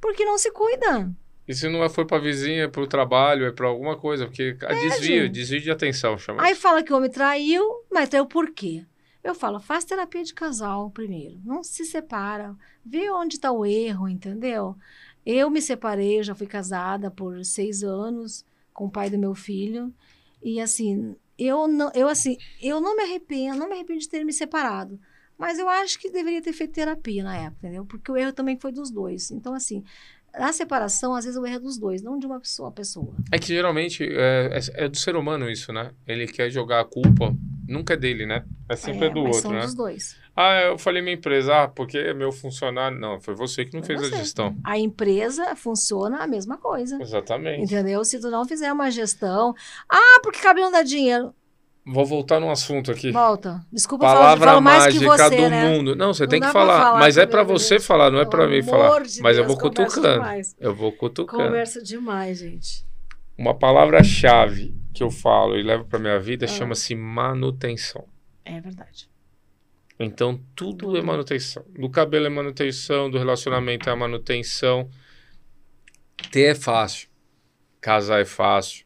Porque 0.00 0.24
não 0.24 0.38
se 0.38 0.52
cuida. 0.52 1.10
E 1.48 1.54
se 1.54 1.68
não 1.68 1.82
é- 1.82 1.88
foi 1.88 2.04
pra 2.04 2.18
vizinha, 2.18 2.64
é 2.64 2.68
pro 2.68 2.86
trabalho, 2.86 3.46
é 3.46 3.50
pra 3.50 3.66
alguma 3.66 3.96
coisa, 3.96 4.26
porque 4.26 4.56
a 4.62 4.72
desvio, 4.72 5.28
desvio 5.28 5.60
de 5.60 5.70
atenção, 5.70 6.16
chama. 6.16 6.42
Aí 6.42 6.54
fala 6.54 6.82
que 6.82 6.92
o 6.92 6.96
homem 6.96 7.10
traiu, 7.10 7.64
mas 7.90 8.08
traiu 8.08 8.26
por 8.26 8.52
quê? 8.52 8.84
Eu 9.24 9.34
falo, 9.34 9.58
faz 9.58 9.84
terapia 9.84 10.22
de 10.22 10.32
casal 10.32 10.90
primeiro. 10.90 11.40
Não 11.44 11.64
se 11.64 11.84
separa. 11.84 12.54
Vê 12.84 13.10
onde 13.10 13.34
está 13.34 13.50
o 13.50 13.66
erro, 13.66 14.08
entendeu? 14.08 14.76
Eu 15.26 15.50
me 15.50 15.60
separei, 15.60 16.20
eu 16.20 16.22
já 16.22 16.34
fui 16.34 16.46
casada 16.46 17.10
por 17.10 17.44
seis 17.44 17.82
anos 17.82 18.44
com 18.78 18.84
o 18.84 18.90
pai 18.90 19.10
do 19.10 19.18
meu 19.18 19.34
filho. 19.34 19.92
E 20.40 20.60
assim, 20.60 21.16
eu 21.36 21.66
não, 21.66 21.90
eu 21.96 22.06
assim, 22.08 22.36
eu 22.62 22.80
não 22.80 22.94
me 22.96 23.02
arrependo, 23.02 23.58
não 23.58 23.66
me 23.66 23.74
arrependo 23.74 23.98
de 23.98 24.08
ter 24.08 24.24
me 24.24 24.32
separado. 24.32 25.00
Mas 25.36 25.58
eu 25.58 25.68
acho 25.68 25.98
que 25.98 26.08
deveria 26.08 26.40
ter 26.40 26.52
feito 26.52 26.74
terapia 26.74 27.24
na 27.24 27.36
época, 27.36 27.66
entendeu? 27.66 27.84
Porque 27.84 28.10
o 28.10 28.16
erro 28.16 28.32
também 28.32 28.56
foi 28.56 28.70
dos 28.70 28.88
dois. 28.88 29.32
Então, 29.32 29.52
assim, 29.52 29.82
na 30.38 30.52
separação, 30.52 31.14
às 31.14 31.24
vezes 31.24 31.38
o 31.38 31.46
erro 31.46 31.56
é 31.56 31.60
dos 31.60 31.78
dois, 31.78 32.02
não 32.02 32.18
de 32.18 32.26
uma 32.26 32.40
pessoa. 32.40 32.70
pessoa. 32.72 33.14
É 33.32 33.38
que 33.38 33.48
geralmente 33.48 34.04
é, 34.04 34.58
é- 34.76 34.84
é 34.84 34.88
do 34.88 34.96
ser 34.96 35.16
humano 35.16 35.50
isso, 35.50 35.72
né? 35.72 35.92
Ele 36.06 36.26
quer 36.26 36.50
jogar 36.50 36.80
a 36.80 36.84
culpa, 36.84 37.34
nunca 37.68 37.94
é 37.94 37.96
dele, 37.96 38.26
né? 38.26 38.44
É 38.68 38.76
sempre 38.76 39.06
é, 39.06 39.10
do 39.10 39.22
mas 39.24 39.36
outro, 39.36 39.40
são 39.42 39.52
né? 39.52 39.60
dos 39.60 39.74
dois. 39.74 40.16
Ah, 40.36 40.60
eu 40.62 40.78
falei 40.78 41.02
minha 41.02 41.14
empresa, 41.16 41.64
ah, 41.64 41.68
porque 41.68 41.98
é 41.98 42.14
meu 42.14 42.30
funcionário. 42.30 42.96
Não, 42.98 43.20
foi 43.20 43.34
você 43.34 43.64
que 43.64 43.74
não 43.74 43.82
Foi 43.82 43.96
fez 43.96 44.06
a 44.06 44.10
você. 44.10 44.22
gestão. 44.22 44.56
A 44.62 44.78
empresa 44.78 45.56
funciona 45.56 46.18
a 46.18 46.26
mesma 46.28 46.56
coisa. 46.56 46.96
Exatamente. 47.02 47.64
Entendeu? 47.64 48.04
Se 48.04 48.20
tu 48.20 48.30
não 48.30 48.44
fizer 48.46 48.72
uma 48.72 48.88
gestão. 48.88 49.52
Ah, 49.88 50.20
porque 50.22 50.38
cabelo 50.38 50.66
não 50.66 50.72
dá 50.72 50.82
dinheiro. 50.84 51.34
Vou 51.90 52.04
voltar 52.04 52.38
num 52.38 52.50
assunto 52.50 52.90
aqui. 52.90 53.10
Volta. 53.10 53.64
Desculpa, 53.72 54.04
eu 54.04 54.08
falo, 54.08 54.20
Palavra 54.20 54.48
falo 54.50 54.60
mais 54.60 54.86
que 54.98 55.04
mágica 55.06 55.28
você, 55.30 55.36
do 55.42 55.48
né? 55.48 55.68
mundo. 55.68 55.96
Não, 55.96 56.12
você 56.12 56.24
Não 56.24 56.28
tem 56.30 56.40
que 56.40 56.50
falar. 56.52 56.80
falar 56.82 56.98
mas 57.00 57.16
é 57.16 57.24
meu 57.26 57.44
você 57.46 57.74
Deus. 57.76 57.86
falar, 57.86 58.10
não 58.10 58.20
é 58.20 58.26
pra 58.26 58.46
mim 58.46 58.62
falar. 58.62 59.00
de 59.02 59.22
mas 59.22 59.38
eu 59.38 59.44
Deus, 59.44 59.54
vou 59.58 59.70
conversa 59.70 59.94
cutucando. 59.96 60.14
demais. 60.22 60.56
Eu 60.60 60.74
vou 60.74 60.92
cutucando. 60.92 61.42
Conversa 61.44 61.82
demais, 61.82 62.38
gente. 62.40 62.86
Uma 63.38 63.54
palavra-chave 63.54 64.74
que 64.92 65.02
eu 65.02 65.10
falo 65.10 65.56
e 65.56 65.62
levo 65.62 65.84
pra 65.86 65.98
minha 65.98 66.18
vida 66.20 66.44
Ah. 66.44 66.48
chama-se 66.48 66.94
manutenção. 66.94 68.04
É 68.44 68.60
verdade. 68.60 69.08
Então, 69.98 70.40
tudo, 70.54 70.96
é 70.96 71.02
manutenção. 71.02 71.64
Do 71.76 71.88
cabelo 71.90 72.26
é 72.26 72.28
manutenção, 72.28 73.10
do 73.10 73.18
relacionamento 73.18 73.88
é 73.88 73.94
manutenção. 73.94 74.88
Ter 76.30 76.50
é 76.50 76.54
fácil. 76.54 77.08
Casar 77.80 78.20
é 78.20 78.24
fácil. 78.24 78.84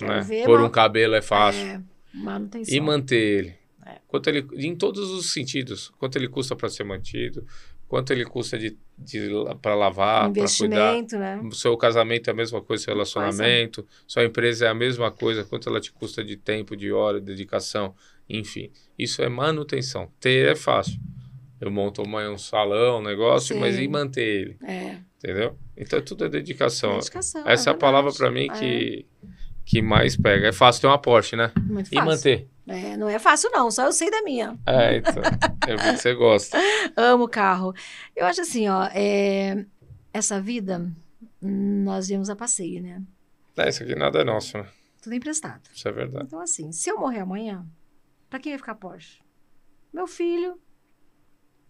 Né? 0.00 0.20
ver, 0.22 0.44
Pôr 0.46 0.60
um 0.62 0.70
cabelo 0.70 1.14
é 1.14 1.20
fácil. 1.22 1.62
É, 1.66 1.80
manutenção. 2.14 2.74
E 2.74 2.80
manter 2.80 3.16
ele. 3.38 3.54
É. 3.86 3.96
Quanto 4.06 4.28
ele. 4.28 4.46
Em 4.54 4.74
todos 4.76 5.10
os 5.10 5.32
sentidos. 5.32 5.90
Quanto 5.98 6.16
ele 6.16 6.28
custa 6.28 6.54
para 6.56 6.68
ser 6.68 6.84
mantido. 6.84 7.46
Quanto 7.88 8.12
ele 8.12 8.24
custa 8.24 8.56
de, 8.56 8.78
de 8.96 9.28
para 9.60 9.74
lavar, 9.74 10.30
para 10.32 10.44
cuidar. 10.46 10.94
Investimento, 10.94 11.18
né? 11.18 11.40
O 11.42 11.52
seu 11.52 11.76
casamento 11.76 12.28
é 12.28 12.30
a 12.32 12.36
mesma 12.36 12.60
coisa, 12.62 12.84
seu 12.84 12.92
relacionamento. 12.94 13.84
Sua 14.06 14.24
empresa 14.24 14.66
é 14.66 14.68
a 14.68 14.74
mesma 14.74 15.10
coisa. 15.10 15.44
Quanto 15.44 15.68
ela 15.68 15.80
te 15.80 15.90
custa 15.92 16.22
de 16.22 16.36
tempo, 16.36 16.76
de 16.76 16.92
hora, 16.92 17.18
de 17.18 17.26
dedicação. 17.26 17.94
Enfim. 18.28 18.70
Isso 18.96 19.22
é 19.22 19.28
manutenção. 19.28 20.08
Ter 20.20 20.52
é 20.52 20.54
fácil. 20.54 21.00
Eu 21.60 21.70
monto 21.70 22.00
uma- 22.02 22.30
um 22.30 22.38
salão, 22.38 23.00
um 23.00 23.02
negócio, 23.02 23.58
mas 23.58 23.74
Sim. 23.74 23.82
e 23.82 23.88
manter 23.88 24.22
ele? 24.22 24.56
É. 24.64 24.96
Entendeu? 25.18 25.58
Então 25.76 26.00
tudo 26.00 26.24
é 26.24 26.28
dedicação. 26.28 26.94
Dedicação, 26.98 27.42
Essa 27.46 27.70
é 27.70 27.72
a 27.72 27.76
palavra 27.76 28.12
para 28.12 28.30
mim 28.30 28.48
que, 28.52 29.04
que 29.70 29.80
mais 29.82 30.16
pega. 30.16 30.48
É 30.48 30.52
fácil 30.52 30.80
ter 30.82 30.86
uma 30.88 30.98
Porsche, 30.98 31.36
né? 31.36 31.52
É, 31.56 31.60
muito 31.60 31.86
E 31.88 31.94
fácil. 31.94 32.04
manter. 32.04 32.48
É, 32.66 32.96
não 32.96 33.08
é 33.08 33.18
fácil, 33.18 33.50
não. 33.52 33.70
Só 33.70 33.84
eu 33.86 33.92
sei 33.92 34.10
da 34.10 34.22
minha. 34.22 34.58
É, 34.66 34.96
então. 34.96 35.22
Eu 35.68 35.78
vi 35.78 35.84
que 35.92 35.96
você 35.98 36.14
gosta. 36.14 36.58
Amo 36.96 37.28
carro. 37.28 37.72
Eu 38.14 38.26
acho 38.26 38.40
assim, 38.40 38.68
ó, 38.68 38.84
é, 38.92 39.64
essa 40.12 40.40
vida, 40.40 40.90
nós 41.40 42.08
viemos 42.08 42.28
a 42.30 42.36
passeio, 42.36 42.82
né? 42.82 43.02
É, 43.56 43.68
isso 43.68 43.82
aqui 43.82 43.94
nada 43.94 44.20
é 44.20 44.24
nosso, 44.24 44.56
né? 44.58 44.66
Tudo 45.02 45.14
emprestado. 45.14 45.62
Isso 45.74 45.88
é 45.88 45.92
verdade. 45.92 46.24
Então, 46.26 46.40
assim, 46.40 46.70
se 46.72 46.90
eu 46.90 46.98
morrer 46.98 47.20
amanhã, 47.20 47.64
pra 48.28 48.38
quem 48.38 48.52
vai 48.52 48.58
ficar 48.58 48.74
Porsche? 48.74 49.18
Meu 49.92 50.06
filho, 50.06 50.58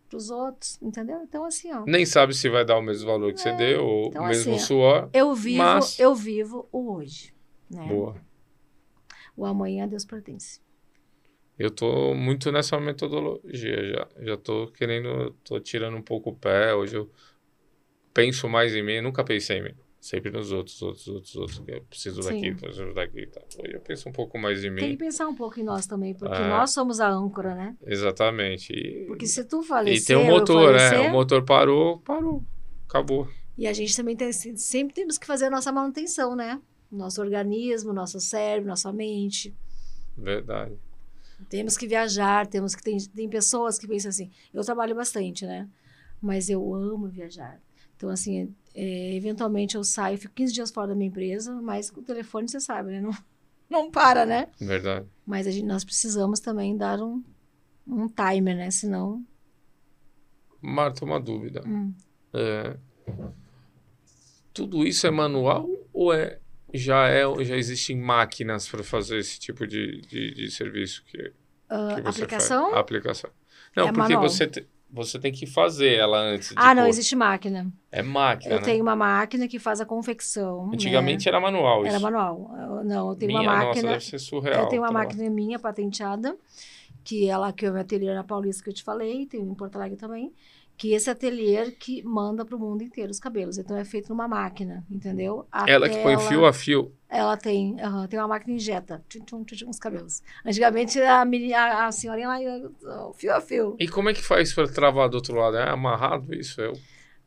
pros 0.09 0.30
outros, 0.30 0.78
entendeu? 0.82 1.20
Então, 1.22 1.44
assim, 1.44 1.72
ó, 1.72 1.84
Nem 1.86 2.05
sabe 2.05 2.34
se 2.34 2.48
vai 2.48 2.64
dar 2.64 2.76
o 2.76 2.82
mesmo 2.82 3.07
valor 3.07 3.32
que 3.32 3.40
você 3.40 3.53
deu, 3.57 3.84
ou 3.84 4.09
então, 4.09 4.24
o 4.24 4.26
mesmo 4.26 4.55
assim, 4.55 4.64
suor. 4.66 5.09
eu 5.12 5.34
vivo, 5.34 5.59
Mas- 5.59 5.98
eu 5.98 6.14
vivo 6.14 6.68
o 6.72 6.92
hoje, 6.94 7.32
né? 7.71 7.87
Boa. 7.87 8.16
O 9.37 9.45
amanhã 9.45 9.85
a 9.85 9.87
Deus 9.87 10.05
pertence. 10.05 10.61
Eu 11.59 11.71
tô 11.71 12.14
muito 12.14 12.51
nessa 12.51 12.81
metodologia 12.81 13.85
já. 13.87 14.09
Já 14.25 14.37
tô 14.37 14.68
querendo, 14.73 15.33
tô 15.45 15.61
tirando 15.61 15.97
um 15.97 16.03
pouco 16.03 16.31
o 16.31 16.37
pé. 16.37 16.75
Hoje 16.75 16.97
eu 16.97 17.11
penso 18.14 18.49
mais 18.49 18.75
em 18.75 18.83
mim. 18.83 18.95
Eu 18.95 19.03
nunca 19.03 19.23
pensei 19.23 19.59
em 19.59 19.62
mim. 19.64 19.75
Sempre 20.01 20.31
nos 20.31 20.51
outros, 20.51 20.81
outros, 20.81 21.07
outros, 21.09 21.37
outros. 21.37 21.62
Eu 21.68 21.83
preciso 21.83 22.23
Sim. 22.23 22.31
daqui, 22.41 22.55
preciso 22.55 22.95
daqui. 22.95 23.27
Tá. 23.27 23.43
Hoje 23.62 23.75
eu 23.75 23.81
penso 23.81 24.09
um 24.09 24.12
pouco 24.12 24.39
mais 24.39 24.64
em 24.64 24.75
Tem 24.75 24.77
que 24.77 24.87
mim. 24.93 24.97
pensar 24.97 25.29
um 25.29 25.35
pouco 25.35 25.61
em 25.61 25.62
nós 25.62 25.87
também, 25.87 26.14
porque 26.14 26.35
É. 26.35 26.49
nós 26.49 26.71
somos 26.71 26.99
a 27.01 27.11
âncora, 27.11 27.55
né? 27.55 27.77
Exatamente. 27.87 28.73
E, 28.73 29.05
Porque 29.07 29.27
se 29.27 29.45
tu 29.45 29.61
e 29.61 29.64
falecer, 29.66 30.07
tem 30.07 30.16
o 30.16 30.21
eu 30.27 30.39
motor, 30.39 30.73
né? 30.73 30.79
falecer, 30.89 31.11
O 31.11 31.12
motor 31.12 31.45
parou, 31.45 31.99
parou. 31.99 32.43
Acabou. 32.89 33.29
E 33.59 33.66
a 33.66 33.73
gente 33.75 33.95
também 33.95 34.16
tem, 34.16 34.33
sempre 34.33 34.95
temos 34.95 35.18
que 35.18 35.27
fazer 35.27 35.45
a 35.47 35.51
nossa 35.51 35.71
manutenção, 35.71 36.35
né? 36.35 36.59
Nosso 36.91 37.20
organismo, 37.20 37.93
nosso 37.93 38.18
cérebro, 38.20 38.68
nossa 38.68 38.93
mente. 38.93 39.55
Verdade. 40.16 40.74
Temos 41.49 41.76
que 41.76 41.86
viajar, 41.86 42.47
temos 42.47 42.74
que. 42.74 42.82
Tem, 42.82 42.99
tem 42.99 43.28
pessoas 43.28 43.78
que 43.78 43.86
pensam 43.86 44.09
assim. 44.11 44.30
Eu 44.53 44.62
trabalho 44.64 44.95
bastante, 44.95 45.47
né? 45.47 45.68
Mas 46.20 46.51
eu 46.51 46.74
amo 46.74 47.09
viajar. 47.09 47.61
Então, 47.97 48.11
assim, 48.11 48.55
é, 48.74 49.14
eventualmente 49.14 49.76
eu 49.76 49.84
saio, 49.84 50.18
fico 50.18 50.34
15 50.34 50.53
dias 50.53 50.70
fora 50.70 50.88
da 50.88 50.95
minha 50.95 51.09
empresa, 51.09 51.55
mas 51.62 51.91
com 51.91 52.01
o 52.01 52.05
telefone 52.05 52.49
você 52.49 52.61
sabe, 52.61 52.91
né? 52.91 53.01
Não, 53.01 53.12
não 53.70 53.91
para, 53.91 54.26
né? 54.26 54.49
Verdade. 54.59 55.07
Mas 55.24 55.47
a 55.47 55.51
gente, 55.51 55.64
nós 55.64 55.84
precisamos 55.84 56.41
também 56.41 56.76
dar 56.76 57.01
um, 57.01 57.22
um 57.86 58.09
timer, 58.09 58.57
né? 58.57 58.70
Senão. 58.70 59.24
Marta, 60.61 61.05
uma 61.05 61.20
dúvida. 61.20 61.62
hum, 61.64 61.95
É, 62.34 62.76
tudo 64.53 64.84
isso 64.84 65.07
é 65.07 65.11
manual 65.11 65.68
ou 65.93 66.12
é 66.12 66.39
já 66.75 67.09
é 67.09 67.23
já 67.45 67.57
existem 67.57 67.97
máquinas 67.97 68.68
para 68.68 68.83
fazer 68.83 69.18
esse 69.18 69.39
tipo 69.39 69.66
de, 69.66 70.01
de, 70.03 70.35
de 70.35 70.51
serviço 70.51 71.05
que, 71.07 71.33
ah, 71.68 71.95
que 71.97 72.03
você 72.03 72.25
aplicação? 72.25 72.71
faz? 72.71 72.77
Aplicação. 72.79 73.31
Não, 73.77 73.89
É 73.89 73.93
porque 73.93 74.14
manual. 74.14 74.29
você 74.29 74.47
te- 74.47 74.66
você 74.93 75.18
tem 75.21 75.31
que 75.33 75.47
fazer 75.47 75.95
ela 75.95 76.18
antes 76.18 76.49
de 76.49 76.55
Ah, 76.57 76.75
não, 76.75 76.83
pôr. 76.83 76.89
existe 76.89 77.14
máquina. 77.14 77.73
É 77.93 78.03
máquina, 78.03 78.55
Eu 78.55 78.59
né? 78.59 78.64
tenho 78.64 78.83
uma 78.83 78.97
máquina 78.97 79.47
que 79.47 79.59
faz 79.59 79.81
a 79.81 79.87
confecção. 79.87 80.66
né? 80.66 80.75
Antigamente 80.75 81.29
era 81.29 81.39
manual 81.41 81.87
isso. 81.87 81.91
Era 81.95 82.01
manual. 82.01 82.51
Eu- 82.59 82.85
Não, 82.85 83.11
eu 83.11 83.16
tenho 83.16 83.29
Minha, 83.33 83.43
uma 83.43 83.53
nossa, 83.53 83.66
máquina. 83.68 83.89
deve 83.93 84.05
ser 84.05 84.18
surreal. 84.18 84.62
eu 84.64 84.68
tenho 84.68 84.83
uma 84.83 84.89
tá 84.89 84.95
lá. 84.95 85.01
máquina 85.01 85.31
minha 85.31 85.59
patenteada, 85.61 86.37
que 87.05 87.29
ela 87.29 87.53
que 87.53 87.66
é 87.66 87.71
o 87.71 87.73
meu 87.73 87.83
ateliê 87.83 88.12
na 88.14 88.25
Paulista 88.25 88.62
que 88.64 88.71
eu 88.71 88.75
te 88.75 88.83
falei, 88.83 89.27
tem 89.27 89.41
em 89.41 89.55
Porto 89.55 89.77
Alegre 89.77 89.97
também, 89.97 90.33
Que 90.81 90.95
esse 90.95 91.11
ateliê 91.11 91.70
que 91.72 92.03
manda 92.03 92.43
para 92.43 92.57
o 92.57 92.59
mundo 92.59 92.83
inteiro 92.83 93.11
os 93.11 93.20
cabelos. 93.20 93.59
Então 93.59 93.76
é 93.76 93.85
feito 93.85 94.09
numa 94.09 94.26
máquina, 94.26 94.83
entendeu? 94.91 95.47
Ela 95.66 95.91
que 95.91 95.99
põe 96.03 96.16
fio 96.18 96.47
a 96.47 96.55
fio. 96.55 96.91
ela 97.07 97.37
tem, 97.37 97.76
tem 98.09 98.18
uma 98.18 98.28
máquina 98.28 98.55
injeta 98.55 99.05
tchum, 99.07 99.22
tchum, 99.24 99.45
tchum, 99.45 99.68
os 99.68 99.78
cabelos. 99.78 100.22
Antigamente 100.43 100.99
a, 101.03 101.20
a, 101.20 101.87
a 101.87 101.93
senhorinha 101.93 102.28
lá 102.28 102.41
ia 102.41 102.70
fio 103.14 103.35
a 103.35 103.41
fio, 103.43 103.76
E 103.78 103.87
como 103.89 104.09
é 104.09 104.14
que 104.14 104.22
faz 104.22 104.55
para 104.55 104.72
travar 104.72 105.11
do 105.11 105.16
outro 105.16 105.35
lado? 105.37 105.59
É 105.59 105.68
amarrado 105.68 106.35
isso? 106.35 106.59
Eu... 106.62 106.72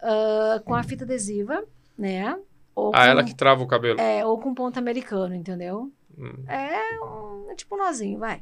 Ah, 0.01 0.59
com 0.65 0.73
a 0.73 0.81
fita 0.81 1.03
adesiva, 1.03 1.63
né? 1.95 2.35
Ou 2.73 2.89
Ah, 2.95 3.03
com, 3.03 3.03
ela 3.11 3.23
que 3.23 3.35
trava 3.35 3.61
o 3.63 3.67
cabelo. 3.67 3.99
é, 4.01 4.25
ou 4.25 4.39
com 4.39 4.51
ponto 4.55 4.79
americano, 4.79 5.35
entendeu? 5.35 5.91
Hum, 6.17 6.43
É, 6.47 6.99
um, 7.05 7.51
é 7.51 7.55
tipo 7.55 7.75
um 7.75 7.77
nozinho, 7.77 8.17
vai. 8.17 8.41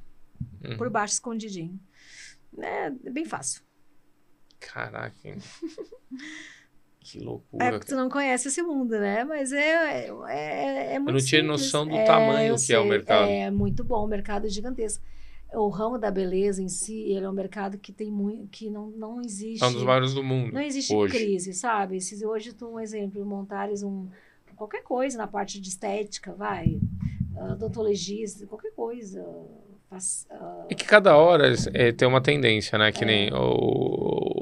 hum. 0.64 0.78
Por 0.78 0.90
baixo 0.90 1.16
escondidinho. 1.16 1.78
É 2.58 2.90
bem 3.12 3.26
fácil. 3.26 3.62
Caraca, 4.62 5.16
que 7.00 7.18
É 7.20 7.22
loucura. 7.24 7.72
porque 7.72 7.88
tu 7.88 7.96
não 7.96 8.08
conhece 8.10 8.48
esse 8.48 8.62
mundo, 8.62 8.92
né? 8.92 9.24
Mas 9.24 9.52
é, 9.52 10.06
é, 10.06 10.12
é, 10.30 10.94
é 10.94 11.00
muito 11.00 11.14
não 11.14 11.20
tinha 11.20 11.42
simples. 11.42 11.46
noção 11.48 11.88
do 11.88 11.96
É, 11.96 12.04
tamanho 12.06 12.54
eu 12.54 12.56
que 12.56 12.72
é 12.74 12.78
o 12.80 12.82
sei. 12.84 12.90
mercado. 12.90 13.28
É 13.30 13.50
muito 13.52 13.84
bom, 13.84 14.04
o 14.06 14.08
mercado 14.08 14.46
é 14.46 14.50
gigantesco. 14.50 15.04
O 15.54 15.68
ramo 15.68 15.98
da 15.98 16.10
beleza 16.10 16.62
em 16.64 16.70
si, 16.70 17.12
ele 17.12 17.26
é 17.26 17.30
um 17.30 17.34
mercado 17.34 17.78
que 17.78 17.92
tem 17.92 18.10
muito, 18.10 18.48
que 18.48 18.70
não, 18.70 18.88
não 18.92 19.20
existe. 19.22 19.62
É 19.62 19.68
um 19.68 19.74
dos 19.74 19.84
maiores 19.84 20.14
do 20.14 20.24
mundo. 20.24 20.54
Não 20.54 20.62
existe 20.62 20.94
hoje. 20.96 21.14
crise, 21.14 21.54
sabe? 21.54 22.00
Se 22.00 22.26
hoje 22.26 22.54
tu, 22.54 22.68
um 22.70 22.80
exemplo, 22.80 23.26
montares 23.26 23.84
um 23.84 24.08
qualquer 24.56 24.84
coisa 24.84 25.18
na 25.18 25.26
parte 25.28 25.60
de 25.60 25.68
estética, 25.70 26.34
vai, 26.34 26.80
ah, 27.36 27.54
odontologista, 27.54 28.46
qualquer 28.46 28.72
coisa, 28.74 29.26
ah, 29.90 30.66
É 30.70 30.76
que 30.76 30.86
cada 30.86 31.18
hora 31.18 31.54
é, 31.74 31.92
tem 31.92 32.08
uma 32.08 32.22
tendência, 32.22 32.78
né? 32.78 32.90
É. 32.90 32.92
Que 32.94 33.04
nem 33.04 33.30
o. 33.34 34.41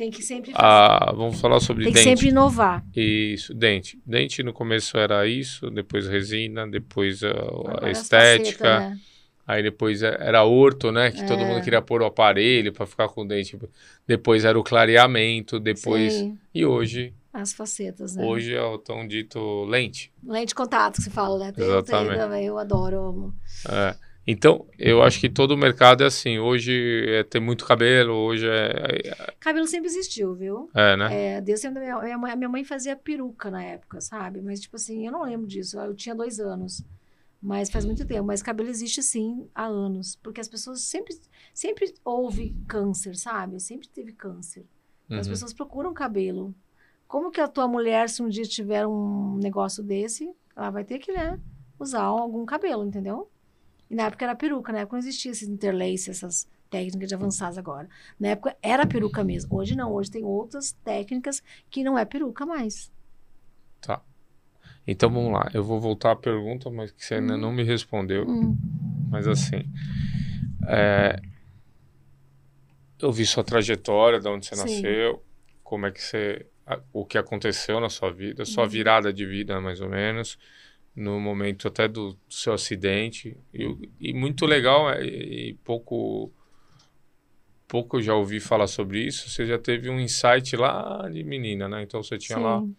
tem 0.00 0.10
que 0.10 0.22
sempre 0.22 0.50
fazer, 0.52 0.64
a, 0.64 1.12
vamos 1.14 1.38
falar 1.38 1.60
sobre 1.60 1.84
tem 1.84 1.92
que 1.92 1.98
dente. 1.98 2.08
sempre 2.08 2.28
inovar. 2.30 2.82
Isso, 2.96 3.52
dente. 3.52 4.00
Dente 4.06 4.42
no 4.42 4.50
começo 4.50 4.96
era 4.96 5.26
isso, 5.26 5.70
depois 5.70 6.08
resina, 6.08 6.66
depois 6.66 7.22
a, 7.22 7.28
a 7.28 7.90
as 7.90 8.00
estética, 8.00 8.64
facetas, 8.64 8.90
né? 8.92 8.98
aí 9.46 9.62
depois 9.62 10.02
é- 10.02 10.16
era 10.18 10.42
orto, 10.42 10.90
né? 10.90 11.10
Que 11.10 11.26
todo 11.26 11.42
É. 11.42 11.44
mundo 11.44 11.62
queria 11.62 11.82
pôr 11.82 12.00
o 12.00 12.06
aparelho 12.06 12.72
para 12.72 12.86
ficar 12.86 13.08
com 13.08 13.24
o 13.24 13.28
dente. 13.28 13.58
Depois 14.06 14.46
era 14.46 14.58
o 14.58 14.64
clareamento, 14.64 15.60
depois. 15.60 16.14
Sim, 16.14 16.38
E 16.54 16.64
hoje, 16.64 17.12
as 17.30 17.52
facetas, 17.52 18.16
né? 18.16 18.24
hoje 18.24 18.54
é 18.54 18.62
o 18.62 18.78
tão 18.78 19.06
dito 19.06 19.64
lente. 19.66 20.10
Lente 20.26 20.54
contato 20.54 20.96
que 20.96 21.02
se 21.02 21.10
fala, 21.10 21.38
né? 21.38 21.52
Tem, 21.52 21.62
tem 21.62 21.66
Exatamente. 21.66 22.46
eu 22.46 22.56
adoro, 22.56 22.96
eu 22.96 23.04
amo. 23.04 23.34
É. 23.68 23.94
Então, 24.26 24.66
eu 24.78 25.02
acho 25.02 25.18
que 25.18 25.28
todo 25.28 25.52
o 25.52 25.56
mercado 25.56 26.02
é 26.02 26.06
assim. 26.06 26.38
Hoje 26.38 27.04
é 27.08 27.24
ter 27.24 27.40
muito 27.40 27.64
cabelo, 27.64 28.12
hoje 28.14 28.46
é. 28.48 29.32
Cabelo 29.40 29.66
sempre 29.66 29.88
existiu, 29.88 30.34
viu? 30.34 30.70
É, 30.74 30.96
né? 30.96 31.36
É, 31.36 31.40
desde 31.40 31.62
sempre, 31.62 31.80
minha, 31.80 32.18
mãe, 32.18 32.36
minha 32.36 32.48
mãe 32.48 32.64
fazia 32.64 32.94
peruca 32.94 33.50
na 33.50 33.62
época, 33.62 34.00
sabe? 34.00 34.40
Mas, 34.40 34.60
tipo 34.60 34.76
assim, 34.76 35.06
eu 35.06 35.12
não 35.12 35.22
lembro 35.24 35.46
disso. 35.46 35.78
Eu 35.80 35.94
tinha 35.94 36.14
dois 36.14 36.38
anos. 36.38 36.84
Mas 37.42 37.70
faz 37.70 37.86
muito 37.86 38.06
tempo. 38.06 38.24
Mas 38.26 38.42
cabelo 38.42 38.68
existe, 38.68 39.02
sim, 39.02 39.48
há 39.54 39.64
anos. 39.64 40.14
Porque 40.16 40.40
as 40.40 40.48
pessoas 40.48 40.82
sempre, 40.82 41.18
sempre 41.54 41.92
houve 42.04 42.54
câncer, 42.68 43.16
sabe? 43.16 43.58
Sempre 43.58 43.88
teve 43.88 44.12
câncer. 44.12 44.64
As 45.10 45.26
Uhum. 45.26 45.32
pessoas 45.32 45.52
procuram 45.54 45.92
cabelo. 45.94 46.54
Como 47.08 47.30
que 47.32 47.40
a 47.40 47.48
tua 47.48 47.66
mulher, 47.66 48.08
se 48.08 48.22
um 48.22 48.28
dia 48.28 48.44
tiver 48.44 48.86
um 48.86 49.36
negócio 49.42 49.82
desse, 49.82 50.30
ela 50.54 50.70
vai 50.70 50.84
ter 50.84 50.98
que, 51.00 51.10
né, 51.10 51.36
usar 51.80 52.02
algum 52.02 52.44
cabelo, 52.46 52.84
entendeu? 52.86 53.28
E 53.90 53.94
na 53.94 54.04
época 54.04 54.24
era 54.24 54.36
peruca, 54.36 54.72
na 54.72 54.80
época 54.80 54.96
não 54.96 55.00
existia 55.00 55.32
esses 55.32 55.48
interlace, 55.48 56.10
essas 56.10 56.48
técnicas 56.70 57.08
de 57.08 57.14
avançadas 57.14 57.58
agora. 57.58 57.88
Na 58.18 58.28
época 58.28 58.56
era 58.62 58.86
peruca 58.86 59.24
mesmo. 59.24 59.56
Hoje 59.56 59.74
não, 59.74 59.92
hoje 59.92 60.10
tem 60.10 60.24
outras 60.24 60.72
técnicas 60.84 61.42
que 61.68 61.82
não 61.82 61.98
é 61.98 62.04
peruca 62.04 62.46
mais. 62.46 62.90
Tá. 63.80 64.00
Então 64.86 65.10
vamos 65.10 65.32
lá. 65.32 65.50
Eu 65.52 65.64
vou 65.64 65.80
voltar 65.80 66.12
à 66.12 66.16
pergunta, 66.16 66.70
mas 66.70 66.92
que 66.92 67.04
você 67.04 67.14
ainda 67.14 67.36
não 67.36 67.52
me 67.52 67.64
respondeu. 67.64 68.24
Hum, 68.28 68.56
Mas 69.10 69.26
assim, 69.26 69.64
é, 70.68 71.20
eu 73.00 73.10
vi 73.12 73.26
sua 73.26 73.42
trajetória, 73.42 74.20
de 74.20 74.28
onde 74.28 74.46
você 74.46 74.54
Sim. 74.54 74.62
nasceu, 74.62 75.22
como 75.64 75.86
é 75.86 75.90
que 75.90 76.00
você, 76.02 76.46
o 76.92 77.04
que 77.04 77.18
aconteceu 77.18 77.80
na 77.80 77.88
sua 77.88 78.10
vida, 78.12 78.44
sua 78.44 78.64
Uhum. 78.64 78.70
virada 78.70 79.12
de 79.12 79.26
vida, 79.26 79.60
mais 79.60 79.80
ou 79.80 79.88
menos, 79.88 80.38
no 80.94 81.20
momento 81.20 81.68
até 81.68 81.88
do 81.88 82.16
seu 82.28 82.52
acidente. 82.52 83.36
E, 83.54 83.90
e 84.00 84.12
muito 84.12 84.46
legal, 84.46 84.90
é, 84.90 85.04
e 85.04 85.54
pouco, 85.64 86.32
pouco 87.68 87.98
eu 87.98 88.02
já 88.02 88.14
ouvi 88.14 88.40
falar 88.40 88.66
sobre 88.66 89.00
isso, 89.00 89.28
você 89.28 89.46
já 89.46 89.58
teve 89.58 89.88
um 89.88 89.98
insight 89.98 90.56
lá 90.56 91.08
de 91.10 91.22
menina, 91.24 91.68
né? 91.68 91.82
Então 91.82 92.02
você 92.02 92.18
tinha 92.18 92.38
lá 92.38 92.60
sim. 92.60 92.74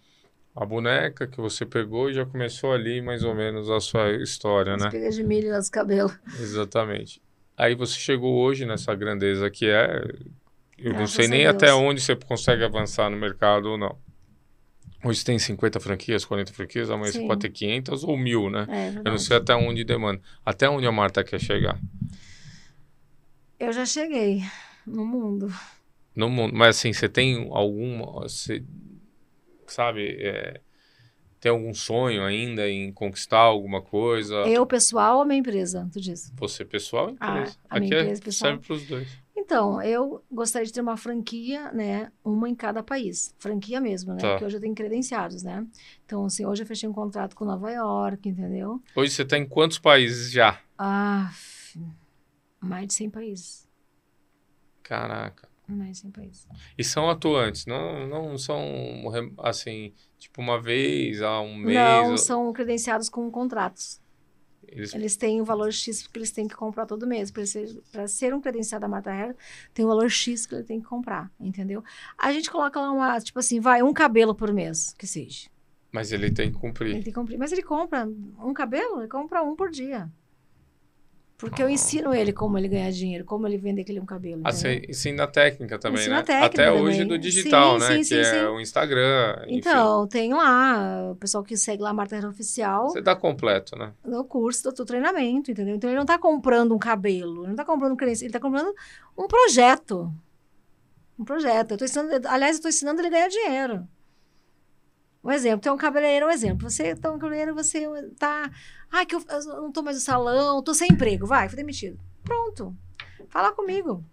a 0.55 0.66
boneca 0.66 1.28
que 1.28 1.39
você 1.39 1.66
pegou 1.66 2.09
e 2.09 2.14
já 2.14 2.26
começou 2.26 2.74
ali 2.74 3.01
mais 3.01 3.24
ou 3.24 3.34
menos 3.34 3.70
a 3.70 3.80
sua 3.80 4.12
história, 4.22 4.76
né? 4.78 4.88
Espiga 4.88 5.09
de 5.09 5.24
milho 5.24 5.51
nos 5.51 5.70
cabelos. 5.70 6.18
Exatamente. 6.39 7.22
Aí 7.57 7.76
você 7.76 7.97
chegou 7.99 8.39
hoje 8.39 8.66
nessa 8.66 8.93
grandeza 8.95 9.49
que 9.49 9.68
é. 9.68 10.03
Eu 10.78 10.93
não 10.93 10.99
Graças 10.99 11.12
sei 11.14 11.26
a 11.26 11.30
nem 11.30 11.45
até 11.45 11.72
onde 11.74 12.01
você 12.01 12.16
consegue 12.16 12.64
avançar 12.64 13.07
no 13.09 13.16
mercado 13.16 13.68
ou 13.70 13.78
não. 13.78 13.97
Hoje 15.04 15.26
tem 15.26 15.39
50 15.39 15.80
franquias, 15.80 16.24
40 16.26 16.54
franquias, 16.54 16.89
amanhã 16.91 17.12
você 17.12 17.20
Sim. 17.20 17.28
pode 17.28 17.41
ter 17.41 17.49
500 17.49 18.04
ou 18.04 18.16
1000, 18.18 18.49
né? 18.49 18.68
É 18.70 18.89
Eu 18.99 19.12
não 19.12 19.18
sei 19.18 19.38
até 19.38 19.56
onde 19.56 19.84
demanda. 19.84 20.22
Até 20.45 20.70
onde 20.70 20.86
a 20.86 20.91
Marta 20.91 21.24
quer 21.24 21.39
chegar 21.39 21.80
Eu 23.60 23.72
já 23.74 23.86
cheguei 23.86 24.41
no 24.86 25.06
mundo. 25.06 25.52
no 26.16 26.30
mundo. 26.30 26.54
Mas 26.56 26.78
assim, 26.78 26.93
você 26.93 27.08
tem 27.10 27.47
alguma. 27.52 28.22
Você, 28.24 28.64
sabe? 29.68 30.18
é, 30.20 30.62
tem 31.39 31.52
algum 31.52 31.74
sonho 31.74 32.24
ainda 32.24 32.70
em 32.70 32.91
conquistar 32.93 33.39
alguma 33.39 33.82
coisa? 33.82 34.36
Eu, 34.47 34.66
pessoal 34.68 35.18
ou 35.20 35.26
minha 35.26 35.39
empresa? 35.39 35.89
Tu 35.91 35.99
diz? 36.02 36.32
Você 36.36 36.64
pessoal 36.64 37.08
ou 37.10 37.18
Ah, 37.20 37.39
empresa? 37.39 37.58
a 37.70 37.80
minha 37.80 37.88
Aqui 37.88 37.95
é- 37.95 38.02
empresa 38.04 38.22
pessoal. 38.22 38.52
serve 38.52 38.66
para 38.68 38.76
os 38.76 38.86
dois. 38.86 39.21
Então, 39.36 39.82
eu 39.82 40.24
gostaria 40.32 40.66
de 40.66 40.74
ter 40.74 40.82
uma 40.82 40.98
franquia, 40.98 41.72
né? 41.72 42.12
Uma 42.24 42.50
em 42.50 42.56
cada 42.56 42.84
país. 42.84 43.34
Franquia 43.40 43.80
mesmo, 43.80 44.14
né? 44.14 44.20
Tá. 44.22 44.30
Porque 44.32 44.46
hoje 44.46 44.58
eu 44.58 44.62
tenho 44.62 44.76
credenciados, 44.76 45.42
né? 45.44 45.66
Então, 46.06 46.26
assim, 46.26 46.46
hoje 46.46 46.64
eu 46.64 46.68
fechei 46.68 46.88
um 46.88 46.94
contrato 46.94 47.36
com 47.36 47.46
Nova 47.46 47.72
York, 47.72 48.28
entendeu? 48.28 48.82
Hoje 48.96 49.12
você 49.14 49.22
está 49.24 49.38
em 49.38 49.48
quantos 49.48 49.80
países 49.80 50.32
já? 50.32 50.60
Ah, 50.78 51.32
mais 52.60 52.88
de 52.88 52.94
100 52.94 53.10
países. 53.10 53.68
Caraca. 54.84 55.48
Mais 55.68 55.92
de 55.92 55.98
100 56.00 56.12
países. 56.12 56.48
E 56.78 56.84
são 56.84 57.10
atuantes, 57.10 57.66
não, 57.66 58.06
não 58.08 58.38
são 58.38 58.62
assim, 59.38 59.94
tipo 60.20 60.42
uma 60.42 60.60
vez 60.62 61.22
a 61.22 61.40
um 61.40 61.56
mês. 61.56 61.76
Não, 61.78 62.12
ou- 62.12 62.18
são 62.18 62.52
credenciados 62.52 63.08
com 63.10 63.32
contratos. 63.32 64.01
Eles, 64.72 64.94
Eles 64.96 65.18
têm 65.18 65.42
o 65.42 65.46
valor 65.46 65.72
X 65.74 66.08
que 66.08 66.18
eles 66.18 66.32
têm 66.32 66.48
que 66.48 66.56
comprar 66.56 66.86
todo 66.86 67.06
mês. 67.06 67.30
Para 67.30 67.46
ser, 67.46 67.68
pra 67.92 68.08
ser 68.08 68.34
um 68.34 68.40
credenciado 68.40 68.82
da 68.82 68.88
Marta 68.88 69.12
Hair, 69.12 69.36
tem 69.74 69.84
um 69.84 69.90
valor 69.90 70.10
X 70.10 70.46
que 70.46 70.56
ele 70.56 70.64
tem 70.64 70.80
que 70.80 70.88
comprar, 70.88 71.30
entendeu? 71.40 71.84
A 72.18 72.32
gente 72.32 72.50
coloca 72.50 72.80
lá 72.80 72.90
uma, 72.92 73.20
tipo 73.20 73.38
assim, 73.38 73.60
vai, 73.60 73.84
um 73.84 73.92
cabelo 73.94 74.34
por 74.34 74.52
mês, 74.54 74.96
que 74.98 75.06
seja. 75.06 75.50
mas 75.92 76.14
ele 76.14 76.32
tem 76.32 76.50
que 76.50 76.56
Ele 76.58 76.62
cumprir. 76.62 76.92
tem 76.94 77.02
que 77.04 77.12
cumprir. 77.12 77.38
Mas 77.38 77.52
ele 77.52 77.62
compra 77.64 78.08
um 78.40 78.54
cabelo, 78.54 79.02
ele 79.02 79.10
compra 79.10 79.44
um 79.44 79.56
por 79.58 79.70
dia. 79.70 80.10
Porque 81.42 81.64
eu 81.64 81.68
ensino 81.68 82.14
ele 82.14 82.32
como 82.32 82.56
ele 82.56 82.68
ganhar 82.68 82.92
dinheiro, 82.92 83.26
como 83.26 83.48
ele 83.48 83.58
vender 83.58 83.82
aquele 83.82 84.00
um 84.00 84.06
cabelo. 84.06 84.44
Entendeu? 84.48 84.86
ensina 84.88 85.24
a 85.24 85.28
técnica 85.28 85.80
também, 85.80 86.08
né? 86.08 86.22
técnica 86.22 86.46
Até 86.46 86.72
hoje 86.72 87.00
também. 87.00 87.08
do 87.08 87.18
digital, 87.18 87.80
Sim, 87.80 87.88
né? 87.88 88.04
sim, 88.04 88.16
que 88.16 88.24
sim, 88.24 88.36
é 88.38 88.48
o 88.48 88.60
Instagram. 88.62 89.36
enfim. 89.48 89.56
Então, 89.58 90.08
tem 90.08 90.32
lá, 90.36 91.10
o 91.12 91.16
pessoal 91.16 91.44
que 91.44 91.58
segue 91.58 91.82
lá 91.82 91.89
a 91.89 91.94
Marta 91.94 92.16
Hair 92.16 92.28
Oficial, 92.28 92.89
Você 92.89 93.02
dá 93.02 93.16
completo, 93.16 93.76
né? 93.76 93.92
no 94.06 94.24
curso 94.24 94.66
do, 94.66 94.72
do 94.72 94.86
treinamento, 94.86 95.50
entendeu? 95.50 95.76
Então 95.76 95.89
ele 95.89 95.98
não 95.98 96.04
está 96.04 96.20
comprando 96.20 96.76
um 96.76 96.80
cabelo, 96.80 97.39
ele 97.39 97.48
não 97.48 97.52
está 97.54 97.66
comprando 97.66 97.94
um 97.94 97.98
credencial, 97.98 98.26
ele 98.28 98.30
está 98.30 98.39
comprando 98.39 98.72
um 99.18 99.28
projeto. 99.28 100.14
Um 101.18 101.26
projeto. 101.26 101.72
Eu 101.72 101.78
tô 101.80 101.86
ensinando, 101.86 102.28
aliás, 102.28 102.52
eu 102.56 102.58
estou 102.58 102.70
ensinando 102.70 103.02
ele 103.02 103.08
a 103.08 103.12
ganhar 103.12 103.28
dinheiro. 103.30 103.88
Um 105.24 105.32
exemplo, 105.32 105.62
tem 105.62 105.72
um 105.72 105.78
cabeleireiro, 105.78 106.26
um 106.26 106.32
exemplo. 106.32 106.70
Você 106.70 106.96
tá 106.96 107.12
um 107.12 107.20
cabeleireiro, 107.20 107.54
você 107.54 107.86
tá. 108.18 108.50
Ah, 108.92 109.06
que 109.06 109.16
eu, 109.16 109.24
eu 109.30 109.62
não 109.62 109.68
estou 109.68 109.84
mais 109.84 109.98
no 109.98 110.02
salão, 110.02 110.60
estou 110.60 110.74
sem 110.74 110.92
emprego. 110.92 111.28
Vai, 111.28 111.48
fui 111.48 111.56
demitido. 111.56 112.00
Pronto. 112.24 112.76
Fala 113.30 113.52
comigo. 113.52 114.04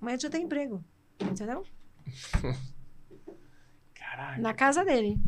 Amanhã 0.00 0.18
já 0.18 0.30
tem 0.30 0.44
emprego. 0.44 0.82
Entendeu? 1.20 1.64
Caralho. 3.94 4.42
na 4.42 4.54
casa 4.54 4.84
dele. 4.84 5.18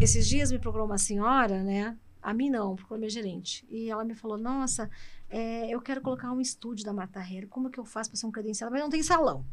Esses 0.00 0.26
dias 0.26 0.50
me 0.50 0.58
procurou 0.58 0.86
uma 0.86 0.98
senhora, 0.98 1.62
né? 1.62 1.96
A 2.22 2.32
mim 2.32 2.50
não, 2.50 2.74
procurou 2.74 2.98
minha 2.98 3.10
gerente. 3.10 3.66
E 3.68 3.90
ela 3.90 4.04
me 4.04 4.14
falou: 4.14 4.38
Nossa, 4.38 4.90
é, 5.28 5.68
eu 5.68 5.80
quero 5.80 6.00
colocar 6.00 6.32
um 6.32 6.40
estúdio 6.40 6.84
da 6.84 6.92
Marta 6.92 7.20
Herrera. 7.20 7.46
Como 7.46 7.70
que 7.70 7.78
eu 7.78 7.84
faço 7.84 8.10
para 8.10 8.18
ser 8.18 8.26
um 8.26 8.32
credenciado? 8.32 8.72
Mas 8.72 8.80
não 8.80 8.88
tem 8.88 9.02
salão. 9.02 9.44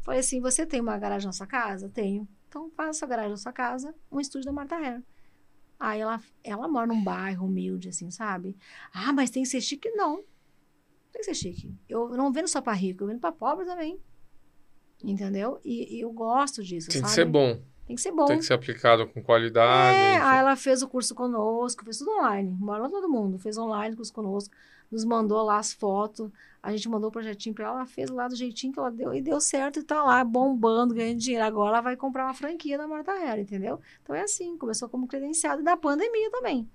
Falei 0.00 0.20
assim: 0.20 0.40
Você 0.40 0.64
tem 0.64 0.80
uma 0.80 0.98
garagem 0.98 1.26
na 1.26 1.32
sua 1.32 1.46
casa? 1.46 1.88
Tenho. 1.88 2.26
Então 2.50 2.68
faça 2.68 3.04
a 3.04 3.08
garagem 3.08 3.30
na 3.30 3.36
sua 3.36 3.52
casa, 3.52 3.94
um 4.10 4.18
estúdio 4.18 4.46
da 4.46 4.52
Marta 4.52 4.74
Herrera. 4.74 5.04
Aí 5.78 6.00
ela, 6.00 6.20
ela 6.42 6.66
mora 6.66 6.84
num 6.88 7.02
bairro 7.02 7.46
humilde, 7.46 7.88
assim, 7.88 8.10
sabe? 8.10 8.56
Ah, 8.92 9.12
mas 9.12 9.30
tem 9.30 9.44
que 9.44 9.48
ser 9.48 9.60
chique? 9.60 9.88
Não. 9.90 10.16
Tem 11.12 11.20
que 11.20 11.24
ser 11.24 11.34
chique. 11.34 11.72
Eu 11.88 12.08
não 12.08 12.32
vendo 12.32 12.48
só 12.48 12.60
para 12.60 12.72
rico, 12.72 13.04
eu 13.04 13.06
vendo 13.06 13.20
para 13.20 13.30
pobre 13.30 13.64
também. 13.64 13.98
Entendeu? 15.02 15.60
E, 15.64 15.96
e 15.96 16.00
eu 16.00 16.12
gosto 16.12 16.62
disso, 16.62 16.90
Tem 16.90 17.00
que 17.00 17.08
sabe? 17.08 17.14
ser 17.14 17.24
bom. 17.24 17.62
Tem 17.86 17.94
que 17.94 18.02
ser 18.02 18.10
bom. 18.10 18.26
Tem 18.26 18.38
que 18.38 18.44
ser 18.44 18.54
aplicado 18.54 19.06
com 19.06 19.22
qualidade. 19.22 19.96
É, 19.96 20.16
enfim. 20.16 20.24
aí 20.24 20.38
ela 20.40 20.56
fez 20.56 20.82
o 20.82 20.88
curso 20.88 21.14
conosco, 21.14 21.84
fez 21.84 21.98
tudo 21.98 22.10
online. 22.10 22.50
Mora 22.58 22.90
todo 22.90 23.08
mundo, 23.08 23.38
fez 23.38 23.56
online 23.56 23.94
curso 23.94 24.12
conosco, 24.12 24.52
nos 24.90 25.04
mandou 25.04 25.42
lá 25.42 25.58
as 25.58 25.72
fotos, 25.72 26.30
a 26.62 26.72
gente 26.72 26.88
mandou 26.88 27.08
o 27.08 27.12
projetinho 27.12 27.54
pra 27.54 27.66
ela, 27.66 27.76
ela 27.76 27.86
fez 27.86 28.10
lá 28.10 28.28
do 28.28 28.36
jeitinho 28.36 28.72
que 28.72 28.78
ela 28.78 28.90
deu 28.90 29.14
e 29.14 29.22
deu 29.22 29.40
certo 29.40 29.80
e 29.80 29.82
tá 29.82 30.02
lá 30.02 30.22
bombando, 30.22 30.94
ganhando 30.94 31.18
dinheiro. 31.18 31.44
Agora 31.44 31.70
ela 31.70 31.80
vai 31.80 31.96
comprar 31.96 32.24
uma 32.24 32.34
franquia 32.34 32.76
da 32.76 32.86
Marta 32.86 33.12
Hera, 33.12 33.40
entendeu? 33.40 33.80
Então 34.02 34.14
é 34.14 34.22
assim, 34.22 34.58
começou 34.58 34.88
como 34.88 35.06
credenciado 35.06 35.62
e 35.62 35.64
da 35.64 35.76
pandemia 35.76 36.30
também. 36.30 36.68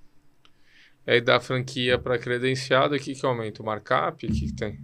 Aí 1.05 1.22
da 1.22 1.39
franquia 1.39 1.99
para 1.99 2.18
credenciado, 2.18 2.95
o 2.95 2.99
que, 2.99 3.13
que 3.13 3.26
aumenta? 3.26 3.61
O 3.61 3.66
markup? 3.66 4.26
O 4.26 4.30
que, 4.32 4.47
que 4.47 4.53
tem? 4.53 4.80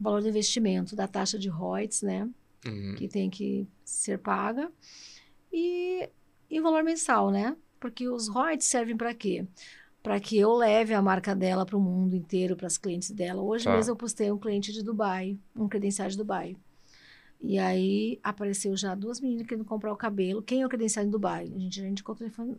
O 0.00 0.02
valor 0.02 0.20
do 0.20 0.28
investimento, 0.28 0.96
da 0.96 1.06
taxa 1.06 1.38
de 1.38 1.48
royalties, 1.48 2.02
né? 2.02 2.28
Uhum. 2.66 2.96
que 2.96 3.06
tem 3.06 3.30
que 3.30 3.68
ser 3.84 4.18
paga 4.18 4.72
e, 5.52 6.08
e 6.50 6.58
o 6.58 6.62
valor 6.62 6.82
mensal, 6.82 7.30
né? 7.30 7.56
Porque 7.78 8.08
os 8.08 8.28
royalties 8.28 8.66
servem 8.66 8.96
para 8.96 9.14
quê? 9.14 9.46
Para 10.06 10.20
que 10.20 10.38
eu 10.38 10.54
leve 10.54 10.94
a 10.94 11.02
marca 11.02 11.34
dela 11.34 11.66
para 11.66 11.76
o 11.76 11.80
mundo 11.80 12.14
inteiro, 12.14 12.54
para 12.54 12.68
as 12.68 12.78
clientes 12.78 13.10
dela. 13.10 13.42
Hoje 13.42 13.64
Tá. 13.64 13.74
mesmo 13.74 13.90
eu 13.90 13.96
postei 13.96 14.30
um 14.30 14.38
cliente 14.38 14.72
de 14.72 14.80
Dubai, 14.80 15.36
um 15.56 15.66
credenciado 15.66 16.12
de 16.12 16.16
Dubai. 16.16 16.56
E 17.42 17.58
aí 17.58 18.20
apareceu 18.22 18.76
já 18.76 18.94
duas 18.94 19.20
meninas 19.20 19.48
querendo 19.48 19.64
comprar 19.64 19.92
o 19.92 19.96
cabelo. 19.96 20.40
Quem 20.42 20.62
é 20.62 20.66
o 20.66 20.68
credenciado 20.68 21.08
em 21.08 21.10
Dubai? 21.10 21.50
A 21.52 21.58
gente 21.58 21.80
já 21.80 21.88
indicou 21.88 22.14
o 22.14 22.18
telefone, 22.18 22.54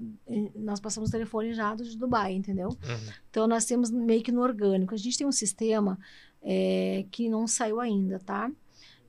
nós 0.55 0.81
passamos 0.81 1.07
o 1.07 1.11
telefone 1.13 1.53
já 1.53 1.73
do 1.73 1.85
de 1.85 1.97
Dubai, 1.97 2.33
entendeu? 2.33 2.67
Uhum. 2.67 3.13
Então, 3.29 3.47
nós 3.47 3.63
temos 3.63 3.89
meio 3.91 4.21
que 4.21 4.31
no 4.33 4.41
orgânico. 4.41 4.93
A 4.93 4.97
gente 4.97 5.17
tem 5.17 5.25
um 5.25 5.31
sistema 5.31 5.97
é, 6.43 7.05
que 7.11 7.29
não 7.29 7.47
saiu 7.47 7.79
ainda, 7.79 8.19
tá? 8.19 8.51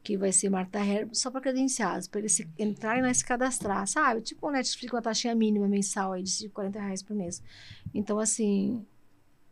Que 0.09 0.17
vai 0.17 0.33
ser 0.33 0.49
Marta 0.49 0.79
Hair 0.79 1.07
só 1.13 1.31
para 1.31 1.43
credenciados, 1.43 2.09
para 2.09 2.21
eles 2.21 2.33
se, 2.33 2.49
entrarem 2.59 3.03
lá 3.03 3.11
e 3.11 3.15
se 3.15 3.23
cadastrar, 3.23 3.87
sabe? 3.87 4.23
Tipo 4.23 4.49
o 4.49 4.51
Netflix 4.51 4.91
com 4.91 4.97
a 4.97 5.03
taxinha 5.03 5.35
mínima 5.35 5.69
mensal 5.69 6.13
aí 6.15 6.23
de 6.23 6.49
40 6.49 6.81
reais 6.81 7.03
por 7.03 7.15
mês. 7.15 7.43
Então, 7.93 8.19
assim, 8.19 8.87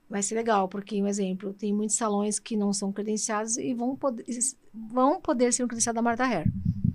vai 0.09 0.22
ser 0.22 0.34
legal, 0.34 0.66
porque, 0.66 1.02
um 1.02 1.07
exemplo, 1.07 1.52
tem 1.52 1.74
muitos 1.74 1.96
salões 1.96 2.38
que 2.38 2.57
não 2.57 2.72
são 2.72 2.90
credenciados 2.90 3.59
e 3.59 3.74
vão 3.74 3.94
poder, 3.94 4.24
vão 4.72 5.20
poder 5.20 5.52
ser 5.52 5.62
um 5.62 5.68
credenciado 5.68 5.96
da 5.96 6.00
Marta 6.00 6.24
Hair. 6.24 6.50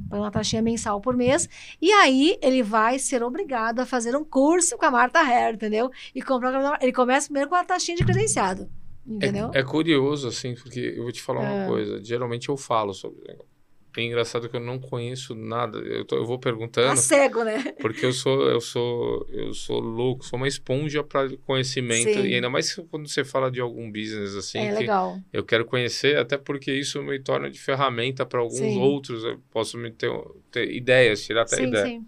Põe 0.09 0.19
uma 0.19 0.31
taxinha 0.31 0.63
mensal 0.63 0.99
por 0.99 1.15
mês. 1.15 1.47
E 1.79 1.91
aí 1.91 2.39
ele 2.41 2.63
vai 2.63 2.97
ser 2.97 3.21
obrigado 3.21 3.79
a 3.79 3.85
fazer 3.85 4.15
um 4.15 4.23
curso 4.25 4.75
com 4.75 4.87
a 4.87 4.89
Marta 4.91 5.19
Hair, 5.19 5.53
entendeu? 5.53 5.91
E 6.15 6.21
comprar. 6.23 6.79
Ele 6.81 6.91
começa 6.91 7.27
primeiro 7.27 7.47
com 7.47 7.55
a 7.55 7.63
taxinha 7.63 7.95
de 7.95 8.03
credenciado. 8.03 8.67
Entendeu? 9.05 9.51
É, 9.53 9.59
é 9.59 9.63
curioso, 9.63 10.27
assim, 10.27 10.55
porque 10.55 10.79
eu 10.79 11.03
vou 11.03 11.11
te 11.11 11.21
falar 11.21 11.41
uma 11.41 11.63
É. 11.63 11.67
coisa. 11.67 12.03
Geralmente 12.03 12.49
eu 12.49 12.57
falo 12.57 12.91
sobre 12.93 13.21
o 13.21 13.27
negócio. 13.27 13.50
É 13.97 14.01
engraçado 14.01 14.47
que 14.47 14.55
eu 14.55 14.59
não 14.61 14.79
conheço 14.79 15.35
nada. 15.35 15.77
Eu, 15.79 16.05
tô- 16.05 16.15
eu 16.15 16.25
vou 16.25 16.39
perguntando. 16.39 16.89
Tá 16.89 16.95
cego, 16.95 17.43
né? 17.43 17.73
Porque 17.81 18.05
eu 18.05 18.13
sou, 18.13 18.47
eu 18.49 18.61
sou, 18.61 19.27
eu 19.29 19.53
sou 19.53 19.79
louco, 19.79 20.25
sou 20.25 20.37
uma 20.37 20.47
esponja 20.47 21.03
para 21.03 21.29
conhecimento. 21.39 22.13
Sim. 22.13 22.25
E 22.27 22.35
ainda 22.35 22.49
mais 22.49 22.73
quando 22.89 23.07
você 23.09 23.23
fala 23.25 23.51
de 23.51 23.59
algum 23.59 23.91
business 23.91 24.35
assim, 24.35 24.59
é 24.59 24.71
legal. 24.71 25.19
eu 25.33 25.43
quero 25.43 25.65
conhecer, 25.65 26.17
até 26.17 26.37
porque 26.37 26.71
isso 26.71 27.01
me 27.03 27.19
torna 27.19 27.49
de 27.49 27.59
ferramenta 27.59 28.25
para 28.25 28.39
alguns 28.39 28.57
Sim. 28.59 28.79
outros. 28.79 29.23
Eu 29.23 29.39
posso 29.51 29.77
me 29.77 29.91
ter, 29.91 30.09
ter 30.51 30.71
ideias, 30.73 31.25
tirar 31.25 31.41
até 31.41 31.57
Sim, 31.57 31.63
ideia. 31.67 31.85
sim. 31.87 32.07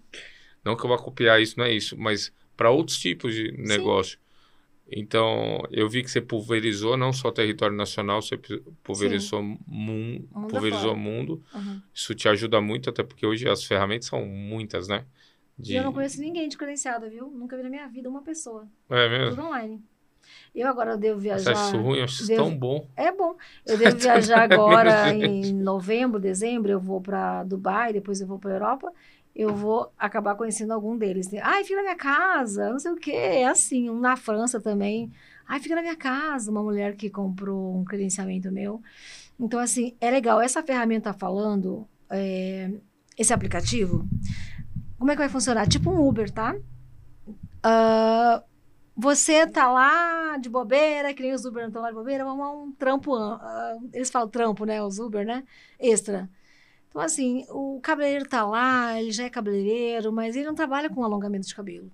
Não 0.64 0.76
que 0.76 0.84
eu 0.84 0.88
vá 0.88 0.96
copiar 0.96 1.42
isso, 1.42 1.58
não 1.58 1.66
é 1.66 1.72
isso, 1.72 1.96
mas 1.98 2.32
para 2.56 2.70
outros 2.70 2.98
tipos 2.98 3.34
de 3.34 3.52
negócio. 3.58 4.18
Então, 4.90 5.62
eu 5.70 5.88
vi 5.88 6.02
que 6.02 6.10
você 6.10 6.20
pulverizou 6.20 6.96
não 6.96 7.12
só 7.12 7.30
território 7.30 7.76
nacional, 7.76 8.20
você 8.20 8.36
pu- 8.36 8.60
pulverizou 8.82 9.42
mundo, 9.42 10.28
Mundo 10.32 10.48
pulverizou 10.48 10.90
afora. 10.90 10.96
mundo. 10.96 11.42
Uhum. 11.54 11.80
Isso 11.92 12.14
te 12.14 12.28
ajuda 12.28 12.60
muito, 12.60 12.90
até 12.90 13.02
porque 13.02 13.26
hoje 13.26 13.48
as 13.48 13.64
ferramentas 13.64 14.06
são 14.08 14.24
muitas, 14.26 14.86
né? 14.86 15.04
E 15.66 15.74
eu 15.74 15.84
não 15.84 15.92
conheço 15.92 16.20
ninguém 16.20 16.48
de 16.48 16.56
credenciado, 16.56 17.08
viu? 17.08 17.30
Nunca 17.30 17.56
vi 17.56 17.62
na 17.62 17.70
minha 17.70 17.88
vida 17.88 18.08
uma 18.10 18.22
pessoa. 18.22 18.68
É 18.90 19.08
mesmo? 19.08 19.36
Tudo 19.36 19.46
online. 19.46 19.82
Eu 20.54 20.68
agora 20.68 20.96
devo 20.96 21.18
viajar. 21.20 21.52
isso 21.52 21.78
ruim? 21.78 21.98
Eu 21.98 22.04
acho 22.04 22.14
isso 22.22 22.28
devo- 22.28 22.44
tão 22.44 22.56
bom. 22.56 22.88
É 22.96 23.10
bom. 23.12 23.36
Eu 23.66 23.78
devo 23.78 23.96
viajar 23.98 24.42
agora 24.42 25.12
em 25.14 25.52
novembro, 25.54 26.20
dezembro. 26.20 26.70
Eu 26.70 26.80
vou 26.80 27.00
para 27.00 27.42
Dubai, 27.44 27.92
depois 27.92 28.20
eu 28.20 28.26
vou 28.26 28.38
para 28.38 28.52
Europa. 28.52 28.92
Eu 29.34 29.54
vou 29.54 29.92
acabar 29.98 30.36
conhecendo 30.36 30.72
algum 30.72 30.96
deles. 30.96 31.28
Ai, 31.42 31.64
fica 31.64 31.76
na 31.76 31.82
minha 31.82 31.96
casa, 31.96 32.70
não 32.70 32.78
sei 32.78 32.92
o 32.92 32.96
quê. 32.96 33.12
É 33.12 33.46
assim. 33.46 33.90
Um 33.90 33.98
na 33.98 34.16
França 34.16 34.60
também. 34.60 35.12
Ai, 35.46 35.58
fica 35.58 35.74
na 35.74 35.82
minha 35.82 35.96
casa. 35.96 36.50
Uma 36.50 36.62
mulher 36.62 36.94
que 36.94 37.10
comprou 37.10 37.76
um 37.76 37.84
credenciamento 37.84 38.50
meu. 38.52 38.80
Então, 39.38 39.58
assim, 39.58 39.96
é 40.00 40.10
legal. 40.10 40.40
Essa 40.40 40.62
ferramenta 40.62 41.12
falando, 41.12 41.86
é, 42.08 42.70
esse 43.18 43.32
aplicativo, 43.32 44.06
como 44.98 45.10
é 45.10 45.14
que 45.14 45.20
vai 45.20 45.28
funcionar? 45.28 45.66
Tipo 45.66 45.90
um 45.90 46.06
Uber, 46.06 46.30
tá? 46.30 46.54
Ah, 47.62 48.42
você 48.96 49.46
tá 49.46 49.70
lá 49.70 50.36
de 50.36 50.48
bobeira, 50.48 51.12
que 51.12 51.22
nem 51.22 51.32
os 51.32 51.44
Uber 51.44 51.62
não 51.62 51.68
estão 51.68 51.82
lá 51.82 51.88
de 51.88 51.94
bobeira, 51.94 52.24
vamos 52.24 52.44
a 52.44 52.50
um 52.52 52.72
trampo, 52.72 53.14
ah, 53.16 53.76
eles 53.92 54.10
falam 54.10 54.28
trampo, 54.28 54.64
né, 54.64 54.82
os 54.82 54.98
Uber, 54.98 55.26
né, 55.26 55.42
extra. 55.80 56.28
Então, 56.94 57.02
assim, 57.02 57.44
o 57.50 57.80
cabeleireiro 57.82 58.28
tá 58.28 58.46
lá, 58.46 59.00
ele 59.00 59.10
já 59.10 59.24
é 59.24 59.28
cabeleireiro, 59.28 60.12
mas 60.12 60.36
ele 60.36 60.46
não 60.46 60.54
trabalha 60.54 60.88
com 60.88 61.02
alongamento 61.02 61.44
de 61.44 61.52
cabelo. 61.52 61.90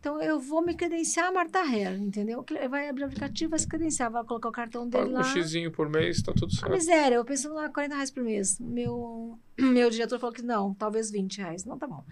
Então, 0.00 0.20
eu 0.20 0.40
vou 0.40 0.60
me 0.66 0.74
credenciar 0.74 1.28
a 1.28 1.32
Marta 1.32 1.60
Hair, 1.60 1.94
entendeu? 2.02 2.44
Ele 2.50 2.68
Vai 2.68 2.88
abrir 2.88 3.04
o 3.04 3.06
aplicativo, 3.06 3.50
vai 3.50 3.58
se 3.60 3.68
credenciar, 3.68 4.10
vai 4.10 4.24
colocar 4.24 4.48
o 4.48 4.52
cartão 4.52 4.88
dele 4.88 5.04
Paga 5.04 5.14
lá. 5.14 5.20
um 5.20 5.24
xizinho 5.32 5.70
por 5.70 5.88
mês, 5.88 6.20
tá 6.22 6.32
tudo 6.32 6.50
A 6.52 6.56
certo. 6.56 6.72
miséria, 6.72 7.14
eu 7.14 7.24
pensando 7.24 7.54
lá 7.54 7.68
40 7.68 7.94
reais 7.94 8.10
por 8.10 8.24
mês. 8.24 8.58
Meu, 8.58 9.38
meu 9.56 9.90
diretor 9.90 10.18
falou 10.18 10.34
que 10.34 10.42
não, 10.42 10.74
talvez 10.74 11.08
20 11.08 11.38
reais. 11.38 11.64
Não, 11.64 11.78
tá 11.78 11.86
bom. 11.86 12.02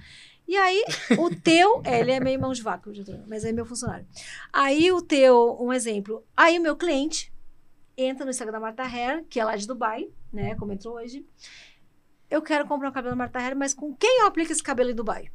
E 0.47 0.57
aí, 0.57 0.85
o 1.19 1.35
teu, 1.35 1.83
é, 1.85 1.99
ele 1.99 2.13
é 2.13 2.21
meio 2.21 2.41
mão 2.41 2.53
de 2.53 2.63
vaca, 2.63 2.91
o 2.91 2.93
diretor, 2.93 3.25
mas 3.27 3.45
é 3.45 3.51
meu 3.51 3.67
funcionário. 3.67 4.07
Aí 4.53 4.93
o 4.93 5.03
teu, 5.03 5.57
um 5.61 5.73
exemplo, 5.73 6.23
aí 6.37 6.61
o 6.61 6.63
meu 6.63 6.77
cliente 6.77 7.33
entra 7.97 8.25
no 8.25 8.31
Instagram 8.31 8.53
da 8.53 8.61
Marta 8.61 8.85
Hair, 8.85 9.25
que 9.29 9.41
é 9.41 9.45
lá 9.45 9.57
de 9.57 9.67
Dubai, 9.67 10.09
né, 10.33 10.55
como 10.55 10.73
entrou 10.73 10.95
hoje. 10.95 11.27
Eu 12.31 12.43
quero 12.43 12.67
comprar 12.67 12.89
um 12.89 12.93
cabelo 12.93 13.13
da 13.13 13.17
Marta 13.17 13.39
Hair, 13.39 13.57
mas 13.57 13.75
com 13.75 13.95
quem 13.95 14.21
eu 14.21 14.27
aplico 14.27 14.53
esse 14.53 14.63
cabelo 14.63 14.91
em 14.91 14.95
Dubai? 14.95 15.29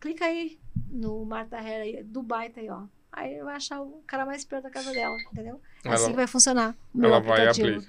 Clica 0.00 0.24
aí 0.24 0.58
no 0.90 1.24
Marta 1.24 1.56
aí, 1.58 2.02
Dubai 2.04 2.50
tá 2.50 2.60
aí, 2.60 2.68
ó. 2.70 2.84
Aí 3.10 3.42
vai 3.42 3.56
achar 3.56 3.80
o 3.82 4.02
cara 4.06 4.24
mais 4.24 4.44
perto 4.44 4.64
da 4.64 4.70
casa 4.70 4.92
dela, 4.92 5.16
entendeu? 5.32 5.60
É 5.84 5.88
Ela- 5.88 5.94
assim 5.96 6.10
que 6.10 6.16
vai 6.16 6.26
funcionar. 6.26 6.76
Ela 6.98 7.20
vai 7.20 7.44
e 7.44 7.48
aplica. 7.48 7.86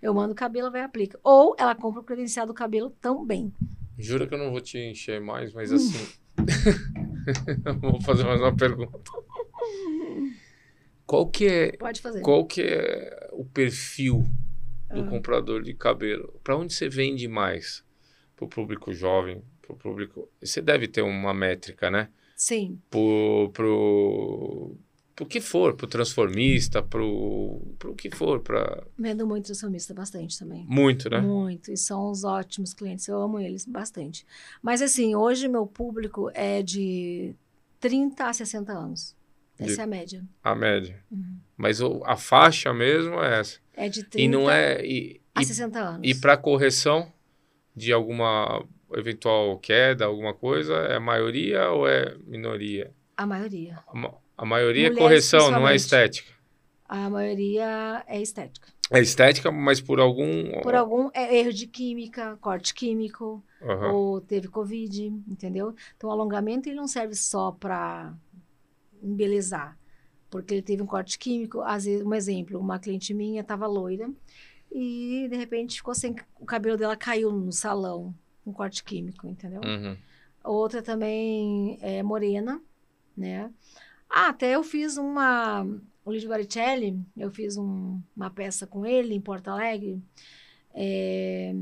Eu 0.00 0.14
mando 0.14 0.32
o 0.32 0.36
cabelo, 0.36 0.70
vai 0.70 0.82
e 0.82 0.84
aplica. 0.84 1.18
Ou 1.22 1.54
ela 1.58 1.74
compra 1.74 2.00
o 2.00 2.04
credenciado 2.04 2.52
do 2.52 2.54
cabelo 2.54 2.90
também. 3.00 3.52
Jura 3.98 4.26
que 4.26 4.34
eu 4.34 4.38
não 4.38 4.50
vou 4.50 4.60
te 4.60 4.78
encher 4.78 5.20
mais, 5.20 5.52
mas 5.52 5.72
assim. 5.72 6.06
vou 7.80 8.00
fazer 8.02 8.24
mais 8.24 8.40
uma 8.40 8.54
pergunta. 8.54 8.98
Qual 11.06 11.28
que 11.28 11.46
é, 11.46 11.76
Pode 11.76 12.00
fazer. 12.00 12.22
qual 12.22 12.46
que 12.46 12.62
é 12.62 13.28
o 13.32 13.44
perfil 13.44 14.24
do 14.92 15.00
Ah. 15.02 15.06
comprador 15.08 15.62
de 15.62 15.74
cabelo? 15.74 16.38
Para 16.42 16.56
onde 16.56 16.72
você 16.74 16.88
vende 16.88 17.26
mais? 17.28 17.84
Para 18.36 18.44
o 18.44 18.48
público 18.48 18.92
jovem, 18.92 19.42
para 19.62 19.72
o 19.72 19.76
público. 19.76 20.28
Você 20.42 20.60
deve 20.60 20.88
ter 20.88 21.02
uma 21.02 21.32
métrica, 21.34 21.90
né? 21.90 22.08
Sim. 22.36 22.80
Pro, 22.90 23.50
pro, 23.52 24.76
pro 25.14 25.26
que 25.26 25.40
for, 25.40 25.74
pro 25.74 25.86
transformista, 25.86 26.82
pro, 26.82 27.60
pro 27.78 27.94
que 27.94 28.10
for, 28.10 28.40
para 28.40 28.84
Vendo 28.98 29.26
muito 29.26 29.46
transformista, 29.46 29.94
bastante 29.94 30.38
também. 30.38 30.66
muito, 30.68 31.08
né? 31.08 31.20
Muito. 31.20 31.70
E 31.70 31.76
são 31.76 32.10
os 32.10 32.24
ótimos 32.24 32.74
clientes. 32.74 33.06
Eu 33.06 33.20
amo 33.22 33.38
eles 33.38 33.64
bastante. 33.64 34.26
Mas 34.62 34.82
assim, 34.82 35.14
hoje 35.14 35.46
meu 35.48 35.66
público 35.66 36.30
é 36.34 36.62
de 36.62 37.34
30 37.80 38.26
a 38.26 38.32
60 38.32 38.72
anos. 38.72 39.16
Essa 39.58 39.74
De- 39.74 39.80
é 39.80 39.84
a 39.84 39.86
média. 39.86 40.24
A 40.42 40.54
média. 40.56 41.04
Uhum. 41.10 41.36
Mas 41.56 41.80
o- 41.80 42.02
a 42.04 42.16
faixa 42.16 42.72
mesmo 42.72 43.22
é 43.22 43.40
essa. 43.40 43.58
É 43.74 43.88
de 43.88 44.04
30 44.04 44.20
E 44.20 44.28
não 44.28 44.50
é 44.50 44.84
e, 44.84 45.20
a 45.34 45.42
e 45.42 45.44
60 45.44 45.78
anos. 45.80 46.00
E 46.08 46.14
para 46.14 46.36
correção 46.36 47.12
de 47.74 47.92
alguma 47.92 48.64
eventual 48.92 49.58
queda, 49.58 50.04
alguma 50.04 50.32
coisa, 50.34 50.74
é 50.74 50.98
maioria 50.98 51.70
ou 51.70 51.88
é 51.88 52.16
minoria? 52.26 52.92
A 53.16 53.26
maioria. 53.26 53.78
A, 53.88 54.14
a 54.38 54.44
maioria 54.44 54.86
é 54.86 54.90
Mulheres, 54.90 54.98
correção, 55.30 55.50
não 55.50 55.66
é 55.68 55.74
estética. 55.74 56.32
A 56.88 57.08
maioria 57.10 58.04
é 58.06 58.20
estética. 58.20 58.68
É 58.92 59.00
estética, 59.00 59.50
mas 59.50 59.80
por 59.80 59.98
algum. 59.98 60.60
Por 60.60 60.74
algum 60.74 61.08
é 61.14 61.38
erro 61.38 61.52
de 61.52 61.66
química, 61.66 62.36
corte 62.40 62.74
químico, 62.74 63.42
Aham. 63.62 63.92
ou 63.92 64.20
teve 64.20 64.48
Covid, 64.48 65.06
entendeu? 65.26 65.74
Então, 65.96 66.10
o 66.10 66.12
alongamento 66.12 66.68
ele 66.68 66.76
não 66.76 66.86
serve 66.86 67.14
só 67.14 67.50
para 67.50 68.12
embelezar, 69.02 69.76
porque 70.34 70.52
ele 70.54 70.62
teve 70.62 70.82
um 70.82 70.86
corte 70.86 71.16
químico. 71.16 71.60
Às 71.60 71.84
vezes, 71.84 72.04
um 72.04 72.12
exemplo, 72.12 72.58
uma 72.58 72.76
cliente 72.76 73.14
minha 73.14 73.40
estava 73.40 73.68
loira 73.68 74.10
e, 74.68 75.28
de 75.30 75.36
repente, 75.36 75.76
ficou 75.76 75.94
sem... 75.94 76.16
O 76.40 76.44
cabelo 76.44 76.76
dela 76.76 76.96
caiu 76.96 77.30
no 77.30 77.52
salão, 77.52 78.12
um 78.44 78.52
corte 78.52 78.82
químico, 78.82 79.28
entendeu? 79.28 79.60
Uhum. 79.64 79.96
Outra 80.42 80.82
também 80.82 81.78
é 81.80 82.02
morena, 82.02 82.60
né? 83.16 83.48
Ah, 84.10 84.30
até 84.30 84.56
eu 84.56 84.64
fiz 84.64 84.96
uma... 84.96 85.64
O 86.04 86.10
Lídio 86.12 86.28
Baricelli, 86.28 86.98
eu 87.16 87.30
fiz 87.30 87.56
um- 87.56 88.00
uma 88.16 88.28
peça 88.28 88.66
com 88.66 88.84
ele 88.84 89.14
em 89.14 89.20
Porto 89.20 89.46
Alegre. 89.48 90.02
É, 90.74 91.54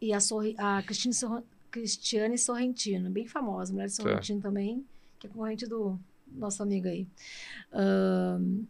e 0.00 0.12
a, 0.12 0.20
Sorri, 0.20 0.54
a 0.56 0.84
Cristine 0.84 1.12
Sorro- 1.14 1.42
Cristiane 1.68 2.38
Sorrentino, 2.38 3.10
bem 3.10 3.26
famosa, 3.26 3.72
mulher 3.72 3.88
de 3.88 3.96
Tá. 3.96 4.02
Sorrentino 4.04 4.40
também, 4.40 4.86
que 5.18 5.26
é 5.26 5.30
concorrente 5.30 5.66
do 5.66 5.98
nosso 6.34 6.62
amigo 6.62 6.88
aí. 6.88 7.06
Ahn, 7.72 8.64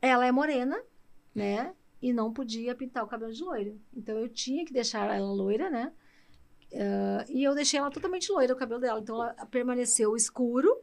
ela 0.00 0.26
é 0.26 0.32
morena, 0.32 0.80
né? 1.34 1.74
E 2.00 2.12
não 2.12 2.32
podia 2.32 2.74
pintar 2.74 3.02
o 3.04 3.08
cabelo 3.08 3.32
de 3.32 3.42
loiro. 3.42 3.80
Então 3.94 4.18
eu 4.18 4.28
tinha 4.28 4.64
que 4.64 4.72
deixar 4.72 5.14
ela 5.14 5.32
loira, 5.32 5.70
né? 5.70 5.92
Ah, 6.74 7.24
e 7.28 7.42
eu 7.42 7.54
deixei 7.54 7.78
ela 7.78 7.90
totalmente 7.90 8.30
loira, 8.30 8.52
o 8.52 8.56
cabelo 8.56 8.80
dela. 8.80 9.00
Então 9.00 9.16
ela 9.16 9.34
permaneceu 9.46 10.16
escuro 10.16 10.76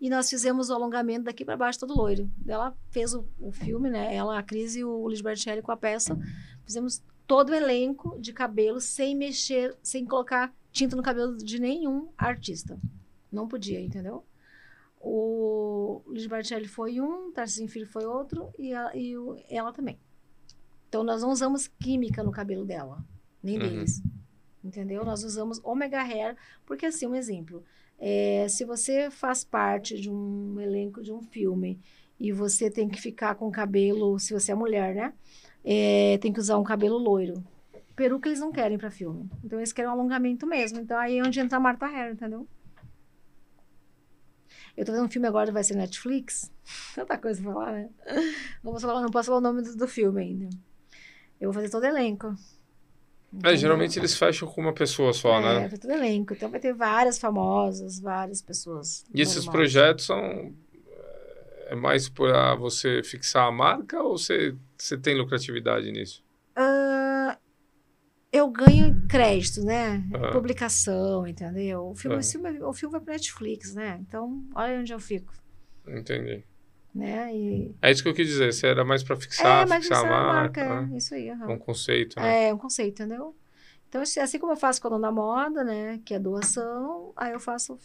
e 0.00 0.10
nós 0.10 0.28
fizemos 0.28 0.70
o 0.70 0.74
alongamento 0.74 1.24
daqui 1.24 1.44
para 1.44 1.56
baixo 1.56 1.80
todo 1.80 1.96
loiro. 1.96 2.30
Ela 2.46 2.76
fez 2.90 3.14
o, 3.14 3.26
o 3.38 3.52
filme, 3.52 3.90
né? 3.90 4.14
Ela, 4.14 4.38
a 4.38 4.42
Cris 4.42 4.76
e 4.76 4.84
o 4.84 5.06
Luiz 5.06 5.20
Bertelli 5.20 5.62
com 5.62 5.72
a 5.72 5.76
peça. 5.76 6.18
Fizemos 6.64 7.02
todo 7.26 7.50
o 7.50 7.54
elenco 7.54 8.18
de 8.20 8.32
cabelo 8.32 8.80
sem 8.80 9.14
mexer, 9.14 9.76
sem 9.82 10.04
colocar 10.04 10.54
tinta 10.72 10.96
no 10.96 11.02
cabelo 11.02 11.36
de 11.36 11.60
nenhum 11.60 12.08
artista. 12.18 12.78
Não 13.30 13.48
podia, 13.48 13.80
entendeu? 13.80 14.24
O 15.06 16.02
Luiz 16.06 16.26
Bertelli 16.26 16.66
foi 16.66 17.00
um, 17.00 17.30
Tarcísio 17.30 17.68
Filho 17.68 17.86
foi 17.86 18.04
outro 18.06 18.48
e, 18.58 18.72
ela, 18.72 18.96
e 18.96 19.16
o- 19.18 19.36
ela 19.50 19.72
também. 19.72 19.98
Então 20.88 21.04
nós 21.04 21.22
não 21.22 21.30
usamos 21.30 21.68
química 21.78 22.22
no 22.22 22.30
cabelo 22.32 22.64
dela, 22.64 23.04
nem 23.42 23.56
Uhum. 23.56 23.62
deles. 23.62 24.02
Entendeu? 24.64 25.04
Nós 25.04 25.22
usamos 25.22 25.60
Omega 25.62 26.00
Hair, 26.00 26.36
porque 26.64 26.86
assim, 26.86 27.06
um 27.06 27.14
exemplo. 27.14 27.62
é, 27.96 28.48
se 28.48 28.64
você 28.64 29.08
faz 29.10 29.44
parte 29.44 29.98
de 30.00 30.10
um 30.10 30.58
elenco 30.60 31.00
de 31.00 31.12
um 31.12 31.20
filme 31.22 31.78
e 32.18 32.32
você 32.32 32.68
tem 32.68 32.88
que 32.88 33.00
ficar 33.00 33.36
com 33.36 33.50
cabelo, 33.52 34.18
se 34.18 34.32
você 34.32 34.50
é 34.50 34.54
mulher, 34.54 34.94
né? 34.96 35.12
É, 35.64 36.18
tem 36.18 36.32
que 36.32 36.40
usar 36.40 36.58
um 36.58 36.64
cabelo 36.64 36.98
loiro. 36.98 37.42
Peruca 37.94 38.28
eles 38.28 38.40
não 38.40 38.50
querem 38.50 38.76
para 38.76 38.90
filme. 38.90 39.30
Então 39.44 39.60
eles 39.60 39.72
querem 39.72 39.88
um 39.88 39.92
alongamento 39.94 40.44
mesmo. 40.46 40.80
Então 40.80 40.98
aí 40.98 41.18
é 41.18 41.22
onde 41.22 41.38
entra 41.38 41.56
a 41.56 41.60
Marta 41.60 41.86
Hair, 41.86 42.12
entendeu? 42.14 42.48
Eu 44.76 44.84
tô 44.84 44.92
fazendo 44.92 45.06
um 45.06 45.10
filme 45.10 45.28
agora, 45.28 45.52
vai 45.52 45.62
ser 45.62 45.76
Netflix. 45.76 46.52
Tanta 46.94 47.16
coisa 47.18 47.42
pra 47.42 47.52
falar, 47.52 47.72
né? 47.72 47.90
Não 48.62 48.72
posso 48.72 48.86
falar, 48.86 49.00
não 49.00 49.10
posso 49.10 49.26
falar 49.26 49.38
o 49.38 49.42
nome 49.42 49.62
do, 49.62 49.76
do 49.76 49.88
filme 49.88 50.22
ainda. 50.22 50.50
Eu 51.40 51.52
vou 51.52 51.54
fazer 51.54 51.70
todo 51.70 51.84
elenco. 51.84 52.34
É, 53.42 53.56
geralmente 53.56 53.98
eles 53.98 54.16
fecham 54.16 54.46
com 54.48 54.60
uma 54.60 54.72
pessoa 54.72 55.12
só, 55.12 55.38
é, 55.38 55.42
né? 55.42 55.68
vai 55.68 55.78
todo 55.78 55.90
elenco. 55.90 56.34
Então 56.34 56.48
vai 56.48 56.60
ter 56.60 56.72
várias 56.72 57.18
famosas, 57.18 57.98
várias 57.98 58.40
pessoas. 58.40 59.04
E 59.12 59.20
esses 59.20 59.44
normais. 59.46 59.52
projetos 59.52 60.06
são. 60.06 60.54
É 61.66 61.74
mais 61.74 62.08
para 62.08 62.54
você 62.54 63.02
fixar 63.02 63.48
a 63.48 63.52
marca 63.52 64.00
ou 64.02 64.18
você, 64.18 64.54
você 64.76 64.98
tem 64.98 65.16
lucratividade 65.16 65.90
nisso? 65.90 66.22
Ah, 66.54 67.38
eu 68.36 68.48
ganho 68.50 69.06
crédito, 69.08 69.62
né? 69.64 70.02
Ah. 70.14 70.30
Publicação, 70.32 71.26
entendeu? 71.26 71.90
O 71.90 71.94
filme, 71.94 72.16
Ah. 72.16 72.18
o 72.18 72.22
filme, 72.22 72.62
o 72.62 72.72
filme 72.72 72.92
vai 72.92 73.00
para 73.00 73.12
Netflix, 73.14 73.74
né? 73.74 73.98
Então, 74.00 74.44
olha 74.54 74.80
onde 74.80 74.92
eu 74.92 74.98
fico, 74.98 75.32
Entendi. 75.86 76.44
né? 76.94 77.34
E 77.34 77.74
É 77.80 77.90
isso 77.90 78.02
que 78.02 78.08
eu 78.08 78.14
quis 78.14 78.26
dizer. 78.26 78.52
Você 78.52 78.66
era 78.66 78.84
mais 78.84 79.02
para 79.02 79.16
fixar, 79.16 79.62
é, 79.70 79.80
fixar 79.80 79.98
é 79.98 80.00
a 80.00 80.04
uma 80.04 80.32
marca. 80.32 80.64
marca, 80.64 80.86
né? 80.86 80.94
é, 80.94 80.96
isso 80.98 81.14
aí. 81.14 81.30
aham. 81.30 81.50
Um 81.52 81.58
conceito, 81.58 82.18
né? 82.20 82.48
É 82.48 82.54
um 82.54 82.58
conceito, 82.58 83.02
entendeu? 83.02 83.36
Então, 83.88 84.02
assim 84.02 84.18
assim 84.18 84.38
como 84.40 84.52
eu 84.52 84.56
faço 84.56 84.80
com 84.82 84.88
a 84.88 84.90
Dona 84.90 85.12
Moda, 85.12 85.62
né? 85.62 86.00
Que 86.04 86.14
é 86.14 86.18
doação, 86.18 87.12
aí 87.16 87.32
eu 87.32 87.38
faço 87.38 87.78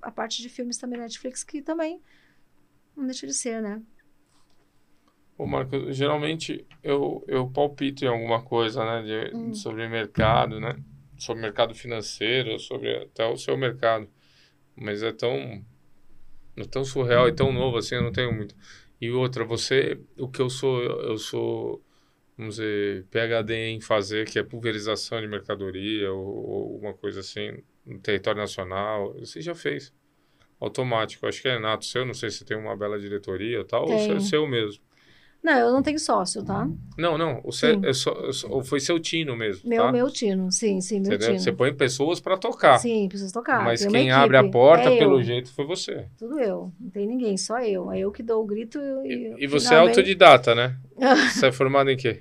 a 0.00 0.10
parte 0.10 0.40
de 0.40 0.48
filmes 0.48 0.78
também 0.78 0.98
na 0.98 1.04
Netflix, 1.04 1.44
que 1.44 1.60
também 1.60 2.00
não 2.96 3.04
deixa 3.04 3.26
de 3.26 3.34
ser, 3.34 3.60
né? 3.60 3.82
Ô, 5.40 5.46
Marco, 5.46 5.90
geralmente 5.90 6.66
eu, 6.82 7.24
eu 7.26 7.48
palpito 7.48 8.04
em 8.04 8.08
alguma 8.08 8.42
coisa, 8.42 8.84
né? 8.84 9.30
de- 9.30 9.34
Hum. 9.34 9.54
Sobre 9.54 9.88
mercado, 9.88 10.60
né? 10.60 10.76
Sobre 11.16 11.40
mercado 11.40 11.74
financeiro, 11.74 12.58
sobre 12.58 12.94
até 12.94 13.24
o 13.24 13.38
seu 13.38 13.56
mercado. 13.56 14.06
Mas 14.76 15.02
é 15.02 15.10
tão, 15.12 15.64
é 16.58 16.64
tão 16.70 16.84
surreal 16.84 17.26
e 17.26 17.32
tão 17.32 17.54
novo 17.54 17.78
assim, 17.78 17.94
eu 17.94 18.02
não 18.02 18.12
tenho 18.12 18.34
muito. 18.34 18.54
E 19.00 19.10
outra, 19.10 19.42
você, 19.42 19.98
o 20.18 20.28
que 20.28 20.42
eu 20.42 20.50
sou, 20.50 20.82
eu 20.82 21.16
sou, 21.16 21.82
vamos 22.36 22.56
dizer, 22.56 23.06
PhD 23.06 23.54
em 23.70 23.80
fazer, 23.80 24.26
que 24.30 24.38
é 24.38 24.42
pulverização 24.42 25.22
de 25.22 25.26
mercadoria 25.26 26.12
ou, 26.12 26.26
ou 26.50 26.78
uma 26.80 26.92
coisa 26.92 27.20
assim, 27.20 27.62
no 27.86 27.98
território 27.98 28.42
nacional. 28.42 29.14
Você 29.14 29.40
já 29.40 29.54
fez. 29.54 29.90
Automático. 30.60 31.26
Acho 31.26 31.40
que 31.40 31.48
é 31.48 31.58
nato 31.58 31.86
seu, 31.86 32.04
não 32.04 32.12
sei 32.12 32.30
se 32.30 32.44
tem 32.44 32.58
uma 32.58 32.76
bela 32.76 32.98
diretoria 33.00 33.60
e 33.60 33.64
tal, 33.64 33.88
ou 33.88 33.98
se 33.98 34.12
é 34.12 34.20
seu 34.20 34.46
mesmo. 34.46 34.89
Não, 35.42 35.58
eu 35.58 35.72
não 35.72 35.82
tenho 35.82 35.98
sócio, 35.98 36.44
tá? 36.44 36.68
Não, 36.98 37.16
não. 37.16 37.40
O 37.44 37.50
seu, 37.50 37.82
é 37.82 37.92
só, 37.94 38.10
é 38.28 38.32
só- 38.32 38.62
foi 38.62 38.78
seu 38.78 39.00
tino 39.00 39.34
mesmo, 39.34 39.66
Meu, 39.68 39.84
tá? 39.84 39.92
meu 39.92 40.10
tino, 40.10 40.52
sim, 40.52 40.80
sim, 40.82 41.00
meu 41.00 41.18
tino. 41.18 41.38
Você 41.38 41.50
põe 41.50 41.72
pessoas 41.74 42.20
para 42.20 42.36
tocar. 42.36 42.76
Sim, 42.78 43.08
preciso 43.08 43.32
tocar. 43.32 43.64
mas 43.64 43.80
tem 43.80 43.90
quem 43.90 44.10
abre 44.10 44.36
a 44.36 44.48
porta, 44.48 44.90
É 44.90 44.98
pelo 44.98 45.18
eu, 45.18 45.22
jeito, 45.22 45.50
foi 45.52 45.64
você. 45.64 46.06
Tudo 46.18 46.38
eu. 46.38 46.70
Não 46.78 46.90
tem 46.90 47.06
ninguém, 47.06 47.36
só 47.38 47.58
eu. 47.60 47.90
É 47.90 48.00
eu 48.00 48.12
que 48.12 48.22
dou 48.22 48.42
o 48.42 48.46
grito 48.46 48.78
e. 49.04 49.34
E, 49.38 49.44
e 49.44 49.46
você 49.46 49.66
é 49.66 49.70
finalmente- 49.70 49.98
autodidata, 49.98 50.54
né? 50.54 50.76
Você 51.32 51.46
é 51.46 51.52
formado 51.52 51.88
em 51.90 51.96
quê? 51.96 52.18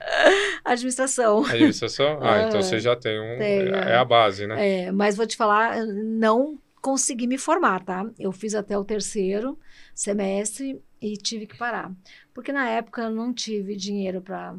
Administração. 0.64 1.44
Administração? 1.46 2.20
Ah, 2.22 2.44
então 2.48 2.60
Ah, 2.60 2.64
você 2.64 2.80
já 2.80 2.96
tem 2.96 3.20
um. 3.20 3.38
tenho, 3.38 3.76
é 3.76 3.92
é. 3.92 3.96
a 3.96 4.06
base, 4.06 4.48
né? 4.48 4.86
É, 4.86 4.92
mas 4.92 5.18
vou 5.18 5.28
te 5.28 5.36
falar, 5.36 5.86
não 5.86 6.58
consegui 6.82 7.28
me 7.28 7.38
formar, 7.38 7.84
tá? 7.84 8.06
Eu 8.18 8.32
fiz 8.32 8.56
até 8.56 8.78
o 8.78 8.86
terceiro 8.86 9.60
semestre 9.94 10.82
e 11.02 11.16
tive 11.18 11.48
que 11.48 11.58
parar. 11.58 11.92
Porque 12.34 12.52
na 12.52 12.70
época 12.70 13.04
eu 13.04 13.10
não 13.12 13.34
tive 13.34 13.76
dinheiro 13.76 14.22
para. 14.22 14.56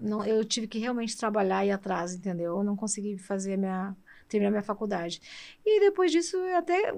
Não, 0.00 0.24
eu 0.24 0.44
tive 0.44 0.66
que 0.66 0.78
realmente 0.78 1.16
trabalhar 1.16 1.64
e 1.64 1.70
atrás, 1.70 2.14
entendeu? 2.14 2.56
Eu 2.58 2.64
não 2.64 2.74
consegui 2.74 3.16
fazer 3.18 3.54
a 3.54 3.56
minha, 3.56 3.96
terminar 4.28 4.50
minha 4.50 4.62
faculdade. 4.62 5.20
E 5.64 5.80
depois 5.80 6.10
disso 6.10 6.36
eu 6.36 6.56
até 6.56 6.94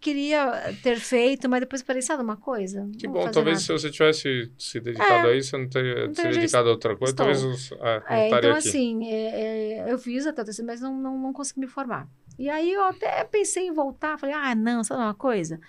queria 0.00 0.74
ter 0.82 0.98
feito, 0.98 1.48
mas 1.48 1.60
depois 1.60 1.82
parei, 1.82 2.02
sabe 2.02 2.22
uma 2.22 2.36
coisa? 2.36 2.88
Que 2.98 3.06
bom, 3.06 3.30
talvez 3.30 3.44
nada. 3.44 3.58
se 3.60 3.72
você 3.72 3.90
tivesse 3.90 4.52
se 4.58 4.80
dedicado 4.80 5.28
a 5.28 5.36
isso, 5.36 5.50
você 5.50 5.58
não 5.58 5.68
teria 5.68 6.06
Não 6.08 6.14
se 6.14 6.28
dedicado 6.28 6.68
a 6.68 6.72
outra 6.72 6.96
coisa, 6.96 7.12
estou. 7.12 7.26
talvez 7.26 7.44
os- 7.44 7.72
é, 7.72 8.00
não 8.00 8.06
É, 8.16 8.26
então, 8.28 8.50
aqui. 8.50 8.68
assim, 8.68 9.04
é, 9.06 9.40
é, 9.86 9.92
eu 9.92 9.98
fiz 9.98 10.26
até 10.26 10.42
o 10.42 10.44
terceiro, 10.44 10.66
mas 10.66 10.80
não, 10.80 10.96
não, 10.96 11.18
não 11.18 11.32
consegui 11.32 11.60
me 11.60 11.68
formar. 11.68 12.08
E 12.38 12.48
aí 12.48 12.72
eu 12.72 12.82
até 12.84 13.22
pensei 13.24 13.66
em 13.68 13.72
voltar, 13.72 14.18
falei, 14.18 14.34
ah, 14.34 14.54
não, 14.54 14.82
sabe 14.82 15.00
uma 15.02 15.14
coisa? 15.14 15.60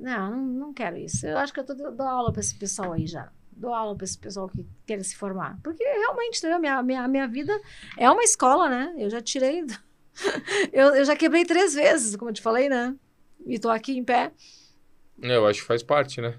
Não, 0.00 0.34
não, 0.34 0.72
quero 0.72 0.96
isso. 0.96 1.26
Eu 1.26 1.36
acho 1.36 1.52
que 1.52 1.60
eu 1.60 1.64
tô, 1.64 1.74
dou 1.74 2.06
aula 2.06 2.32
para 2.32 2.40
esse 2.40 2.54
pessoal 2.54 2.94
aí 2.94 3.06
já. 3.06 3.30
Dou 3.52 3.74
aula 3.74 3.94
para 3.94 4.04
esse 4.04 4.16
pessoal 4.16 4.48
que 4.48 4.66
quer 4.86 5.04
se 5.04 5.14
formar. 5.14 5.58
Porque 5.62 5.84
realmente, 5.84 6.38
entendeu? 6.38 6.58
Minha, 6.58 6.82
minha, 6.82 7.06
minha 7.06 7.28
vida 7.28 7.60
é 7.98 8.10
uma 8.10 8.22
escola, 8.24 8.70
né? 8.70 8.94
Eu 8.96 9.10
já 9.10 9.20
tirei. 9.20 9.62
eu, 10.72 10.94
eu 10.94 11.04
já 11.04 11.14
quebrei 11.14 11.44
três 11.44 11.74
vezes, 11.74 12.16
como 12.16 12.30
eu 12.30 12.34
te 12.34 12.40
falei, 12.40 12.70
né? 12.70 12.96
E 13.46 13.58
tô 13.58 13.68
aqui 13.68 13.96
em 13.96 14.02
pé. 14.04 14.32
É, 15.22 15.36
Eu 15.36 15.46
acho 15.46 15.60
que 15.60 15.66
faz 15.66 15.82
parte, 15.82 16.20
né? 16.20 16.34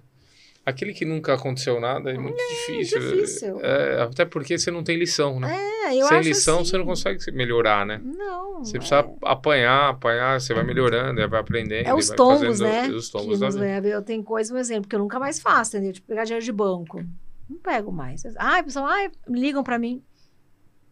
Aquele 0.64 0.94
que 0.94 1.04
nunca 1.06 1.34
aconteceu 1.34 1.80
nada 1.80 2.12
é 2.12 2.18
muito 2.18 2.38
difícil. 2.38 3.00
difícil. 3.00 3.60
É, 3.62 4.04
até 4.04 4.26
porque 4.26 4.58
você 4.60 4.70
não 4.70 4.84
tem 4.84 4.96
lição, 4.96 5.40
né? 5.40 5.56
É, 5.86 5.96
eu 6.00 6.06
Sem 6.08 6.18
acho 6.20 6.30
lição 6.30 6.60
assim, 6.60 6.70
você 6.70 6.78
não 6.78 6.86
consegue 6.86 7.20
se 7.20 7.32
melhorar, 7.32 7.84
né? 7.86 8.00
Não. 8.04 8.60
Você 8.64 8.78
é- 8.78 8.80
precisa 8.80 9.10
apanhar, 9.24 9.90
apanhar, 9.90 10.40
você 10.40 10.54
vai 10.54 10.64
melhorando, 10.64 11.28
vai 11.28 11.40
aprendendo. 11.40 11.88
É 11.88 11.94
os 11.96 12.10
tombos, 12.12 12.60
né? 12.60 12.88
Os 12.90 13.08
que 13.08 13.12
tombos 13.12 13.40
da 13.40 13.48
nos 13.48 13.56
vida. 13.56 13.66
leva. 13.66 13.88
Eu 13.88 14.04
tenho 14.04 14.24
coisa, 14.24 14.54
por 14.54 14.60
exemplo, 14.60 14.88
que 14.88 14.96
eu 14.96 15.00
nunca 15.00 15.20
mais 15.20 15.40
faço, 15.40 15.76
entendeu? 15.78 15.94
Tipo, 15.94 16.08
pegar 16.08 16.26
dinheiro 16.26 16.46
de 16.46 16.52
banco. 16.52 17.04
Não 17.50 17.58
pego 17.58 17.92
mais. 17.92 18.24
Ai, 18.38 18.62
pessoal, 18.64 18.86
ai, 18.86 19.10
ligam 19.28 19.64
pra 19.64 19.80
mim. 19.80 20.04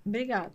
Obrigado. 0.04 0.52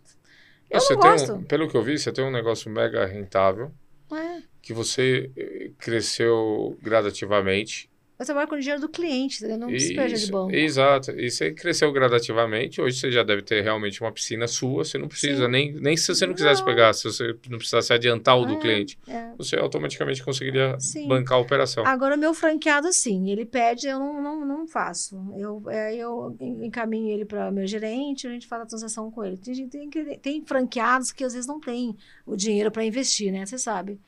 Eu 0.69 0.79
Você 0.81 0.93
não 0.93 1.01
tem 1.01 1.11
gosto. 1.11 1.33
um, 1.35 1.43
pelo 1.43 1.69
que 1.69 1.77
eu 1.77 1.81
vi, 1.81 1.97
você 1.97 2.11
tem 2.11 2.25
um 2.25 2.31
negócio 2.31 2.69
mega 2.69 3.05
rentável, 3.05 3.71
É. 4.11 4.41
que 4.61 4.73
você 4.73 5.31
eh, 5.37 5.71
cresceu 5.77 6.77
gradativamente. 6.81 7.89
Eu 8.17 8.25
trabalho 8.25 8.47
com 8.47 8.55
o 8.55 8.59
dinheiro 8.59 8.79
do 8.79 8.87
cliente, 8.87 9.37
entendeu? 9.39 9.57
Não 9.57 9.67
despeja 9.67 10.15
de 10.15 10.31
banco. 10.31 10.55
Exato. 10.55 11.11
E 11.11 11.29
você 11.29 11.51
cresceu 11.51 11.91
gradativamente. 11.91 12.79
Hoje 12.79 12.97
você 12.97 13.11
já 13.11 13.23
deve 13.23 13.41
ter 13.41 13.61
realmente 13.61 13.99
uma 14.01 14.09
piscina 14.09 14.47
sua. 14.47 14.85
Você 14.85 14.97
não 14.97 15.09
precisa, 15.09 15.45
Sim. 15.45 15.51
nem, 15.51 15.73
nem 15.73 15.97
se 15.97 16.07
você 16.15 16.25
não 16.25 16.33
quisesse 16.33 16.61
Não. 16.61 16.65
pegar, 16.65 16.93
se 16.93 17.03
você 17.03 17.35
não 17.49 17.57
precisasse 17.57 17.91
adiantar 17.91 18.37
o 18.39 18.45
do 18.45 18.53
É. 18.53 18.59
cliente, 18.59 18.97
É. 19.05 19.31
você 19.37 19.57
automaticamente 19.57 20.23
conseguiria 20.23 20.79
Sim. 20.79 21.09
bancar 21.09 21.37
a 21.37 21.41
operação. 21.41 21.85
Agora, 21.85 22.15
o 22.15 22.17
meu 22.17 22.33
franqueado, 22.33 22.91
sim. 22.93 23.29
Ele 23.29 23.45
pede, 23.45 23.87
eu 23.87 23.99
não, 23.99 24.21
não, 24.23 24.45
não 24.45 24.65
faço. 24.67 25.21
Eu, 25.37 25.61
é, 25.69 25.93
eu 25.97 26.37
encaminho 26.39 27.09
ele 27.13 27.25
para 27.25 27.51
meu 27.51 27.67
gerente, 27.67 28.27
a 28.27 28.29
gente 28.29 28.47
faz 28.47 28.61
a 28.61 28.65
transação 28.65 29.11
com 29.11 29.25
ele. 29.25 29.35
Tem, 29.35 29.67
tem, 29.67 29.89
tem 30.19 30.45
franqueados 30.45 31.11
que 31.11 31.23
às 31.25 31.33
vezes 31.33 31.47
não 31.47 31.59
tem 31.59 31.93
o 32.25 32.37
dinheiro 32.37 32.71
para 32.71 32.85
investir, 32.85 33.29
né? 33.33 33.45
Você 33.45 33.57
sabe. 33.57 33.99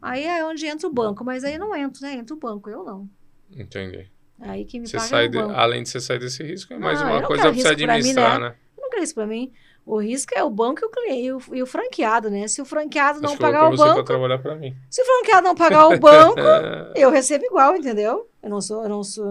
Aí 0.00 0.24
é 0.24 0.42
onde 0.46 0.64
entra 0.66 0.88
o 0.88 0.90
banco, 0.92 1.22
mas 1.22 1.44
aí 1.44 1.54
eu 1.54 1.60
não 1.60 1.76
entro, 1.76 2.00
né? 2.00 2.14
Entra 2.14 2.34
o 2.34 2.38
banco, 2.38 2.70
eu 2.70 2.82
não. 2.82 3.06
Entendi. 3.56 4.10
Aí 4.40 4.64
quem 4.64 4.80
me 4.80 4.86
Você 4.88 4.96
paga 4.96 5.16
é 5.16 5.28
de- 5.28 5.38
além 5.38 5.82
de 5.82 5.88
você 5.90 6.00
sair 6.00 6.18
desse 6.18 6.42
risco, 6.42 6.72
é 6.72 6.78
mais 6.78 7.00
eu 7.00 7.06
uma 7.06 7.22
coisa 7.22 7.42
quero 7.42 7.54
pra 7.54 7.62
você 7.62 7.62
pra 7.62 7.76
mim, 7.76 7.82
administrar, 7.92 8.40
né? 8.40 8.48
né? 8.48 8.54
Eu 8.76 8.82
não 8.82 8.90
quero 8.90 9.02
isso 9.02 9.14
para 9.14 9.26
mim. 9.26 9.52
O 9.84 9.98
risco 9.98 10.32
é 10.36 10.42
o 10.44 10.50
banco 10.50 10.80
e 10.82 10.86
o 10.86 10.90
cliente 10.90 11.22
e 11.26 11.32
o, 11.32 11.40
e 11.56 11.62
o 11.62 11.66
franqueado, 11.66 12.30
né? 12.30 12.46
Se 12.48 12.60
o 12.62 12.64
franqueado 12.64 13.20
não 13.20 13.32
que 13.32 13.38
pagar 13.38 13.60
pra 13.60 13.68
o 13.68 13.70
você 13.76 13.82
pra 13.84 13.92
banco, 13.94 14.04
trabalhar 14.04 14.38
pra 14.38 14.54
mim. 14.54 14.74
se 14.88 15.02
o 15.02 15.04
franqueado 15.04 15.46
não 15.48 15.54
pagar 15.54 15.88
o 15.88 15.98
banco, 15.98 16.40
É, 16.40 16.92
eu 16.96 17.10
recebo 17.10 17.44
igual, 17.44 17.74
entendeu? 17.76 18.28
Eu 18.42 18.50
não 18.50 18.60
sou, 18.60 18.82
eu 18.82 18.88
não 18.88 19.02
sou, 19.02 19.26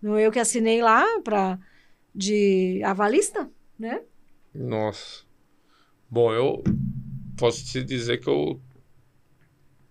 não 0.00 0.18
eu 0.18 0.30
que 0.30 0.38
assinei 0.38 0.80
lá 0.80 1.04
para 1.22 1.58
de 2.14 2.80
avalista, 2.84 3.50
né? 3.78 4.00
Nossa. 4.54 5.22
Bom, 6.08 6.32
eu 6.32 6.62
posso 7.36 7.64
te 7.64 7.82
dizer 7.82 8.18
que 8.18 8.28
eu 8.28 8.60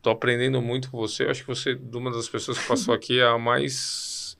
tô 0.01 0.09
aprendendo 0.09 0.61
muito 0.61 0.89
com 0.91 0.97
você. 0.97 1.23
Eu 1.25 1.31
acho 1.31 1.41
que 1.41 1.47
você, 1.47 1.75
de 1.75 1.97
uma 1.97 2.11
das 2.11 2.27
pessoas 2.29 2.57
que 2.57 2.67
passou 2.67 2.93
aqui, 2.93 3.19
é 3.19 3.25
a 3.25 3.37
mais 3.37 4.37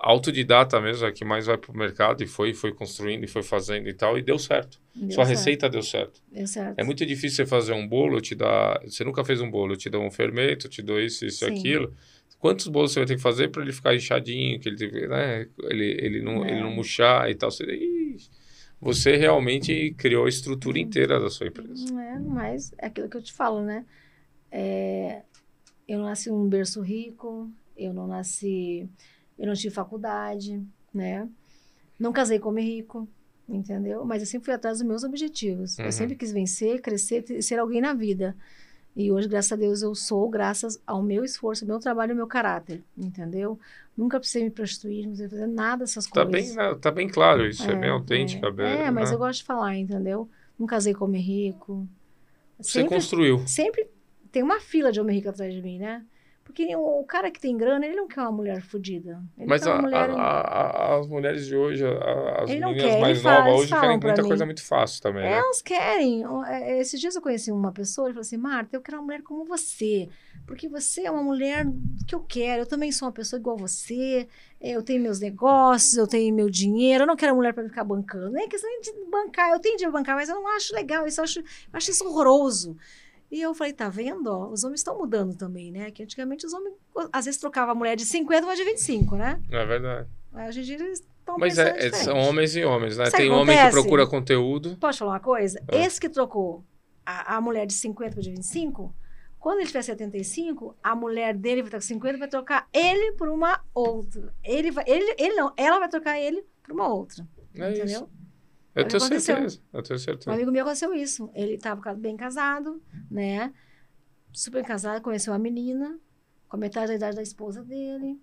autodidata 0.00 0.80
mesmo, 0.80 1.06
a 1.06 1.12
que 1.12 1.24
mais 1.24 1.46
vai 1.46 1.58
pro 1.58 1.76
mercado 1.76 2.22
e 2.22 2.26
foi, 2.26 2.54
foi 2.54 2.72
construindo 2.72 3.24
e 3.24 3.26
foi 3.26 3.42
fazendo 3.42 3.88
e 3.88 3.94
tal, 3.94 4.16
e 4.16 4.22
deu 4.22 4.38
certo. 4.38 4.80
Deu 4.94 5.10
Sua 5.10 5.24
certo, 5.24 5.38
receita 5.38 5.68
deu 5.68 5.82
certo. 5.82 6.22
Deu 6.32 6.46
certo. 6.46 6.78
É 6.78 6.84
muito 6.84 7.04
difícil 7.04 7.44
você 7.44 7.46
fazer 7.46 7.72
um 7.72 7.86
bolo, 7.86 8.20
te 8.20 8.34
dá. 8.34 8.80
Você 8.84 9.02
nunca 9.04 9.24
fez 9.24 9.40
um 9.40 9.50
bolo, 9.50 9.72
eu 9.72 9.76
te 9.76 9.90
dou 9.90 10.02
um 10.02 10.10
fermento, 10.10 10.68
te 10.68 10.82
dou 10.82 11.00
isso, 11.00 11.26
isso 11.26 11.44
e 11.44 11.48
Sim. 11.48 11.58
aquilo. 11.58 11.92
Quantos 12.38 12.68
bolos 12.68 12.92
você 12.92 13.00
vai 13.00 13.06
ter 13.08 13.16
que 13.16 13.22
fazer 13.22 13.48
para 13.48 13.62
ele 13.62 13.72
ficar 13.72 13.94
inchadinho, 13.94 14.60
que 14.60 14.68
ele, 14.68 15.08
né, 15.08 15.48
ele, 15.64 15.84
ele, 16.00 16.22
não, 16.22 16.44
É. 16.44 16.52
ele 16.52 16.60
não 16.60 16.70
murchar 16.70 17.28
e 17.28 17.34
tal? 17.34 17.50
Você, 17.50 17.66
você 18.80 19.16
realmente 19.16 19.92
criou 19.98 20.26
a 20.26 20.28
estrutura 20.28 20.78
inteira 20.78 21.18
da 21.18 21.28
sua 21.28 21.48
empresa. 21.48 21.92
Não 21.92 22.00
é, 22.00 22.18
mas 22.20 22.72
é 22.78 22.86
aquilo 22.86 23.08
que 23.08 23.16
eu 23.16 23.22
te 23.22 23.32
falo, 23.32 23.62
né? 23.64 23.84
É, 24.50 25.22
eu 25.86 25.98
não 25.98 26.06
nasci 26.06 26.30
num 26.30 26.48
berço 26.48 26.80
rico, 26.80 27.50
eu 27.76 27.92
não 27.92 28.06
nasci, 28.06 28.88
eu 29.38 29.46
não 29.46 29.54
tive 29.54 29.74
faculdade, 29.74 30.62
né? 30.92 31.28
Não 31.98 32.12
casei 32.12 32.38
com 32.38 32.48
homem 32.50 32.64
rico, 32.76 33.08
entendeu? 33.48 34.04
Mas 34.04 34.22
eu 34.22 34.26
sempre 34.26 34.46
fui 34.46 34.54
atrás 34.54 34.78
dos 34.78 34.86
meus 34.86 35.04
objetivos. 35.04 35.78
Uhum. 35.78 35.84
Eu 35.86 35.92
sempre 35.92 36.14
quis 36.16 36.32
vencer, 36.32 36.80
crescer, 36.80 37.42
ser 37.42 37.58
alguém 37.58 37.80
na 37.80 37.92
vida. 37.92 38.36
E 38.96 39.12
hoje, 39.12 39.28
graças 39.28 39.52
a 39.52 39.56
Deus, 39.56 39.80
eu 39.82 39.94
sou 39.94 40.28
graças 40.28 40.80
ao 40.84 41.02
meu 41.02 41.24
esforço, 41.24 41.62
ao 41.64 41.68
meu 41.68 41.78
trabalho 41.78 42.10
e 42.10 42.12
ao 42.12 42.16
meu 42.16 42.26
caráter, 42.26 42.82
entendeu? 42.96 43.58
Nunca 43.96 44.18
precisei 44.18 44.42
me 44.42 44.50
prostituir, 44.50 45.02
não 45.02 45.10
precisei 45.10 45.28
fazer 45.28 45.46
nada 45.46 45.84
dessas 45.84 46.06
Tá 46.06 46.24
coisas. 46.26 46.48
bem, 46.48 46.56
né, 46.56 46.74
tá 46.80 46.90
bem 46.90 47.08
claro 47.08 47.46
isso, 47.46 47.62
é, 47.70 47.76
bem 47.76 47.90
autêntico. 47.90 48.44
É, 48.44 48.50
bem, 48.50 48.66
É, 48.66 48.90
mas 48.90 49.10
né? 49.10 49.14
eu 49.14 49.18
gosto 49.18 49.40
de 49.40 49.44
falar, 49.44 49.76
entendeu? 49.76 50.28
Não 50.58 50.66
casei 50.66 50.94
com 50.94 51.04
homem 51.04 51.22
rico. 51.22 51.86
Você 52.58 52.80
Sempre, 52.80 52.94
construiu. 52.96 53.46
sempre 53.46 53.88
tem 54.30 54.42
uma 54.42 54.60
fila 54.60 54.90
de 54.92 55.00
homem 55.00 55.16
rico 55.16 55.28
atrás 55.28 55.52
de 55.52 55.62
mim, 55.62 55.78
né? 55.78 56.04
Porque 56.44 56.74
o, 56.74 57.00
o 57.00 57.04
cara 57.04 57.30
que 57.30 57.38
tem 57.38 57.54
grana, 57.56 57.84
ele 57.84 57.94
não 57.94 58.08
quer 58.08 58.22
uma 58.22 58.32
mulher 58.32 58.62
fodida. 58.62 59.22
Mas 59.36 59.66
a- 59.66 59.82
mulher... 59.82 60.08
a- 60.10 60.14
a- 60.14 60.98
as 60.98 61.06
mulheres 61.06 61.46
de 61.46 61.54
hoje, 61.54 61.84
as 61.84 62.48
Ele 62.48 62.60
não 62.60 62.70
meninas 62.70 62.92
quer, 62.92 63.00
mais 63.02 63.22
novas 63.22 63.54
hoje 63.60 63.74
querem 63.74 63.98
muita 64.00 64.22
mim. 64.22 64.28
coisa 64.28 64.44
muito 64.46 64.64
fácil 64.64 65.02
também, 65.02 65.24
né? 65.24 65.36
Elas 65.36 65.60
querem. 65.60 66.24
É, 66.46 66.80
Esses 66.80 66.98
dias 66.98 67.14
eu 67.14 67.20
conheci 67.20 67.52
uma 67.52 67.70
pessoa, 67.70 68.06
ele 68.08 68.14
falou 68.14 68.22
assim, 68.22 68.38
Marta, 68.38 68.74
eu 68.74 68.80
quero 68.80 68.96
uma 68.96 69.04
mulher 69.04 69.22
como 69.22 69.44
você, 69.44 70.08
porque 70.46 70.68
você 70.70 71.02
é 71.02 71.10
uma 71.10 71.22
mulher 71.22 71.66
que 72.06 72.14
eu 72.14 72.20
quero, 72.20 72.62
eu 72.62 72.66
também 72.66 72.90
sou 72.92 73.06
uma 73.06 73.12
pessoa 73.12 73.38
igual 73.38 73.58
você, 73.58 74.26
eu 74.58 74.82
tenho 74.82 75.02
meus 75.02 75.20
negócios, 75.20 75.98
eu 75.98 76.06
tenho 76.06 76.34
meu 76.34 76.48
dinheiro, 76.48 77.02
eu 77.04 77.06
não 77.06 77.16
quero 77.16 77.32
uma 77.32 77.36
mulher 77.36 77.52
para 77.52 77.68
ficar 77.68 77.84
bancando, 77.84 78.30
nem 78.30 78.48
questão 78.48 78.70
de 78.80 78.90
bancar, 79.10 79.50
eu 79.50 79.60
tenho 79.60 79.76
dinheiro 79.76 79.92
bancar, 79.92 80.16
mas 80.16 80.30
eu 80.30 80.36
não 80.36 80.48
acho 80.56 80.74
legal, 80.74 81.06
isso 81.06 81.20
eu 81.20 81.24
acho, 81.24 81.40
eu 81.40 81.44
acho 81.74 81.90
isso 81.90 82.06
horroroso. 82.08 82.74
E 83.30 83.42
eu 83.42 83.54
falei, 83.54 83.72
tá 83.72 83.88
vendo? 83.88 84.28
ó, 84.28 84.48
os 84.48 84.64
homens 84.64 84.80
estão 84.80 84.96
mudando 84.96 85.36
também, 85.36 85.70
né? 85.70 85.90
Que 85.90 86.02
antigamente 86.02 86.46
os 86.46 86.52
homens, 86.52 86.74
às 87.12 87.26
vezes, 87.26 87.38
trocavam 87.38 87.72
a 87.72 87.74
mulher 87.74 87.94
de 87.94 88.06
50 88.06 88.46
para 88.46 88.54
de 88.54 88.64
25, 88.64 89.16
né? 89.16 89.40
É 89.50 89.66
verdade. 89.66 90.08
Hoje 90.32 90.60
em 90.60 90.62
dia 90.62 90.76
eles 90.76 91.00
estão 91.00 91.36
Mas 91.38 91.58
é, 91.58 91.86
é- 91.86 91.92
são 91.92 92.16
homens 92.16 92.56
e 92.56 92.64
homens, 92.64 92.96
né? 92.96 93.06
Sabe 93.06 93.16
Tem 93.18 93.30
que 93.30 93.36
homem 93.36 93.56
que 93.56 93.70
procura 93.70 94.06
conteúdo. 94.06 94.76
Posso 94.78 95.00
falar 95.00 95.12
uma 95.12 95.20
coisa? 95.20 95.62
Ah. 95.68 95.76
Esse 95.76 96.00
que 96.00 96.08
trocou 96.08 96.64
a, 97.04 97.36
a 97.36 97.40
mulher 97.40 97.66
de 97.66 97.74
50 97.74 98.12
para 98.12 98.22
de 98.22 98.30
25, 98.30 98.94
quando 99.38 99.58
ele 99.58 99.66
tiver 99.66 99.82
75, 99.82 100.76
a 100.82 100.94
mulher 100.96 101.34
dele 101.34 101.62
vai 101.62 101.68
estar 101.68 101.78
com 101.78 101.84
50 101.84 102.18
vai 102.18 102.28
trocar 102.28 102.66
ele 102.72 103.12
por 103.12 103.28
uma 103.28 103.60
outra. 103.74 104.34
Ele 104.42 104.70
vai, 104.70 104.84
ele, 104.86 105.14
ele 105.18 105.34
não, 105.34 105.52
ela 105.56 105.78
vai 105.78 105.88
trocar 105.88 106.18
ele 106.18 106.44
por 106.62 106.72
uma 106.72 106.88
outra. 106.88 107.26
É 107.54 107.70
entendeu? 107.70 107.84
isso. 107.84 108.08
Eu 108.80 108.88
tenho 108.88 109.02
aconteceu. 109.02 109.36
certeza. 109.36 109.60
Eu 109.72 109.82
tenho 109.82 109.96
Um 109.96 110.02
certeza. 110.02 110.32
amigo 110.32 110.50
meu 110.50 110.62
aconteceu 110.62 110.94
isso. 110.94 111.30
Ele 111.34 111.54
estava 111.54 111.94
bem 111.94 112.16
casado, 112.16 112.82
né? 113.10 113.52
Super 114.32 114.64
casado, 114.64 115.02
conheceu 115.02 115.32
uma 115.32 115.38
menina, 115.38 115.98
com 116.48 116.56
a 116.56 116.58
metade 116.60 116.88
da 116.88 116.94
idade 116.94 117.16
da 117.16 117.22
esposa 117.22 117.62
dele. 117.64 118.20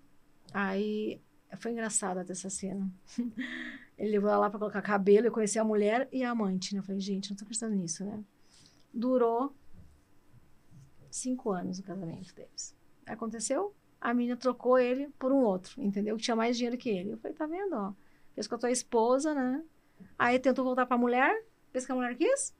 Aí 0.52 1.20
foi 1.58 1.72
engraçado 1.72 2.18
até 2.18 2.32
essa 2.32 2.50
cena. 2.50 2.90
Ele 3.98 4.10
levou 4.10 4.28
ela 4.28 4.40
lá 4.40 4.50
para 4.50 4.58
colocar 4.58 4.82
cabelo, 4.82 5.26
eu 5.26 5.32
conheci 5.32 5.58
a 5.58 5.64
mulher 5.64 6.06
e 6.12 6.22
a 6.22 6.30
amante, 6.30 6.74
né? 6.74 6.80
Eu 6.80 6.84
falei, 6.84 7.00
gente, 7.00 7.30
não 7.30 7.36
tô 7.36 7.46
pensando 7.46 7.74
nisso, 7.74 8.04
né? 8.04 8.22
Durou 8.92 9.54
cinco 11.10 11.50
anos 11.50 11.78
o 11.78 11.82
casamento 11.82 12.34
deles. 12.34 12.74
Aconteceu, 13.06 13.74
a 14.00 14.12
menina 14.12 14.36
trocou 14.36 14.78
ele 14.78 15.08
por 15.18 15.32
um 15.32 15.42
outro, 15.42 15.82
entendeu? 15.82 16.16
Que 16.16 16.22
tinha 16.22 16.36
mais 16.36 16.56
dinheiro 16.56 16.76
que 16.76 16.90
ele. 16.90 17.12
Eu 17.12 17.18
falei, 17.18 17.34
tá 17.36 17.46
vendo, 17.46 17.74
ó? 17.74 17.92
Fez 18.34 18.46
com 18.46 18.54
a 18.54 18.58
tua 18.58 18.70
esposa, 18.70 19.34
né? 19.34 19.62
Aí 20.18 20.38
tentou 20.38 20.64
voltar 20.64 20.86
pra 20.86 20.96
mulher, 20.96 21.34
fez 21.72 21.84
que 21.86 21.92
a 21.92 21.94
mulher 21.94 22.14
quis. 22.16 22.54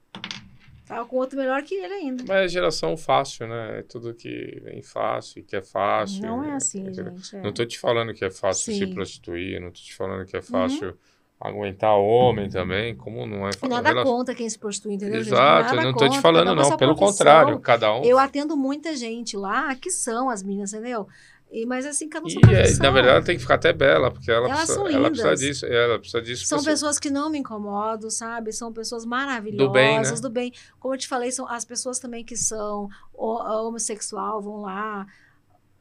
Tava 0.86 1.04
com 1.04 1.16
outro 1.16 1.36
melhor 1.36 1.60
que 1.64 1.74
ele 1.74 1.92
ainda. 1.94 2.24
Mas 2.28 2.36
é 2.44 2.48
geração 2.48 2.96
fácil, 2.96 3.48
né? 3.48 3.80
É 3.80 3.82
tudo 3.82 4.14
que 4.14 4.60
vem 4.62 4.80
fácil, 4.82 5.42
que 5.42 5.56
é 5.56 5.62
fácil. 5.62 6.22
Não 6.22 6.44
é 6.44 6.48
né? 6.48 6.54
assim, 6.54 6.86
É- 6.86 6.92
gente. 6.92 7.36
é. 7.36 7.42
Não 7.42 7.52
tô 7.52 7.64
te 7.66 7.76
falando 7.78 8.14
que 8.14 8.24
é 8.24 8.30
fácil 8.30 8.72
se 8.72 8.78
Sim. 8.78 8.84
Uhum. 8.86 8.94
prostituir, 8.94 9.60
não 9.60 9.68
tô 9.72 9.80
te 9.80 9.94
falando 9.96 10.24
que 10.24 10.36
é 10.36 10.42
fácil 10.42 10.96
aguentar 11.40 11.94
homem 11.98 12.48
também, 12.48 12.94
como 12.96 13.26
não 13.26 13.46
é 13.48 13.52
fácil. 13.52 13.68
Nada 13.68 13.88
Rela- 13.88 14.04
contra 14.04 14.34
quem 14.34 14.48
se 14.48 14.58
prostitui, 14.58 14.94
entendeu? 14.94 15.22
gente? 15.24 15.32
Exato, 15.34 15.74
Nada 15.74 15.82
não 15.86 15.92
tô 15.92 16.08
te 16.08 16.20
falando 16.20 16.54
não, 16.54 16.76
pelo 16.76 16.94
contrário, 16.94 17.58
cada 17.58 17.92
um. 17.94 18.04
Eu 18.04 18.18
atendo 18.18 18.56
muita 18.56 18.94
gente 18.94 19.36
lá 19.36 19.74
que 19.74 19.90
são 19.90 20.30
as 20.30 20.42
meninas, 20.42 20.72
entendeu? 20.72 21.08
E, 21.50 21.64
mas 21.64 21.86
assim, 21.86 22.08
cada 22.08 22.26
um 22.26 22.28
sua 22.28 22.40
E, 22.40 22.54
é, 22.54 22.58
profissão. 22.62 22.82
na 22.82 22.90
verdade, 22.90 23.16
ela 23.16 23.24
tem 23.24 23.36
que 23.36 23.42
ficar 23.42 23.54
até 23.54 23.72
bela, 23.72 24.10
porque 24.10 24.30
ela, 24.30 24.46
Elas 24.48 24.66
precisa, 24.66 24.80
ela 24.92 25.08
precisa 25.10 25.34
disso. 25.36 25.66
Ela 25.66 25.98
precisa 25.98 26.22
disso. 26.22 26.46
São 26.46 26.58
ser- 26.58 26.70
pessoas 26.70 26.98
que 26.98 27.08
não 27.08 27.30
me 27.30 27.38
incomodam, 27.38 28.10
sabe? 28.10 28.52
São 28.52 28.72
pessoas 28.72 29.04
maravilhosas, 29.04 29.66
Do 29.68 29.72
bem, 29.72 30.00
né? 30.00 30.10
do 30.12 30.30
bem. 30.30 30.52
Como 30.80 30.92
eu 30.94 30.98
te 30.98 31.06
falei, 31.08 31.30
são 31.30 31.48
as 31.48 31.64
pessoas 31.64 31.98
também 32.00 32.24
que 32.24 32.36
são 32.36 32.88
ho- 33.14 33.66
homossexual, 33.68 34.42
vão 34.42 34.62
lá. 34.62 35.06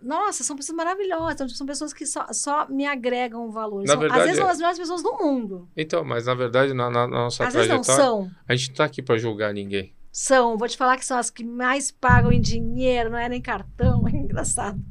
Nossa, 0.01 0.43
são 0.43 0.55
pessoas 0.55 0.75
maravilhosas. 0.75 1.33
Então, 1.33 1.49
são 1.49 1.65
pessoas 1.65 1.91
que 1.91 2.05
só, 2.05 2.27
só 2.31 2.67
me 2.69 2.85
agregam 2.85 3.49
valor. 3.51 3.87
São, 3.87 3.97
verdade, 3.99 4.21
às 4.21 4.25
vezes 4.27 4.37
é- 4.39 4.41
são 4.43 4.51
as 4.51 4.57
melhores 4.57 4.77
pessoas 4.77 5.01
do 5.01 5.13
mundo. 5.17 5.67
Então, 5.75 6.03
mas 6.03 6.27
na 6.27 6.35
verdade, 6.35 6.73
na, 6.73 6.91
na- 6.91 7.07
nossa 7.07 7.43
às 7.47 7.53
vezes 7.53 7.67
não 7.69 7.81
trajetória, 7.81 8.03
são. 8.11 8.31
a 8.47 8.55
gente 8.55 8.69
não 8.69 8.75
tá 8.75 8.83
aqui 8.85 9.01
pra 9.01 9.17
julgar 9.17 9.51
ninguém. 9.53 9.93
São. 10.15 10.57
Vou 10.57 10.65
te 10.65 10.77
falar 10.77 10.95
que 10.95 11.05
são 11.05 11.17
as 11.17 11.29
que 11.29 11.43
mais 11.43 11.91
pagam 11.91 12.31
em 12.31 12.39
dinheiro, 12.39 13.09
não 13.09 13.17
é 13.17 13.27
nem 13.27 13.41
cartão. 13.41 14.01
É 14.07 14.11
engraçado. 14.11 14.81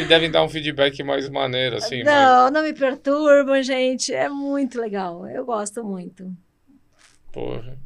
E 0.00 0.04
devem 0.04 0.28
dar 0.28 0.42
um 0.42 0.48
feedback 0.48 1.00
mais 1.04 1.28
maneiro, 1.28 1.76
assim. 1.76 2.02
não, 2.02 2.50
não 2.50 2.64
me 2.64 2.72
perturbam, 2.72 3.62
gente. 3.62 4.12
É 4.12 4.28
muito 4.28 4.80
legal. 4.80 5.24
Eu 5.28 5.44
gosto 5.44 5.84
muito. 5.84 6.36
Porra, 7.32 7.78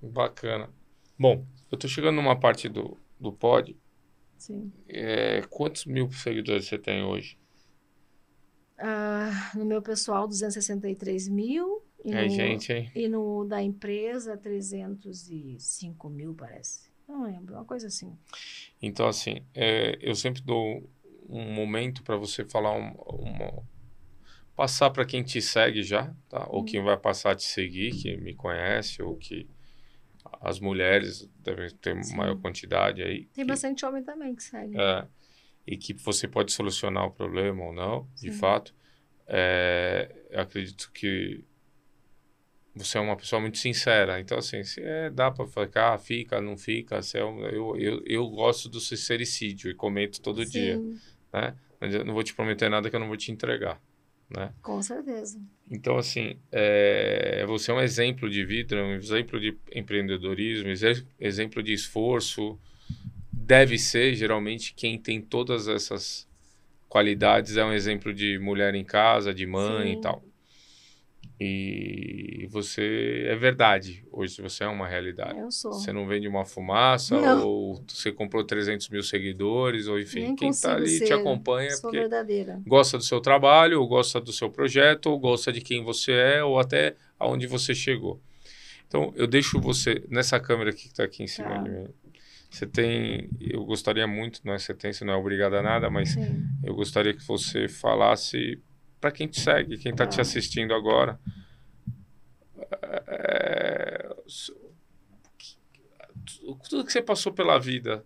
bacana. 0.00 0.70
Bom, 1.18 1.44
eu 1.70 1.76
tô 1.76 1.88
chegando 1.88 2.14
numa 2.14 2.38
parte 2.38 2.68
do, 2.68 2.96
do 3.18 3.32
pod. 3.32 3.76
Sim. 4.38 4.72
É, 4.88 5.42
quantos 5.50 5.84
mil 5.84 6.12
seguidores 6.12 6.66
você 6.66 6.78
tem 6.78 7.02
hoje? 7.02 7.36
Ah, 8.78 9.50
no 9.56 9.64
meu 9.64 9.82
pessoal, 9.82 10.28
263 10.28 11.28
mil. 11.28 11.83
E 12.04 12.12
É, 12.12 12.22
no, 12.24 12.30
gente, 12.30 12.72
hein? 12.72 12.90
E 12.94 13.08
no 13.08 13.44
da 13.44 13.62
empresa, 13.62 14.36
305 14.36 16.08
mil, 16.10 16.34
parece. 16.34 16.90
Não 17.08 17.24
lembro, 17.24 17.54
uma 17.54 17.64
coisa 17.64 17.86
assim. 17.86 18.16
Então, 18.80 19.06
assim, 19.06 19.46
é, 19.54 19.98
eu 20.00 20.14
sempre 20.14 20.42
dou 20.42 20.90
um 21.28 21.52
momento 21.54 22.02
para 22.02 22.16
você 22.16 22.44
falar 22.44 22.72
um, 22.76 22.92
uma- 22.92 23.62
passar 24.54 24.90
para 24.90 25.04
quem 25.04 25.22
te 25.22 25.40
segue 25.42 25.82
já, 25.82 26.14
tá? 26.28 26.46
Ou 26.48 26.60
Uhum. 26.60 26.64
quem 26.64 26.82
vai 26.82 26.96
passar 26.96 27.32
a 27.32 27.34
te 27.34 27.44
seguir, 27.44 27.92
que 27.92 28.16
me 28.18 28.34
conhece, 28.34 29.02
ou 29.02 29.16
que 29.16 29.48
as 30.40 30.60
mulheres 30.60 31.28
devem 31.40 31.68
ter 31.76 32.02
Sim. 32.04 32.16
maior 32.16 32.36
quantidade 32.40 33.02
aí. 33.02 33.26
Tem 33.26 33.44
que- 33.44 33.44
bastante 33.44 33.84
homem 33.84 34.02
também 34.02 34.34
que 34.34 34.42
segue. 34.42 34.76
É, 34.78 35.06
e 35.66 35.76
que 35.76 35.94
você 35.94 36.28
pode 36.28 36.52
solucionar 36.52 37.06
o 37.06 37.10
problema 37.10 37.64
ou 37.64 37.72
não, 37.72 38.08
de 38.16 38.30
Sim. 38.30 38.38
fato. 38.38 38.74
É, 39.26 40.26
eu 40.30 40.40
acredito 40.40 40.90
que 40.92 41.44
você 42.74 42.98
é 42.98 43.00
uma 43.00 43.16
pessoa 43.16 43.40
muito 43.40 43.58
sincera. 43.58 44.20
Então, 44.20 44.38
assim, 44.38 44.62
se 44.64 44.80
é, 44.82 45.10
dá 45.10 45.30
para 45.30 45.46
ficar, 45.46 45.98
fica, 45.98 46.40
não 46.40 46.56
fica. 46.56 47.02
Se 47.02 47.18
é 47.18 47.22
eu, 47.22 47.76
eu, 47.78 48.02
eu 48.06 48.28
gosto 48.28 48.68
do 48.68 48.80
sincericídio 48.80 49.70
e 49.70 49.74
comento 49.74 50.20
todo 50.20 50.44
dia. 50.44 50.76
Sim, 50.76 51.00
Mas 51.80 51.94
eu 51.94 52.04
não 52.04 52.14
vou 52.14 52.22
te 52.22 52.34
prometer 52.34 52.68
nada 52.68 52.88
que 52.88 52.96
eu 52.96 53.00
não 53.00 53.08
vou 53.08 53.16
te 53.16 53.30
entregar. 53.30 53.80
Né? 54.30 54.52
com 54.62 54.80
certeza. 54.82 55.38
Então, 55.70 55.96
assim, 55.96 56.36
é, 56.50 57.44
você 57.46 57.70
é 57.70 57.74
um 57.74 57.80
exemplo 57.80 58.28
de 58.28 58.44
vida, 58.44 58.74
um 58.76 58.94
exemplo 58.94 59.38
de 59.38 59.56
empreendedorismo, 59.74 60.68
exe- 60.68 61.06
exemplo 61.20 61.62
de 61.62 61.72
esforço. 61.72 62.58
Deve 63.32 63.78
ser, 63.78 64.14
geralmente, 64.14 64.74
quem 64.74 64.98
tem 64.98 65.20
todas 65.20 65.68
essas 65.68 66.26
qualidades 66.88 67.56
é 67.56 67.64
um 67.64 67.72
exemplo 67.72 68.14
de 68.14 68.38
mulher 68.38 68.74
em 68.74 68.84
casa, 68.84 69.34
de 69.34 69.46
mãe 69.46 69.92
Sim. 69.92 69.98
e 69.98 70.00
tal. 70.00 70.24
E 71.40 72.46
você 72.50 73.26
é 73.28 73.34
verdade. 73.36 74.04
Hoje 74.12 74.40
você 74.40 74.64
é 74.64 74.68
uma 74.68 74.86
realidade. 74.86 75.38
Eu 75.38 75.50
sou. 75.50 75.72
Você 75.72 75.92
não 75.92 76.06
vende 76.06 76.28
uma 76.28 76.44
fumaça, 76.44 77.20
Não. 77.20 77.46
ou 77.46 77.84
você 77.88 78.12
comprou 78.12 78.44
300 78.44 78.88
mil 78.88 79.02
seguidores, 79.02 79.88
ou 79.88 79.98
enfim, 79.98 80.20
Nem 80.20 80.36
quem 80.36 80.50
está 80.50 80.74
ali 80.76 80.86
te 80.98 81.06
ser. 81.08 81.12
acompanha 81.14 81.68
é 81.68 81.72
Sou 81.72 81.82
porque 81.82 81.98
verdadeira. 81.98 82.60
gosta 82.66 82.96
do 82.96 83.04
seu 83.04 83.20
trabalho, 83.20 83.80
ou 83.80 83.88
gosta 83.88 84.20
do 84.20 84.32
seu 84.32 84.48
projeto, 84.48 85.06
ou 85.06 85.18
gosta 85.18 85.52
de 85.52 85.60
quem 85.60 85.82
você 85.82 86.12
é, 86.12 86.44
ou 86.44 86.58
até 86.58 86.94
aonde 87.18 87.46
você 87.46 87.74
chegou. 87.74 88.20
Então, 88.86 89.12
eu 89.16 89.26
deixo 89.26 89.60
você 89.60 90.04
nessa 90.08 90.38
câmera 90.38 90.70
aqui 90.70 90.82
que 90.82 90.88
está 90.88 91.02
aqui 91.04 91.22
em 91.24 91.26
cima 91.26 91.48
Tá. 91.48 91.58
de 91.62 91.70
mim. 91.70 91.88
Você 92.48 92.64
tem, 92.66 93.28
eu 93.40 93.64
gostaria 93.64 94.06
muito, 94.06 94.40
não 94.44 94.52
é? 94.54 94.58
Você 94.60 94.72
tem, 94.72 94.92
você 94.92 95.04
não 95.04 95.14
é 95.14 95.16
obrigado 95.16 95.54
a 95.54 95.62
nada, 95.62 95.90
mas 95.90 96.10
Sim. 96.10 96.44
eu 96.62 96.72
gostaria 96.72 97.12
que 97.12 97.26
você 97.26 97.66
falasse 97.66 98.60
para 99.04 99.12
quem 99.12 99.28
te 99.28 99.38
segue, 99.38 99.76
quem 99.76 99.92
está 99.92 100.06
te 100.06 100.16
Tá. 100.16 100.22
assistindo 100.22 100.72
agora. 100.72 101.20
É, 103.06 104.08
tudo 106.70 106.86
que 106.86 106.90
você 106.92 107.02
passou 107.02 107.34
pela 107.34 107.58
vida, 107.58 108.02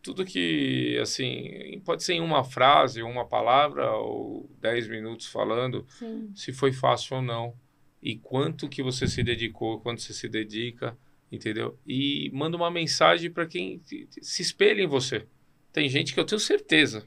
tudo 0.00 0.24
que, 0.24 0.96
assim, 1.02 1.82
pode 1.84 2.04
ser 2.04 2.14
em 2.14 2.20
uma 2.20 2.44
frase, 2.44 3.02
uma 3.02 3.26
palavra, 3.26 3.90
ou 3.96 4.48
dez 4.60 4.86
minutos 4.86 5.26
falando, 5.26 5.84
Sim. 5.88 6.30
se 6.32 6.52
foi 6.52 6.72
fácil 6.72 7.16
ou 7.16 7.22
não, 7.22 7.52
e 8.00 8.16
quanto 8.16 8.68
que 8.68 8.84
você 8.84 9.08
se 9.08 9.24
dedicou, 9.24 9.80
quanto 9.80 10.00
você 10.00 10.12
se 10.14 10.28
dedica, 10.28 10.96
entendeu? 11.32 11.76
E 11.84 12.30
manda 12.32 12.56
uma 12.56 12.70
mensagem 12.70 13.32
para 13.32 13.46
quem 13.46 13.80
se 14.22 14.42
espelha 14.42 14.80
em 14.82 14.86
você. 14.86 15.26
Tem 15.72 15.88
gente 15.88 16.14
que 16.14 16.20
eu 16.20 16.24
tenho 16.24 16.38
certeza, 16.38 17.04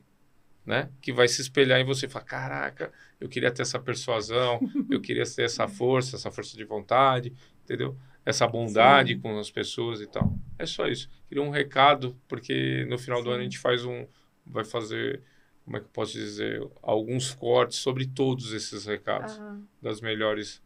né, 0.65 0.90
que 1.02 1.11
vai 1.11 1.27
se 1.27 1.41
espelhar 1.41 1.80
em 1.80 1.86
você 1.86 2.06
e 2.06 2.10
falar, 2.10 2.26
caraca, 2.26 2.94
eu 3.19 3.27
queria 3.27 3.52
ter 3.52 3.61
essa 3.64 3.80
persuasão, 3.80 4.60
eu 4.90 5.02
queria 5.02 5.23
ter 5.26 5.44
essa 5.44 5.68
força, 5.68 6.15
essa 6.15 6.30
força 6.30 6.56
de 6.56 6.64
vontade, 6.64 7.34
entendeu? 7.64 7.98
Essa 8.26 8.48
bondade 8.48 9.14
Sim. 9.15 9.19
com 9.19 9.40
as 9.40 9.49
pessoas 9.49 10.02
e 10.02 10.07
tal. 10.07 10.38
É 10.57 10.65
só 10.65 10.88
isso. 10.88 11.10
Queria 11.27 11.44
um 11.44 11.49
recado, 11.49 12.15
porque 12.27 12.86
no 12.88 12.98
final 12.98 13.22
do 13.22 13.30
Sim. 13.30 13.31
ano 13.31 13.40
a 13.40 13.44
gente 13.44 13.57
faz 13.57 13.84
um, 13.86 14.06
vai 14.45 14.64
fazer, 14.64 15.23
como 15.65 15.77
é 15.77 15.80
que 15.80 15.86
eu 15.88 15.91
posso 15.91 16.14
dizer, 16.14 16.61
alguns 16.84 17.34
cortes 17.34 17.80
sobre 17.80 18.06
todos 18.06 18.53
esses 18.53 18.86
recados 18.86 19.40
Ah, 19.40 19.57
das 19.81 20.02
melhores. 20.02 20.61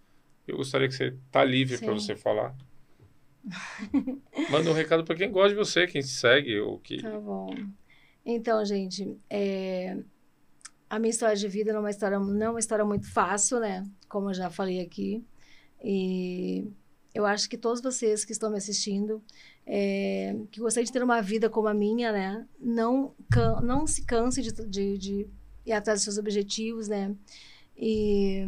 Eu 0.47 0.57
gostaria 0.57 0.87
que 0.87 0.95
você 0.95 1.15
tá 1.31 1.43
livre 1.43 1.77
para 1.77 1.93
você 1.93 2.15
falar. 2.15 2.53
Manda 4.49 4.69
um 4.69 4.73
recado 4.73 5.03
para 5.03 5.15
quem 5.15 5.31
gosta 5.31 5.49
de 5.49 5.55
você, 5.55 5.87
quem 5.87 6.01
te 6.01 6.07
segue 6.07 6.59
ou 6.59 6.79
que 6.79 7.01
tá 7.01 7.19
bom. 7.19 7.55
Então, 8.25 8.63
gente, 8.63 9.17
é, 9.29 9.97
a 10.89 10.99
minha 10.99 11.11
história 11.11 11.35
de 11.35 11.47
vida 11.47 11.71
não 11.73 11.79
é 11.79 11.83
uma 11.83 11.89
história, 11.91 12.19
não 12.19 12.47
é 12.47 12.49
uma 12.51 12.59
história 12.59 12.85
muito 12.85 13.11
fácil, 13.11 13.59
né? 13.59 13.87
Como 14.09 14.29
eu 14.29 14.33
já 14.33 14.49
falei 14.49 14.81
aqui. 14.81 15.23
E 15.83 16.67
eu 17.13 17.25
acho 17.25 17.49
que 17.49 17.57
todos 17.57 17.81
vocês 17.81 18.25
que 18.25 18.33
estão 18.33 18.51
me 18.51 18.57
assistindo, 18.57 19.23
é, 19.65 20.35
que 20.51 20.59
gostariam 20.61 20.85
de 20.85 20.93
ter 20.93 21.03
uma 21.03 21.21
vida 21.21 21.49
como 21.49 21.67
a 21.67 21.73
minha, 21.73 22.11
né? 22.11 22.47
Não, 22.59 23.13
can- 23.31 23.61
não 23.61 23.87
se 23.87 24.03
canse 24.05 24.41
de, 24.41 24.51
de, 24.67 24.97
de 24.97 25.27
ir 25.65 25.73
atrás 25.73 25.99
dos 25.99 26.05
seus 26.05 26.17
objetivos, 26.17 26.87
né? 26.89 27.15
E 27.77 28.45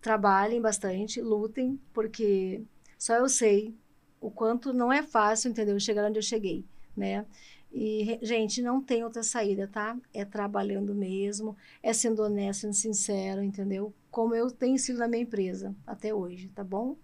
trabalhem 0.00 0.60
bastante, 0.60 1.20
lutem, 1.20 1.78
porque 1.92 2.62
só 2.98 3.14
eu 3.16 3.28
sei 3.28 3.74
o 4.20 4.30
quanto 4.30 4.72
não 4.72 4.92
é 4.92 5.02
fácil, 5.02 5.50
entendeu? 5.50 5.78
Chegar 5.80 6.06
onde 6.08 6.18
eu 6.18 6.22
cheguei, 6.22 6.64
né? 6.96 7.26
E, 7.72 8.18
gente, 8.22 8.60
não 8.62 8.82
tem 8.82 9.04
outra 9.04 9.22
saída, 9.22 9.68
tá? 9.68 9.96
É 10.12 10.24
trabalhando 10.24 10.94
mesmo, 10.94 11.56
é 11.82 11.92
sendo 11.92 12.22
honesto, 12.22 12.62
sendo 12.62 12.74
sincero, 12.74 13.42
entendeu? 13.42 13.94
Como 14.10 14.34
eu 14.34 14.50
tenho 14.50 14.76
sido 14.78 14.98
na 14.98 15.06
minha 15.06 15.22
empresa 15.22 15.74
até 15.86 16.12
hoje, 16.12 16.48
tá 16.48 16.64
bom? 16.64 16.96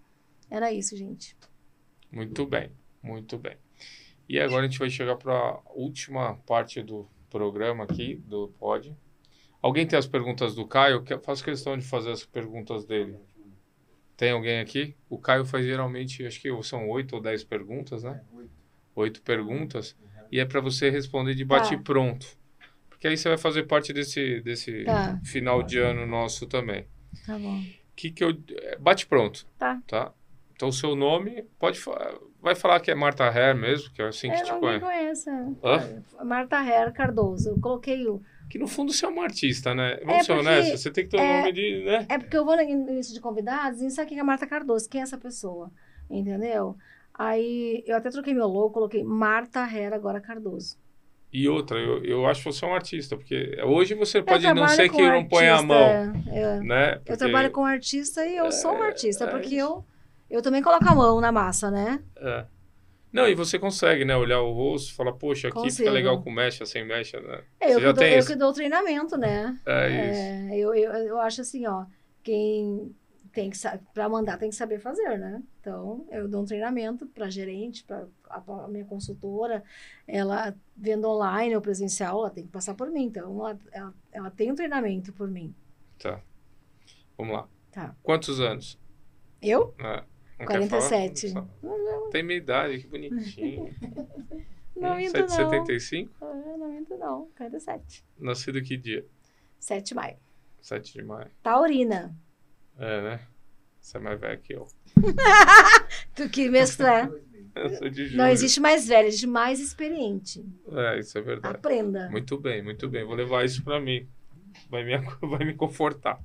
Era 0.51 0.73
isso, 0.73 0.97
gente. 0.97 1.37
Muito 2.11 2.45
bem, 2.47 2.71
muito 3.03 3.39
bem. 3.39 3.57
E 4.29 4.41
agora 4.41 4.65
a 4.65 4.69
gente 4.69 4.79
vai 4.79 4.91
chegar 4.91 5.17
para 5.17 5.33
a 5.33 5.61
última 5.73 6.35
parte 6.47 6.83
do 6.83 7.09
programa 7.31 7.85
aqui, 7.85 8.17
do 8.27 8.49
pod. 8.59 8.97
Alguém 9.63 9.87
tem 9.87 9.99
as 9.99 10.07
perguntas 10.07 10.55
do 10.55 10.67
Caio? 10.67 11.03
Que- 11.03 11.19
Faço 11.19 11.45
questão 11.45 11.77
de 11.79 11.85
fazer 11.85 12.11
as 12.11 12.25
perguntas 12.25 12.85
dele. 12.85 13.17
Tem 14.17 14.33
alguém 14.33 14.61
aqui? 14.61 14.97
O 15.09 15.19
Caio 15.19 15.45
faz 15.45 15.65
geralmente, 15.65 16.27
acho 16.27 16.41
que 16.41 16.51
são 16.63 16.89
oito 16.89 17.15
ou 17.17 17.23
dez 17.23 17.45
perguntas, 17.45 18.03
né? 18.03 18.25
Oito 18.95 19.23
perguntas. 19.23 19.95
E 20.31 20.41
é 20.41 20.45
para 20.45 20.61
você 20.61 20.91
responder 20.91 21.35
de 21.35 21.45
bate 21.45 21.77
Tá. 21.77 21.83
pronto. 21.83 22.27
Porque 22.89 23.07
aí 23.07 23.17
você 23.17 23.29
vai 23.29 23.39
fazer 23.39 23.65
parte 23.65 23.93
desse, 23.93 24.41
desse 24.41 24.85
Tá. 24.85 25.19
final 25.25 25.63
de 25.63 25.79
ano 25.79 26.07
nosso 26.07 26.47
também. 26.47 26.87
Tá 27.27 27.39
bom. 27.39 27.63
que 27.95 28.11
que 28.11 28.23
eu 28.23 28.37
é, 28.63 28.77
bate 28.77 29.07
pronto 29.07 29.47
Tá. 29.59 29.81
tá 29.89 30.13
então 30.55 30.69
o 30.69 30.73
seu 30.73 30.95
nome 30.95 31.45
pode 31.59 31.81
vai 32.43 32.55
falar 32.55 32.79
que 32.81 32.91
é 32.91 32.95
Marta 32.95 33.25
Herr 33.25 33.57
mesmo 33.57 33.91
que 33.91 34.03
é 34.03 34.07
assim 34.09 34.29
que 34.29 34.37
É, 34.37 34.43
te 34.43 34.53
conhece 34.53 34.85
conhece. 34.85 35.31
Hã? 35.65 36.25
Marta 36.25 36.57
Herr 36.63 36.93
Cardoso. 36.93 37.49
Eu 37.51 37.59
coloquei 37.59 38.07
o. 38.07 38.21
que 38.51 38.59
no 38.59 38.67
fundo 38.69 38.93
você 38.93 39.07
é 39.07 39.09
uma 39.09 39.25
artista 39.25 39.75
né 39.75 39.97
vamos 40.05 40.21
É 40.21 40.25
ser 40.25 40.33
honestos 40.33 40.81
você 40.83 40.91
tem 40.91 41.05
que 41.05 41.11
ter 41.11 41.17
um 41.17 41.21
é- 41.25 41.39
nome 41.41 41.53
de 41.53 41.85
né 41.87 42.07
É 42.11 42.19
porque 42.19 42.37
eu 42.37 42.45
vou 42.45 42.55
no 42.55 42.63
início 42.63 43.15
de 43.15 43.21
convidados 43.21 43.81
e 43.81 43.91
sabe 43.91 44.11
quem 44.11 44.19
é 44.19 44.23
Marta 44.23 44.47
Cardoso? 44.47 44.89
Quem 44.91 45.01
é 45.01 45.05
essa 45.05 45.17
pessoa? 45.19 45.73
Entendeu? 46.11 46.77
Aí 47.19 47.83
eu 47.87 47.97
até 47.97 48.11
troquei 48.11 48.35
meu 48.35 48.47
logo, 48.47 48.71
coloquei 48.75 49.03
Marta 49.03 49.61
Herr 49.65 49.95
agora 49.95 50.21
Cardoso. 50.21 50.77
e 51.33 51.49
outra 51.49 51.79
eu, 51.79 52.05
eu 52.05 52.27
acho 52.27 52.41
que 52.43 52.47
você 52.53 52.65
é 52.65 52.69
um 52.69 52.75
artista 52.75 53.17
porque 53.17 53.59
hoje 53.65 53.95
você 53.95 54.23
pode 54.23 54.47
eu 54.47 54.55
não 54.55 54.69
ser 54.69 54.89
que 54.91 55.03
não 55.03 55.27
põe 55.27 55.49
a 55.49 55.63
mão 55.63 55.79
é, 55.79 56.13
é. 56.29 56.61
né 56.61 57.01
Eu 57.07 57.17
Porque, 57.17 57.17
trabalho 57.17 57.51
com 57.51 57.65
artista 57.65 58.25
e 58.27 58.37
eu 58.37 58.51
sou 58.53 58.73
um 58.75 58.83
artista, 58.83 59.25
é 59.25 59.27
porque 59.27 59.55
isso. 59.57 59.57
eu, 59.57 59.85
eu 60.31 60.43
também 60.43 60.63
coloco 60.63 60.89
a 60.89 60.95
mão 60.95 61.21
na 61.21 61.33
massa, 61.33 61.71
né? 61.71 62.03
é. 62.17 62.47
não 63.13 63.27
e 63.29 63.35
você 63.35 63.59
consegue 63.59 64.05
né 64.05 64.17
olhar 64.17 64.41
o 64.41 64.53
rosto 64.53 64.95
falar 64.95 65.13
poxa 65.15 65.49
aqui 65.49 65.71
fica 65.73 65.89
Consigo. 65.89 65.91
legal 65.91 66.23
com 66.23 66.31
mecha 66.31 66.65
sem 66.67 66.85
mecha 66.87 67.21
né 67.21 67.41
É, 67.61 67.75
eu, 67.75 67.81
já 67.81 67.89
que 67.89 67.93
dou, 67.93 68.05
eu 68.05 68.27
que 68.27 68.37
dou 68.37 68.51
o 68.51 68.53
treinamento, 68.53 69.17
né? 69.17 69.59
é, 69.67 69.89
isso 70.13 70.55
É, 70.55 70.59
eu, 70.59 70.75
eu, 70.75 70.93
eu 70.93 71.21
acho 71.21 71.41
assim, 71.41 71.67
ó, 71.67 71.85
quem 72.23 72.95
tem 73.37 73.51
que 73.51 73.59
para 73.93 74.09
mandar 74.09 74.39
tem 74.39 74.49
que 74.49 74.57
saber 74.57 74.79
fazer, 74.79 75.19
né? 75.19 75.43
Então, 75.61 76.07
eu 76.11 76.27
dou 76.27 76.41
um 76.41 76.47
treinamento 76.47 77.07
para 77.07 77.29
gerente, 77.29 77.85
para 77.85 78.09
a, 78.31 78.43
a 78.65 78.67
minha 78.69 78.87
consultora, 78.87 79.63
ela 80.09 80.57
vendo 80.75 81.07
online 81.07 81.55
ou 81.55 81.61
presencial, 81.61 82.21
ela 82.21 82.31
tem 82.31 82.47
que 82.47 82.51
passar 82.51 82.73
por 82.75 82.91
mim. 82.91 83.05
Então, 83.05 83.39
ela, 83.39 83.59
ela, 83.71 83.95
ela 84.11 84.31
tem 84.31 84.51
um 84.51 84.55
treinamento 84.55 85.13
por 85.13 85.29
mim. 85.29 85.55
tá 85.99 86.23
vamos 87.19 87.35
lá 87.35 87.47
Tá. 87.71 87.95
quantos 88.03 88.41
anos 88.41 88.79
Eu? 89.43 89.75
É. 89.79 90.03
Não 90.39 90.47
quer 90.47 90.67
falar? 90.67 90.89
47. 90.89 91.35
Não. 91.35 92.11
Tem 92.11 92.23
minha 92.23 92.39
idade, 92.39 92.79
que 92.81 92.87
bonitinho. 92.87 93.75
Não 94.75 94.93
Hum, 94.93 94.97
minto, 94.97 95.17
é 95.17 95.21
não. 95.21 95.29
75? 95.29 96.13
Ah, 96.21 96.35
não 96.59 96.69
minto, 96.71 96.97
não. 96.99 97.29
47. 97.39 98.05
Nascido 98.19 98.61
que 98.63 98.77
dia? 98.77 99.07
7 99.59 99.89
de 99.89 99.95
maio. 99.95 100.17
7 100.61 100.93
de 100.93 101.03
maio. 101.03 101.31
Taurina. 101.43 102.15
É, 102.79 103.03
né? 103.03 103.21
Você 103.81 103.97
é 103.97 104.01
mais 104.01 104.21
velho 104.21 104.41
que 104.41 104.53
eu. 104.55 104.67
Tu 106.15 106.29
que 106.29 106.49
mês 106.49 106.77
tu 106.77 106.85
é? 106.85 107.11
Eu 107.55 107.71
sou 107.71 107.89
de 107.89 108.07
julho. 108.07 108.19
Não 108.19 108.29
existe 108.29 108.61
mais 108.61 108.87
velho, 108.87 109.09
existe 109.09 109.27
mais 109.27 109.61
experiente. 109.61 110.45
É, 110.73 110.99
isso 110.99 111.17
é 111.17 111.23
verdade. 111.23 111.57
Aprenda. 111.57 112.11
Muito 112.11 112.39
bem, 112.39 112.63
muito 112.63 112.89
bem. 112.89 113.05
Vou 113.05 113.15
levar 113.15 113.45
isso 113.45 113.63
pra 113.63 113.81
mim. 113.81 114.07
Vai 114.69 114.85
me, 114.85 114.97
vai 115.23 115.45
me 115.45 115.55
confortar. 115.55 116.21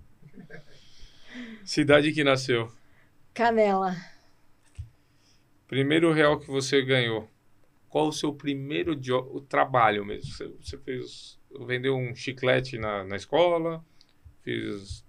Cidade 1.64 2.12
que 2.12 2.24
nasceu. 2.24 2.72
Canela. 3.34 3.96
Primeiro 5.68 6.12
real 6.12 6.40
que 6.40 6.48
você 6.48 6.82
ganhou. 6.82 7.30
Qual 7.88 8.08
o 8.08 8.14
seu 8.14 8.34
primeiro 8.34 9.00
o 9.34 9.42
trabalho 9.42 10.06
mesmo? 10.06 10.32
Você, 10.32 10.48
você 10.62 10.78
fez. 10.78 11.40
Vendeu 11.66 11.96
um 11.96 12.16
chiclete 12.16 12.78
na, 12.78 13.04
na 13.04 13.16
escola? 13.16 13.84
Fez. 14.42 15.06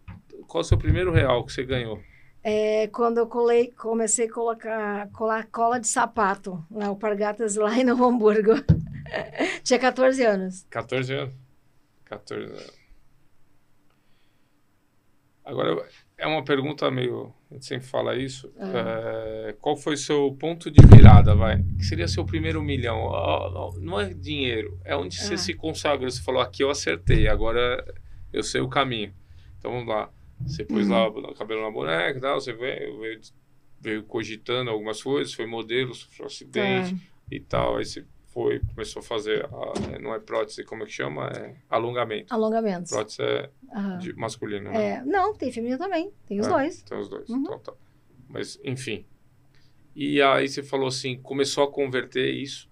Qual 0.47 0.61
o 0.61 0.65
seu 0.65 0.77
primeiro 0.79 1.13
real 1.13 1.45
que 1.45 1.53
você 1.53 1.65
ganhou? 1.65 2.01
É, 2.45 2.89
quando 2.89 3.19
eu 3.19 3.27
colei, 3.27 3.69
comecei 3.71 4.27
a 4.27 4.33
colocar 4.33 5.09
colar 5.13 5.47
cola 5.47 5.79
de 5.79 5.87
sapato 5.87 6.65
na 6.71 6.87
Alpargatas 6.89 7.55
lá 7.57 7.73
em 7.79 7.85
Novo 7.85 8.05
Hamburgo. 8.05 8.53
Tinha 9.63 9.79
14 9.79 10.25
anos. 10.25 10.67
14 10.71 11.15
anos? 11.15 11.35
14 12.05 12.45
anos. 12.53 12.83
Agora, 15.45 15.87
é 16.17 16.27
uma 16.27 16.45
pergunta 16.45 16.89
meio. 16.91 17.33
A 17.51 17.55
gente 17.55 17.67
sempre 17.67 17.87
fala 17.87 18.17
isso. 18.17 18.53
É, 18.59 19.55
qual 19.61 19.77
foi 19.77 19.97
seu 19.97 20.33
ponto 20.39 20.71
de 20.71 20.85
virada, 20.87 21.35
vai? 21.35 21.63
Que 21.79 21.85
seria 21.85 22.07
seu 22.07 22.25
primeiro 22.25 22.63
milhão? 22.63 23.11
Não, 23.81 24.01
é 24.01 24.15
dinheiro, 24.15 24.79
é 24.85 24.97
onde 24.97 25.17
você 25.19 25.35
Ah. 25.35 25.39
se 25.39 25.53
consagrou. 25.55 26.09
Você 26.11 26.23
falou, 26.23 26.41
aqui 26.41 26.63
eu 26.63 26.71
acertei, 26.71 27.27
agora 27.29 27.85
eu 28.33 28.43
sei 28.43 28.61
o 28.61 28.69
caminho. 28.69 29.13
Então 29.59 29.73
vamos 29.73 29.89
lá. 29.89 30.11
Você 30.47 30.65
pôs 30.65 30.89
lá 30.89 31.09
o 31.09 31.35
cabelo 31.35 31.63
na 31.63 31.71
boneca 31.71 32.19
e 32.19 32.21
tal, 32.21 32.41
você 32.41 32.53
veio, 32.53 32.99
veio, 33.01 33.21
veio 33.81 34.05
cogitando 34.05 34.71
algumas 34.71 35.03
coisas, 35.03 35.33
foi 35.35 35.47
modelo, 35.47 35.95
sofreu 35.95 36.27
acidente 36.27 36.97
e 37.31 37.41
tal. 37.41 37.77
Aí 37.79 37.85
você 37.85 38.05
foi, 38.29 38.61
começou 38.61 39.01
a 39.01 39.03
fazer, 39.03 39.45
a- 39.47 39.99
não 40.01 40.15
é 40.15 40.19
prótese, 40.21 40.65
como 40.65 40.83
é 40.83 40.87
que 40.87 40.93
chama? 40.93 41.29
É 41.29 41.57
alongamento. 41.69 42.33
Alongamentos. 42.33 42.91
Prótese 42.91 43.23
é 43.23 43.51
de 43.99 44.13
masculino, 44.15 44.71
né? 44.71 44.97
É, 44.97 45.05
não, 45.05 45.35
tem 45.35 45.51
feminino 45.53 45.79
também. 45.79 46.13
Tem 46.27 46.41
os 46.41 46.47
É, 46.47 46.51
dois. 46.51 46.83
Tem 46.83 46.99
os 46.99 47.09
dois, 47.09 47.29
Uhum. 47.29 47.41
então 47.43 47.59
tá. 47.59 47.73
Mas, 48.29 48.59
enfim. 48.65 49.07
E 49.95 50.21
aí 50.23 50.49
você 50.49 50.63
falou 50.63 50.89
assim, 50.89 51.21
começou 51.21 51.65
a 51.65 51.71
converter 51.71 52.31
isso. 52.31 52.71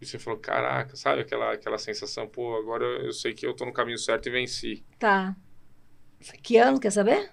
E 0.00 0.04
você 0.04 0.18
falou, 0.18 0.38
caraca, 0.38 0.94
sabe 0.94 1.22
aquela, 1.22 1.52
aquela 1.54 1.78
sensação, 1.78 2.28
pô, 2.28 2.54
agora 2.56 2.84
eu 2.84 3.12
sei 3.12 3.32
que 3.32 3.46
eu 3.46 3.54
tô 3.54 3.64
no 3.64 3.72
caminho 3.72 3.96
certo 3.98 4.26
e 4.26 4.30
venci. 4.30 4.84
Tá. 4.98 5.34
Que 6.42 6.56
ano, 6.58 6.78
quer 6.80 6.90
saber? 6.90 7.30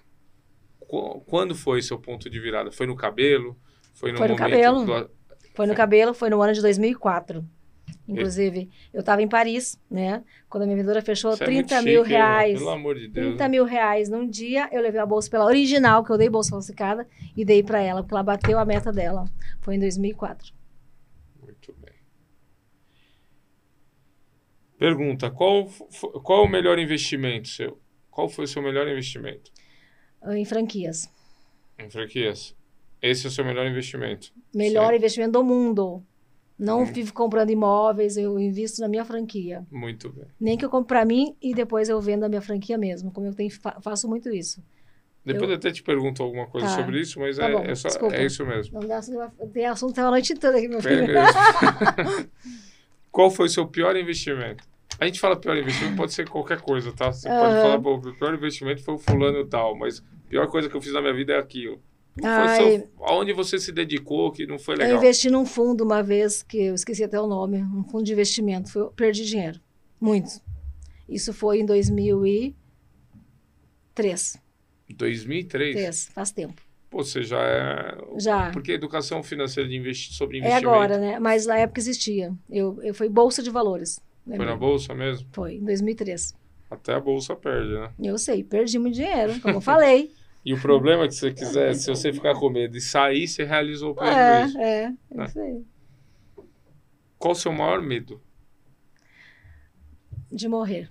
Qu- 0.80 1.20
Quando 1.26 1.54
foi 1.54 1.82
seu 1.82 1.98
ponto 1.98 2.28
de 2.30 2.38
virada? 2.40 2.70
Foi 2.70 2.86
no 2.86 2.94
cabelo? 2.96 3.58
Foi 3.94 4.12
no 4.12 4.18
Foi 4.18 4.28
no 4.28 4.36
cabelo. 4.36 4.84
do- 4.84 5.10
Foi 5.54 5.66
no 5.66 5.74
cabelo, 5.74 6.14
foi 6.14 6.28
no 6.30 6.42
ano 6.42 6.52
de 6.52 6.60
2004. 6.60 7.44
Inclusive, 8.06 8.68
eu 8.92 9.00
estava 9.00 9.22
em 9.22 9.28
Paris, 9.28 9.80
né? 9.90 10.22
Quando 10.48 10.64
a 10.64 10.66
minha 10.66 10.76
vendedora 10.76 11.00
fechou 11.00 11.30
é 11.32 11.36
muito 11.36 11.44
30 11.68 11.80
mil 11.82 12.02
chique, 12.04 12.12
hein, 12.14 12.18
mano? 12.20 12.34
reais. 12.34 12.58
Pelo 12.58 12.70
amor 12.70 12.94
de 12.96 13.08
Deus. 13.08 13.26
30 13.28 13.48
mil 13.48 13.64
reais 13.64 14.08
num 14.10 14.28
dia, 14.28 14.68
eu 14.72 14.82
levei 14.82 15.00
a 15.00 15.06
bolsa 15.06 15.30
pela 15.30 15.46
original, 15.46 16.04
que 16.04 16.10
eu 16.10 16.18
dei 16.18 16.28
bolsa 16.28 16.50
falsificada, 16.50 17.06
e 17.36 17.44
dei 17.44 17.62
pra 17.62 17.80
ela, 17.80 18.02
porque 18.02 18.14
ela 18.14 18.22
bateu 18.22 18.58
a 18.58 18.64
meta 18.64 18.92
dela. 18.92 19.24
Foi 19.62 19.76
em 19.76 19.78
2004. 19.78 20.52
Muito 21.40 21.72
bem. 21.80 21.94
Pergunta: 24.78 25.30
qual, 25.30 25.66
qual 26.22 26.44
é 26.44 26.46
o 26.46 26.50
melhor 26.50 26.78
investimento 26.78 27.48
seu? 27.48 27.80
Qual 28.14 28.28
foi 28.28 28.44
o 28.44 28.48
seu 28.48 28.62
melhor 28.62 28.86
investimento? 28.86 29.50
Em 30.28 30.44
franquias. 30.44 31.10
Em 31.78 31.90
franquias. 31.90 32.54
Esse 33.02 33.26
é 33.26 33.28
o 33.28 33.32
seu 33.32 33.44
melhor 33.44 33.66
investimento. 33.66 34.32
Melhor 34.54 34.90
Sim. 34.90 34.96
investimento 34.96 35.32
do 35.32 35.42
mundo. 35.44 36.00
Não 36.56 36.82
Hum. 36.82 36.84
vivo 36.86 37.12
comprando 37.12 37.50
imóveis, 37.50 38.16
eu 38.16 38.38
invisto 38.38 38.80
na 38.80 38.86
minha 38.86 39.04
franquia. 39.04 39.66
Muito 39.68 40.10
bem. 40.12 40.26
Nem 40.40 40.56
que 40.56 40.64
eu 40.64 40.70
compre 40.70 40.86
pra 40.86 41.04
mim 41.04 41.34
e 41.42 41.52
depois 41.52 41.88
eu 41.88 42.00
vendo 42.00 42.22
a 42.22 42.28
minha 42.28 42.40
franquia 42.40 42.78
mesmo, 42.78 43.10
como 43.10 43.26
eu 43.26 43.34
tenho, 43.34 43.50
fa- 43.50 43.80
faço 43.82 44.08
muito 44.08 44.32
isso. 44.32 44.62
Depois 45.24 45.50
eu 45.50 45.56
até 45.56 45.72
te 45.72 45.82
pergunto 45.82 46.22
alguma 46.22 46.46
coisa 46.46 46.68
Tá. 46.68 46.76
sobre 46.76 47.00
isso, 47.00 47.18
mas 47.18 47.36
Tá 47.38 47.48
é, 47.48 47.52
bom, 47.52 47.64
é, 47.64 47.74
só- 47.74 47.88
é 48.12 48.24
isso 48.24 48.46
mesmo. 48.46 48.78
Não 48.78 48.86
dá, 48.86 49.00
tem 49.52 49.66
assunto 49.66 49.90
até 49.92 50.02
a 50.02 50.10
noite 50.10 50.34
toda 50.36 50.56
aqui, 50.56 50.68
meu 50.68 50.80
filho. 50.80 51.06
Qual 53.10 53.30
foi 53.30 53.46
o 53.46 53.50
seu 53.50 53.66
pior 53.66 53.96
investimento? 53.96 54.62
A 54.98 55.06
gente 55.06 55.20
fala 55.20 55.36
pior 55.36 55.56
investimento, 55.56 55.96
pode 55.96 56.12
ser 56.12 56.28
qualquer 56.28 56.60
coisa, 56.60 56.92
tá? 56.92 57.12
Você 57.12 57.28
pode 57.28 57.54
Aham. 57.54 57.62
falar, 57.62 57.80
pô, 57.80 57.94
o 57.96 58.14
pior 58.14 58.34
investimento 58.34 58.82
foi 58.82 58.94
o 58.94 58.98
fulano 58.98 59.40
e 59.40 59.46
tal, 59.46 59.76
mas 59.76 60.00
a 60.00 60.28
pior 60.28 60.48
coisa 60.48 60.68
que 60.68 60.76
eu 60.76 60.80
fiz 60.80 60.92
na 60.92 61.00
minha 61.00 61.14
vida 61.14 61.32
é 61.32 61.38
aquilo. 61.38 61.80
Ai, 62.22 62.84
aonde 63.00 63.32
você 63.32 63.58
se 63.58 63.72
dedicou 63.72 64.30
que 64.30 64.46
não 64.46 64.58
foi 64.58 64.74
Eu 64.74 64.78
legal? 64.78 64.96
investi 64.98 65.28
num 65.28 65.44
fundo 65.44 65.82
uma 65.82 66.02
vez, 66.02 66.44
que 66.44 66.58
eu 66.58 66.74
esqueci 66.74 67.02
até 67.02 67.20
o 67.20 67.26
nome, 67.26 67.60
um 67.62 67.82
fundo 67.84 68.04
de 68.04 68.12
investimento. 68.12 68.70
Foi, 68.70 68.82
eu 68.82 68.90
perdi 68.90 69.24
dinheiro. 69.24 69.60
Muito. 70.00 70.40
Isso 71.08 71.32
foi 71.32 71.58
em 71.58 71.66
2003. 71.66 74.36
2003? 74.94 75.74
Três, 75.74 76.08
faz 76.14 76.30
tempo. 76.30 76.62
Pô, 76.88 77.02
você 77.02 77.24
já 77.24 77.42
é... 77.42 77.96
Já. 78.18 78.50
Porque 78.52 78.70
educação 78.70 79.22
financeira 79.22 79.68
de 79.68 79.76
investi... 79.76 80.14
sobre 80.14 80.36
É 80.36 80.40
investimento 80.40 80.68
agora, 80.68 80.98
né? 80.98 81.18
Mas 81.18 81.46
na 81.46 81.58
época 81.58 81.80
existia. 81.80 82.32
Eu, 82.48 82.80
eu 82.82 82.94
foi 82.94 83.08
Bolsa 83.08 83.42
de 83.42 83.50
Valores. 83.50 83.98
Foi 84.24 84.32
lembra? 84.32 84.46
na 84.46 84.56
bolsa 84.56 84.94
mesmo? 84.94 85.28
Foi, 85.32 85.54
em 85.56 85.64
2003. 85.64 86.34
Até 86.70 86.94
a 86.94 87.00
bolsa 87.00 87.36
perde, 87.36 87.72
né? 87.72 87.92
Eu 88.02 88.18
sei, 88.18 88.42
perdi 88.42 88.78
muito 88.78 88.94
dinheiro, 88.94 89.38
como 89.40 89.56
eu 89.56 89.60
falei. 89.60 90.10
E 90.46 90.52
o 90.52 90.60
problema 90.60 91.04
é 91.04 91.08
que 91.08 91.14
se 91.14 91.20
você 91.20 91.32
quiser, 91.32 91.74
se 91.74 91.88
você 91.88 92.12
ficar 92.12 92.34
com 92.34 92.50
medo 92.50 92.72
de 92.74 92.80
sair, 92.82 93.26
você 93.26 93.44
realizou 93.44 93.92
o 93.92 93.94
prejuízo. 93.94 94.58
É, 94.58 94.82
é, 94.84 94.90
Né? 95.10 95.24
isso 95.24 95.40
aí. 95.40 95.62
Qual 97.18 97.32
o 97.32 97.34
seu 97.34 97.50
maior 97.50 97.80
medo? 97.80 98.20
De 100.30 100.46
morrer. 100.46 100.90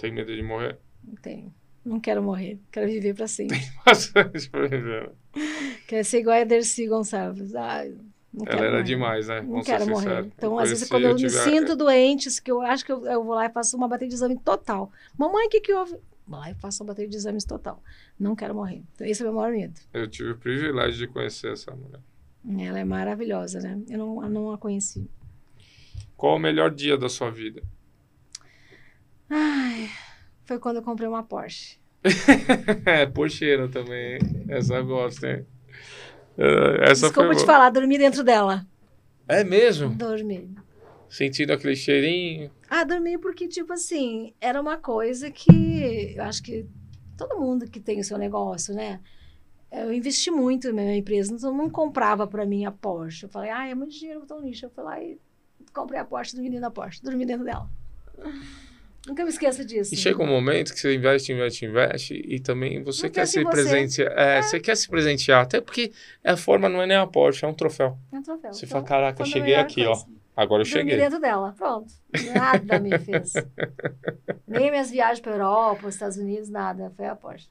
Tem 0.00 0.10
medo 0.12 0.34
de 0.34 0.42
morrer? 0.42 0.78
Tenho. 1.22 1.54
Não 1.84 2.00
quero 2.00 2.22
morrer. 2.24 2.58
Quero 2.72 2.88
viver 2.90 3.14
para 3.14 3.28
sempre. 3.28 3.56
Bastante 3.86 4.50
pra 4.50 4.66
viver. 4.66 5.08
né? 5.08 5.14
Quero 5.86 6.04
ser 6.04 6.18
igual 6.18 6.40
a 6.40 6.44
Dercy 6.44 6.88
Gonçalves. 6.88 7.54
Ai, 7.54 7.94
não 8.32 8.44
Ela 8.46 8.60
era 8.60 8.70
morrer. 8.72 8.82
demais, 8.84 9.28
né? 9.28 9.40
Não 9.40 9.48
Vamos 9.48 9.66
quero 9.66 9.86
morrer. 9.88 10.24
Então, 10.26 10.52
Eu 10.54 10.58
às 10.58 10.68
vezes, 10.70 10.88
quando 10.88 11.04
eu, 11.04 11.14
me 11.14 11.20
tive 11.20 11.36
a- 11.38 11.44
sinto 11.44 11.74
doente, 11.76 12.28
que 12.42 12.50
eu 12.50 12.60
acho 12.60 12.84
que 12.84 12.92
eu, 12.92 13.04
eu 13.06 13.24
vou 13.24 13.34
lá 13.34 13.46
e 13.46 13.50
faço 13.50 13.76
uma 13.76 13.88
bateria 13.88 14.08
de 14.08 14.14
exame 14.14 14.38
total. 14.38 14.90
Mamãe, 15.18 15.46
o 15.46 15.50
que, 15.50 15.60
que 15.60 15.72
houve? 15.72 15.96
Vou 16.26 16.38
lá 16.38 16.50
e 16.50 16.54
faço 16.54 16.82
uma 16.82 16.88
bateria 16.88 17.10
de 17.10 17.16
exames 17.16 17.44
total. 17.44 17.82
Não 18.18 18.36
quero 18.36 18.54
morrer. 18.54 18.82
Então, 18.94 19.06
esse 19.06 19.20
é 19.22 19.24
o 19.24 19.28
meu 19.32 19.40
maior 19.40 19.52
medo. 19.52 19.80
Eu 19.92 20.06
tive 20.08 20.30
o 20.30 20.36
privilégio 20.38 20.98
de 21.06 21.12
conhecer 21.12 21.52
essa 21.52 21.72
mulher. 21.74 22.00
Ela 22.68 22.78
é 22.78 22.84
maravilhosa, 22.84 23.58
né? 23.60 23.80
Eu 23.88 23.98
não, 23.98 24.22
eu 24.22 24.30
não 24.30 24.52
a 24.52 24.58
conheci. 24.58 25.10
Qual 26.16 26.36
o 26.36 26.38
melhor 26.38 26.70
dia 26.70 26.96
da 26.96 27.08
sua 27.08 27.30
vida? 27.30 27.62
Ai, 29.28 29.88
foi 30.44 30.58
quando 30.58 30.76
eu 30.76 30.82
comprei 30.82 31.08
uma 31.08 31.22
Porsche. 31.22 31.78
é, 32.86 33.06
Porcheira 33.06 33.68
também? 33.68 34.18
Essa 34.48 34.76
eu 34.76 34.86
gosto, 34.86 35.24
hein? 35.26 35.44
É, 36.38 36.90
Essa 36.90 37.06
Desculpa 37.06 37.28
foi 37.28 37.36
te 37.36 37.46
falar, 37.46 37.70
dormi 37.70 37.98
dentro 37.98 38.22
dela. 38.22 38.66
É 39.28 39.44
mesmo? 39.44 39.90
Dormi. 39.90 40.54
Sentindo 41.08 41.52
aquele 41.52 41.76
cheirinho. 41.76 42.50
Ah, 42.68 42.84
dormi 42.84 43.18
porque, 43.18 43.48
tipo 43.48 43.72
assim, 43.72 44.32
era 44.40 44.60
uma 44.60 44.76
coisa 44.76 45.30
que 45.30 46.14
eu 46.16 46.22
acho 46.22 46.42
que 46.42 46.66
todo 47.16 47.38
mundo 47.38 47.68
que 47.68 47.80
tem 47.80 48.00
o 48.00 48.04
seu 48.04 48.16
negócio, 48.16 48.74
né? 48.74 49.00
Eu 49.70 49.92
investi 49.92 50.30
muito 50.30 50.68
na 50.72 50.82
minha 50.82 50.96
empresa, 50.96 51.32
então 51.32 51.50
eu 51.50 51.56
não 51.56 51.70
comprava 51.70 52.26
para 52.26 52.44
mim 52.44 52.64
a 52.64 52.72
Porsche. 52.72 53.24
Eu 53.24 53.28
falei, 53.28 53.50
ah, 53.50 53.68
é 53.68 53.74
muito 53.74 53.92
dinheiro, 53.92 54.20
botar 54.20 54.36
no 54.36 54.42
lixo. 54.42 54.66
Eu 54.66 54.70
fui 54.70 54.82
lá 54.82 55.00
e 55.00 55.18
comprei 55.72 56.00
a 56.00 56.04
Porsche, 56.04 56.34
dormi 56.34 56.48
dentro 56.50 56.62
da 56.62 56.70
Porsche, 56.70 57.02
dormi 57.02 57.24
dentro 57.26 57.44
dela. 57.44 57.68
Nunca 59.06 59.24
me 59.24 59.30
esqueça 59.30 59.64
disso. 59.64 59.94
E 59.94 59.96
chega 59.96 60.22
um 60.22 60.26
momento 60.26 60.74
que 60.74 60.78
você 60.80 60.94
investe, 60.94 61.32
investe, 61.32 61.64
investe 61.64 62.14
e 62.26 62.38
também 62.38 62.82
você 62.82 63.04
Não 63.04 63.10
quer 63.10 63.26
se 63.26 63.42
você. 63.42 63.48
presentear. 63.50 64.12
É, 64.18 64.42
você 64.42 64.60
quer 64.60 64.76
se 64.76 64.88
presentear, 64.88 65.42
até 65.42 65.60
porque 65.60 65.90
a 66.22 66.36
forma 66.36 66.68
não 66.68 66.82
é 66.82 66.86
nem 66.86 66.96
a 66.96 67.06
Porsche, 67.06 67.44
é 67.44 67.48
um 67.48 67.54
troféu. 67.54 67.96
É 68.12 68.16
um 68.16 68.22
troféu. 68.22 68.52
Você 68.52 68.66
Então, 68.66 68.78
fala, 68.78 68.84
caraca, 68.86 69.24
cheguei 69.24 69.54
aqui, 69.54 69.84
coisa. 69.84 70.04
ó. 70.06 70.20
Agora 70.36 70.62
eu 70.62 70.66
Dormi 70.66 70.80
cheguei. 70.90 70.96
dentro 70.96 71.18
dela, 71.20 71.54
pronto. 71.56 71.92
Nada 72.34 72.78
me 72.78 72.96
fez. 72.98 73.32
Nem 74.46 74.70
minhas 74.70 74.90
viagens 74.90 75.20
para 75.20 75.32
Europa, 75.32 75.86
os 75.86 75.94
Estados 75.94 76.16
Unidos, 76.18 76.48
nada. 76.48 76.92
Foi 76.96 77.06
a 77.06 77.16
Porsche. 77.16 77.48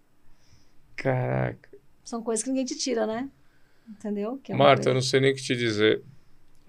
Caraca. 0.95 1.69
São 2.03 2.21
coisas 2.21 2.43
que 2.43 2.49
ninguém 2.49 2.65
te 2.65 2.75
tira, 2.77 3.05
né? 3.05 3.29
Entendeu? 3.87 4.39
Que 4.43 4.51
é 4.51 4.55
Marta, 4.55 4.89
eu 4.89 4.93
não 4.93 5.01
sei 5.01 5.19
nem 5.19 5.31
o 5.31 5.35
que 5.35 5.41
te 5.41 5.55
dizer. 5.55 6.01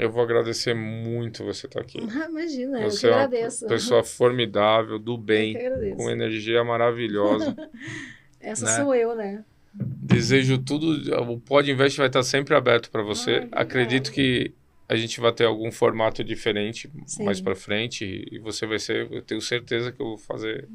Eu 0.01 0.11
vou 0.11 0.23
agradecer 0.23 0.73
muito 0.73 1.45
você 1.45 1.67
estar 1.67 1.83
aqui. 1.83 1.99
Imagina, 2.31 2.81
Você 2.89 3.07
eu 3.07 3.11
é 3.11 3.13
que 3.13 3.19
uma 3.19 3.25
agradeço. 3.25 3.67
pessoa 3.67 4.03
formidável, 4.03 4.99
do 4.99 5.13
Eu 5.13 5.19
que 5.19 5.25
bem, 5.25 5.95
com 5.95 6.09
energia 6.09 6.65
maravilhosa. 6.65 7.55
Essa 8.41 8.65
né? 8.65 8.77
sou 8.77 8.95
eu, 8.95 9.15
né? 9.15 9.45
Desejo 9.75 10.57
tudo. 10.57 11.15
O 11.31 11.39
Pod 11.39 11.71
Invest 11.71 11.99
vai 11.99 12.07
estar 12.07 12.23
sempre 12.23 12.55
aberto 12.55 12.91
para 12.91 13.03
você. 13.03 13.47
Acredito 13.53 14.11
que 14.11 14.55
a 14.89 14.97
gente 14.97 15.21
vai 15.21 15.33
ter 15.33 15.45
algum 15.45 15.71
formato 15.71 16.25
diferente 16.25 16.91
Sim. 17.07 17.25
mais 17.25 17.39
para 17.43 17.55
frente 17.55 18.27
e 18.33 18.39
você 18.39 18.67
vai 18.67 18.79
ser. 18.79 19.07
Eu 19.13 19.21
tenho 19.21 19.43
certeza 19.43 19.93
que 19.93 20.01
eu 20.01 20.07
vou 20.07 20.19
fazer 20.19 20.67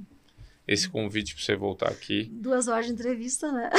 esse 0.67 0.87
convite 0.87 1.33
para 1.33 1.43
você 1.43 1.55
voltar 1.55 1.89
aqui. 1.89 2.29
Duas 2.31 2.67
horas 2.67 2.85
de 2.85 2.93
entrevista, 2.93 3.51
né? 3.51 3.71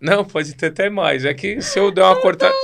Não, 0.00 0.24
pode 0.24 0.54
ter 0.54 0.66
até 0.66 0.88
mais. 0.88 1.24
É 1.24 1.34
que 1.34 1.60
se 1.60 1.80
eu 1.80 1.90
der 1.90 2.04
uma 2.04 2.20
cortada, 2.20 2.54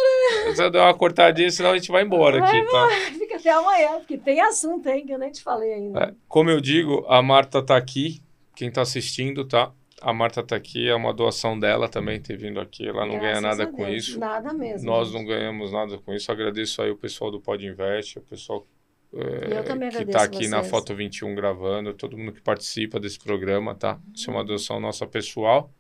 eu 0.57 0.71
der 0.71 0.81
uma 0.81 0.95
cortadinha, 0.95 1.51
senão 1.51 1.71
a 1.71 1.75
gente 1.77 1.91
vai 1.91 2.03
embora 2.03 2.45
aqui, 2.45 2.63
tá? 2.71 2.89
Fica 3.19 3.37
até 3.37 3.51
amanhã, 3.51 3.99
porque 3.99 4.17
tem 4.17 4.41
assunto, 4.41 4.89
hein, 4.89 5.05
que 5.05 5.13
eu 5.13 5.19
nem 5.19 5.31
te 5.31 5.43
falei 5.43 5.73
ainda. 5.73 6.01
É, 6.05 6.15
como 6.29 6.51
eu 6.51 6.61
digo, 6.61 7.05
a 7.09 7.23
Marta 7.23 7.63
tá 7.63 7.77
aqui. 7.77 8.23
Quem 8.55 8.71
tá 8.71 8.83
assistindo, 8.83 9.45
tá? 9.45 9.73
A 10.01 10.13
Marta 10.13 10.43
tá 10.43 10.57
aqui, 10.57 10.89
é 10.89 10.95
uma 10.95 11.13
doação 11.13 11.59
dela 11.59 11.89
também 11.89 12.21
ter 12.21 12.37
vindo 12.37 12.61
aqui. 12.61 12.87
Ela 12.87 13.07
não 13.07 13.19
ganha 13.19 13.41
Graças 13.41 13.43
nada 13.43 13.65
a 13.65 13.67
com 13.67 13.89
isso. 13.89 14.19
Nada 14.19 14.53
mesmo. 14.53 14.87
Nós 14.87 15.09
gente. 15.09 15.19
não 15.19 15.25
ganhamos 15.25 15.73
nada 15.73 15.99
com 15.99 16.15
isso. 16.15 16.31
Agradeço 16.31 16.83
aí 16.83 16.91
o 16.91 16.97
pessoal 16.97 17.31
do 17.31 17.41
Pod 17.41 17.65
Invest, 17.65 18.19
o 18.19 18.23
pessoal 18.23 18.67
é, 19.13 19.63
que 19.63 19.73
agradeço 19.73 20.07
tá 20.07 20.23
aqui 20.23 20.49
na 20.49 20.59
vocês. 20.59 20.71
Foto 20.71 20.95
21 20.95 21.35
gravando, 21.35 21.95
todo 21.95 22.17
mundo 22.17 22.33
que 22.33 22.41
participa 22.41 23.01
desse 23.01 23.19
programa, 23.19 23.75
tá? 23.75 23.99
Isso 24.15 24.31
é 24.31 24.35
uma 24.35 24.45
doação 24.45 24.79
nossa 24.79 25.07
pessoal, 25.07 25.73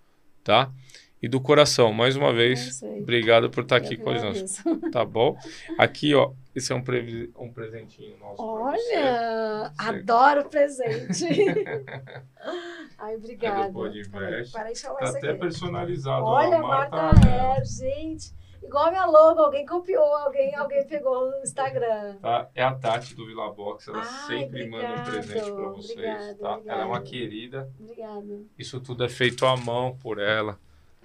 tá? 0.43 0.73
E 1.20 1.28
do 1.28 1.40
coração, 1.40 1.93
mais 1.93 2.15
uma 2.16 2.28
Eu 2.28 2.35
vez, 2.35 2.77
sei. 2.77 3.01
obrigado 3.01 3.51
por 3.51 3.65
estar 3.65 3.77
Eu 3.78 3.82
aqui 3.85 3.97
que 3.97 4.03
com 4.03 4.12
nós, 4.12 4.62
tá 4.93 5.05
bom? 5.05 5.36
Aqui, 5.77 6.15
ó, 6.15 6.31
esse 6.55 6.73
é 6.73 6.77
um, 6.77 6.82
previ- 6.82 7.32
um 7.36 7.53
presentinho 7.53 8.16
nosso. 8.19 8.40
Olha, 8.40 9.73
adoro 9.77 10.49
presente. 10.49 11.27
Ai, 12.99 13.16
obrigada. 13.16 13.65
É 13.65 13.66
do 13.66 13.73
Pod 13.73 13.99
Invest. 13.99 14.53
Para 14.53 14.73
de 14.73 14.81
Tá 14.82 14.93
até 15.09 15.31
aqui. 15.31 15.40
personalizado. 15.40 16.24
ó, 16.24 16.35
Olha, 16.36 16.59
a 16.59 16.62
Marta 16.62 16.97
Hair, 17.11 17.65
gente. 17.65 18.32
Igual 18.62 18.86
a 18.86 18.90
minha 18.90 19.07
logo, 19.07 19.40
alguém 19.40 19.65
copiou, 19.65 20.03
alguém, 20.05 20.55
alguém 20.55 20.85
pegou 20.86 21.31
no 21.31 21.39
Instagram. 21.43 22.16
Tá? 22.20 22.49
É 22.55 22.62
a 22.62 22.74
Tati 22.74 23.15
do 23.15 23.24
Vila 23.27 23.53
Box, 23.53 23.89
ela 23.89 24.01
Ai, 24.01 24.27
sempre 24.27 24.69
manda 24.69 24.85
um 24.85 24.90
obrigado, 25.01 25.11
presente 25.11 25.51
pra 25.53 25.69
vocês, 25.70 25.90
obrigada, 25.93 26.35
tá? 26.35 26.61
Ela 26.66 26.82
é 26.82 26.85
uma 26.85 27.01
querida. 27.01 27.70
Obrigada. 27.81 28.40
Isso 28.59 28.81
tudo 28.81 29.05
é 29.05 29.09
feito 29.09 29.47
à 29.47 29.57
mão 29.57 29.97
por 29.97 30.19
ela. 30.20 30.59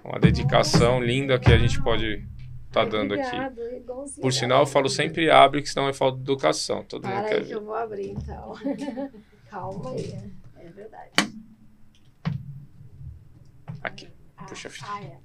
Uma 0.04 0.20
dedicação 0.20 1.02
linda 1.02 1.38
que 1.38 1.50
a 1.50 1.56
gente 1.58 1.82
pode 1.82 2.28
estar 2.66 2.84
dando 2.84 3.14
aqui. 3.14 3.24
Obrigado, 3.24 3.60
igualzinho. 3.76 4.20
Por 4.20 4.32
sinal, 4.32 4.60
eu 4.60 4.66
falo 4.66 4.88
sempre 4.88 5.30
abre, 5.30 5.62
que 5.62 5.68
senão 5.68 5.88
é 5.88 5.94
falta 5.94 6.18
de 6.18 6.24
educação. 6.24 6.84
Todo 6.84 7.06
mundo 7.06 7.14
Para 7.14 7.28
quer 7.28 7.36
aí 7.36 7.44
que 7.46 7.52
eu 7.52 7.64
vou 7.64 7.74
abrir, 7.74 8.10
então. 8.10 8.54
Calma 9.50 9.92
aí. 9.92 10.14
É 10.58 10.68
verdade. 10.68 11.10
Aqui. 13.82 14.08
Ah, 14.36 14.44
Puxa 14.44 14.68
a 14.68 14.70
fita. 14.70 14.86
Ah, 14.88 15.02
é. 15.02 15.18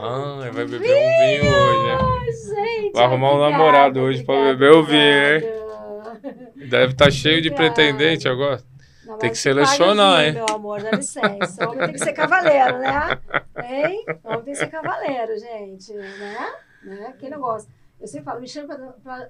Ah, 0.00 0.50
vai 0.52 0.64
beber 0.64 0.78
um 0.78 0.80
vinho 0.80 1.54
hoje, 1.54 1.82
né? 1.84 1.98
Ai, 2.00 2.32
gente. 2.32 2.92
Vai 2.94 3.04
arrumar 3.04 3.28
um 3.28 3.34
obrigada, 3.34 3.50
namorado 3.52 4.00
hoje 4.00 4.24
pra 4.24 4.34
obrigada, 4.34 4.58
beber 4.58 4.72
o 4.72 4.84
vinho, 4.84 5.00
hein? 6.62 6.68
Deve 6.68 6.92
estar 6.92 7.10
cheio 7.10 7.42
de 7.42 7.50
pretendente 7.50 8.28
agora. 8.28 8.62
Não, 9.04 9.18
Tem 9.18 9.30
que 9.30 9.38
selecionar, 9.38 10.16
paga 10.16 10.26
hein? 10.28 10.32
Meu 10.34 10.46
amor, 10.54 10.82
dá 10.82 10.90
licença. 10.92 11.68
Homem 11.68 11.78
tem 11.86 11.92
que 11.92 11.98
ser 11.98 12.12
cavaleiro, 12.12 12.78
né? 12.78 13.18
Hein? 13.64 14.04
Homem 14.24 14.42
tem 14.42 14.52
que 14.54 14.58
ser 14.58 14.68
cavaleiro, 14.70 15.38
gente. 15.38 15.92
Né? 15.92 16.52
né? 16.84 17.14
Quem 17.18 17.28
não 17.30 17.40
gosta? 17.40 17.68
Eu 18.00 18.06
sempre 18.06 18.24
falo, 18.24 18.40
me 18.40 18.48
chama 18.48 18.76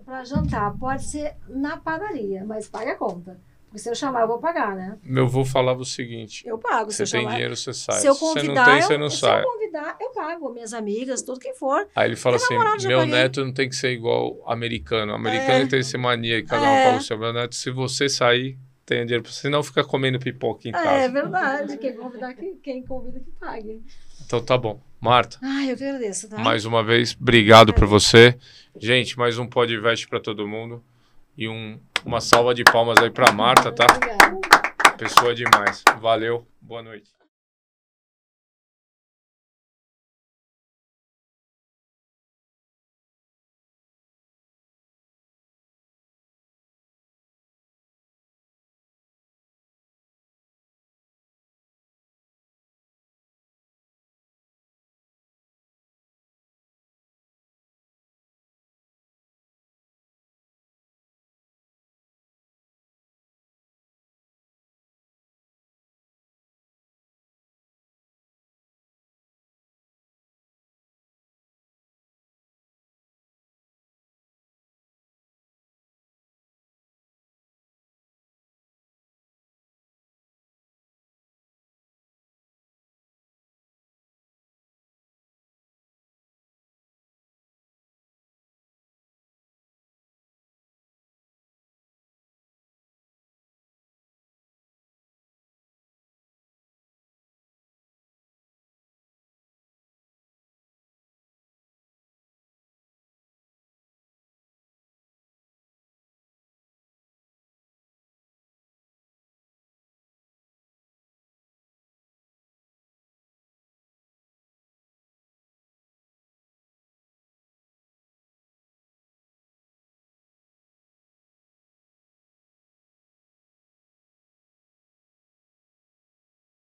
pra 0.05 0.25
jantar. 0.25 0.77
Pode 0.79 1.05
ser 1.05 1.35
na 1.49 1.77
padaria, 1.77 2.45
mas 2.45 2.69
pague 2.69 2.91
a 2.91 2.97
conta. 2.97 3.39
Porque 3.67 3.79
se 3.79 3.89
eu 3.89 3.95
chamar, 3.95 4.21
eu 4.23 4.29
vou 4.29 4.39
pagar, 4.39 4.77
né? 4.77 4.99
Meu 5.03 5.25
avô 5.25 5.47
falava 5.47 5.81
o 5.81 5.85
seguinte: 5.85 6.47
Eu 6.47 6.59
pago. 6.59 6.91
você 6.91 7.07
se 7.07 7.17
eu 7.17 7.21
tem 7.21 7.23
chamar. 7.23 7.35
dinheiro, 7.37 7.57
você 7.57 7.73
sai. 7.73 8.01
Se 8.01 8.07
eu 8.07 8.13
Se 8.15 8.21
você 8.21 8.41
convidar, 8.41 8.67
não 8.67 8.73
tem, 8.75 8.83
você 8.83 8.95
eu, 8.95 8.99
não 8.99 9.09
se 9.11 9.17
sai. 9.19 9.41
eu 9.41 9.45
convidar, 9.51 9.97
eu 9.99 10.11
pago. 10.11 10.51
Minhas 10.53 10.75
amigas, 10.75 11.23
tudo 11.23 11.41
quem 11.41 11.55
for. 11.55 11.89
Aí 11.97 12.07
ele 12.09 12.17
fala 12.17 12.37
assim: 12.37 12.55
meu 12.87 13.07
neto 13.07 13.43
não 13.43 13.53
tem 13.53 13.71
que 13.71 13.75
ser 13.75 13.93
igual 13.93 14.37
americano. 14.47 15.15
Americano 15.15 15.65
É. 15.65 15.67
tem 15.67 15.81
esse 15.81 15.97
mania 15.97 16.43
que 16.43 16.49
cada 16.49 16.63
um 16.63 16.67
É. 16.67 16.85
paga 16.85 16.99
o 16.99 17.03
seu. 17.03 17.19
Meu 17.19 17.33
neto, 17.33 17.55
se 17.55 17.71
você 17.71 18.11
sair, 18.11 18.59
tem 18.85 19.05
dinheiro 19.05 19.23
pra 19.23 19.33
você. 19.33 19.41
Senão 19.43 19.63
fica 19.63 19.83
comendo 19.85 20.19
pipoca 20.19 20.67
em 20.69 20.71
É, 20.71 20.73
casa. 20.73 21.13
verdade. 21.13 21.77
Quem 21.79 21.95
convidar, 21.97 22.35
que- 22.35 22.55
quem 22.63 22.83
convida 22.85 23.21
que 23.21 23.31
pague. 23.33 23.83
Então 24.25 24.41
tá 24.45 24.57
bom. 24.57 24.81
Marta, 25.01 25.39
Ai, 25.43 25.73
eu 25.73 25.77
que 25.77 25.83
agradeço, 25.85 26.29
tá? 26.29 26.39
mais 26.39 26.65
uma 26.65 26.83
vez, 26.85 27.17
obrigado 27.21 27.75
por 27.75 27.87
você. 27.89 28.39
Gente, 28.79 29.19
mais 29.19 29.37
um 29.37 29.47
podcast 29.49 30.07
pra 30.09 30.21
todo 30.21 30.47
mundo. 30.47 30.83
E 31.37 31.49
um, 31.49 31.81
uma 32.05 32.21
salva 32.21 32.55
de 32.55 32.63
palmas 32.63 32.99
aí 33.03 33.11
pra 33.11 33.33
Marta, 33.33 33.73
tá? 33.73 33.87
Obrigada. 33.97 34.41
Pessoa 34.97 35.35
demais. 35.35 35.83
Valeu. 36.01 36.47
Boa 36.61 36.83
noite. 36.83 37.11